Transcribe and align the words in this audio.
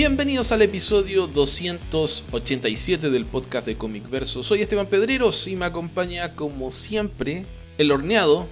Bienvenidos 0.00 0.50
al 0.50 0.62
episodio 0.62 1.26
287 1.26 3.10
del 3.10 3.26
podcast 3.26 3.66
de 3.66 3.76
Comic 3.76 4.08
Verso. 4.08 4.42
Soy 4.42 4.62
Esteban 4.62 4.86
Pedreros 4.86 5.46
y 5.46 5.56
me 5.56 5.66
acompaña, 5.66 6.34
como 6.34 6.70
siempre, 6.70 7.44
el 7.76 7.92
horneado 7.92 8.48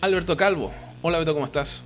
Alberto 0.00 0.36
Calvo. 0.36 0.74
Hola, 1.00 1.20
Beto, 1.20 1.34
¿cómo 1.34 1.46
estás? 1.46 1.84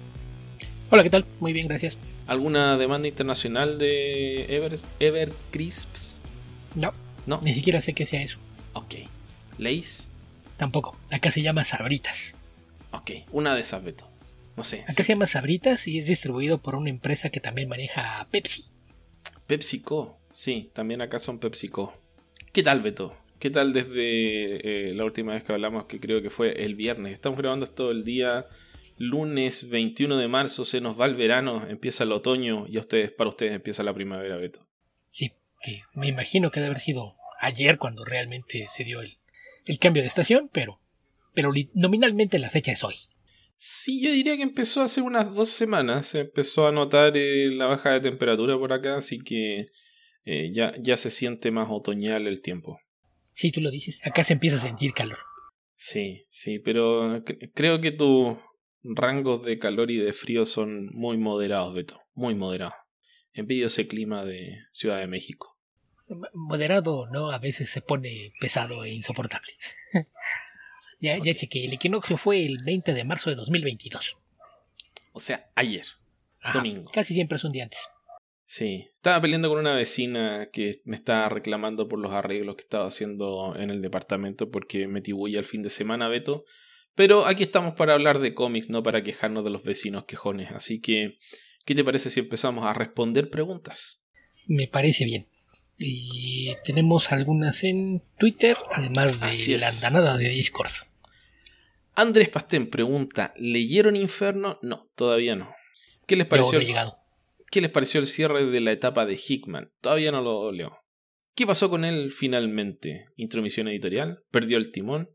Hola, 0.88 1.02
¿qué 1.02 1.10
tal? 1.10 1.27
Muy 1.40 1.52
bien, 1.52 1.68
gracias. 1.68 1.98
¿Alguna 2.27 2.78
demanda 2.78 3.06
internacional 3.06 3.77
de 3.77 4.46
Ever, 4.48 4.78
Ever 4.98 5.30
Crisps? 5.50 6.16
No, 6.74 6.94
no, 7.26 7.42
ni 7.42 7.54
siquiera 7.54 7.82
sé 7.82 7.92
qué 7.92 8.06
sea 8.06 8.22
eso. 8.22 8.38
Ok. 8.72 8.94
¿Leis? 9.58 10.08
Tampoco. 10.56 10.96
Acá 11.12 11.30
se 11.30 11.42
llama 11.42 11.66
Sabritas. 11.66 12.34
Ok, 12.92 13.10
una 13.30 13.55
de 13.55 13.60
esas, 13.60 13.84
Beto. 13.84 14.08
No 14.56 14.64
sé. 14.64 14.84
Acá 14.88 15.05
se 15.05 15.12
llama 15.12 15.27
Sabritas 15.27 15.86
y 15.86 15.98
es 15.98 16.06
distribuido 16.06 16.62
por 16.62 16.77
una 16.77 16.88
empresa 16.88 17.28
que 17.28 17.41
también 17.41 17.69
maneja 17.69 18.27
Pepsi. 18.30 18.70
PepsiCo, 19.46 20.18
sí, 20.30 20.70
también 20.73 21.00
acá 21.00 21.18
son 21.18 21.38
PepsiCo. 21.38 21.95
¿Qué 22.52 22.62
tal, 22.62 22.80
Beto? 22.80 23.16
¿Qué 23.38 23.50
tal 23.50 23.72
desde 23.72 24.91
eh, 24.91 24.95
la 24.95 25.05
última 25.05 25.34
vez 25.34 25.45
que 25.45 25.52
hablamos, 25.52 25.84
que 25.84 26.00
creo 26.00 26.22
que 26.22 26.30
fue 26.30 26.64
el 26.64 26.74
viernes? 26.74 27.12
Estamos 27.12 27.38
grabando 27.38 27.64
esto 27.64 27.91
el 27.91 28.05
día 28.05 28.46
lunes 28.98 29.69
21 29.69 30.16
de 30.16 30.28
marzo, 30.28 30.64
se 30.64 30.80
nos 30.80 30.98
va 30.98 31.06
el 31.06 31.14
verano, 31.14 31.66
empieza 31.69 32.05
el 32.05 32.12
otoño 32.12 32.66
y 32.69 32.78
a 32.78 32.80
ustedes, 32.80 33.10
para 33.10 33.28
ustedes 33.28 33.55
empieza 33.55 33.82
la 33.82 33.95
primavera, 33.95 34.36
Beto. 34.36 34.66
Sí, 35.10 35.32
que 35.62 35.83
me 35.94 36.08
imagino 36.08 36.50
que 36.50 36.60
debe 36.60 36.70
haber 36.70 36.80
sido 36.80 37.14
ayer 37.38 37.78
cuando 37.78 38.05
realmente 38.05 38.66
se 38.69 38.84
dio 38.84 39.02
el, 39.02 39.19
el 39.66 39.78
cambio 39.78 40.02
de 40.02 40.08
estación, 40.08 40.48
pero, 40.52 40.80
pero 41.34 41.52
nominalmente 41.74 42.38
la 42.38 42.50
fecha 42.50 42.72
es 42.72 42.83
hoy. 42.83 42.97
Sí, 43.56 44.03
yo 44.03 44.12
diría 44.12 44.36
que 44.36 44.42
empezó 44.42 44.83
hace 44.83 45.00
unas 45.00 45.34
dos 45.34 45.48
semanas. 45.48 46.06
Se 46.08 46.20
empezó 46.20 46.67
a 46.67 46.72
notar 46.72 47.17
eh, 47.17 47.48
la 47.50 47.67
baja 47.67 47.92
de 47.92 48.00
temperatura 48.00 48.58
por 48.58 48.72
acá, 48.72 48.97
así 48.97 49.19
que 49.19 49.67
eh, 50.25 50.50
ya, 50.53 50.72
ya 50.78 50.97
se 50.97 51.11
siente 51.11 51.50
más 51.50 51.69
otoñal 51.70 52.27
el 52.27 52.42
tiempo. 52.42 52.78
Sí, 53.33 53.50
tú 53.50 53.61
lo 53.61 53.70
dices. 53.70 54.00
Acá 54.06 54.25
se 54.25 54.34
empieza 54.34 54.56
a 54.56 54.61
sentir 54.61 54.92
calor. 54.92 55.19
Sí, 55.75 56.25
sí, 56.28 56.58
pero 56.58 57.22
creo 57.55 57.80
que 57.80 57.92
tus 57.92 58.36
rangos 58.83 59.42
de 59.42 59.58
calor 59.58 59.91
y 59.91 59.98
de 59.98 60.12
frío 60.12 60.45
son 60.47 60.86
muy 60.95 61.17
moderados, 61.17 61.75
Beto. 61.75 62.00
Muy 62.14 62.34
moderados. 62.34 62.75
Envidio 63.33 63.67
ese 63.67 63.86
clima 63.86 64.25
de 64.25 64.58
Ciudad 64.73 64.98
de 64.98 65.06
México. 65.06 65.58
Moderado, 66.33 67.06
¿no? 67.11 67.30
A 67.30 67.39
veces 67.39 67.69
se 67.69 67.83
pone 67.83 68.33
pesado 68.41 68.84
e 68.84 68.92
insoportable. 68.92 69.52
Ya, 70.98 71.19
ya 71.19 71.34
chequé, 71.34 71.64
el 71.64 71.75
equinoccio 71.75 72.16
fue 72.16 72.44
el 72.44 72.58
20 72.64 72.94
de 72.94 73.05
marzo 73.05 73.30
de 73.30 73.36
2022. 73.36 74.16
O 75.12 75.20
sea, 75.20 75.50
ayer, 75.55 75.86
domingo. 76.52 76.91
Casi 76.92 77.14
siempre 77.14 77.36
es 77.36 77.44
un 77.44 77.52
día 77.52 77.64
antes. 77.64 77.89
Sí, 78.44 78.89
estaba 78.94 79.20
peleando 79.20 79.48
con 79.48 79.58
una 79.58 79.74
vecina 79.74 80.50
que 80.52 80.80
me 80.84 80.94
estaba 80.94 81.28
reclamando 81.28 81.89
por 81.89 81.98
los 81.98 82.12
arreglos 82.12 82.55
que 82.55 82.62
estaba 82.62 82.86
haciendo 82.86 83.56
en 83.56 83.70
el 83.70 83.83
departamento 83.83 84.50
porque 84.50 84.86
me 84.86 85.00
tibulla 85.00 85.41
el 85.41 85.44
fin 85.44 85.62
de 85.62 85.70
semana, 85.70 86.08
Beto. 86.08 86.44
Pero 86.94 87.27
aquí 87.27 87.42
estamos 87.42 87.74
para 87.74 87.94
hablar 87.94 88.20
de 88.20 88.34
cómics, 88.34 88.70
no 88.70 88.83
para 88.83 89.02
quejarnos 89.02 89.44
de 89.44 89.50
los 89.50 89.64
vecinos 89.64 90.05
quejones. 90.05 90.52
Así 90.52 90.80
que, 90.80 91.19
¿qué 91.64 91.74
te 91.74 91.84
parece 91.84 92.08
si 92.08 92.20
empezamos 92.20 92.64
a 92.64 92.72
responder 92.72 93.30
preguntas? 93.30 94.00
Me 94.47 94.69
parece 94.69 95.05
bien. 95.05 95.28
Y 95.78 96.55
tenemos 96.64 97.12
algunas 97.12 97.62
en 97.64 98.02
Twitter, 98.19 98.56
además 98.72 99.20
de 99.20 99.58
la 99.58 99.69
andanada 99.69 100.16
de 100.16 100.30
Discord. 100.30 100.72
Andrés 101.94 102.28
Pastén 102.28 102.70
pregunta: 102.70 103.34
¿Leyeron 103.36 103.96
Inferno? 103.96 104.58
No, 104.62 104.91
todavía 104.94 105.36
no. 105.36 105.55
¿Qué 106.06 106.16
les 106.16 106.27
pareció, 106.27 106.60
el, 106.60 106.68
¿qué 107.50 107.60
les 107.60 107.70
pareció 107.70 108.01
el 108.01 108.06
cierre 108.06 108.46
de 108.46 108.61
la 108.61 108.73
etapa 108.73 109.06
de 109.06 109.17
Hickman? 109.17 109.73
Todavía 109.80 110.12
no 110.12 110.23
lo 110.23 110.52
leo. 110.52 110.78
¿Qué 111.34 111.46
pasó 111.46 111.68
con 111.68 111.84
él 111.84 112.12
finalmente? 112.12 113.06
¿Intromisión 113.17 113.68
editorial? 113.68 114.22
¿Perdió 114.30 114.56
el 114.56 114.70
timón? 114.70 115.11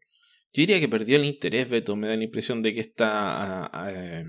Yo 0.53 0.61
diría 0.61 0.79
que 0.79 0.89
perdió 0.89 1.15
el 1.15 1.25
interés, 1.25 1.69
Beto. 1.69 1.95
Me 1.95 2.07
da 2.07 2.15
la 2.15 2.23
impresión 2.23 2.61
de 2.61 2.75
que 2.75 2.81
esta 2.81 3.71
eh, 3.89 4.25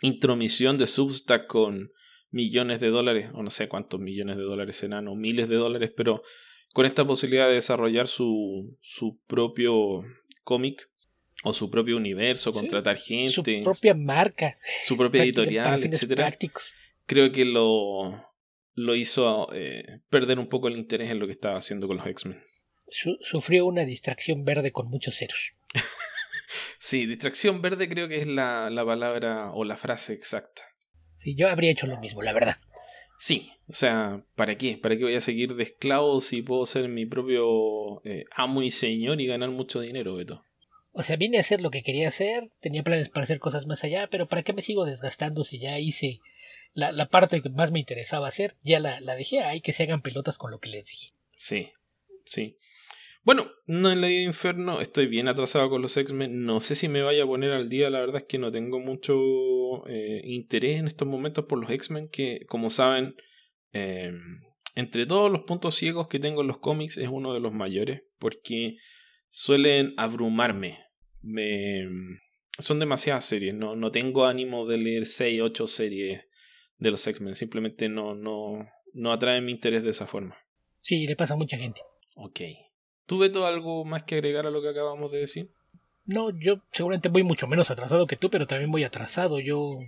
intromisión 0.00 0.78
de 0.78 0.86
Substack 0.86 1.46
con 1.46 1.90
millones 2.30 2.80
de 2.80 2.90
dólares, 2.90 3.30
o 3.34 3.42
no 3.42 3.50
sé 3.50 3.68
cuántos 3.68 4.00
millones 4.00 4.36
de 4.36 4.42
dólares 4.42 4.76
serán, 4.76 5.08
o 5.08 5.14
miles 5.14 5.48
de 5.48 5.56
dólares, 5.56 5.92
pero 5.96 6.22
con 6.72 6.84
esta 6.84 7.06
posibilidad 7.06 7.48
de 7.48 7.54
desarrollar 7.54 8.06
su, 8.06 8.76
su 8.82 9.18
propio 9.26 10.02
cómic 10.44 10.90
o 11.42 11.52
su 11.52 11.70
propio 11.70 11.96
universo, 11.96 12.52
contratar 12.52 12.96
gente, 12.96 13.32
su 13.32 13.64
propia 13.64 13.94
marca, 13.94 14.58
su 14.82 14.96
propia 14.96 15.22
editorial, 15.22 15.84
etcétera. 15.84 16.36
Creo 17.06 17.30
que 17.30 17.44
lo, 17.44 18.34
lo 18.74 18.94
hizo 18.94 19.48
eh, 19.54 20.00
perder 20.10 20.38
un 20.38 20.48
poco 20.48 20.68
el 20.68 20.76
interés 20.76 21.10
en 21.10 21.18
lo 21.18 21.26
que 21.26 21.32
estaba 21.32 21.56
haciendo 21.56 21.86
con 21.86 21.96
los 21.96 22.06
X-Men. 22.06 22.42
sufrió 23.22 23.64
una 23.66 23.84
distracción 23.84 24.44
verde 24.44 24.72
con 24.72 24.88
muchos 24.88 25.16
ceros. 25.16 25.54
sí, 26.78 27.06
distracción 27.06 27.62
verde 27.62 27.88
creo 27.88 28.08
que 28.08 28.16
es 28.16 28.26
la, 28.26 28.68
la 28.70 28.84
palabra 28.84 29.50
o 29.52 29.64
la 29.64 29.76
frase 29.76 30.12
exacta. 30.12 30.62
Sí, 31.16 31.34
yo 31.34 31.48
habría 31.48 31.72
hecho 31.72 31.86
lo 31.86 31.98
mismo, 31.98 32.22
la 32.22 32.32
verdad. 32.32 32.56
Sí, 33.18 33.50
o 33.68 33.72
sea, 33.72 34.22
¿para 34.34 34.56
qué? 34.56 34.78
¿Para 34.78 34.96
qué 34.96 35.04
voy 35.04 35.14
a 35.14 35.20
seguir 35.20 35.54
de 35.54 35.64
esclavo 35.64 36.20
si 36.20 36.42
puedo 36.42 36.66
ser 36.66 36.88
mi 36.88 37.06
propio 37.06 38.04
eh, 38.04 38.26
amo 38.30 38.62
y 38.62 38.70
señor 38.70 39.20
y 39.20 39.26
ganar 39.26 39.50
mucho 39.50 39.80
dinero, 39.80 40.14
Beto? 40.14 40.44
O 40.92 41.02
sea, 41.02 41.16
vine 41.16 41.38
a 41.38 41.40
hacer 41.40 41.60
lo 41.60 41.70
que 41.70 41.82
quería 41.82 42.08
hacer, 42.08 42.50
tenía 42.60 42.82
planes 42.82 43.08
para 43.08 43.24
hacer 43.24 43.38
cosas 43.38 43.66
más 43.66 43.84
allá, 43.84 44.08
pero 44.10 44.28
¿para 44.28 44.42
qué 44.42 44.52
me 44.52 44.62
sigo 44.62 44.84
desgastando 44.84 45.44
si 45.44 45.58
ya 45.58 45.78
hice 45.78 46.20
la, 46.72 46.92
la 46.92 47.08
parte 47.08 47.42
que 47.42 47.48
más 47.48 47.70
me 47.70 47.80
interesaba 47.80 48.28
hacer? 48.28 48.54
Ya 48.62 48.80
la, 48.80 49.00
la 49.00 49.16
dejé, 49.16 49.40
hay 49.40 49.60
que 49.60 49.72
se 49.72 49.82
hagan 49.82 50.02
pelotas 50.02 50.38
con 50.38 50.50
lo 50.50 50.58
que 50.58 50.70
les 50.70 50.86
dije. 50.86 51.12
Sí, 51.36 51.70
sí. 52.24 52.56
Bueno, 53.26 53.50
no 53.66 53.90
en 53.90 54.00
la 54.00 54.06
de 54.06 54.22
Inferno, 54.22 54.80
estoy 54.80 55.08
bien 55.08 55.26
atrasado 55.26 55.68
con 55.68 55.82
los 55.82 55.96
X-Men. 55.96 56.44
No 56.44 56.60
sé 56.60 56.76
si 56.76 56.88
me 56.88 57.02
vaya 57.02 57.24
a 57.24 57.26
poner 57.26 57.50
al 57.50 57.68
día, 57.68 57.90
la 57.90 57.98
verdad 57.98 58.18
es 58.18 58.28
que 58.28 58.38
no 58.38 58.52
tengo 58.52 58.78
mucho 58.78 59.84
eh, 59.88 60.20
interés 60.22 60.78
en 60.78 60.86
estos 60.86 61.08
momentos 61.08 61.44
por 61.46 61.60
los 61.60 61.68
X-Men, 61.68 62.08
que 62.08 62.46
como 62.46 62.70
saben, 62.70 63.16
eh, 63.72 64.12
entre 64.76 65.06
todos 65.06 65.28
los 65.28 65.42
puntos 65.42 65.74
ciegos 65.74 66.06
que 66.06 66.20
tengo 66.20 66.42
en 66.42 66.46
los 66.46 66.58
cómics 66.58 66.98
es 66.98 67.08
uno 67.08 67.34
de 67.34 67.40
los 67.40 67.52
mayores, 67.52 68.04
porque 68.20 68.76
suelen 69.28 69.94
abrumarme. 69.96 70.78
Me, 71.20 71.84
son 72.60 72.78
demasiadas 72.78 73.24
series, 73.24 73.54
no, 73.54 73.74
no 73.74 73.90
tengo 73.90 74.26
ánimo 74.26 74.68
de 74.68 74.78
leer 74.78 75.04
6, 75.04 75.40
8 75.42 75.66
series 75.66 76.20
de 76.78 76.90
los 76.92 77.04
X-Men, 77.04 77.34
simplemente 77.34 77.88
no, 77.88 78.14
no, 78.14 78.68
no 78.92 79.12
atraen 79.12 79.44
mi 79.44 79.50
interés 79.50 79.82
de 79.82 79.90
esa 79.90 80.06
forma. 80.06 80.38
Sí, 80.80 81.08
le 81.08 81.16
pasa 81.16 81.34
a 81.34 81.36
mucha 81.36 81.58
gente. 81.58 81.80
Ok. 82.14 82.40
¿Tú, 83.06 83.18
Beto, 83.18 83.46
algo 83.46 83.84
más 83.84 84.02
que 84.02 84.16
agregar 84.16 84.46
a 84.46 84.50
lo 84.50 84.60
que 84.60 84.68
acabamos 84.68 85.12
de 85.12 85.18
decir? 85.18 85.50
No, 86.04 86.30
yo 86.30 86.60
seguramente 86.72 87.08
voy 87.08 87.22
mucho 87.22 87.46
menos 87.46 87.70
atrasado 87.70 88.06
que 88.06 88.16
tú, 88.16 88.30
pero 88.30 88.46
también 88.46 88.70
voy 88.70 88.84
atrasado. 88.84 89.40
Yo 89.40 89.78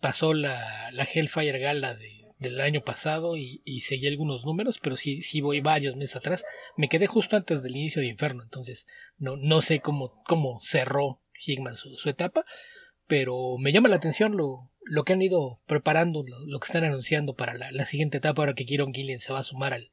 pasó 0.00 0.34
la, 0.34 0.90
la 0.92 1.04
Hellfire 1.04 1.58
Gala 1.58 1.94
de, 1.94 2.24
del 2.38 2.60
año 2.60 2.82
pasado 2.82 3.36
y, 3.36 3.60
y, 3.64 3.82
seguí 3.82 4.08
algunos 4.08 4.44
números, 4.44 4.78
pero 4.82 4.96
sí, 4.96 5.22
sí 5.22 5.40
voy 5.40 5.60
varios 5.60 5.94
meses 5.96 6.16
atrás. 6.16 6.44
Me 6.76 6.88
quedé 6.88 7.06
justo 7.06 7.36
antes 7.36 7.62
del 7.62 7.76
inicio 7.76 8.02
de 8.02 8.08
Inferno, 8.08 8.42
entonces 8.42 8.86
no, 9.18 9.36
no 9.36 9.60
sé 9.60 9.80
cómo, 9.80 10.22
cómo 10.24 10.58
cerró 10.60 11.20
Hickman 11.44 11.76
su, 11.76 11.96
su 11.96 12.08
etapa, 12.08 12.44
pero 13.06 13.58
me 13.58 13.72
llama 13.72 13.88
la 13.88 13.96
atención 13.96 14.36
lo, 14.36 14.70
lo 14.84 15.04
que 15.04 15.12
han 15.12 15.22
ido 15.22 15.60
preparando, 15.66 16.24
lo, 16.46 16.60
que 16.60 16.66
están 16.66 16.84
anunciando 16.84 17.34
para 17.34 17.54
la, 17.54 17.70
la, 17.72 17.84
siguiente 17.84 18.18
etapa, 18.18 18.42
ahora 18.42 18.54
que 18.54 18.64
Kieron 18.64 18.92
Gillian 18.92 19.18
se 19.18 19.32
va 19.32 19.40
a 19.40 19.44
sumar 19.44 19.74
al, 19.74 19.90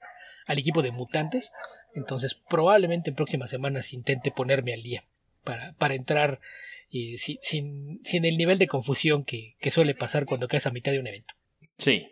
al 0.48 0.58
equipo 0.58 0.82
de 0.82 0.92
mutantes. 0.92 1.52
Entonces 1.94 2.36
probablemente 2.50 3.10
en 3.10 3.16
próximas 3.16 3.50
semanas 3.50 3.94
intente 3.94 4.32
ponerme 4.32 4.74
al 4.74 4.82
día 4.82 5.04
para, 5.44 5.74
para 5.74 5.96
entrar 5.96 6.40
eh, 6.92 7.18
sin, 7.18 7.38
sin, 7.42 8.00
sin, 8.04 8.26
el 8.26 8.38
nivel 8.38 8.58
de 8.58 8.68
confusión 8.68 9.26
que, 9.26 9.56
que, 9.60 9.72
suele 9.72 9.94
pasar 9.94 10.26
cuando 10.26 10.48
caes 10.48 10.68
a 10.68 10.72
mitad 10.72 10.92
de 10.92 11.00
un 11.00 11.08
evento. 11.08 11.34
Sí. 11.78 12.08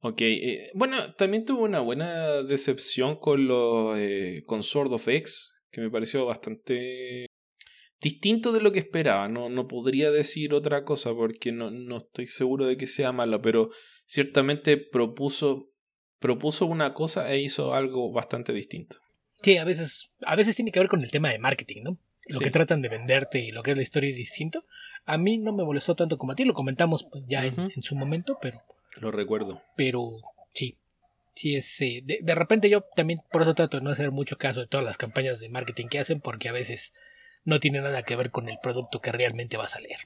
Ok. 0.00 0.20
Eh, 0.20 0.70
bueno, 0.74 1.14
también 1.14 1.44
tuve 1.44 1.62
una 1.62 1.80
buena 1.80 2.42
decepción 2.42 3.16
con, 3.16 3.46
los, 3.46 3.98
eh, 3.98 4.42
con 4.46 4.62
Sword 4.62 4.92
of 4.92 5.08
X, 5.08 5.62
que 5.70 5.80
me 5.80 5.90
pareció 5.90 6.26
bastante 6.26 7.26
distinto 8.00 8.52
de 8.52 8.60
lo 8.60 8.72
que 8.72 8.78
esperaba. 8.80 9.28
No, 9.28 9.48
no 9.48 9.66
podría 9.66 10.10
decir 10.10 10.52
otra 10.52 10.84
cosa 10.84 11.14
porque 11.14 11.52
no, 11.52 11.70
no 11.70 11.96
estoy 11.96 12.26
seguro 12.26 12.66
de 12.66 12.76
que 12.76 12.86
sea 12.86 13.12
malo, 13.12 13.40
pero 13.40 13.70
ciertamente 14.06 14.76
propuso 14.76 15.70
propuso 16.24 16.64
una 16.64 16.94
cosa 16.94 17.30
e 17.30 17.38
hizo 17.38 17.74
algo 17.74 18.10
bastante 18.10 18.54
distinto. 18.54 18.96
Sí, 19.42 19.58
a 19.58 19.64
veces, 19.64 20.08
a 20.22 20.34
veces 20.36 20.56
tiene 20.56 20.72
que 20.72 20.80
ver 20.80 20.88
con 20.88 21.02
el 21.02 21.10
tema 21.10 21.28
de 21.28 21.38
marketing, 21.38 21.82
¿no? 21.82 21.98
Lo 22.28 22.40
que 22.40 22.50
tratan 22.50 22.80
de 22.80 22.88
venderte 22.88 23.40
y 23.40 23.50
lo 23.50 23.62
que 23.62 23.72
es 23.72 23.76
la 23.76 23.82
historia 23.82 24.08
es 24.08 24.16
distinto. 24.16 24.64
A 25.04 25.18
mí 25.18 25.36
no 25.36 25.52
me 25.52 25.64
molestó 25.64 25.94
tanto 25.94 26.16
como 26.16 26.32
a 26.32 26.34
ti, 26.34 26.46
lo 26.46 26.54
comentamos 26.54 27.08
ya 27.28 27.44
en, 27.44 27.82
su 27.82 27.94
momento, 27.94 28.38
pero... 28.40 28.62
Lo 28.96 29.10
recuerdo. 29.10 29.60
Pero 29.76 30.12
sí, 30.54 30.78
sí 31.34 31.56
es... 31.56 31.78
Eh, 31.82 32.00
de, 32.02 32.20
de, 32.22 32.34
repente 32.34 32.70
yo 32.70 32.86
también 32.96 33.20
por 33.30 33.42
eso 33.42 33.54
trato 33.54 33.76
de 33.76 33.82
no 33.82 33.90
hacer 33.90 34.10
mucho 34.10 34.38
caso 34.38 34.60
de 34.60 34.66
todas 34.66 34.86
las 34.86 34.96
campañas 34.96 35.40
de 35.40 35.50
marketing 35.50 35.88
que 35.88 35.98
hacen, 35.98 36.22
porque 36.22 36.48
a 36.48 36.52
veces 36.52 36.94
no 37.44 37.60
tiene 37.60 37.82
nada 37.82 38.02
que 38.02 38.16
ver 38.16 38.30
con 38.30 38.48
el 38.48 38.56
producto 38.62 39.02
que 39.02 39.12
realmente 39.12 39.58
vas 39.58 39.76
a 39.76 39.80
leer. 39.80 39.98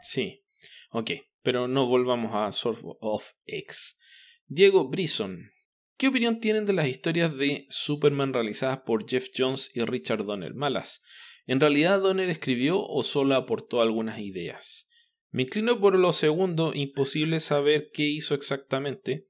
Sí, 0.00 0.44
ok, 0.90 1.10
pero 1.42 1.66
no 1.66 1.88
volvamos 1.88 2.32
a 2.36 2.52
Surf 2.52 2.78
of 3.00 3.32
X. 3.46 3.98
Diego 4.46 4.88
Brison. 4.88 5.50
¿Qué 5.96 6.08
opinión 6.08 6.40
tienen 6.40 6.66
de 6.66 6.72
las 6.72 6.88
historias 6.88 7.36
de 7.36 7.66
Superman 7.70 8.32
realizadas 8.32 8.78
por 8.84 9.08
Jeff 9.08 9.28
Jones 9.36 9.70
y 9.74 9.80
Richard 9.84 10.24
Donner? 10.24 10.52
Malas. 10.52 11.02
¿En 11.46 11.60
realidad 11.60 12.00
Donner 12.00 12.28
escribió 12.28 12.82
o 12.82 13.04
solo 13.04 13.36
aportó 13.36 13.80
algunas 13.80 14.18
ideas? 14.18 14.88
Me 15.30 15.42
inclino 15.42 15.80
por 15.80 15.96
lo 15.96 16.12
segundo, 16.12 16.72
imposible 16.74 17.38
saber 17.38 17.90
qué 17.92 18.04
hizo 18.04 18.34
exactamente. 18.34 19.24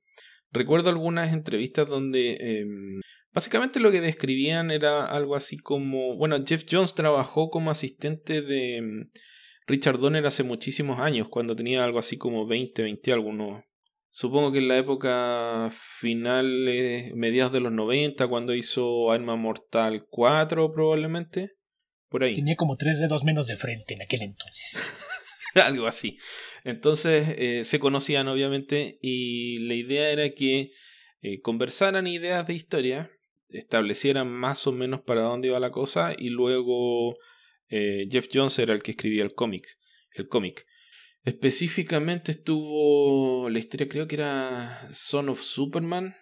Recuerdo 0.52 0.88
algunas 0.88 1.34
entrevistas 1.34 1.86
donde 1.86 2.36
em, 2.40 3.00
básicamente 3.32 3.78
lo 3.78 3.90
que 3.90 4.00
describían 4.00 4.70
era 4.70 5.04
algo 5.04 5.36
así 5.36 5.58
como, 5.58 6.16
bueno, 6.16 6.42
Jeff 6.46 6.64
Jones 6.70 6.94
trabajó 6.94 7.50
como 7.50 7.70
asistente 7.70 8.40
de 8.40 8.76
em, 8.76 9.10
Richard 9.66 9.98
Donner 9.98 10.24
hace 10.24 10.44
muchísimos 10.44 10.98
años, 10.98 11.28
cuando 11.28 11.54
tenía 11.54 11.84
algo 11.84 11.98
así 11.98 12.16
como 12.16 12.46
20, 12.46 12.82
20 12.82 13.12
algunos. 13.12 13.64
Supongo 14.16 14.52
que 14.52 14.60
en 14.60 14.68
la 14.68 14.78
época 14.78 15.72
final, 15.72 16.46
mediados 17.16 17.52
de 17.52 17.58
los 17.58 17.72
90, 17.72 18.28
cuando 18.28 18.54
hizo 18.54 19.10
Arma 19.10 19.34
Mortal 19.34 20.06
4 20.08 20.72
probablemente. 20.72 21.56
Por 22.08 22.22
ahí. 22.22 22.36
Tenía 22.36 22.54
como 22.54 22.76
tres 22.76 23.00
dedos 23.00 23.24
menos 23.24 23.48
de 23.48 23.56
frente 23.56 23.94
en 23.94 24.02
aquel 24.02 24.22
entonces. 24.22 24.78
algo 25.56 25.88
así. 25.88 26.16
Entonces 26.62 27.34
eh, 27.36 27.64
se 27.64 27.80
conocían 27.80 28.28
obviamente 28.28 29.00
y 29.02 29.58
la 29.66 29.74
idea 29.74 30.08
era 30.10 30.30
que 30.30 30.70
eh, 31.20 31.40
conversaran 31.40 32.06
ideas 32.06 32.46
de 32.46 32.54
historia, 32.54 33.10
establecieran 33.48 34.30
más 34.30 34.68
o 34.68 34.70
menos 34.70 35.00
para 35.00 35.22
dónde 35.22 35.48
iba 35.48 35.58
la 35.58 35.72
cosa 35.72 36.14
y 36.16 36.28
luego 36.28 37.16
eh, 37.68 38.06
Jeff 38.08 38.28
Jones 38.32 38.60
era 38.60 38.74
el 38.74 38.82
que 38.84 38.92
escribía 38.92 39.24
el 39.24 39.34
cómic. 39.34 39.66
El 40.12 40.28
cómic. 40.28 40.66
Específicamente 41.24 42.32
estuvo 42.32 43.48
la 43.48 43.58
historia, 43.58 43.88
creo 43.88 44.06
que 44.06 44.16
era 44.16 44.88
Son 44.92 45.28
of 45.28 45.40
Superman, 45.40 46.14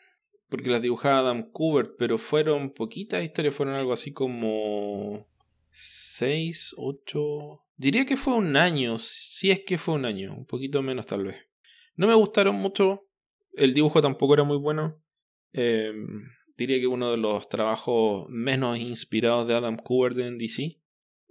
porque 0.49 0.71
las 0.71 0.83
dibujaba 0.83 1.19
Adam 1.19 1.51
Kubert, 1.51 1.97
pero 1.99 2.19
fueron 2.19 2.73
poquitas 2.73 3.25
historias, 3.25 3.55
fueron 3.55 3.75
algo 3.75 3.93
así 3.93 4.13
como 4.13 5.27
6, 5.71 6.75
8, 6.77 7.63
Diría 7.83 8.05
que 8.05 8.17
fue 8.17 8.35
un 8.35 8.57
año, 8.57 8.97
si 8.97 9.51
es 9.51 9.65
que 9.67 9.77
fue 9.77 9.95
un 9.95 10.05
año, 10.05 10.37
un 10.37 10.47
poquito 10.47 10.83
menos 10.83 11.05
tal 11.05 11.25
vez. 11.25 11.49
No 11.97 12.07
me 12.07 12.15
gustaron 12.15 12.55
mucho, 12.55 13.09
el 13.55 13.75
dibujo 13.75 14.01
tampoco 14.01 14.35
era 14.35 14.45
muy 14.45 14.57
bueno. 14.57 15.03
Em, 15.53 16.29
diría 16.57 16.79
que 16.79 16.87
uno 16.87 17.11
de 17.11 17.17
los 17.17 17.49
trabajos 17.49 18.27
menos 18.29 18.79
inspirados 18.79 19.49
de 19.49 19.55
Adam 19.55 19.79
Kubert 19.79 20.17
en 20.21 20.39
DC. 20.39 20.79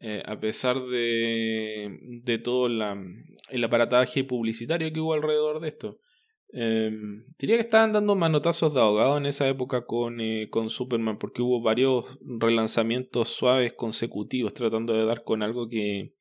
Eh, 0.02 0.24
a 0.26 0.40
pesar 0.40 0.82
de, 0.82 2.00
de 2.24 2.38
todo 2.40 2.68
la, 2.68 2.98
el 3.50 3.64
aparataje 3.64 4.24
publicitario 4.24 4.92
que 4.92 5.00
hubo 5.00 5.14
alrededor 5.14 5.60
de 5.60 5.68
esto. 5.68 6.00
Em, 6.54 7.26
diría 7.38 7.56
que 7.56 7.62
estaban 7.62 7.94
dando 7.94 8.16
manotazos 8.16 8.74
de 8.74 8.82
ahogado 8.82 9.18
en 9.18 9.26
esa 9.26 9.48
época 9.48 9.86
con, 9.86 10.20
eh, 10.20 10.50
con 10.50 10.70
Superman, 10.70 11.18
porque 11.18 11.42
hubo 11.42 11.62
varios 11.62 12.18
relanzamientos 12.22 13.30
suaves 13.30 13.74
consecutivos 13.74 14.54
tratando 14.54 14.94
de 14.94 15.06
dar 15.06 15.24
con 15.24 15.44
algo 15.44 15.70
que, 15.70 16.16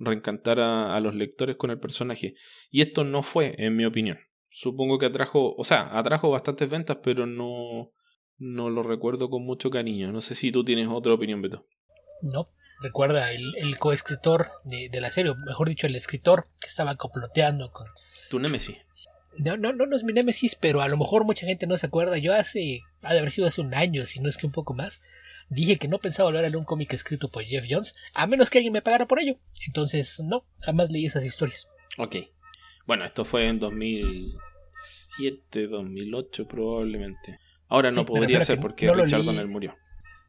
reencantar 0.00 0.58
a, 0.58 0.98
los 1.00 1.14
lectores 1.14 1.56
con 1.56 1.70
el 1.70 1.78
personaje. 1.78 2.34
Y 2.70 2.80
esto 2.80 3.04
no 3.04 3.22
fue, 3.22 3.54
en 3.58 3.76
mi 3.76 3.84
opinión. 3.84 4.18
Supongo 4.48 4.98
que 4.98 5.06
atrajo, 5.06 5.54
o 5.54 5.62
sea, 5.62 5.96
atrajo 5.96 6.30
bastantes 6.30 6.68
ventas, 6.68 6.98
pero 7.02 7.26
no, 7.26 7.92
no 8.38 8.70
lo 8.70 8.82
recuerdo 8.82 9.28
con 9.30 9.44
mucho 9.44 9.70
cariño. 9.70 10.10
No 10.10 10.20
sé 10.20 10.34
si 10.34 10.50
tú 10.50 10.64
tienes 10.64 10.88
otra 10.88 11.12
opinión, 11.12 11.40
Beto. 11.40 11.66
No, 12.22 12.48
recuerda, 12.80 13.32
el, 13.32 13.54
el 13.56 13.78
coescritor 13.78 14.48
de, 14.64 14.88
de 14.88 15.00
la 15.00 15.10
serie, 15.10 15.32
o 15.32 15.36
mejor 15.36 15.68
dicho, 15.68 15.86
el 15.86 15.96
escritor 15.96 16.46
que 16.60 16.68
estaba 16.68 16.96
comploteando 16.96 17.72
con... 17.72 17.86
Tu 18.28 18.38
Némesis. 18.38 18.76
No, 19.36 19.56
no, 19.56 19.72
no, 19.72 19.86
no 19.86 19.96
es 19.96 20.02
mi 20.02 20.12
Némesis, 20.12 20.54
pero 20.54 20.82
a 20.82 20.88
lo 20.88 20.96
mejor 20.96 21.24
mucha 21.24 21.46
gente 21.46 21.66
no 21.66 21.78
se 21.78 21.86
acuerda. 21.86 22.18
Yo 22.18 22.34
hace, 22.34 22.80
ha 23.02 23.12
de 23.12 23.20
haber 23.20 23.30
sido 23.30 23.46
hace 23.46 23.60
un 23.60 23.74
año, 23.74 24.06
si 24.06 24.20
no 24.20 24.28
es 24.28 24.36
que 24.36 24.46
un 24.46 24.52
poco 24.52 24.74
más, 24.74 25.00
Dije 25.50 25.76
que 25.78 25.88
no 25.88 25.98
pensaba 25.98 26.30
leer 26.30 26.56
un 26.56 26.64
cómic 26.64 26.94
escrito 26.94 27.28
por 27.28 27.42
Jeff 27.42 27.64
Jones, 27.68 27.96
a 28.14 28.28
menos 28.28 28.50
que 28.50 28.58
alguien 28.58 28.72
me 28.72 28.82
pagara 28.82 29.06
por 29.06 29.18
ello. 29.18 29.34
Entonces, 29.66 30.20
no, 30.20 30.44
jamás 30.60 30.90
leí 30.90 31.06
esas 31.06 31.24
historias. 31.24 31.68
Ok. 31.98 32.18
Bueno, 32.86 33.04
esto 33.04 33.24
fue 33.24 33.48
en 33.48 33.58
2007, 33.58 35.66
2008 35.66 36.46
probablemente. 36.46 37.40
Ahora 37.66 37.90
no 37.90 38.06
podría 38.06 38.40
ser 38.42 38.60
porque 38.60 38.92
Richard 38.92 39.24
Donner 39.24 39.48
murió. 39.48 39.74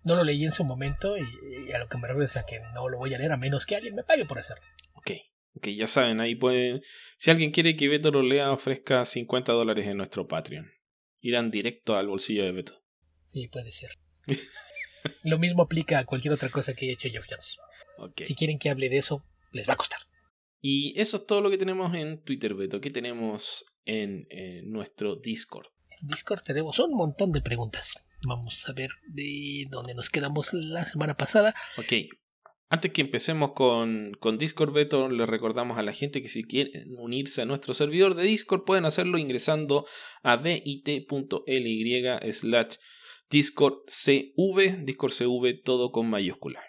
No 0.03 0.15
lo 0.15 0.24
leí 0.24 0.44
en 0.44 0.51
su 0.51 0.63
momento 0.63 1.15
y, 1.18 1.71
a 1.71 1.80
lo 1.80 1.88
que 1.88 1.98
me 1.98 2.07
refiero 2.07 2.25
es 2.25 2.38
a 2.38 2.45
que 2.45 2.59
no 2.74 2.89
lo 2.89 2.98
voy 2.98 3.13
a 3.13 3.18
leer 3.18 3.31
a 3.31 3.38
menos 3.38 3.65
que 3.65 3.75
alguien 3.75 3.95
me 3.95 4.03
pague 4.03 4.25
por 4.25 4.39
hacerlo. 4.39 4.63
Ok. 4.94 5.12
Ok, 5.53 5.68
ya 5.68 5.86
saben, 5.86 6.21
ahí 6.21 6.36
pueden... 6.36 6.81
Si 7.18 7.30
alguien 7.30 7.51
quiere 7.51 7.75
que 7.75 7.89
Beto 7.89 8.09
lo 8.09 8.21
lea, 8.21 8.51
ofrezca 8.51 9.03
50 9.03 9.51
dólares 9.51 9.86
en 9.86 9.98
nuestro 9.98 10.27
Patreon. 10.27 10.71
Irán 11.19 11.51
directo 11.51 11.98
al 11.98 12.07
bolsillo 12.07 12.45
de 12.45 12.51
Beto. 12.51 12.81
Sí, 13.31 13.48
puede 13.50 13.71
ser. 13.71 13.92
Lo 15.24 15.39
mismo 15.39 15.63
aplica 15.63 16.00
a 16.00 16.06
cualquier 16.06 16.33
otra 16.33 16.50
cosa 16.50 16.74
que 16.74 16.86
haya 16.86 16.94
hecho 16.94 17.09
Jeff 17.09 17.25
Jones. 17.30 17.57
Si 18.21 18.36
quieren 18.36 18.59
que 18.59 18.69
hable 18.69 18.89
de 18.89 18.98
eso, 18.98 19.24
les 19.51 19.68
va 19.68 19.74
a 19.74 19.77
costar. 19.77 20.00
Y 20.59 21.00
eso 21.00 21.18
es 21.18 21.25
todo 21.25 21.42
lo 21.42 21.50
que 21.50 21.57
tenemos 21.57 21.94
en 21.95 22.21
Twitter, 22.24 22.53
Beto. 22.53 22.80
¿Qué 22.80 22.92
tenemos 22.92 23.65
en, 23.86 24.27
nuestro 24.71 25.15
Discord? 25.15 25.68
En 26.01 26.07
Discord 26.07 26.44
tenemos 26.44 26.77
un 26.80 26.94
montón 26.94 27.31
de 27.31 27.42
preguntas. 27.42 27.95
Vamos 28.28 28.68
a 28.70 28.74
ver 28.74 28.92
de 29.08 29.66
dónde 29.70 29.96
nos 29.96 30.10
quedamos 30.10 30.54
la 30.54 30.86
semana 30.86 31.16
pasada. 31.16 31.54
Ok. 31.78 31.94
Antes 32.70 32.94
que 32.94 33.02
empecemos 33.02 33.52
con, 33.54 34.14
con 34.20 34.38
Discord, 34.38 34.72
Beto, 34.72 35.10
les 35.10 35.28
recordamos 35.28 35.78
a 35.78 35.84
la 35.84 35.92
gente 35.92 36.22
que 36.22 36.30
si 36.30 36.46
quieren 36.46 36.96
unirse 36.98 37.42
a 37.42 37.46
nuestro 37.46 37.74
servidor 37.74 38.16
de 38.16 38.24
Discord 38.24 38.64
pueden 38.64 38.86
hacerlo 38.86 39.18
ingresando 39.18 39.86
a 40.24 40.38
bit.ly 40.38 42.32
slash 42.32 42.76
Discord 43.30 43.80
CV, 43.88 44.84
Discord 44.84 45.12
CV 45.12 45.54
todo 45.62 45.92
con 45.92 46.10
mayúscula. 46.10 46.64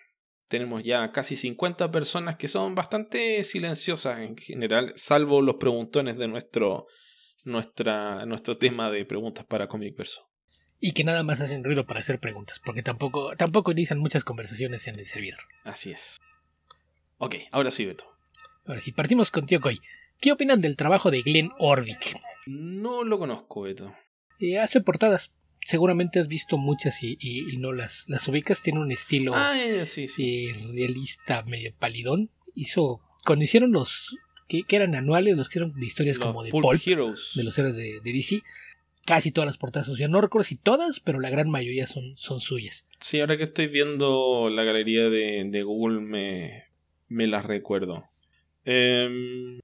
Tenemos 0.48 0.82
ya 0.82 1.12
casi 1.12 1.36
50 1.36 1.92
personas 1.92 2.36
que 2.36 2.48
son 2.48 2.74
bastante 2.74 3.44
silenciosas 3.44 4.18
en 4.20 4.36
general, 4.36 4.92
salvo 4.96 5.40
los 5.40 5.54
preguntones 5.56 6.18
de 6.18 6.26
nuestro, 6.26 6.86
nuestro 7.44 8.54
tema 8.58 8.90
de 8.90 9.04
preguntas 9.04 9.46
para 9.46 9.68
Comic 9.68 9.96
Verso. 9.96 10.31
Y 10.84 10.92
que 10.92 11.04
nada 11.04 11.22
más 11.22 11.40
hacen 11.40 11.62
ruido 11.62 11.86
para 11.86 12.00
hacer 12.00 12.18
preguntas, 12.18 12.58
porque 12.58 12.82
tampoco, 12.82 13.36
tampoco 13.36 13.70
inician 13.70 14.00
muchas 14.00 14.24
conversaciones 14.24 14.88
en 14.88 14.98
el 14.98 15.06
servidor. 15.06 15.38
Así 15.62 15.92
es. 15.92 16.18
Ok, 17.18 17.36
ahora 17.52 17.70
sí, 17.70 17.86
Beto. 17.86 18.04
Ahora 18.66 18.80
sí, 18.80 18.90
partimos 18.90 19.30
con 19.30 19.46
Tío 19.46 19.60
Coy. 19.60 19.80
¿Qué 20.20 20.32
opinan 20.32 20.60
del 20.60 20.76
trabajo 20.76 21.12
de 21.12 21.22
Glenn 21.22 21.52
Orvik? 21.58 22.16
No 22.46 23.04
lo 23.04 23.20
conozco, 23.20 23.62
Beto. 23.62 23.94
Eh, 24.40 24.58
hace 24.58 24.80
portadas 24.80 25.30
seguramente 25.60 26.18
has 26.18 26.26
visto 26.26 26.58
muchas 26.58 27.00
y, 27.02 27.16
y, 27.20 27.56
no 27.58 27.72
las, 27.72 28.04
las 28.08 28.26
ubicas. 28.26 28.60
Tiene 28.60 28.80
un 28.80 28.90
estilo 28.90 29.34
ah, 29.36 29.54
sí, 29.84 30.08
sí. 30.08 30.46
Eh, 30.46 30.70
realista, 30.72 31.44
medio 31.44 31.72
palidón. 31.78 32.30
Hizo, 32.56 33.00
cuando 33.24 33.44
hicieron 33.44 33.70
los 33.70 34.16
que, 34.48 34.64
eran 34.68 34.94
anuales, 34.94 35.36
los 35.36 35.48
que 35.48 35.60
eran 35.60 35.72
de 35.74 35.86
historias 35.86 36.18
como 36.18 36.42
de 36.42 36.50
Pulp, 36.50 36.80
Heroes. 36.84 37.32
de 37.34 37.44
los 37.44 37.56
héroes 37.58 37.76
de, 37.76 38.00
DC, 38.02 38.42
casi 39.04 39.32
todas 39.32 39.46
las 39.46 39.58
portadas 39.58 39.86
son 39.88 40.10
No 40.10 40.20
recuerdo 40.20 40.44
si 40.44 40.56
todas, 40.56 41.00
pero 41.00 41.20
la 41.20 41.30
gran 41.30 41.50
mayoría 41.50 41.86
son, 41.86 42.16
son 42.16 42.40
suyas. 42.40 42.86
Sí, 43.00 43.20
ahora 43.20 43.36
que 43.36 43.44
estoy 43.44 43.66
viendo 43.66 44.48
la 44.50 44.64
galería 44.64 45.10
de, 45.10 45.44
de 45.44 45.62
Google 45.62 46.00
me, 46.00 46.64
me 47.08 47.26
las 47.26 47.44
recuerdo. 47.44 48.08
Em, 48.64 49.60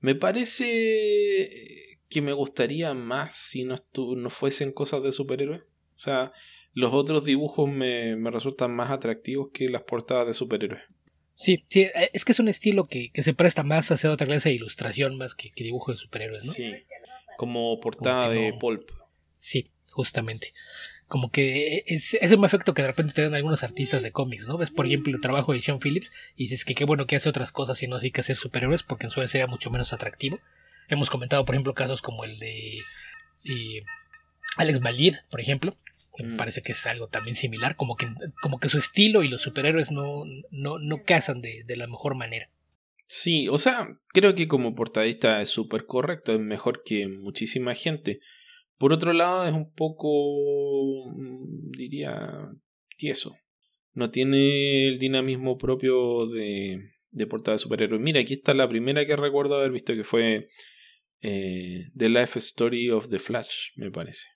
me 0.00 0.14
parece 0.14 1.98
que 2.08 2.22
me 2.22 2.32
gustaría 2.32 2.94
más 2.94 3.34
si 3.34 3.64
no, 3.64 3.76
no 4.16 4.30
fuesen 4.30 4.72
cosas 4.72 5.02
de 5.02 5.12
superhéroes. 5.12 5.62
O 5.62 5.98
sea, 5.98 6.32
los 6.72 6.94
otros 6.94 7.24
dibujos 7.24 7.68
me, 7.68 8.16
me, 8.16 8.30
resultan 8.30 8.74
más 8.74 8.90
atractivos 8.90 9.50
que 9.52 9.68
las 9.68 9.82
portadas 9.82 10.26
de 10.28 10.34
superhéroes. 10.34 10.82
Sí, 11.34 11.62
sí, 11.68 11.82
eh, 11.82 12.10
es 12.12 12.24
que 12.24 12.32
es 12.32 12.40
un 12.40 12.48
estilo 12.48 12.84
que, 12.84 13.10
que 13.10 13.22
se 13.22 13.34
presta 13.34 13.62
más 13.62 13.90
a 13.90 13.94
hacer 13.94 14.10
otra 14.10 14.26
clase 14.26 14.48
de 14.48 14.56
ilustración 14.56 15.16
más 15.18 15.34
que, 15.34 15.50
que 15.50 15.64
dibujo 15.64 15.92
de 15.92 15.98
superhéroes, 15.98 16.44
¿no? 16.44 16.52
Sí, 16.52 16.72
como 17.38 17.78
portada 17.78 18.28
de 18.30 18.52
Pulp. 18.52 18.90
Sí, 19.36 19.70
justamente. 19.92 20.52
Como 21.06 21.30
que 21.30 21.84
es, 21.86 22.14
es 22.14 22.32
un 22.32 22.44
efecto 22.44 22.74
que 22.74 22.82
de 22.82 22.88
repente 22.88 23.14
te 23.14 23.22
dan 23.22 23.34
algunos 23.36 23.62
artistas 23.62 24.02
de 24.02 24.10
cómics, 24.10 24.48
¿no? 24.48 24.58
Ves, 24.58 24.72
por 24.72 24.86
ejemplo, 24.86 25.14
el 25.14 25.20
trabajo 25.20 25.52
de 25.52 25.62
Sean 25.62 25.78
Phillips 25.78 26.10
y 26.34 26.44
dices 26.44 26.64
que 26.64 26.74
qué 26.74 26.84
bueno 26.84 27.06
que 27.06 27.14
hace 27.14 27.28
otras 27.28 27.52
cosas 27.52 27.80
y 27.80 27.86
no 27.86 27.94
así 27.94 28.10
que 28.10 28.22
hacer 28.22 28.34
superhéroes 28.34 28.82
porque 28.82 29.06
en 29.06 29.10
su 29.10 29.20
vez 29.20 29.30
sería 29.30 29.46
mucho 29.46 29.70
menos 29.70 29.92
atractivo. 29.92 30.40
Hemos 30.88 31.10
comentado, 31.10 31.44
por 31.44 31.54
ejemplo, 31.54 31.74
casos 31.74 32.02
como 32.02 32.24
el 32.24 32.40
de 32.40 32.80
eh, 33.44 33.84
Alex 34.56 34.80
Valir, 34.80 35.20
por 35.30 35.40
ejemplo, 35.40 35.76
que 36.16 36.24
me 36.24 36.34
mm. 36.34 36.38
parece 36.38 36.62
que 36.62 36.72
es 36.72 36.86
algo 36.86 37.06
también 37.06 37.36
similar, 37.36 37.76
como 37.76 37.94
que, 37.94 38.08
como 38.42 38.58
que 38.58 38.68
su 38.68 38.78
estilo 38.78 39.22
y 39.22 39.28
los 39.28 39.42
superhéroes 39.42 39.92
no, 39.92 40.24
no, 40.50 40.80
no 40.80 41.04
casan 41.04 41.40
de, 41.40 41.62
de 41.62 41.76
la 41.76 41.86
mejor 41.86 42.16
manera. 42.16 42.50
Sí, 43.08 43.48
o 43.48 43.56
sea, 43.56 43.98
creo 44.08 44.34
que 44.34 44.48
como 44.48 44.74
portadista 44.74 45.40
es 45.40 45.48
súper 45.48 45.86
correcto, 45.86 46.34
es 46.34 46.40
mejor 46.40 46.82
que 46.84 47.08
muchísima 47.08 47.74
gente. 47.74 48.20
Por 48.76 48.92
otro 48.92 49.12
lado, 49.14 49.46
es 49.46 49.54
un 49.54 49.72
poco, 49.72 51.10
mm, 51.16 51.70
diría, 51.70 52.50
tieso. 52.98 53.36
No 53.94 54.10
tiene 54.10 54.88
el 54.88 54.98
dinamismo 54.98 55.56
propio 55.56 56.26
de, 56.26 56.92
de 57.10 57.26
portada 57.26 57.54
de 57.54 57.60
superhéroes. 57.60 58.00
Mira, 58.02 58.20
aquí 58.20 58.34
está 58.34 58.52
la 58.52 58.68
primera 58.68 59.06
que 59.06 59.16
recuerdo 59.16 59.56
haber 59.56 59.72
visto 59.72 59.94
que 59.94 60.04
fue 60.04 60.50
Eh, 61.20 61.86
the 61.96 62.08
Life 62.08 62.38
Story 62.38 62.90
of 62.90 63.08
the 63.10 63.18
Flash, 63.18 63.70
me 63.76 63.90
parece. 63.90 64.28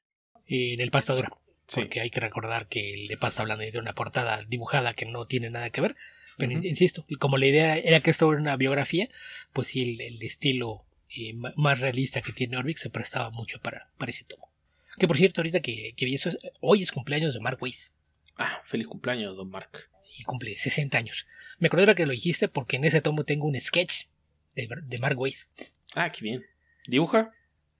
En 0.46 0.80
el 0.80 0.90
pasta 0.90 1.14
dura. 1.14 1.30
Porque 1.72 2.00
hay 2.00 2.10
que 2.10 2.20
recordar 2.20 2.68
que 2.68 2.92
el 2.92 3.06
de 3.06 3.16
pasta 3.16 3.42
hablando 3.42 3.64
de 3.64 3.78
una 3.78 3.94
portada 3.94 4.42
dibujada 4.48 4.94
que 4.94 5.06
no 5.06 5.26
tiene 5.26 5.48
nada 5.50 5.70
que 5.70 5.80
ver. 5.80 5.96
Pero 6.36 6.52
insisto, 6.52 7.04
y 7.08 7.16
como 7.16 7.38
la 7.38 7.46
idea 7.46 7.76
era 7.76 8.00
que 8.00 8.10
esto 8.10 8.30
era 8.32 8.40
una 8.40 8.56
biografía, 8.56 9.08
pues 9.52 9.68
sí, 9.68 9.98
el, 10.00 10.22
estilo 10.22 10.84
eh, 11.16 11.34
más 11.56 11.80
realista 11.80 12.22
que 12.22 12.32
tiene 12.32 12.56
Orbix 12.56 12.80
se 12.80 12.90
prestaba 12.90 13.30
mucho 13.30 13.60
para, 13.60 13.90
para 13.98 14.10
ese 14.10 14.24
tomo. 14.24 14.50
Que 14.98 15.06
por 15.06 15.16
cierto, 15.16 15.40
ahorita 15.40 15.60
que, 15.60 15.94
vi 15.98 16.14
eso, 16.14 16.30
hoy 16.60 16.82
es 16.82 16.92
cumpleaños 16.92 17.34
de 17.34 17.40
Mark 17.40 17.58
Waid. 17.60 17.74
Ah, 18.36 18.62
feliz 18.64 18.86
cumpleaños, 18.86 19.36
don 19.36 19.50
Mark. 19.50 19.88
Sí, 20.02 20.22
cumple 20.24 20.56
60 20.56 20.98
años. 20.98 21.26
Me 21.58 21.68
acuerdo 21.68 21.94
que 21.94 22.06
lo 22.06 22.12
dijiste 22.12 22.48
porque 22.48 22.76
en 22.76 22.84
ese 22.84 23.00
tomo 23.00 23.24
tengo 23.24 23.46
un 23.46 23.58
sketch 23.60 24.06
de, 24.54 24.68
de 24.82 24.98
Mark 24.98 25.18
Waid. 25.18 25.36
Ah, 25.94 26.10
qué 26.10 26.22
bien. 26.22 26.44
¿Dibuja? 26.86 27.32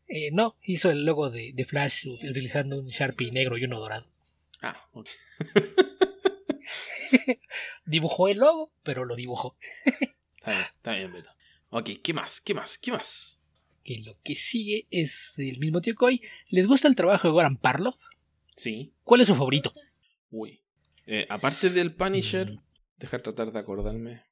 Eh, 0.09 0.31
no, 0.33 0.57
hizo 0.63 0.91
el 0.91 1.05
logo 1.05 1.31
de, 1.31 1.53
de, 1.53 1.65
Flash 1.65 2.07
utilizando 2.07 2.79
un 2.79 2.89
Sharpie 2.89 3.33
negro 3.33 3.57
y 3.57 3.65
uno 3.65 3.81
dorado. 3.81 4.07
Ah, 4.61 4.87
ok. 4.93 5.09
dibujó 7.85 8.29
el 8.29 8.39
logo, 8.39 8.73
pero 8.83 9.05
lo 9.05 9.17
dibujó. 9.17 9.57
está 10.37 10.51
bien, 10.51 10.65
está 10.77 10.93
bien, 10.93 11.13
Beto. 11.13 11.31
Ok, 11.71 11.91
¿qué 12.03 12.13
más? 12.13 12.41
¿Qué 12.41 12.55
más? 12.55 12.79
¿Qué 12.79 12.93
más? 12.93 13.39
Que 13.85 13.99
lo 14.01 14.17
que 14.23 14.37
sigue 14.37 14.87
es 14.91 15.35
el 15.39 15.59
mismo 15.59 15.81
tío 15.81 15.95
Koi. 15.95 16.23
¿Les 16.49 16.67
gusta 16.67 16.89
el 16.89 16.97
trabajo 16.97 17.29
de 17.29 17.33
Goran 17.33 17.57
Parlov? 17.57 17.97
Sí. 18.57 18.93
¿Cuál 19.05 19.23
es 19.23 19.29
su 19.29 19.35
favorito? 19.35 19.73
Uy. 20.31 20.61
Eh, 21.07 21.27
aparte 21.29 21.71
del 21.71 21.95
Punisher, 21.95 22.53
mm. 22.53 22.63
deja 22.99 23.19
tratar 23.19 23.53
de 23.53 23.59
acordarme. 23.59 24.23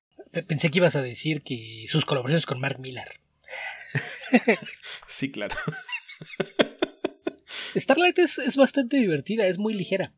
Pensé 0.46 0.70
que 0.70 0.78
ibas 0.78 0.94
a 0.96 1.02
decir 1.02 1.42
que 1.42 1.86
sus 1.88 2.04
colaboraciones 2.04 2.46
con 2.46 2.60
Mark 2.60 2.78
Millar. 2.78 3.10
sí, 5.06 5.32
claro. 5.32 5.56
Starlight 7.74 8.18
es, 8.18 8.38
es, 8.38 8.56
bastante 8.56 8.98
divertida, 8.98 9.46
es 9.46 9.58
muy 9.58 9.74
ligera. 9.74 10.12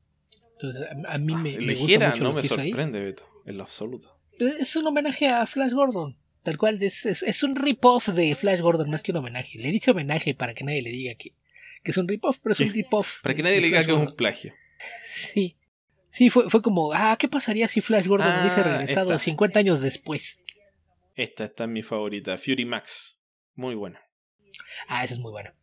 Entonces, 0.62 0.88
a, 1.06 1.18
mí 1.18 1.34
me, 1.34 1.58
ligera, 1.58 2.10
gusta 2.10 2.10
mucho 2.10 2.24
no 2.24 2.32
me 2.34 2.42
sorprende, 2.42 3.00
Beto, 3.00 3.24
en 3.46 3.56
lo 3.56 3.64
absoluto. 3.64 4.16
Es 4.38 4.76
un 4.76 4.86
homenaje 4.86 5.28
a 5.28 5.44
Flash 5.46 5.72
Gordon. 5.72 6.16
Tal 6.44 6.56
cual, 6.58 6.82
es, 6.82 7.04
es, 7.04 7.42
un 7.42 7.56
rip-off 7.56 8.08
de 8.08 8.34
Flash 8.34 8.60
Gordon 8.60 8.90
más 8.90 9.02
que 9.02 9.12
un 9.12 9.18
homenaje. 9.18 9.58
Le 9.58 9.70
dice 9.70 9.90
homenaje 9.90 10.34
para 10.34 10.54
que 10.54 10.64
nadie 10.64 10.82
le 10.82 10.90
diga 10.90 11.14
que, 11.14 11.34
que 11.82 11.90
es 11.90 11.96
un 11.96 12.06
rip-off, 12.06 12.38
pero 12.42 12.52
es 12.52 12.60
un 12.60 12.72
rip-off. 12.72 13.22
para 13.22 13.34
que 13.34 13.42
nadie 13.42 13.60
le 13.60 13.66
diga 13.66 13.84
que 13.84 13.92
es 13.92 13.96
un 13.96 14.14
plagio. 14.14 14.54
Sí. 15.06 15.56
Sí, 16.10 16.28
fue, 16.28 16.50
fue 16.50 16.60
como, 16.62 16.92
ah, 16.92 17.16
¿qué 17.18 17.26
pasaría 17.26 17.68
si 17.68 17.80
Flash 17.80 18.06
Gordon 18.06 18.40
hubiese 18.40 18.60
ah, 18.60 18.64
regresado 18.64 19.18
50 19.18 19.58
años 19.58 19.80
después? 19.80 20.38
Esta, 21.14 21.44
está 21.44 21.64
es 21.64 21.70
mi 21.70 21.82
favorita, 21.82 22.36
Fury 22.36 22.64
Max. 22.64 23.18
Muy 23.54 23.74
buena. 23.74 24.00
Ah, 24.88 25.04
esa 25.04 25.14
es 25.14 25.20
muy 25.20 25.30
buena. 25.30 25.54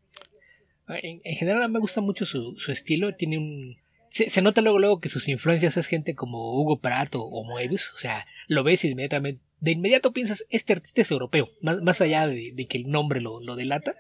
En, 0.88 1.36
general 1.36 1.70
me 1.70 1.80
gusta 1.80 2.02
mucho 2.02 2.26
su, 2.26 2.56
su 2.58 2.72
estilo. 2.72 3.16
Tiene 3.16 3.38
un. 3.38 3.78
Se, 4.10 4.42
nota 4.42 4.62
luego, 4.62 4.80
luego 4.80 5.00
que 5.00 5.10
sus 5.10 5.28
influencias 5.28 5.78
es 5.78 5.88
gente 5.88 6.16
como 6.16 6.60
Hugo 6.60 6.80
Prato 6.80 7.22
o 7.24 7.44
Moebius. 7.44 7.92
O 7.94 7.98
sea, 7.98 8.26
lo 8.48 8.64
ves 8.64 8.84
inmediatamente. 8.84 9.42
De 9.60 9.72
inmediato 9.72 10.14
piensas, 10.14 10.46
este 10.50 10.74
artista 10.74 11.02
es 11.02 11.12
europeo. 11.12 11.50
Más, 11.62 11.82
más 11.82 12.02
allá 12.02 12.28
de, 12.28 12.68
que 12.68 12.78
el 12.78 12.90
nombre 12.90 13.22
lo, 13.22 13.40
lo 13.40 13.56
delata. 13.56 13.96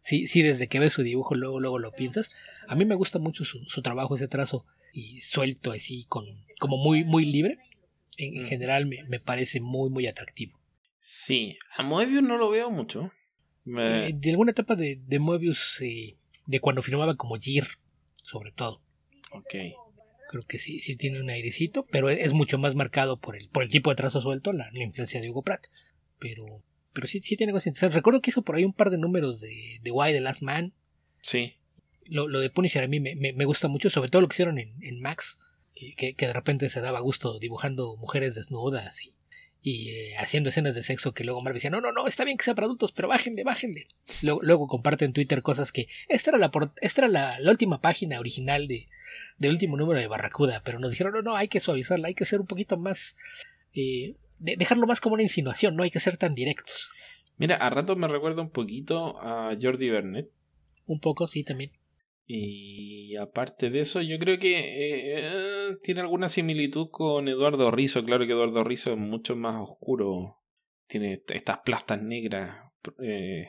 Sí, 0.00 0.26
sí, 0.26 0.42
desde 0.42 0.68
que 0.68 0.78
ves 0.78 0.92
su 0.92 1.02
dibujo, 1.02 1.34
luego, 1.34 1.58
luego 1.58 1.78
lo 1.78 1.92
piensas. 1.92 2.32
A 2.68 2.74
mí 2.74 2.84
me 2.84 2.94
gusta 2.94 3.18
mucho 3.18 3.44
su, 3.44 3.64
su 3.64 3.82
trabajo, 3.82 4.14
ese 4.14 4.28
trazo 4.28 4.66
y 4.92 5.20
suelto 5.20 5.72
así, 5.72 6.06
con, 6.08 6.24
como 6.58 6.76
muy, 6.76 7.04
muy 7.04 7.24
libre. 7.24 7.58
En, 8.16 8.42
mm. 8.42 8.46
general 8.46 8.86
me, 8.86 9.04
me, 9.04 9.20
parece 9.20 9.60
muy, 9.60 9.90
muy 9.90 10.06
atractivo. 10.06 10.58
Sí, 11.00 11.58
a 11.76 11.82
Moebius 11.82 12.22
no 12.22 12.36
lo 12.36 12.50
veo 12.50 12.70
mucho. 12.70 13.12
Eh, 13.66 14.12
de 14.14 14.30
alguna 14.30 14.52
etapa 14.52 14.76
de, 14.76 15.00
de 15.06 15.18
Moebius, 15.18 15.80
eh, 15.80 16.16
de 16.46 16.60
cuando 16.60 16.82
firmaba 16.82 17.16
como 17.16 17.36
Gear, 17.36 17.66
sobre 18.22 18.52
todo. 18.52 18.80
Ok. 19.36 19.54
Creo 20.28 20.42
que 20.42 20.58
sí, 20.58 20.80
sí 20.80 20.96
tiene 20.96 21.20
un 21.20 21.30
airecito, 21.30 21.86
pero 21.90 22.10
es, 22.10 22.32
mucho 22.32 22.58
más 22.58 22.74
marcado 22.74 23.18
por 23.18 23.36
el, 23.36 23.48
por 23.48 23.62
el 23.62 23.70
tipo 23.70 23.90
de 23.90 23.96
trazo 23.96 24.20
suelto, 24.20 24.52
la, 24.52 24.68
influencia 24.74 25.20
de 25.20 25.30
Hugo 25.30 25.42
Pratt. 25.42 25.66
Pero, 26.18 26.62
pero 26.92 27.06
sí, 27.06 27.20
sí 27.20 27.36
tiene 27.36 27.52
cosas 27.52 27.68
interesantes. 27.68 27.96
Recuerdo 27.96 28.20
que 28.20 28.30
hizo 28.30 28.42
por 28.42 28.56
ahí 28.56 28.64
un 28.64 28.72
par 28.72 28.90
de 28.90 28.98
números 28.98 29.40
de, 29.40 29.78
de 29.82 29.90
Why 29.90 30.12
the 30.12 30.20
Last 30.20 30.42
Man. 30.42 30.72
Sí. 31.20 31.54
Lo, 32.04 32.28
lo 32.28 32.40
de 32.40 32.50
Punisher 32.50 32.84
a 32.84 32.88
mí 32.88 33.00
me, 33.00 33.14
me, 33.14 33.44
gusta 33.44 33.68
mucho, 33.68 33.90
sobre 33.90 34.10
todo 34.10 34.22
lo 34.22 34.28
que 34.28 34.34
hicieron 34.34 34.58
en, 34.58 34.74
en 34.82 35.00
Max, 35.00 35.38
que, 35.74 36.14
que, 36.14 36.26
de 36.26 36.32
repente 36.32 36.68
se 36.68 36.80
daba 36.80 37.00
gusto 37.00 37.38
dibujando 37.38 37.96
mujeres 37.96 38.34
desnudas 38.34 39.04
y, 39.04 39.14
y 39.68 39.90
eh, 39.90 40.16
haciendo 40.16 40.50
escenas 40.50 40.76
de 40.76 40.84
sexo 40.84 41.12
que 41.12 41.24
luego 41.24 41.42
Marvel 41.42 41.56
decía, 41.56 41.70
no, 41.70 41.80
no, 41.80 41.90
no, 41.90 42.06
está 42.06 42.22
bien 42.22 42.36
que 42.36 42.44
sea 42.44 42.54
para 42.54 42.66
adultos, 42.66 42.92
pero 42.92 43.08
bájenle, 43.08 43.42
bájenle. 43.42 43.88
Luego, 44.22 44.40
luego 44.44 44.68
comparte 44.68 45.04
en 45.04 45.12
Twitter 45.12 45.42
cosas 45.42 45.72
que 45.72 45.88
esta 46.06 46.30
era 46.30 46.38
la, 46.38 46.52
esta 46.80 47.00
era 47.00 47.08
la, 47.08 47.50
última 47.50 47.80
página 47.80 48.20
original 48.20 48.68
de, 48.68 48.86
del 49.38 49.50
último 49.50 49.76
número 49.76 49.98
de 49.98 50.06
Barracuda, 50.06 50.62
pero 50.64 50.78
nos 50.78 50.92
dijeron, 50.92 51.14
no, 51.14 51.22
no, 51.22 51.34
hay 51.34 51.48
que 51.48 51.58
suavizarla, 51.58 52.06
hay 52.06 52.14
que 52.14 52.24
ser 52.24 52.40
un 52.40 52.46
poquito 52.46 52.76
más, 52.76 53.16
eh, 53.74 54.14
dejarlo 54.38 54.86
más 54.86 55.00
como 55.00 55.14
una 55.14 55.24
insinuación, 55.24 55.74
no 55.74 55.82
hay 55.82 55.90
que 55.90 55.98
ser 55.98 56.16
tan 56.16 56.36
directos. 56.36 56.92
Mira, 57.36 57.56
a 57.56 57.68
rato 57.68 57.96
me 57.96 58.06
recuerda 58.06 58.42
un 58.42 58.50
poquito 58.50 59.20
a 59.20 59.56
Jordi 59.60 59.90
Bernet. 59.90 60.30
Un 60.86 61.00
poco, 61.00 61.26
sí, 61.26 61.42
también. 61.42 61.72
Y 62.26 63.14
aparte 63.16 63.70
de 63.70 63.80
eso, 63.80 64.02
yo 64.02 64.18
creo 64.18 64.38
que 64.38 64.56
eh, 64.58 65.76
tiene 65.82 66.00
alguna 66.00 66.28
similitud 66.28 66.88
con 66.90 67.28
Eduardo 67.28 67.70
Rizzo. 67.70 68.04
Claro 68.04 68.26
que 68.26 68.32
Eduardo 68.32 68.64
Rizzo 68.64 68.92
es 68.92 68.98
mucho 68.98 69.36
más 69.36 69.60
oscuro. 69.60 70.38
Tiene 70.88 71.20
estas 71.28 71.58
plastas 71.58 72.02
negras 72.02 72.56
eh, 73.00 73.48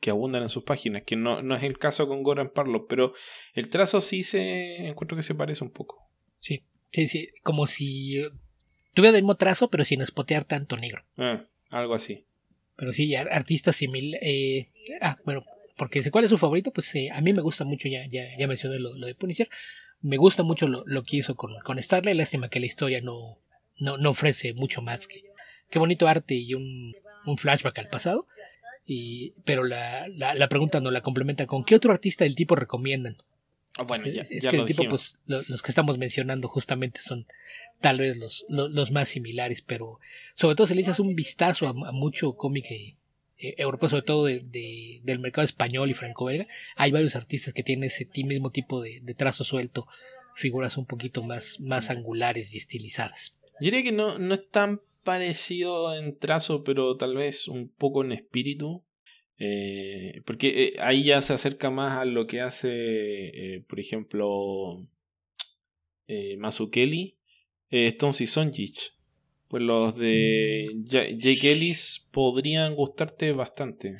que 0.00 0.10
abundan 0.10 0.42
en 0.42 0.48
sus 0.50 0.64
páginas, 0.64 1.02
que 1.02 1.16
no, 1.16 1.42
no 1.42 1.56
es 1.56 1.62
el 1.62 1.78
caso 1.78 2.08
con 2.08 2.22
Goran 2.22 2.50
Parlo, 2.50 2.86
pero 2.86 3.14
el 3.54 3.68
trazo 3.68 4.00
sí 4.00 4.22
se 4.22 4.86
encuentro 4.86 5.16
que 5.16 5.22
se 5.22 5.34
parece 5.34 5.64
un 5.64 5.70
poco. 5.70 6.06
Sí, 6.40 6.62
sí, 6.92 7.06
sí, 7.06 7.28
como 7.42 7.66
si 7.66 8.22
tuviera 8.94 9.16
el 9.16 9.22
mismo 9.22 9.36
trazo, 9.36 9.70
pero 9.70 9.84
sin 9.84 10.00
espotear 10.02 10.44
tanto 10.44 10.76
negro. 10.76 11.04
Ah, 11.16 11.44
algo 11.70 11.94
así. 11.94 12.24
Pero 12.76 12.92
sí, 12.92 13.14
artistas 13.14 13.76
similares. 13.76 14.20
Eh, 14.26 14.68
ah, 15.00 15.18
bueno, 15.24 15.44
porque 15.80 16.10
¿cuál 16.10 16.24
es 16.24 16.30
su 16.30 16.36
favorito? 16.36 16.72
Pues 16.72 16.94
eh, 16.94 17.08
a 17.10 17.22
mí 17.22 17.32
me 17.32 17.40
gusta 17.40 17.64
mucho, 17.64 17.88
ya, 17.88 18.04
ya, 18.06 18.36
ya 18.38 18.46
mencioné 18.46 18.78
lo, 18.78 18.92
de 18.92 19.14
Punisher, 19.14 19.48
me 20.02 20.18
gusta 20.18 20.42
mucho 20.42 20.68
lo, 20.68 20.84
lo 20.84 21.04
que 21.04 21.16
hizo 21.16 21.36
con, 21.36 21.58
con 21.64 21.82
Starlight, 21.82 22.18
lástima 22.18 22.50
que 22.50 22.60
la 22.60 22.66
historia 22.66 23.00
no, 23.00 23.38
no, 23.78 23.96
no 23.96 24.10
ofrece 24.10 24.52
mucho 24.52 24.82
más 24.82 25.08
que, 25.08 25.22
qué 25.70 25.78
bonito 25.78 26.06
arte 26.06 26.34
y 26.34 26.52
un, 26.52 26.94
un 27.24 27.38
flashback 27.38 27.78
al 27.78 27.88
pasado. 27.88 28.26
Y, 28.84 29.32
pero 29.46 29.64
la, 29.64 30.06
la, 30.08 30.34
la, 30.34 30.48
pregunta 30.50 30.80
no 30.80 30.90
la 30.90 31.00
complementa 31.00 31.46
con 31.46 31.64
¿qué 31.64 31.76
otro 31.76 31.92
artista 31.92 32.24
del 32.24 32.34
tipo 32.34 32.56
recomiendan? 32.56 33.16
Ah, 33.78 33.84
bueno, 33.84 34.04
ya, 34.04 34.20
es, 34.20 34.28
que 34.28 34.56
el 34.56 34.66
tipo, 34.66 34.86
pues, 34.86 35.18
los 35.24 35.62
que 35.62 35.70
estamos 35.70 35.96
mencionando 35.96 36.46
justamente 36.48 37.00
son 37.00 37.26
tal 37.80 38.00
vez 38.00 38.18
los, 38.18 38.44
los, 38.50 38.90
más 38.90 39.08
similares, 39.08 39.62
pero 39.62 39.98
sobre 40.34 40.56
todo 40.56 40.66
si 40.66 40.74
le 40.74 40.82
echas 40.82 41.00
un 41.00 41.14
vistazo 41.14 41.66
a, 41.66 41.70
a 41.70 41.92
mucho 41.92 42.34
cómic 42.34 42.66
eh, 43.40 43.56
sobre 43.88 44.02
todo 44.02 44.26
de, 44.26 45.00
del 45.02 45.18
mercado 45.18 45.44
español 45.44 45.90
y 45.90 45.94
franco-belga, 45.94 46.46
hay 46.76 46.92
varios 46.92 47.16
artistas 47.16 47.54
que 47.54 47.62
tienen 47.62 47.84
ese 47.84 48.08
mismo 48.24 48.50
tipo 48.50 48.80
de, 48.80 49.00
trazo 49.16 49.44
suelto, 49.44 49.86
figuras 50.34 50.76
un 50.76 50.86
poquito 50.86 51.22
más, 51.22 51.58
más 51.60 51.90
angulares 51.90 52.54
y 52.54 52.58
estilizadas. 52.58 53.38
Yo 53.60 53.66
diría 53.66 53.82
que 53.82 53.92
no, 53.92 54.18
no 54.18 54.34
es 54.34 54.48
tan 54.48 54.80
parecido 55.04 55.94
en 55.94 56.18
trazo, 56.18 56.64
pero 56.64 56.96
tal 56.96 57.16
vez 57.16 57.48
un 57.48 57.68
poco 57.68 58.04
en 58.04 58.12
espíritu. 58.12 58.84
Eh, 59.42 60.20
porque 60.26 60.64
eh, 60.64 60.76
ahí 60.80 61.02
ya 61.02 61.20
se 61.22 61.32
acerca 61.32 61.70
más 61.70 61.98
a 61.98 62.04
lo 62.04 62.26
que 62.26 62.42
hace, 62.42 63.64
por 63.68 63.80
ejemplo, 63.80 64.86
eh, 66.06 66.36
Mazukeli, 66.36 67.16
Stones 67.70 68.20
y. 68.20 68.99
Pues 69.50 69.64
los 69.64 69.96
de. 69.96 70.70
Jake 70.84 71.50
Ellis 71.50 72.06
podrían 72.12 72.76
gustarte 72.76 73.32
bastante. 73.32 73.96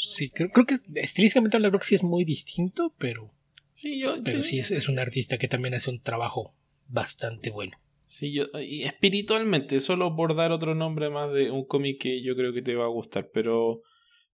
Sí, 0.00 0.30
creo, 0.30 0.48
creo 0.48 0.64
que 0.64 0.78
estilísticamente 0.94 1.58
hablando 1.58 1.72
creo 1.72 1.80
que 1.80 1.88
sí 1.88 1.94
es 1.96 2.02
muy 2.02 2.24
distinto, 2.24 2.94
pero. 2.96 3.30
Sí, 3.74 4.00
yo. 4.00 4.16
Pero 4.24 4.42
sí 4.44 4.60
es, 4.60 4.88
un 4.88 4.98
artista 4.98 5.36
que 5.36 5.46
también 5.46 5.74
hace 5.74 5.90
un 5.90 6.00
trabajo 6.00 6.54
bastante 6.86 7.50
bueno. 7.50 7.78
Sí, 8.06 8.32
yo. 8.32 8.44
Y 8.58 8.84
espiritualmente, 8.84 9.80
solo 9.80 10.16
por 10.16 10.34
dar 10.34 10.52
otro 10.52 10.74
nombre 10.74 11.10
más 11.10 11.34
de 11.34 11.50
un 11.50 11.66
cómic 11.66 12.00
que 12.00 12.22
yo 12.22 12.34
creo 12.34 12.54
que 12.54 12.62
te 12.62 12.74
va 12.74 12.86
a 12.86 12.88
gustar, 12.88 13.28
pero. 13.30 13.82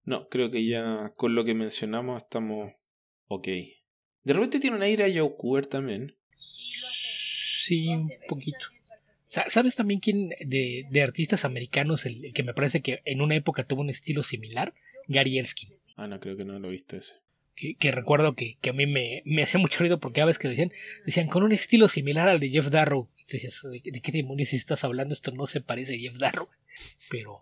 No, 0.04 0.28
creo 0.28 0.52
que 0.52 0.64
ya 0.64 1.14
con 1.16 1.34
lo 1.34 1.44
que 1.44 1.54
mencionamos 1.54 2.22
estamos. 2.22 2.72
Ok. 3.26 3.48
De 4.22 4.32
repente 4.32 4.60
tiene 4.60 4.76
un 4.76 4.82
aire 4.82 5.02
a 5.02 5.08
Joe 5.12 5.62
también. 5.62 6.16
Sí, 6.36 7.88
un 7.88 8.08
poquito. 8.28 8.73
¿Sabes 9.48 9.74
también 9.74 10.00
quién 10.00 10.30
de, 10.40 10.86
de 10.90 11.02
artistas 11.02 11.44
americanos, 11.44 12.06
el, 12.06 12.32
que 12.32 12.42
me 12.42 12.54
parece 12.54 12.82
que 12.82 13.02
en 13.04 13.20
una 13.20 13.34
época 13.34 13.64
tuvo 13.64 13.80
un 13.80 13.90
estilo 13.90 14.22
similar? 14.22 14.74
Gary 15.08 15.38
Elskin. 15.38 15.70
Ah, 15.96 16.06
no, 16.06 16.20
creo 16.20 16.36
que 16.36 16.44
no 16.44 16.58
lo 16.58 16.68
he 16.68 16.72
visto 16.72 16.96
ese. 16.96 17.14
Que, 17.56 17.92
recuerdo 17.92 18.34
que, 18.34 18.58
que, 18.60 18.70
a 18.70 18.72
mí 18.72 18.84
me, 18.86 19.22
me 19.24 19.44
hacía 19.44 19.60
mucho 19.60 19.78
ruido 19.78 20.00
porque 20.00 20.20
a 20.20 20.24
veces 20.24 20.40
que 20.40 20.48
decían, 20.48 20.72
decían 21.06 21.28
con 21.28 21.44
un 21.44 21.52
estilo 21.52 21.88
similar 21.88 22.28
al 22.28 22.40
de 22.40 22.50
Jeff 22.50 22.68
Darrow. 22.68 23.08
decías, 23.28 23.62
¿de, 23.62 23.80
qué 23.80 24.12
demonios 24.12 24.52
estás 24.52 24.82
hablando? 24.82 25.14
Esto 25.14 25.30
no 25.30 25.46
se 25.46 25.60
parece 25.60 25.94
a 25.94 25.98
Jeff 25.98 26.16
Darrow. 26.18 26.48
Pero, 27.08 27.38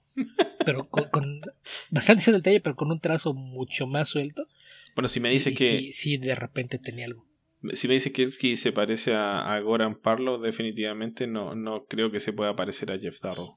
pero 0.66 0.88
con, 0.88 1.40
bastante 1.88 2.30
detalle, 2.30 2.60
pero 2.60 2.76
con 2.76 2.90
un 2.90 3.00
trazo 3.00 3.32
mucho 3.32 3.86
más 3.86 4.10
suelto. 4.10 4.46
Bueno, 4.94 5.08
si 5.08 5.20
me 5.20 5.30
dice 5.30 5.54
que. 5.54 5.78
Sí, 5.78 5.92
sí, 5.92 6.16
de 6.18 6.34
repente 6.34 6.78
tenía 6.78 7.06
algo. 7.06 7.26
Si 7.72 7.88
me 7.88 7.94
dice 7.94 8.12
que 8.12 8.30
se 8.30 8.72
parece 8.72 9.14
a, 9.14 9.58
Goran 9.60 9.96
Parlo, 9.96 10.38
definitivamente 10.38 11.26
no, 11.26 11.54
no 11.54 11.84
creo 11.84 12.10
que 12.10 12.20
se 12.20 12.32
pueda 12.32 12.56
parecer 12.56 12.90
a 12.90 12.98
Jeff 12.98 13.20
Darrow. 13.20 13.56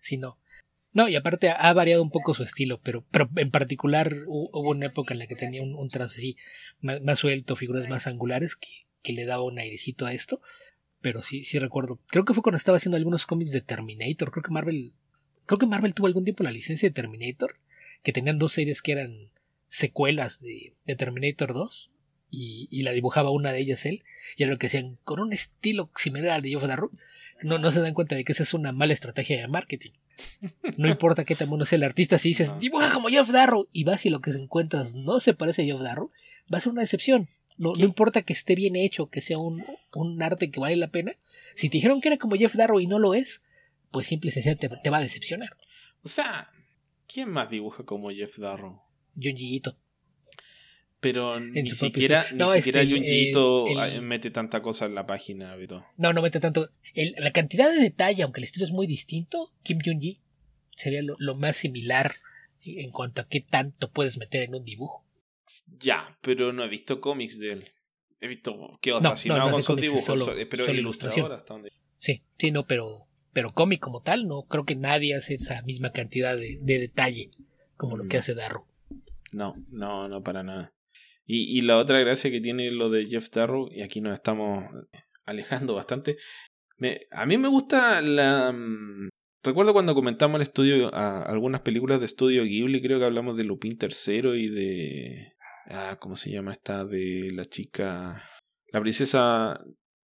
Sí, 0.00 0.16
no. 0.16 0.38
No, 0.92 1.08
y 1.08 1.16
aparte 1.16 1.48
ha 1.48 1.72
variado 1.72 2.02
un 2.02 2.10
poco 2.10 2.34
su 2.34 2.42
estilo, 2.42 2.78
pero, 2.82 3.04
pero 3.10 3.30
en 3.36 3.50
particular 3.50 4.12
hubo 4.26 4.70
una 4.70 4.86
época 4.86 5.14
en 5.14 5.20
la 5.20 5.26
que 5.26 5.36
tenía 5.36 5.62
un, 5.62 5.88
trazo 5.88 6.16
así 6.18 6.36
más, 6.80 7.18
suelto, 7.18 7.56
figuras 7.56 7.88
más 7.88 8.06
angulares, 8.06 8.56
que, 8.56 8.68
que, 9.02 9.14
le 9.14 9.24
daba 9.24 9.42
un 9.42 9.58
airecito 9.58 10.04
a 10.04 10.12
esto. 10.12 10.42
Pero 11.00 11.22
sí, 11.22 11.44
sí 11.44 11.58
recuerdo. 11.58 11.98
Creo 12.08 12.24
que 12.24 12.34
fue 12.34 12.42
cuando 12.42 12.58
estaba 12.58 12.76
haciendo 12.76 12.96
algunos 12.96 13.26
cómics 13.26 13.52
de 13.52 13.62
Terminator. 13.62 14.30
Creo 14.30 14.42
que 14.42 14.50
Marvel. 14.50 14.92
Creo 15.46 15.58
que 15.58 15.66
Marvel 15.66 15.94
tuvo 15.94 16.06
algún 16.06 16.24
tiempo 16.24 16.44
la 16.44 16.52
licencia 16.52 16.88
de 16.88 16.94
Terminator. 16.94 17.56
Que 18.02 18.12
tenían 18.12 18.38
dos 18.38 18.52
series 18.52 18.82
que 18.82 18.92
eran 18.92 19.30
secuelas 19.68 20.40
de, 20.40 20.74
de 20.84 20.94
Terminator 20.94 21.54
2. 21.54 21.90
Y, 22.34 22.66
y, 22.70 22.82
la 22.82 22.92
dibujaba 22.92 23.30
una 23.30 23.52
de 23.52 23.60
ellas 23.60 23.84
él. 23.84 24.02
Y 24.36 24.42
era 24.42 24.52
lo 24.52 24.58
que 24.58 24.68
hacían 24.68 24.98
con 25.04 25.20
un 25.20 25.32
estilo 25.32 25.90
similar 25.96 26.30
al 26.30 26.42
de 26.42 26.48
Jeff 26.48 26.62
Darrow. 26.62 26.90
No, 27.42 27.58
no 27.58 27.70
se 27.70 27.80
dan 27.80 27.94
cuenta 27.94 28.16
de 28.16 28.24
que 28.24 28.32
esa 28.32 28.42
es 28.42 28.54
una 28.54 28.72
mala 28.72 28.94
estrategia 28.94 29.38
de 29.38 29.48
marketing. 29.48 29.90
No 30.76 30.88
importa 30.88 31.24
qué 31.24 31.34
tan 31.34 31.50
bueno 31.50 31.66
sea 31.66 31.76
el 31.76 31.84
artista, 31.84 32.18
si 32.18 32.30
dices, 32.30 32.58
dibuja 32.58 32.90
como 32.90 33.08
Jeff 33.08 33.28
Darrow, 33.30 33.68
y 33.72 33.84
vas 33.84 34.06
y 34.06 34.10
lo 34.10 34.20
que 34.20 34.30
encuentras 34.30 34.94
no 34.94 35.20
se 35.20 35.34
parece 35.34 35.62
a 35.62 35.64
Jeff 35.66 35.80
Darrow, 35.80 36.10
va 36.52 36.58
a 36.58 36.60
ser 36.60 36.72
una 36.72 36.82
decepción. 36.82 37.28
No, 37.58 37.72
no 37.74 37.84
importa 37.84 38.22
que 38.22 38.32
esté 38.32 38.54
bien 38.54 38.76
hecho, 38.76 39.10
que 39.10 39.20
sea 39.20 39.38
un, 39.38 39.64
un, 39.94 40.22
arte 40.22 40.50
que 40.50 40.60
vale 40.60 40.76
la 40.76 40.88
pena. 40.88 41.14
Si 41.54 41.68
te 41.68 41.76
dijeron 41.76 42.00
que 42.00 42.08
era 42.08 42.18
como 42.18 42.36
Jeff 42.36 42.54
Darrow 42.54 42.80
y 42.80 42.86
no 42.86 42.98
lo 42.98 43.14
es, 43.14 43.42
pues 43.90 44.06
simple 44.06 44.30
y 44.30 44.32
sencillamente 44.32 44.70
te, 44.82 44.90
va 44.90 44.98
a 44.98 45.02
decepcionar. 45.02 45.56
O 46.02 46.08
sea, 46.08 46.50
¿quién 47.06 47.30
más 47.30 47.50
dibuja 47.50 47.84
como 47.84 48.10
Jeff 48.10 48.38
Darrow? 48.38 48.80
Junjiito. 49.14 49.76
Pero 51.02 51.40
ni 51.40 51.68
siquiera, 51.70 52.24
ni 52.30 52.46
siquiera 52.46 52.82
este, 52.82 54.00
mete 54.00 54.30
tanta 54.30 54.62
cosa 54.62 54.86
en 54.86 54.94
la 54.94 55.04
página, 55.04 55.56
No, 55.96 56.12
no 56.12 56.22
mete 56.22 56.38
tanto. 56.38 56.70
la 56.94 57.32
cantidad 57.32 57.68
de 57.72 57.78
detalle, 57.78 58.22
aunque 58.22 58.38
el 58.38 58.44
estilo 58.44 58.64
es 58.64 58.70
muy 58.70 58.86
distinto, 58.86 59.50
Kim 59.64 59.80
Jong-ji 59.84 60.20
sería 60.76 61.00
lo, 61.02 61.34
más 61.34 61.56
similar 61.56 62.14
en 62.64 62.92
cuanto 62.92 63.20
a 63.20 63.26
qué 63.26 63.40
tanto 63.40 63.90
puedes 63.90 64.16
meter 64.16 64.44
en 64.44 64.54
un 64.54 64.64
dibujo. 64.64 65.04
Ya, 65.80 66.16
pero 66.20 66.52
no 66.52 66.62
he 66.62 66.68
visto 66.68 67.00
cómics 67.00 67.36
de 67.40 67.50
él. 67.50 67.64
He 68.20 68.28
visto 68.28 68.78
qué 68.80 68.92
otra, 68.92 69.16
si 69.16 69.28
no, 69.28 69.34
hago 69.34 69.60
sus 69.60 69.76
dibujos, 69.76 70.30
pero 70.48 70.66
es 70.66 70.74
ilustrador 70.74 71.32
hasta 71.32 71.54
donde. 71.54 71.72
Sí, 71.96 72.22
sí, 72.38 72.52
no, 72.52 72.64
pero, 72.64 73.08
pero 73.32 73.52
cómic 73.52 73.80
como 73.80 74.02
tal, 74.02 74.28
no 74.28 74.44
creo 74.44 74.64
que 74.64 74.76
nadie 74.76 75.16
hace 75.16 75.34
esa 75.34 75.62
misma 75.62 75.90
cantidad 75.90 76.36
de, 76.36 76.58
detalle 76.60 77.32
como 77.76 77.96
lo 77.96 78.06
que 78.06 78.18
mm. 78.18 78.20
hace 78.20 78.34
Darrow. 78.36 78.66
No, 79.32 79.56
no, 79.68 80.08
no 80.08 80.22
para 80.22 80.44
nada. 80.44 80.72
Y, 81.24 81.58
y 81.58 81.60
la 81.62 81.78
otra 81.78 82.00
gracia 82.00 82.30
que 82.30 82.40
tiene 82.40 82.70
lo 82.70 82.90
de 82.90 83.06
Jeff 83.06 83.30
Darrow, 83.30 83.68
y 83.70 83.82
aquí 83.82 84.00
nos 84.00 84.14
estamos 84.14 84.64
alejando 85.24 85.74
bastante, 85.74 86.16
me, 86.78 87.02
a 87.10 87.26
mí 87.26 87.38
me 87.38 87.48
gusta 87.48 88.00
la... 88.02 88.52
Mm, 88.52 89.08
recuerdo 89.42 89.72
cuando 89.72 89.94
comentamos 89.94 90.36
el 90.36 90.42
estudio, 90.42 90.92
algunas 90.94 91.60
películas 91.60 92.00
de 92.00 92.06
estudio 92.06 92.44
Ghibli, 92.44 92.82
creo 92.82 92.98
que 92.98 93.04
hablamos 93.04 93.36
de 93.36 93.44
Lupin 93.44 93.78
III 93.80 94.30
y 94.34 94.48
de... 94.48 95.32
Ah, 95.66 95.96
¿Cómo 96.00 96.16
se 96.16 96.30
llama 96.30 96.52
esta? 96.52 96.84
De 96.84 97.30
la 97.32 97.44
chica... 97.44 98.28
La 98.72 98.80
princesa 98.80 99.60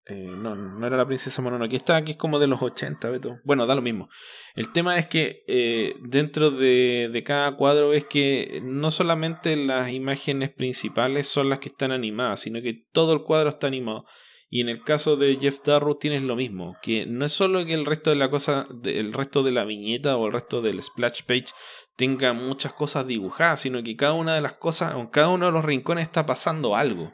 eh, 0.07 0.33
no, 0.37 0.55
no 0.55 0.85
era 0.85 0.97
la 0.97 1.07
princesa 1.07 1.41
Mononoke. 1.41 1.67
Aquí 1.67 1.75
está, 1.77 1.95
aquí 1.95 2.11
es 2.11 2.17
como 2.17 2.39
de 2.39 2.47
los 2.47 2.61
80, 2.61 3.09
Beto. 3.09 3.39
Bueno, 3.43 3.65
da 3.65 3.73
lo 3.73 3.81
mismo. 3.81 4.09
El 4.55 4.71
tema 4.71 4.97
es 4.97 5.07
que 5.07 5.43
eh, 5.47 5.95
dentro 6.01 6.51
de, 6.51 7.09
de, 7.11 7.23
cada 7.23 7.55
cuadro 7.55 7.93
es 7.93 8.05
que 8.05 8.61
no 8.63 8.91
solamente 8.91 9.55
las 9.55 9.91
imágenes 9.91 10.51
principales 10.51 11.27
son 11.27 11.49
las 11.49 11.59
que 11.59 11.69
están 11.69 11.91
animadas, 11.91 12.41
sino 12.41 12.61
que 12.61 12.85
todo 12.91 13.13
el 13.13 13.23
cuadro 13.23 13.49
está 13.49 13.67
animado. 13.67 14.05
Y 14.47 14.61
en 14.61 14.69
el 14.69 14.83
caso 14.83 15.17
de 15.17 15.37
Jeff 15.41 15.59
Darrow 15.65 15.95
tienes 15.95 16.21
lo 16.21 16.35
mismo, 16.35 16.77
que 16.83 17.07
no 17.07 17.25
es 17.25 17.33
solo 17.33 17.65
que 17.65 17.73
el 17.73 17.85
resto 17.85 18.11
de 18.11 18.15
la 18.15 18.29
cosa, 18.29 18.67
el 18.83 19.11
resto 19.11 19.41
de 19.41 19.51
la 19.51 19.65
viñeta 19.65 20.17
o 20.17 20.27
el 20.27 20.33
resto 20.33 20.61
del 20.61 20.81
splash 20.83 21.23
page 21.23 21.47
tenga 21.95 22.33
muchas 22.33 22.71
cosas 22.73 23.07
dibujadas, 23.07 23.61
sino 23.61 23.81
que 23.81 23.95
cada 23.95 24.13
una 24.13 24.35
de 24.35 24.41
las 24.41 24.53
cosas, 24.53 24.95
en 24.95 25.07
cada 25.07 25.29
uno 25.29 25.47
de 25.47 25.51
los 25.51 25.65
rincones 25.65 26.03
está 26.03 26.27
pasando 26.27 26.75
algo. 26.75 27.11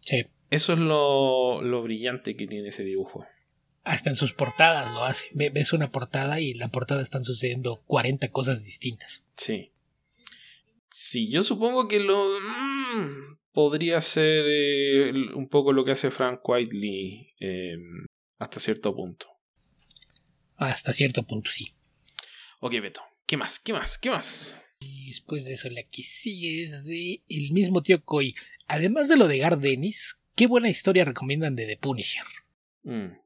Sí. 0.00 0.24
Eso 0.54 0.74
es 0.74 0.78
lo, 0.78 1.62
lo 1.62 1.82
brillante 1.82 2.36
que 2.36 2.46
tiene 2.46 2.68
ese 2.68 2.84
dibujo. 2.84 3.26
Hasta 3.82 4.08
en 4.08 4.14
sus 4.14 4.32
portadas 4.32 4.92
lo 4.92 5.02
hace. 5.02 5.28
Ves 5.32 5.72
una 5.72 5.90
portada 5.90 6.38
y 6.38 6.52
en 6.52 6.58
la 6.58 6.68
portada 6.68 7.02
están 7.02 7.24
sucediendo 7.24 7.82
40 7.86 8.30
cosas 8.30 8.62
distintas. 8.62 9.24
Sí. 9.36 9.72
Sí, 10.90 11.28
yo 11.28 11.42
supongo 11.42 11.88
que 11.88 11.98
lo 11.98 12.38
mm, 12.38 13.38
podría 13.52 14.00
ser 14.00 14.44
eh, 14.46 15.12
un 15.34 15.48
poco 15.48 15.72
lo 15.72 15.84
que 15.84 15.90
hace 15.90 16.12
Frank 16.12 16.40
Whiteley 16.48 17.34
em, 17.40 18.06
hasta 18.38 18.60
cierto 18.60 18.94
punto. 18.94 19.26
Hasta 20.56 20.92
cierto 20.92 21.24
punto, 21.24 21.50
sí. 21.50 21.72
Ok, 22.60 22.74
Beto. 22.80 23.02
¿Qué 23.26 23.36
más? 23.36 23.58
¿Qué 23.58 23.72
más? 23.72 23.98
¿Qué 23.98 24.10
más? 24.10 24.56
Y 24.78 25.08
después 25.08 25.46
de 25.46 25.54
eso, 25.54 25.68
la 25.68 25.82
que 25.82 26.04
sigue 26.04 26.62
es 26.62 26.86
de 26.86 27.24
el 27.28 27.50
mismo 27.50 27.82
tío 27.82 28.04
Koi. 28.04 28.36
Además 28.68 29.08
de 29.08 29.16
lo 29.16 29.26
de 29.26 29.38
Gar 29.38 29.58
Dennis, 29.58 30.16
¿Qué 30.34 30.46
buena 30.46 30.68
historia 30.68 31.04
recomiendan 31.04 31.54
de 31.54 31.66
The 31.66 31.76
Punisher? 31.76 32.24
Mm. 32.82 33.16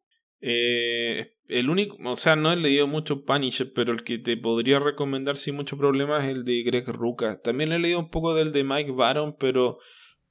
Eh, 0.40 1.32
el 1.48 1.70
único, 1.70 1.96
o 2.04 2.16
sea, 2.16 2.36
no 2.36 2.52
he 2.52 2.56
leído 2.56 2.86
mucho 2.86 3.24
Punisher, 3.24 3.72
pero 3.72 3.92
el 3.92 4.04
que 4.04 4.18
te 4.18 4.36
podría 4.36 4.78
recomendar 4.78 5.36
sin 5.36 5.56
mucho 5.56 5.76
problema 5.76 6.18
es 6.18 6.30
el 6.30 6.44
de 6.44 6.62
Greg 6.62 6.86
Rucka. 6.88 7.40
También 7.40 7.72
he 7.72 7.78
leído 7.78 7.98
un 7.98 8.10
poco 8.10 8.34
del 8.34 8.52
de 8.52 8.64
Mike 8.64 8.92
Baron, 8.92 9.34
pero. 9.38 9.78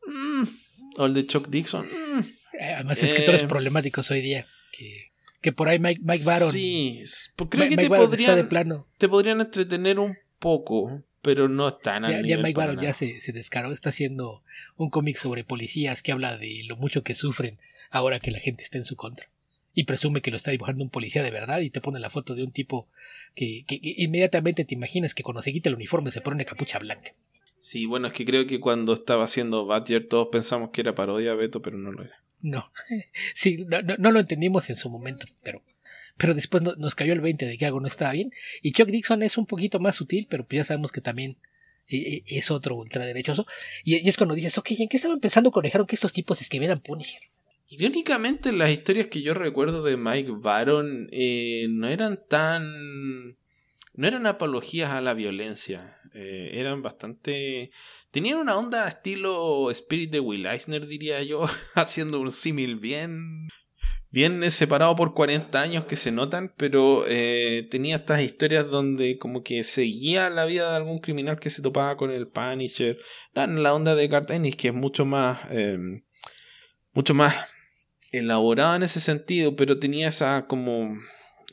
Mm, 0.06 0.44
o 0.98 1.06
el 1.06 1.14
de 1.14 1.26
Chuck 1.26 1.48
Dixon. 1.48 1.86
Mm, 1.86 2.20
eh, 2.60 2.74
además, 2.76 3.02
escritores 3.02 3.44
eh, 3.44 3.48
problemáticos 3.48 4.10
hoy 4.12 4.22
día. 4.22 4.46
Que, 4.72 5.12
que 5.42 5.52
por 5.52 5.68
ahí 5.68 5.80
Mike, 5.80 6.02
Mike 6.04 6.24
Baron. 6.24 6.52
Sí, 6.52 7.02
creo 7.50 7.68
que 7.68 7.76
te 7.76 7.90
podrían, 7.90 8.48
te 8.98 9.10
podrían 9.10 9.42
entretener 9.42 10.00
un 10.00 10.16
poco 10.40 11.04
pero 11.28 11.50
no 11.50 11.68
están 11.68 12.06
al 12.06 12.26
ya, 12.26 12.38
ya 12.38 12.42
Mike 12.42 12.58
Baron 12.58 12.80
ya 12.80 12.94
se, 12.94 13.20
se, 13.20 13.34
descaró, 13.34 13.74
está 13.74 13.90
haciendo 13.90 14.44
un 14.78 14.90
cómic 14.90 15.18
sobre 15.18 15.44
policías 15.44 16.02
que 16.02 16.14
habla 16.14 16.38
de 16.38 16.64
lo 16.66 16.78
mucho 16.78 17.04
que 17.04 17.16
sufren 17.16 17.60
ahora 17.90 18.22
que 18.22 18.32
la 18.32 18.40
gente 18.40 18.64
está 18.64 18.78
en 18.78 18.86
su 18.86 18.96
contra. 18.96 19.28
Y 19.74 19.84
presume 19.84 20.22
que 20.22 20.32
lo 20.32 20.38
está 20.38 20.52
dibujando 20.52 20.86
un 20.86 20.90
policía 20.90 21.24
de 21.24 21.32
verdad 21.32 21.60
y 21.60 21.70
te 21.70 21.82
pone 21.82 22.00
la 22.00 22.10
foto 22.10 22.34
de 22.34 22.44
un 22.44 22.54
tipo 22.54 22.88
que, 23.36 23.66
que, 23.68 23.78
inmediatamente 23.82 24.64
te 24.64 24.74
imaginas 24.74 25.14
que 25.14 25.22
cuando 25.22 25.42
se 25.42 25.52
quita 25.52 25.68
el 25.68 25.76
uniforme 25.76 26.12
se 26.12 26.22
pone 26.22 26.36
una 26.36 26.46
capucha 26.46 26.80
blanca. 26.80 27.12
Sí, 27.60 27.86
bueno, 27.86 28.08
es 28.08 28.14
que 28.14 28.24
creo 28.24 28.48
que 28.48 28.62
cuando 28.62 28.94
estaba 28.94 29.26
haciendo 29.26 29.66
Badger 29.66 30.08
todos 30.08 30.30
pensamos 30.32 30.70
que 30.70 30.80
era 30.80 30.96
parodia 30.96 31.36
Beto, 31.36 31.62
pero 31.62 31.78
no 31.78 31.92
lo 31.92 32.06
era. 32.06 32.24
No, 32.40 32.72
sí, 33.36 33.66
no, 33.68 33.82
no 33.82 34.12
lo 34.12 34.22
entendimos 34.22 34.70
en 34.70 34.78
su 34.78 34.90
momento, 34.90 35.28
pero 35.44 35.62
pero 36.18 36.34
después 36.34 36.64
nos 36.64 36.96
cayó 36.96 37.14
el 37.14 37.22
20 37.22 37.46
de 37.46 37.58
que 37.58 37.66
algo 37.66 37.80
no 37.80 37.88
estaba 37.88 38.12
bien. 38.12 38.32
Y 38.62 38.72
Chuck 38.72 38.88
Dixon 38.88 39.24
es 39.24 39.38
un 39.38 39.46
poquito 39.46 39.80
más 39.80 39.96
sutil, 39.96 40.28
pero 40.30 40.46
pues 40.46 40.58
ya 40.58 40.64
sabemos 40.64 40.92
que 40.92 41.02
también 41.02 41.38
eh, 41.88 41.98
eh, 41.98 42.24
es 42.28 42.52
otro 42.52 42.76
ultraderechoso. 42.76 43.46
Y, 43.84 43.98
y 44.04 44.10
es 44.10 44.18
cuando 44.18 44.36
dices, 44.36 44.58
ok, 44.58 44.72
¿en 44.72 44.90
qué 44.90 44.98
estaban 44.98 45.20
pensando 45.20 45.52
cuando 45.52 45.68
dijeron 45.68 45.88
que 45.88 45.96
estos 45.96 46.14
tipos 46.14 46.42
escribieran 46.42 46.82
Punisher? 46.82 47.22
Irónicamente, 47.70 48.52
las 48.52 48.72
historias 48.72 49.08
que 49.08 49.22
yo 49.22 49.34
recuerdo 49.34 49.84
de 49.84 49.98
Mike 49.98 50.32
Baron 50.38 51.10
eh, 51.12 51.68
no 51.70 51.88
eran 51.88 52.20
tan. 52.28 53.38
no 53.94 54.08
eran 54.08 54.26
apologías 54.26 54.92
a 54.92 55.02
la 55.02 55.14
violencia. 55.14 55.98
eran 56.14 56.82
bastante. 56.82 57.72
tenían 58.10 58.40
una 58.40 58.58
onda 58.58 58.88
estilo 58.88 59.70
Spirit 59.70 60.10
de 60.12 60.20
Will 60.22 60.46
Eisner, 60.48 60.88
diría 60.88 61.22
yo, 61.24 61.46
haciendo 61.76 62.20
un 62.20 62.32
símil 62.32 62.78
bien 62.78 63.50
bien 64.18 64.50
separado 64.50 64.96
por 64.96 65.14
40 65.14 65.62
años 65.62 65.86
que 65.86 65.96
se 65.96 66.12
notan, 66.12 66.52
pero 66.58 67.06
eh, 67.08 67.68
tenía 67.70 67.98
estas 67.98 68.24
historias 68.24 68.68
donde 68.68 69.20
como 69.20 69.44
que 69.44 69.64
seguía 69.64 70.32
la 70.32 70.46
vida 70.46 70.72
de 70.72 70.78
algún 70.78 70.98
criminal 70.98 71.40
que 71.40 71.52
se 71.52 71.62
topaba 71.62 71.98
con 71.98 72.10
el 72.10 72.28
Punisher. 72.28 72.98
La 73.36 73.76
onda 73.76 73.94
de 73.94 74.10
Cartenis, 74.10 74.56
que 74.56 74.70
es 74.70 74.74
mucho 74.74 75.06
más, 75.06 75.38
em, 75.52 76.02
mucho 76.94 77.14
más 77.14 77.36
elaborada 78.12 78.78
en 78.78 78.82
ese 78.82 79.02
sentido, 79.02 79.56
pero 79.56 79.78
tenía 79.78 80.08
esa 80.08 80.48
como 80.48 80.98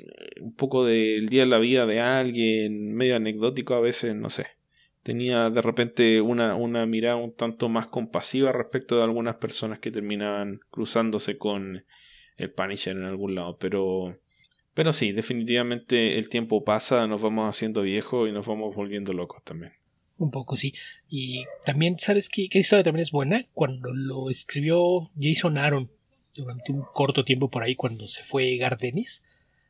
eh, 0.00 0.40
un 0.40 0.54
poco 0.54 0.86
del 0.86 1.28
día 1.28 1.42
de 1.42 1.48
la 1.48 1.58
vida 1.58 1.84
de 1.84 2.00
alguien, 2.00 2.94
medio 2.94 3.16
anecdótico 3.16 3.74
a 3.74 3.80
veces, 3.80 4.14
no 4.14 4.30
sé. 4.30 4.46
Tenía 5.02 5.50
de 5.50 5.60
repente 5.60 6.22
una, 6.22 6.54
una 6.54 6.86
mirada 6.86 7.16
un 7.16 7.34
tanto 7.34 7.68
más 7.68 7.88
compasiva 7.88 8.52
respecto 8.52 8.96
de 8.96 9.02
algunas 9.02 9.36
personas 9.36 9.80
que 9.80 9.90
terminaban 9.90 10.60
cruzándose 10.70 11.36
con 11.36 11.84
el 12.36 12.50
Punisher 12.50 12.96
en 12.96 13.04
algún 13.04 13.34
lado, 13.34 13.56
pero 13.58 14.18
pero 14.74 14.92
sí, 14.92 15.12
definitivamente 15.12 16.18
el 16.18 16.28
tiempo 16.28 16.64
pasa, 16.64 17.06
nos 17.06 17.22
vamos 17.22 17.48
haciendo 17.48 17.82
viejos 17.82 18.28
y 18.28 18.32
nos 18.32 18.44
vamos 18.44 18.74
volviendo 18.74 19.12
locos 19.12 19.42
también. 19.44 19.72
Un 20.18 20.30
poco, 20.32 20.56
sí. 20.56 20.74
Y 21.08 21.44
también, 21.64 21.98
¿sabes 21.98 22.28
qué, 22.28 22.48
qué 22.48 22.58
historia 22.58 22.82
también 22.82 23.02
es 23.02 23.12
buena? 23.12 23.46
Cuando 23.52 23.92
lo 23.92 24.30
escribió 24.30 25.10
Jason 25.20 25.58
Aaron 25.58 25.90
durante 26.34 26.72
un 26.72 26.82
corto 26.92 27.24
tiempo 27.24 27.50
por 27.50 27.62
ahí 27.62 27.76
cuando 27.76 28.06
se 28.06 28.24
fue 28.24 28.56
Gardenis. 28.56 29.22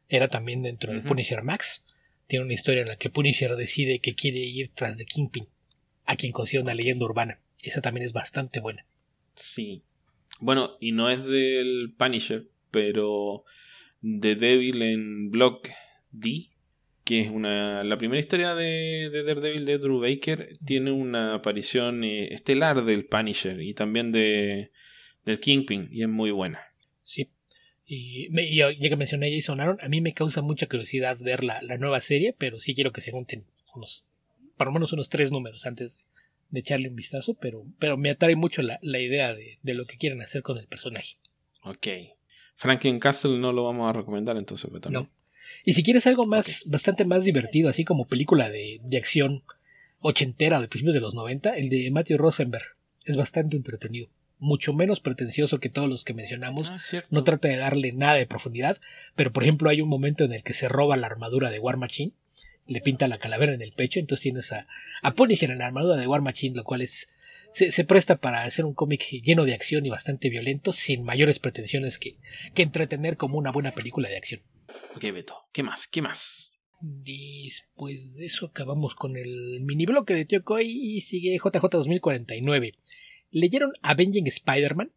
Era 0.08 0.28
también 0.28 0.62
dentro 0.62 0.92
de 0.92 1.00
Punisher 1.00 1.42
Max. 1.42 1.84
Tiene 2.26 2.44
una 2.44 2.54
historia 2.54 2.82
en 2.82 2.88
la 2.88 2.96
que 2.96 3.10
Punisher 3.10 3.56
decide 3.56 4.00
que 4.00 4.14
quiere 4.14 4.38
ir 4.38 4.70
tras 4.74 4.96
de 4.96 5.04
Kingpin, 5.04 5.48
a 6.04 6.16
quien 6.16 6.32
considera 6.32 6.62
una 6.62 6.74
leyenda 6.74 7.04
urbana. 7.04 7.40
Esa 7.62 7.80
también 7.80 8.04
es 8.04 8.12
bastante 8.12 8.60
buena. 8.60 8.86
Sí. 9.34 9.82
Bueno, 10.40 10.76
y 10.80 10.92
no 10.92 11.10
es 11.10 11.24
del 11.24 11.94
Punisher, 11.96 12.48
pero 12.74 13.40
de 14.00 14.34
Devil 14.34 14.82
en 14.82 15.30
Block 15.30 15.68
D, 16.10 16.50
que 17.04 17.20
es 17.20 17.30
una 17.30 17.84
la 17.84 17.96
primera 17.98 18.18
historia 18.18 18.56
de, 18.56 19.10
de 19.10 19.22
Daredevil 19.22 19.64
de 19.64 19.78
Drew 19.78 20.00
Baker, 20.00 20.58
tiene 20.66 20.90
una 20.90 21.34
aparición 21.34 22.02
eh, 22.02 22.34
estelar 22.34 22.84
del 22.84 23.06
Punisher 23.06 23.62
y 23.62 23.74
también 23.74 24.10
de 24.10 24.72
del 25.24 25.38
Kingpin, 25.38 25.88
y 25.90 26.02
es 26.02 26.08
muy 26.08 26.32
buena. 26.32 26.60
Sí. 27.04 27.30
Y, 27.86 28.28
ya 28.56 28.88
que 28.88 28.96
mencioné 28.96 29.28
a 29.28 29.36
Jason 29.36 29.60
Aaron, 29.60 29.78
a 29.80 29.88
mí 29.88 30.00
me 30.00 30.14
causa 30.14 30.42
mucha 30.42 30.66
curiosidad 30.66 31.16
ver 31.20 31.44
la, 31.44 31.60
nueva 31.78 32.00
serie, 32.00 32.34
pero 32.36 32.58
sí 32.58 32.74
quiero 32.74 32.92
que 32.92 33.00
se 33.00 33.12
junten 33.12 33.44
unos, 33.74 34.06
por 34.56 34.66
lo 34.66 34.72
menos 34.72 34.92
unos 34.92 35.10
tres 35.10 35.30
números 35.30 35.64
antes 35.64 36.06
de 36.50 36.60
echarle 36.60 36.88
un 36.88 36.96
vistazo, 36.96 37.34
pero, 37.34 37.64
pero 37.78 37.96
me 37.96 38.10
atrae 38.10 38.36
mucho 38.36 38.62
la, 38.62 38.78
idea 38.82 39.34
de, 39.34 39.74
lo 39.74 39.86
que 39.86 39.96
quieren 39.96 40.20
hacer 40.20 40.42
con 40.42 40.58
el 40.58 40.66
personaje. 40.66 41.16
Ok. 41.62 41.86
Franklin 42.56 42.98
Castle 42.98 43.38
no 43.38 43.52
lo 43.52 43.64
vamos 43.64 43.88
a 43.88 43.92
recomendar 43.92 44.36
entonces, 44.36 44.70
No. 44.90 45.08
Y 45.64 45.74
si 45.74 45.82
quieres 45.82 46.06
algo 46.06 46.26
más, 46.26 46.64
bastante 46.66 47.04
más 47.04 47.24
divertido, 47.24 47.68
así 47.68 47.84
como 47.84 48.06
película 48.06 48.48
de, 48.48 48.80
de 48.82 48.96
acción 48.96 49.42
ochentera 50.00 50.60
de 50.60 50.68
principios 50.68 50.94
de 50.94 51.00
los 51.00 51.14
90, 51.14 51.54
el 51.56 51.68
de 51.68 51.90
Matthew 51.90 52.18
Rosenberg. 52.18 52.64
Es 53.04 53.16
bastante 53.16 53.56
entretenido 53.56 54.08
mucho 54.38 54.72
menos 54.72 55.00
pretencioso 55.00 55.58
que 55.58 55.70
todos 55.70 55.88
los 55.88 56.04
que 56.04 56.14
mencionamos. 56.14 56.68
Ah, 56.68 56.78
no 57.10 57.24
trata 57.24 57.48
de 57.48 57.56
darle 57.56 57.92
nada 57.92 58.14
de 58.14 58.26
profundidad, 58.26 58.78
pero 59.16 59.32
por 59.32 59.42
ejemplo 59.42 59.70
hay 59.70 59.80
un 59.80 59.88
momento 59.88 60.24
en 60.24 60.32
el 60.32 60.42
que 60.42 60.52
se 60.52 60.68
roba 60.68 60.96
la 60.96 61.06
armadura 61.06 61.50
de 61.50 61.58
War 61.58 61.76
Machine, 61.76 62.12
le 62.66 62.80
pinta 62.80 63.08
la 63.08 63.18
calavera 63.18 63.54
en 63.54 63.62
el 63.62 63.72
pecho, 63.72 64.00
entonces 64.00 64.22
tienes 64.22 64.52
a, 64.52 64.66
a 65.02 65.14
Punisher 65.14 65.50
en 65.50 65.58
la 65.58 65.66
armadura 65.66 65.96
de 65.96 66.06
War 66.06 66.20
Machine, 66.20 66.56
lo 66.56 66.64
cual 66.64 66.82
es 66.82 67.08
se, 67.54 67.84
presta 67.84 68.16
para 68.16 68.42
hacer 68.42 68.64
un 68.64 68.74
cómic 68.74 69.08
lleno 69.22 69.44
de 69.44 69.54
acción 69.54 69.86
y 69.86 69.90
bastante 69.90 70.28
violento, 70.28 70.72
sin 70.72 71.04
mayores 71.04 71.38
pretensiones 71.38 71.98
que, 71.98 72.18
que 72.52 72.62
entretener 72.62 73.16
como 73.16 73.38
una 73.38 73.52
buena 73.52 73.72
película 73.72 74.08
de 74.08 74.16
acción. 74.16 74.42
Ok, 74.96 75.04
Beto, 75.12 75.36
¿qué 75.52 75.62
más? 75.62 75.86
¿Qué 75.86 76.02
más? 76.02 76.52
Después 76.80 78.16
de 78.16 78.26
eso 78.26 78.46
acabamos 78.46 78.96
con 78.96 79.16
el 79.16 79.60
mini 79.62 79.86
bloque 79.86 80.14
de 80.14 80.24
Tio 80.24 80.42
Koi 80.42 80.66
y 80.66 81.00
sigue 81.02 81.38
JJ 81.38 81.68
2049. 81.70 82.74
¿Leyeron 83.30 83.72
Avenging 83.82 84.26
Spider-Man? 84.26 84.92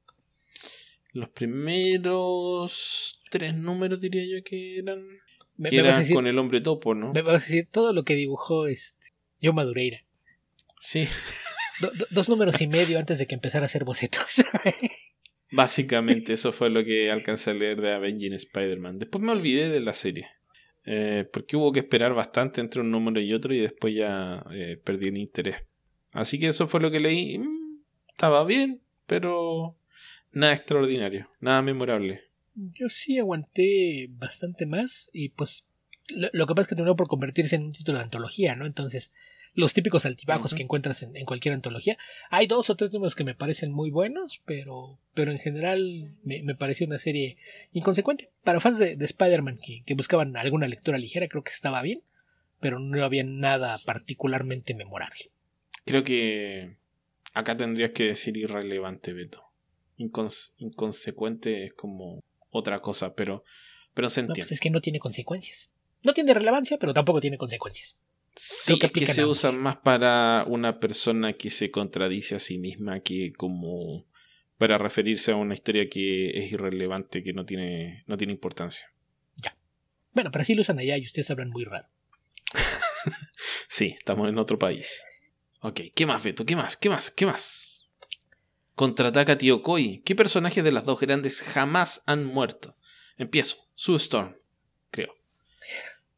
Los 1.14 1.30
primeros 1.30 3.22
tres 3.30 3.54
números 3.56 4.02
diría 4.02 4.26
yo 4.26 4.44
que 4.44 4.80
eran. 4.80 5.06
que 5.70 5.78
eran 5.78 6.08
con 6.10 6.26
el 6.26 6.40
hombre 6.40 6.62
topo, 6.62 6.96
¿no? 6.96 7.14
Me 7.14 7.22
vas 7.22 7.44
a 7.44 7.46
decir 7.46 7.68
todo 7.72 7.94
lo 7.94 8.04
que 8.04 8.16
dibujó 8.16 8.68
este, 8.68 9.14
Yo 9.40 9.54
Madureira. 9.54 10.04
Sí. 10.80 11.08
dos 12.12 12.30
números 12.30 12.62
y 12.62 12.68
medio 12.68 13.00
antes 13.00 13.20
de 13.20 13.28
que 13.28 13.36
empezara 13.36 13.64
a 13.64 13.68
hacer 13.68 13.84
bocetos. 13.84 14.44
Básicamente, 15.52 16.34
eso 16.34 16.52
fue 16.52 16.70
lo 16.70 16.84
que 16.84 17.10
alcancé 17.10 17.52
a 17.52 17.54
leer 17.54 17.82
de 17.82 17.94
Avenging 17.94 18.34
Spider-Man. 18.34 19.00
Después 19.00 19.24
me 19.24 19.32
olvidé 19.32 19.70
de 19.70 19.80
la 19.80 19.94
serie. 19.94 20.28
Eh, 20.86 21.26
porque 21.32 21.58
hubo 21.58 21.72
que 21.74 21.80
esperar 21.80 22.14
bastante 22.14 22.62
entre 22.62 22.82
un 22.82 22.92
número 22.92 23.20
y 23.20 23.34
otro 23.34 23.54
y 23.54 23.60
después 23.60 23.94
ya 23.94 24.46
eh, 24.52 24.80
perdí 24.82 25.08
el 25.08 25.18
interés. 25.18 25.58
Así 26.14 26.40
que 26.40 26.48
eso 26.48 26.68
fue 26.68 26.80
lo 26.80 26.90
que 26.90 27.02
leí 27.02 27.40
estaba 28.08 28.46
bien, 28.46 28.82
pero 29.06 29.78
nada 30.32 30.54
extraordinario, 30.54 31.30
nada 31.40 31.62
memorable. 31.62 32.24
Yo 32.56 32.90
sí 32.90 33.20
aguanté 33.20 34.08
bastante 34.12 34.66
más 34.66 35.10
y 35.14 35.30
pues 35.30 35.68
lo, 36.10 36.48
que 36.48 36.56
pasa 36.56 36.62
es 36.62 36.68
que 36.70 36.76
terminó 36.76 36.96
por 36.96 37.08
convertirse 37.08 37.58
en 37.58 37.66
un 37.66 37.74
título 37.74 37.98
de 37.98 38.06
antología, 38.06 38.56
¿no? 38.56 38.66
Entonces, 38.66 39.12
los 39.58 39.74
típicos 39.74 40.06
altibajos 40.06 40.54
que 40.54 40.64
encuentras 40.64 41.04
en, 41.04 41.26
cualquier 41.26 41.54
antología. 41.54 41.98
Hay 42.30 42.48
dos 42.48 42.70
o 42.70 42.76
tres 42.76 42.94
números 42.94 43.16
que 43.16 43.26
me 43.26 43.36
parecen 43.36 43.72
muy 43.72 43.90
buenos, 43.90 44.40
pero, 44.46 44.98
pero 45.14 45.32
en 45.32 45.40
general 45.40 46.14
me, 46.24 46.56
pareció 46.56 46.88
una 46.88 47.00
serie 47.00 47.38
inconsecuente. 47.74 48.30
Para 48.44 48.60
fans 48.60 48.78
de, 48.78 48.96
Spider-Man 49.00 49.58
que, 49.58 49.84
que, 49.86 49.96
buscaban 49.96 50.38
alguna 50.38 50.68
lectura 50.68 50.98
ligera, 50.98 51.28
creo 51.28 51.44
que 51.44 51.52
estaba 51.52 51.82
bien, 51.82 52.02
pero 52.60 52.80
no 52.80 53.04
había 53.04 53.24
nada 53.24 53.78
particularmente 53.84 54.74
memorable. 54.74 55.32
Creo 55.86 56.04
que 56.04 56.78
Acá 57.38 57.56
tendrías 57.56 57.92
que 57.92 58.06
decir 58.06 58.36
irrelevante, 58.36 59.14
Beto. 59.14 59.44
inconsecuente 59.98 61.66
es 61.66 61.74
como 61.74 62.24
otra 62.50 62.80
cosa, 62.80 63.14
pero, 63.14 63.44
pero 63.94 64.10
se 64.10 64.22
entiende. 64.22 64.42
No, 64.42 64.44
pues 64.46 64.52
es 64.54 64.60
que 64.60 64.72
no 64.72 64.82
tiene 64.82 64.98
consecuencias. 64.98 65.70
No 66.02 66.14
tiene 66.14 66.34
relevancia, 66.34 66.78
pero 66.80 66.96
tampoco 66.96 67.22
tiene 67.22 67.38
consecuencias. 67.38 67.96
Sí, 68.38 68.78
que, 68.78 69.08
se 69.08 69.26
usa 69.26 69.52
más 69.52 69.78
para 69.78 70.46
una 70.48 70.80
persona 70.80 71.34
que 71.34 71.50
se 71.50 71.72
contradice 71.72 72.36
a 72.36 72.40
sí 72.40 72.58
misma 72.58 73.00
que 73.00 73.34
como 73.34 74.06
para 74.58 74.78
referirse 74.78 75.32
a 75.32 75.36
una 75.36 75.54
historia 75.54 75.90
que 75.90 76.30
es 76.30 76.52
irrelevante, 76.52 77.24
que 77.24 77.34
no 77.34 77.46
tiene, 77.46 78.04
no 78.06 78.16
tiene 78.16 78.34
importancia. 78.34 78.92
Ya. 79.38 79.56
Bueno, 80.14 80.32
pero 80.32 80.44
así 80.44 80.54
lo 80.54 80.62
usan 80.62 80.80
allá 80.80 80.98
y 80.98 81.06
ustedes 81.06 81.30
hablan 81.32 81.50
muy 81.50 81.64
raro. 81.64 81.88
sí, 83.68 83.96
estamos 83.98 84.30
en 84.30 84.38
otro 84.38 84.60
país. 84.60 85.04
Ok, 85.62 85.82
¿qué 85.96 86.06
más, 86.06 86.24
Beto? 86.24 86.46
¿Qué 86.46 86.56
más? 86.56 86.78
¿Qué 86.78 86.90
más? 86.90 87.12
¿Qué 87.12 87.26
más? 87.26 87.90
Contraataca 88.76 89.38
Tío 89.38 89.64
Koi. 89.64 90.04
¿Qué 90.06 90.16
personajes 90.16 90.64
de 90.64 90.72
las 90.72 90.86
dos 90.86 91.00
grandes 91.00 91.42
jamás 91.42 92.04
han 92.06 92.24
muerto? 92.24 92.78
Empiezo. 93.18 93.68
Sue 93.74 93.96
Storm. 93.98 94.36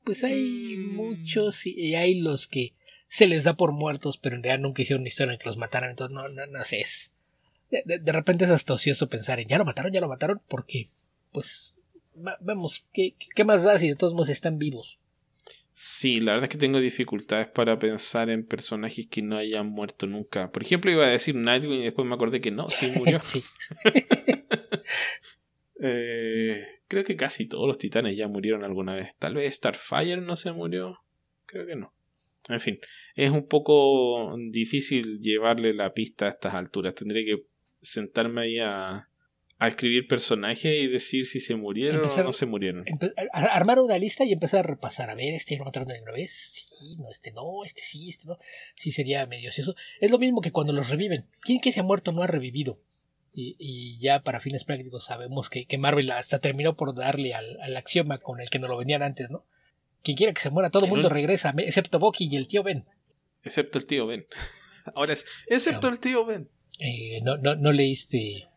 Pues 0.04 0.24
hay 0.24 0.78
mm. 0.78 0.96
muchos 0.96 1.66
y 1.66 1.96
hay 1.96 2.20
los 2.20 2.48
que 2.48 2.74
se 3.08 3.28
les 3.28 3.44
da 3.44 3.56
por 3.56 3.72
muertos, 3.72 4.18
pero 4.18 4.36
en 4.36 4.44
realidad 4.44 4.64
nunca 4.64 4.82
hicieron 4.82 5.02
una 5.02 5.10
historia 5.10 5.34
en 5.34 5.40
que 5.40 5.50
los 5.50 5.58
mataran, 5.58 5.90
entonces 5.90 6.14
no, 6.14 6.30
no, 6.30 6.46
no 6.46 6.66
sé. 6.66 6.80
Es, 6.80 7.12
de, 7.70 8.12
repente 8.12 8.46
es 8.46 8.52
hasta 8.52 8.74
ocioso 8.74 9.10
pensar 9.10 9.40
en 9.40 9.48
ya 9.48 9.58
lo 9.58 9.66
mataron, 9.66 9.92
ya 9.92 10.02
lo 10.02 10.08
mataron, 10.08 10.42
porque, 10.48 10.90
pues, 11.32 11.76
vamos, 12.40 12.86
¿qué, 12.94 13.16
¿qué 13.36 13.44
más 13.44 13.64
da 13.64 13.78
si 13.78 13.90
de 13.90 13.96
todos 13.96 14.14
modos 14.14 14.30
están 14.30 14.58
vivos? 14.58 14.98
Sí, 15.72 16.20
la 16.20 16.34
verdad 16.34 16.46
es 16.46 16.50
que 16.50 16.58
tengo 16.58 16.80
dificultades 16.80 17.48
para 17.48 17.80
pensar 17.80 18.30
en 18.30 18.46
personajes 18.46 19.08
que 19.08 19.22
no 19.22 19.38
hayan 19.38 19.68
muerto 19.68 20.08
nunca. 20.08 20.52
Por 20.52 20.62
ejemplo, 20.62 20.92
iba 20.92 21.06
a 21.06 21.10
decir 21.10 21.36
Nightwing 21.36 21.80
y 21.80 21.86
después 21.86 22.06
me 22.08 22.16
acordé 22.16 22.42
que 22.42 22.52
no, 22.52 22.70
sí 22.70 22.92
murió. 22.96 23.22
Eh, 25.82 26.79
creo 26.90 27.06
que 27.06 27.16
casi 27.16 27.48
todos 27.48 27.68
los 27.68 27.78
titanes 27.78 28.18
ya 28.18 28.28
murieron 28.28 28.66
alguna 28.66 28.96
vez. 28.96 29.12
Tal 29.20 29.36
vez 29.36 29.56
Starfire 29.56 30.20
no 30.20 30.36
se 30.36 30.52
murió. 30.52 31.00
Creo 31.46 31.66
que 31.66 31.76
no. 31.76 31.94
En 32.50 32.60
fin, 32.60 32.80
es 33.16 33.30
un 33.30 33.48
poco 33.48 34.36
difícil 34.50 35.20
llevarle 35.22 35.74
la 35.74 35.94
pista 35.94 36.26
a 36.26 36.30
estas 36.30 36.56
alturas. 36.56 36.96
Tendré 36.96 37.24
que 37.24 37.44
sentarme 37.82 38.42
ahí 38.42 38.60
a, 38.60 39.08
a 39.60 39.68
escribir 39.68 40.08
personajes 40.08 40.74
y 40.74 40.88
decir 40.88 41.26
si 41.26 41.40
se 41.42 41.56
murieron 41.56 42.10
o 42.10 42.24
no 42.24 42.34
se 42.34 42.46
murieron. 42.48 42.86
armar 43.34 43.80
una 43.80 43.98
lista 44.00 44.26
y 44.26 44.34
empezar 44.34 44.62
a 44.62 44.68
repasar. 44.68 45.12
A 45.12 45.16
ver, 45.16 45.34
este 45.34 45.58
lo 45.58 45.66
mataron 45.66 45.90
de 45.90 46.02
una 46.02 46.14
vez. 46.14 46.66
Sí, 46.80 46.96
no, 46.98 47.10
este 47.12 47.32
no, 47.34 47.64
este 47.64 47.82
sí, 47.84 48.10
este 48.10 48.26
no. 48.26 48.38
Sí, 48.76 48.92
sería 48.92 49.28
medio 49.28 49.50
ocioso. 49.50 49.76
Es 50.00 50.10
lo 50.10 50.18
mismo 50.18 50.42
que 50.42 50.52
cuando 50.52 50.74
los 50.74 50.90
reviven. 50.90 51.26
¿Quién 51.42 51.60
que 51.60 51.72
se 51.72 51.82
ha 51.82 51.84
muerto 51.84 52.14
no 52.14 52.24
ha 52.24 52.28
revivido? 52.28 52.80
Y, 53.42 54.00
ya 54.00 54.22
para 54.22 54.42
fines 54.42 54.66
prácticos 54.66 55.06
sabemos 55.06 55.50
que, 55.50 55.66
Marvel 55.78 56.12
hasta 56.12 56.40
terminó 56.40 56.76
por 56.76 56.94
darle 56.94 57.34
al, 57.34 57.78
axioma 57.78 58.18
con 58.18 58.42
el 58.42 58.50
que 58.50 58.60
nos 58.60 58.70
lo 58.70 58.78
venían 58.78 59.02
antes, 59.02 59.30
¿no? 59.32 59.46
Quien 60.04 60.18
quiera 60.18 60.34
que 60.34 60.42
se 60.42 60.50
muera, 60.50 60.70
todo 60.70 60.86
el 60.86 60.92
mundo 60.92 61.10
regresa, 61.10 61.54
excepto 61.58 62.00
Bucky 62.00 62.28
y 62.32 62.36
el 62.36 62.48
tío 62.48 62.64
Ben. 62.64 62.86
Excepto 63.44 63.78
el 63.80 63.88
tío 63.88 64.08
Ben. 64.08 64.26
Ahora 64.96 65.14
es, 65.14 65.26
excepto 65.48 65.88
el 65.88 66.00
tío 66.00 66.26
Ben. 66.26 66.50
Eh, 66.80 67.22
no, 67.24 67.38
no, 67.38 67.56
no 67.56 67.72
leíste 67.72 68.48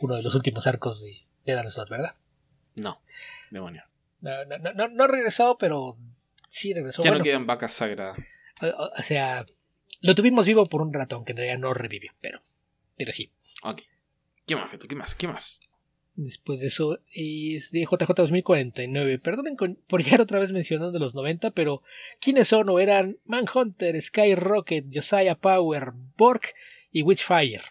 uno 0.00 0.16
de 0.16 0.22
los 0.22 0.34
últimos 0.34 0.66
arcos 0.66 1.02
de, 1.02 1.24
de 1.44 1.54
¿verdad? 1.90 2.14
No, 2.76 3.00
demonio. 3.50 3.84
No, 4.20 4.44
no, 4.44 4.58
no, 4.58 4.88
no, 4.88 5.04
ha 5.04 5.06
regresado, 5.06 5.58
pero 5.58 5.98
sí 6.48 6.72
regresó. 6.72 7.02
Ya 7.02 7.10
no 7.10 7.22
quedan 7.22 7.46
vacas 7.46 7.72
sagradas. 7.72 8.18
O, 8.60 9.02
sea, 9.02 9.44
lo 10.00 10.14
tuvimos 10.14 10.46
vivo 10.46 10.66
por 10.66 10.80
un 10.80 10.92
rato, 10.92 11.16
aunque 11.16 11.32
en 11.32 11.38
realidad 11.38 11.58
no 11.58 11.74
revivió, 11.74 12.12
pero, 12.20 12.40
pero 12.96 13.12
sí. 13.12 13.30
Ok. 13.62 13.82
¿Qué 14.46 14.56
más, 14.56 14.70
¿Qué 14.88 14.94
más? 14.94 15.14
¿Qué 15.14 15.28
más? 15.28 15.60
Después 16.16 16.60
de 16.60 16.68
eso 16.68 17.00
es 17.12 17.72
de 17.72 17.80
JJ 17.80 18.14
2049. 18.14 19.18
Perdonen 19.18 19.56
por 19.56 20.02
llegar 20.02 20.20
otra 20.20 20.38
vez 20.38 20.52
mencionando 20.52 20.98
los 20.98 21.14
90, 21.14 21.50
pero 21.50 21.82
¿quiénes 22.20 22.48
son 22.48 22.68
o 22.68 22.78
eran 22.78 23.18
Manhunter, 23.24 24.00
Skyrocket, 24.00 24.86
Josiah 24.92 25.34
Power, 25.34 25.92
Borg 26.16 26.42
y 26.92 27.02
Witchfire? 27.02 27.62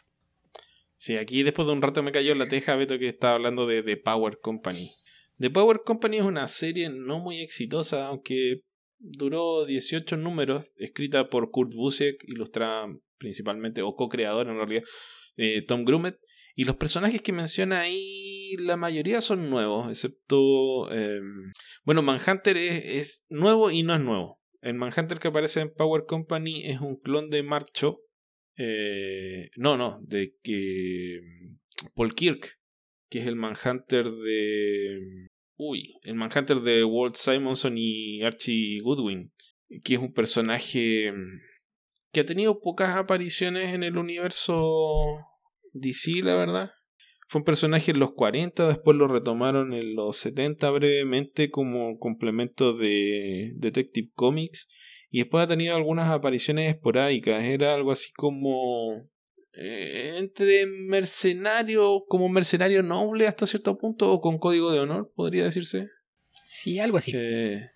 Sí, 0.97 1.15
aquí 1.15 1.43
después 1.43 1.67
de 1.67 1.73
un 1.73 1.81
rato 1.81 2.03
me 2.03 2.11
cayó 2.11 2.35
la 2.35 2.49
teja, 2.49 2.75
Beto, 2.75 2.99
que 2.99 3.07
estaba 3.07 3.35
hablando 3.35 3.65
de 3.65 3.81
The 3.81 3.97
Power 3.97 4.39
Company. 4.41 4.91
The 5.39 5.49
Power 5.49 5.81
Company 5.85 6.17
es 6.17 6.23
una 6.23 6.47
serie 6.47 6.89
no 6.89 7.19
muy 7.19 7.41
exitosa, 7.41 8.07
aunque 8.07 8.61
duró 8.99 9.65
18 9.65 10.17
números, 10.17 10.73
escrita 10.77 11.29
por 11.29 11.51
Kurt 11.51 11.73
Busiek, 11.73 12.23
ilustrada 12.27 12.87
principalmente, 13.23 13.81
o 13.81 13.95
co-creador 13.95 14.47
en 14.47 14.57
realidad, 14.57 14.83
eh, 15.37 15.63
Tom 15.65 15.85
Grumet, 15.85 16.17
Y 16.55 16.65
los 16.65 16.75
personajes 16.75 17.23
que 17.23 17.33
menciona 17.33 17.81
ahí, 17.81 18.55
la 18.59 18.77
mayoría 18.77 19.21
son 19.21 19.49
nuevos, 19.49 19.89
excepto... 19.89 20.91
Em, 20.91 21.51
bueno, 21.83 22.03
Manhunter 22.03 22.57
es, 22.57 22.85
es, 22.85 23.23
nuevo 23.29 23.71
y 23.71 23.81
no 23.81 23.95
es 23.95 24.01
nuevo. 24.01 24.39
El 24.61 24.75
Manhunter 24.75 25.17
que 25.17 25.29
aparece 25.29 25.61
en 25.61 25.73
Power 25.73 26.03
Company 26.05 26.65
es 26.65 26.79
un 26.79 26.97
clon 26.97 27.31
de 27.31 27.41
Marcho. 27.41 28.01
Eh, 28.57 29.49
no, 29.57 29.77
no, 29.77 29.99
de 30.03 30.35
que... 30.43 31.21
Paul 31.95 32.13
Kirk, 32.13 32.59
que 33.09 33.19
es 33.19 33.27
el 33.27 33.35
Manhunter 33.35 34.11
de... 34.11 35.29
Uy, 35.57 35.95
el 36.03 36.15
Manhunter 36.15 36.61
de 36.61 36.83
Walt 36.83 37.15
Simonson 37.15 37.77
y 37.77 38.21
Archie 38.21 38.79
Goodwin, 38.81 39.31
que 39.83 39.95
es 39.95 39.99
un 39.99 40.13
personaje 40.13 41.11
que 42.13 42.19
ha 42.19 42.25
tenido 42.25 42.61
pocas 42.61 42.95
apariciones 42.95 43.73
en 43.73 43.83
el 43.83 43.97
universo 43.97 45.17
DC, 45.73 46.21
la 46.21 46.35
verdad. 46.35 46.71
Fue 47.27 47.39
un 47.39 47.45
personaje 47.45 47.89
en 47.89 47.99
los 47.99 48.13
40, 48.13 48.67
después 48.67 48.95
lo 48.95 49.07
retomaron 49.07 49.73
en 49.73 49.95
los 49.95 50.17
70 50.17 50.69
brevemente 50.69 51.49
como 51.49 51.97
complemento 51.97 52.77
de 52.77 53.53
Detective 53.55 54.11
Comics 54.13 54.67
y 55.09 55.19
después 55.19 55.43
ha 55.43 55.47
tenido 55.47 55.75
algunas 55.75 56.11
apariciones 56.11 56.69
esporádicas. 56.69 57.43
Era 57.43 57.73
algo 57.73 57.91
así 57.91 58.11
como 58.13 59.09
eh, 59.53 60.13
entre 60.17 60.67
mercenario, 60.67 62.03
como 62.07 62.29
mercenario 62.29 62.83
noble 62.83 63.25
hasta 63.25 63.47
cierto 63.47 63.75
punto 63.79 64.11
o 64.11 64.21
con 64.21 64.37
código 64.37 64.71
de 64.71 64.81
honor, 64.81 65.11
podría 65.15 65.45
decirse. 65.45 65.87
Sí, 66.45 66.77
algo 66.77 66.97
así. 66.97 67.11
Eh, 67.15 67.71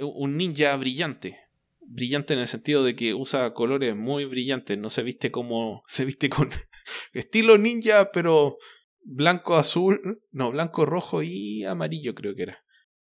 un 0.00 0.36
ninja 0.36 0.76
brillante 0.76 1.43
brillante 1.86 2.34
en 2.34 2.40
el 2.40 2.46
sentido 2.46 2.84
de 2.84 2.96
que 2.96 3.14
usa 3.14 3.54
colores 3.54 3.94
muy 3.96 4.24
brillantes, 4.24 4.78
no 4.78 4.90
se 4.90 5.02
viste 5.02 5.30
como 5.30 5.82
se 5.88 6.04
viste 6.04 6.28
con 6.28 6.50
estilo 7.12 7.58
ninja, 7.58 8.10
pero 8.12 8.58
blanco, 9.02 9.56
azul, 9.56 10.22
no, 10.30 10.50
blanco, 10.50 10.86
rojo 10.86 11.22
y 11.22 11.64
amarillo 11.64 12.14
creo 12.14 12.34
que 12.34 12.42
era. 12.42 12.64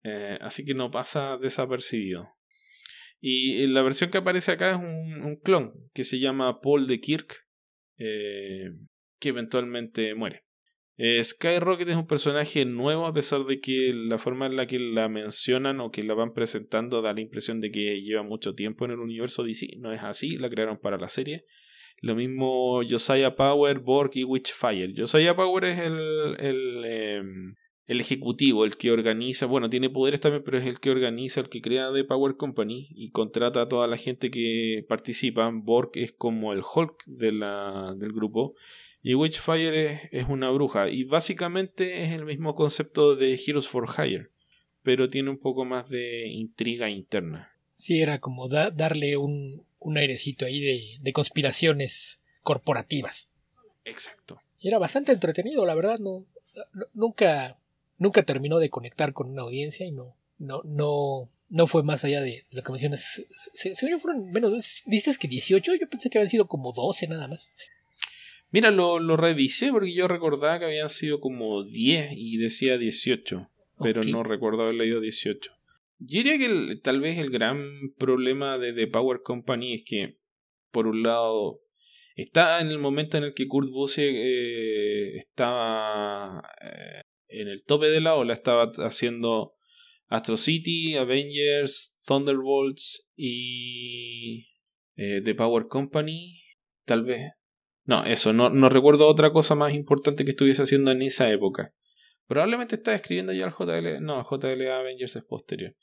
Eh, 0.04 0.38
así 0.40 0.64
que 0.64 0.74
no 0.74 0.90
pasa 0.90 1.36
desapercibido. 1.38 2.28
Y 3.20 3.68
la 3.68 3.82
versión 3.82 4.10
que 4.10 4.18
aparece 4.18 4.50
acá 4.50 4.72
es 4.72 4.76
un, 4.78 5.22
un 5.22 5.36
clon 5.36 5.72
que 5.94 6.02
se 6.02 6.18
llama 6.18 6.60
Paul 6.60 6.88
de 6.88 6.98
Kirk, 6.98 7.46
eh, 7.98 8.72
que 9.20 9.28
eventualmente 9.28 10.14
muere. 10.16 10.44
Eh, 10.98 11.22
Skyrocket 11.24 11.88
es 11.88 11.96
un 11.96 12.06
personaje 12.06 12.64
nuevo 12.64 13.06
a 13.06 13.14
pesar 13.14 13.44
de 13.44 13.60
que 13.60 13.92
la 13.94 14.18
forma 14.18 14.46
en 14.46 14.56
la 14.56 14.66
que 14.66 14.78
la 14.78 15.08
mencionan 15.08 15.80
o 15.80 15.90
que 15.90 16.02
la 16.02 16.14
van 16.14 16.34
presentando 16.34 17.00
da 17.00 17.14
la 17.14 17.22
impresión 17.22 17.60
de 17.60 17.70
que 17.70 18.02
lleva 18.02 18.22
mucho 18.22 18.54
tiempo 18.54 18.84
en 18.84 18.92
el 18.92 19.00
universo 19.00 19.42
DC. 19.42 19.76
No 19.78 19.92
es 19.92 20.02
así, 20.02 20.36
la 20.36 20.50
crearon 20.50 20.78
para 20.78 20.98
la 20.98 21.08
serie. 21.08 21.46
Lo 22.02 22.14
mismo 22.14 22.82
Josiah 22.88 23.34
Power, 23.36 23.78
Borg 23.78 24.10
y 24.14 24.24
Witchfire. 24.24 24.92
Josiah 24.96 25.34
Power 25.34 25.64
es 25.64 25.78
el, 25.78 26.36
el, 26.38 26.84
em, 26.84 27.54
el 27.86 28.00
ejecutivo, 28.00 28.64
el 28.64 28.76
que 28.76 28.90
organiza, 28.90 29.46
bueno, 29.46 29.70
tiene 29.70 29.88
poderes 29.88 30.20
también, 30.20 30.42
pero 30.44 30.58
es 30.58 30.66
el 30.66 30.80
que 30.80 30.90
organiza, 30.90 31.40
el 31.40 31.48
que 31.48 31.62
crea 31.62 31.92
The 31.92 32.04
Power 32.04 32.36
Company 32.36 32.88
y 32.90 33.10
contrata 33.10 33.62
a 33.62 33.68
toda 33.68 33.86
la 33.86 33.96
gente 33.96 34.30
que 34.30 34.84
participa. 34.88 35.50
Borg 35.52 35.90
es 35.94 36.12
como 36.12 36.52
el 36.52 36.62
Hulk 36.62 37.04
de 37.06 37.32
la, 37.32 37.94
del 37.96 38.12
grupo 38.12 38.54
y 39.02 39.14
Witchfire 39.14 40.08
es, 40.12 40.28
una 40.28 40.50
bruja. 40.50 40.88
Y 40.88 41.04
básicamente 41.04 42.04
es 42.04 42.12
el 42.12 42.24
mismo 42.24 42.54
concepto 42.54 43.16
de 43.16 43.34
Heroes 43.34 43.66
for 43.66 43.88
Hire. 43.98 44.30
Pero 44.82 45.10
tiene 45.10 45.30
un 45.30 45.38
poco 45.38 45.64
más 45.64 45.88
de 45.88 46.28
intriga 46.28 46.88
interna. 46.88 47.52
Sí, 47.74 48.00
era 48.00 48.20
como 48.20 48.48
darle 48.48 49.16
un, 49.16 49.64
un, 49.80 49.98
airecito 49.98 50.46
ahí 50.46 50.60
de, 50.60 50.98
de, 51.00 51.12
conspiraciones 51.12 52.20
corporativas. 52.42 53.28
Exacto. 53.84 54.40
Y 54.60 54.68
era 54.68 54.78
bastante 54.78 55.12
entretenido, 55.12 55.66
la 55.66 55.74
verdad. 55.74 55.98
No, 55.98 56.24
nunca, 56.94 57.58
nunca 57.98 58.22
terminó 58.22 58.58
de 58.58 58.70
conectar 58.70 59.12
con 59.12 59.30
una 59.30 59.42
audiencia 59.42 59.84
y 59.86 59.90
no, 59.90 60.14
no, 60.38 60.62
no, 60.64 61.28
no 61.48 61.66
fue 61.66 61.82
más 61.82 62.04
allá 62.04 62.20
de 62.20 62.44
lo 62.52 62.62
que 62.62 62.72
mencionas. 62.72 63.22
Se, 63.52 63.74
se, 63.74 63.98
fueron 63.98 64.30
menos, 64.30 64.82
dices 64.86 65.18
que 65.18 65.28
18, 65.28 65.74
yo 65.74 65.88
pensé 65.88 66.08
que 66.08 66.18
habían 66.18 66.30
sido 66.30 66.46
como 66.46 66.72
12 66.72 67.08
nada 67.08 67.26
más. 67.26 67.50
Mira, 68.52 68.70
lo, 68.70 68.98
lo 68.98 69.16
revisé 69.16 69.72
porque 69.72 69.94
yo 69.94 70.06
recordaba 70.06 70.58
que 70.58 70.66
habían 70.66 70.90
sido 70.90 71.20
como 71.20 71.64
10 71.64 72.12
y 72.14 72.36
decía 72.36 72.76
18, 72.76 73.48
pero 73.80 74.04
no 74.04 74.22
recuerdo 74.22 74.62
haber 74.62 74.74
leído 74.74 75.00
18. 75.00 75.50
Yo 75.98 76.22
diría 76.22 76.36
que 76.36 76.76
tal 76.76 77.00
vez 77.00 77.18
el 77.18 77.30
gran 77.30 77.94
problema 77.96 78.58
de 78.58 78.74
The 78.74 78.88
Power 78.88 79.22
Company 79.22 79.74
es 79.74 79.84
que, 79.84 80.18
por 80.70 80.86
un 80.86 81.02
lado, 81.02 81.62
está 82.14 82.60
en 82.60 82.68
el 82.68 82.78
momento 82.78 83.16
en 83.16 83.24
el 83.24 83.32
que 83.32 83.48
Kurt 83.48 83.70
Busiek 83.70 84.14
eh, 84.14 85.16
estaba 85.16 86.42
eh, 86.60 87.02
en 87.28 87.48
el 87.48 87.64
tope 87.64 87.86
de 87.86 88.02
la 88.02 88.16
ola, 88.16 88.34
estaba 88.34 88.70
haciendo 88.84 89.54
Astro 90.08 90.36
City, 90.36 90.96
Avengers, 90.96 92.02
Thunderbolts 92.06 93.08
y 93.16 94.48
eh, 94.96 95.22
The 95.24 95.34
Power 95.34 95.68
Company, 95.68 96.42
tal 96.84 97.04
vez. 97.04 97.32
No, 97.84 98.04
eso, 98.04 98.32
no, 98.32 98.50
no 98.50 98.68
recuerdo 98.68 99.08
otra 99.08 99.32
cosa 99.32 99.54
más 99.54 99.74
importante 99.74 100.24
que 100.24 100.30
estuviese 100.30 100.62
haciendo 100.62 100.90
en 100.90 101.02
esa 101.02 101.30
época. 101.30 101.74
Probablemente 102.26 102.76
estaba 102.76 102.96
escribiendo 102.96 103.32
ya 103.32 103.46
el 103.46 103.52
JL. 103.52 104.02
No, 104.02 104.24
JL 104.24 104.66
Avengers 104.68 105.16
es 105.16 105.24
posterior. 105.24 105.74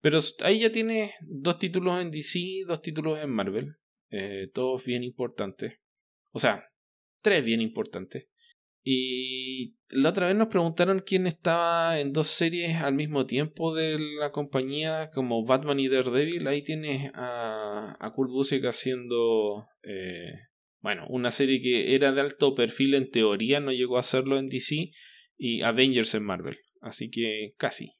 Pero 0.00 0.18
ahí 0.42 0.60
ya 0.60 0.70
tiene 0.70 1.14
dos 1.22 1.58
títulos 1.58 2.02
en 2.02 2.10
DC, 2.10 2.64
dos 2.66 2.82
títulos 2.82 3.18
en 3.20 3.30
Marvel. 3.30 3.76
Eh, 4.10 4.50
todos 4.52 4.84
bien 4.84 5.02
importantes. 5.02 5.78
O 6.32 6.38
sea, 6.38 6.64
tres 7.22 7.44
bien 7.44 7.60
importantes. 7.60 8.28
Y 8.82 9.76
la 9.88 10.10
otra 10.10 10.26
vez 10.26 10.36
nos 10.36 10.48
preguntaron 10.48 11.02
quién 11.06 11.26
estaba 11.26 11.98
en 11.98 12.12
dos 12.12 12.26
series 12.26 12.82
al 12.82 12.92
mismo 12.92 13.24
tiempo 13.24 13.74
de 13.74 13.98
la 13.98 14.30
compañía, 14.30 15.10
como 15.14 15.46
Batman 15.46 15.80
y 15.80 15.88
Daredevil. 15.88 16.46
Ahí 16.48 16.60
tienes 16.60 17.10
a, 17.14 17.96
a 17.98 18.12
Kurt 18.12 18.30
Busiek 18.30 18.66
haciendo 18.66 19.68
eh, 19.82 20.34
bueno, 20.84 21.06
una 21.08 21.30
serie 21.30 21.62
que 21.62 21.94
era 21.94 22.12
de 22.12 22.20
alto 22.20 22.54
perfil 22.54 22.92
en 22.92 23.10
teoría, 23.10 23.58
no 23.58 23.72
llegó 23.72 23.96
a 23.96 24.00
hacerlo 24.00 24.36
en 24.36 24.50
DC, 24.50 24.90
y 25.38 25.62
Avengers 25.62 26.14
en 26.14 26.24
Marvel. 26.24 26.58
Así 26.82 27.08
que 27.08 27.54
casi. 27.56 27.92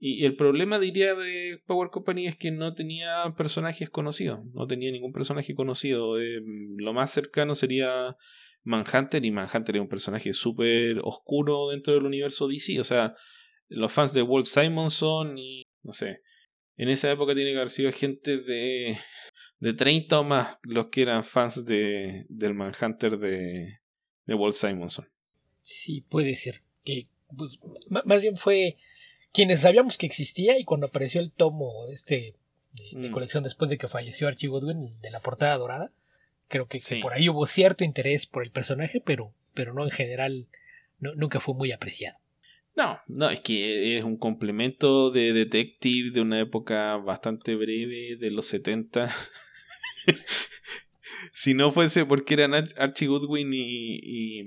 Y 0.00 0.24
el 0.24 0.34
problema, 0.34 0.80
diría, 0.80 1.14
de 1.14 1.62
Power 1.66 1.90
Company 1.90 2.26
es 2.26 2.36
que 2.36 2.50
no 2.50 2.74
tenía 2.74 3.32
personajes 3.38 3.90
conocidos. 3.90 4.40
No 4.54 4.66
tenía 4.66 4.90
ningún 4.90 5.12
personaje 5.12 5.54
conocido. 5.54 6.20
Eh, 6.20 6.40
lo 6.78 6.92
más 6.92 7.12
cercano 7.12 7.54
sería 7.54 8.16
Manhunter, 8.64 9.24
y 9.24 9.30
Manhunter 9.30 9.76
es 9.76 9.82
un 9.82 9.88
personaje 9.88 10.32
súper 10.32 10.98
oscuro 11.04 11.68
dentro 11.70 11.94
del 11.94 12.06
universo 12.06 12.48
DC. 12.48 12.80
O 12.80 12.84
sea, 12.84 13.14
los 13.68 13.92
fans 13.92 14.14
de 14.14 14.22
Walt 14.22 14.46
Simonson 14.46 15.38
y. 15.38 15.68
no 15.84 15.92
sé. 15.92 16.22
En 16.76 16.88
esa 16.88 17.08
época 17.08 17.36
tiene 17.36 17.52
que 17.52 17.58
haber 17.58 17.70
sido 17.70 17.92
gente 17.92 18.38
de 18.38 18.96
de 19.62 19.74
30 19.74 20.18
o 20.18 20.24
más 20.24 20.58
los 20.64 20.86
que 20.86 21.02
eran 21.02 21.22
fans 21.22 21.64
de, 21.64 22.26
del 22.28 22.52
Manhunter 22.52 23.16
de, 23.16 23.78
de 24.26 24.34
Walt 24.34 24.56
Simonson. 24.56 25.08
Sí, 25.60 26.00
puede 26.00 26.34
ser. 26.34 26.56
Que, 26.84 27.06
pues, 27.36 27.60
más 28.04 28.20
bien 28.20 28.36
fue 28.36 28.76
quienes 29.32 29.60
sabíamos 29.60 29.98
que 29.98 30.06
existía 30.06 30.58
y 30.58 30.64
cuando 30.64 30.88
apareció 30.88 31.20
el 31.20 31.30
tomo 31.30 31.86
este 31.92 32.34
de, 32.92 33.08
mm. 33.08 33.12
colección 33.12 33.44
después 33.44 33.70
de 33.70 33.78
que 33.78 33.86
falleció 33.86 34.26
Archie 34.26 34.48
Godwin 34.48 35.00
de 35.00 35.12
la 35.12 35.20
portada 35.20 35.56
dorada, 35.58 35.92
creo 36.48 36.66
que, 36.66 36.80
por 37.00 37.12
ahí 37.12 37.28
hubo 37.28 37.46
cierto 37.46 37.84
interés 37.84 38.26
por 38.26 38.42
el 38.42 38.50
personaje, 38.50 39.00
pero, 39.00 39.32
pero 39.54 39.72
no 39.72 39.84
en 39.84 39.90
general, 39.90 40.48
nunca 40.98 41.38
fue 41.38 41.54
muy 41.54 41.70
apreciado. 41.70 42.18
No, 42.74 42.98
no, 43.06 43.30
es 43.30 43.40
que 43.40 43.96
es 43.96 44.02
un 44.02 44.16
complemento 44.16 45.12
de 45.12 45.32
Detective 45.32 46.10
de 46.10 46.20
una 46.20 46.40
época 46.40 46.96
bastante 46.96 47.54
breve, 47.54 48.16
de 48.16 48.30
los 48.32 48.46
70. 48.46 49.08
si 51.32 51.54
no 51.54 51.70
fuese 51.70 52.04
porque 52.04 52.34
eran 52.34 52.54
Archie 52.54 53.06
Goodwin 53.06 53.50
y, 53.52 54.42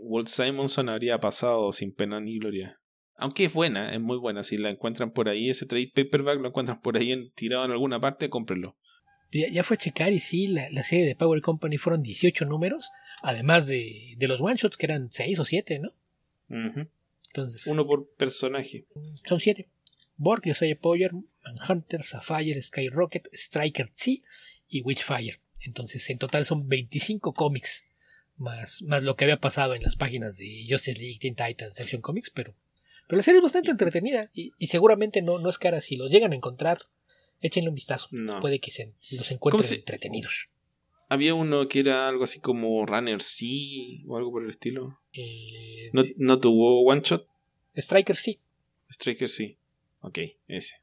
Walt 0.00 0.28
Simonson, 0.28 0.88
habría 0.88 1.18
pasado 1.20 1.72
sin 1.72 1.92
pena 1.92 2.20
ni 2.20 2.38
gloria. 2.38 2.78
Aunque 3.16 3.46
es 3.46 3.52
buena, 3.52 3.94
es 3.94 4.00
muy 4.00 4.18
buena. 4.18 4.42
Si 4.44 4.58
la 4.58 4.70
encuentran 4.70 5.10
por 5.10 5.28
ahí, 5.28 5.48
ese 5.48 5.64
trade 5.64 5.90
paperback 5.94 6.38
lo 6.38 6.48
encuentran 6.48 6.80
por 6.80 6.96
ahí 6.98 7.12
en, 7.12 7.30
tirado 7.30 7.64
en 7.64 7.70
alguna 7.70 7.98
parte, 7.98 8.28
cómprenlo. 8.28 8.76
Ya, 9.32 9.62
fue 9.64 9.74
a 9.76 9.78
checar 9.78 10.12
y 10.12 10.20
sí, 10.20 10.46
la, 10.46 10.82
serie 10.82 11.04
de 11.04 11.16
Power 11.16 11.40
Company 11.40 11.78
fueron 11.78 12.02
18 12.02 12.44
números, 12.44 12.90
además 13.22 13.66
de, 13.66 14.14
de 14.16 14.28
los 14.28 14.40
one 14.40 14.56
shots 14.56 14.76
que 14.76 14.86
eran 14.86 15.10
6 15.10 15.38
o 15.38 15.44
7, 15.44 15.80
¿no? 15.80 15.92
Entonces, 17.28 17.66
Uno 17.66 17.86
por 17.86 18.08
personaje. 18.14 18.86
Son 19.24 19.40
7. 19.40 19.68
Borg, 20.16 20.42
Josiah 20.44 20.78
Poyer, 20.78 21.12
Manhunter, 21.44 22.02
Sapphire, 22.02 22.60
Skyrocket, 22.62 23.28
Striker 23.32 23.88
C 23.94 24.22
y 24.68 24.82
Witchfire. 24.82 25.40
Entonces, 25.60 26.08
en 26.10 26.18
total 26.18 26.44
son 26.44 26.68
25 26.68 27.34
cómics, 27.34 27.84
más, 28.36 28.82
más 28.82 29.02
lo 29.02 29.16
que 29.16 29.24
había 29.24 29.40
pasado 29.40 29.74
en 29.74 29.82
las 29.82 29.96
páginas 29.96 30.36
de 30.36 30.66
Justice 30.68 31.00
League, 31.00 31.18
Teen 31.20 31.34
Titans, 31.34 31.80
Action 31.80 32.02
Comics, 32.02 32.30
pero, 32.30 32.54
pero 33.08 33.16
la 33.16 33.22
serie 33.22 33.38
es 33.38 33.42
bastante 33.42 33.70
entretenida 33.70 34.30
y, 34.34 34.52
seguramente 34.66 35.22
no, 35.22 35.38
no 35.38 35.48
es 35.48 35.58
cara. 35.58 35.80
Si 35.80 35.96
los 35.96 36.10
llegan 36.10 36.32
a 36.32 36.36
encontrar, 36.36 36.82
échenle 37.40 37.70
un 37.70 37.74
vistazo. 37.74 38.08
Puede 38.40 38.60
que 38.60 38.70
se, 38.70 38.92
los 39.10 39.30
encuentren 39.30 39.78
entretenidos. 39.78 40.48
Había 41.08 41.34
uno 41.34 41.68
que 41.68 41.80
era 41.80 42.08
algo 42.08 42.24
así 42.24 42.40
como 42.40 42.84
Runner 42.84 43.22
C 43.22 44.02
o 44.06 44.16
algo 44.16 44.32
por 44.32 44.42
el 44.42 44.50
estilo. 44.50 45.00
Eh, 45.12 45.90
no, 45.92 46.40
tuvo 46.40 46.82
one 46.82 47.00
shot? 47.04 47.26
Striker 47.76 48.16
sí. 48.16 48.40
Striker 48.90 49.28
sí. 49.28 49.56
Ok, 50.00 50.18
ese. 50.48 50.76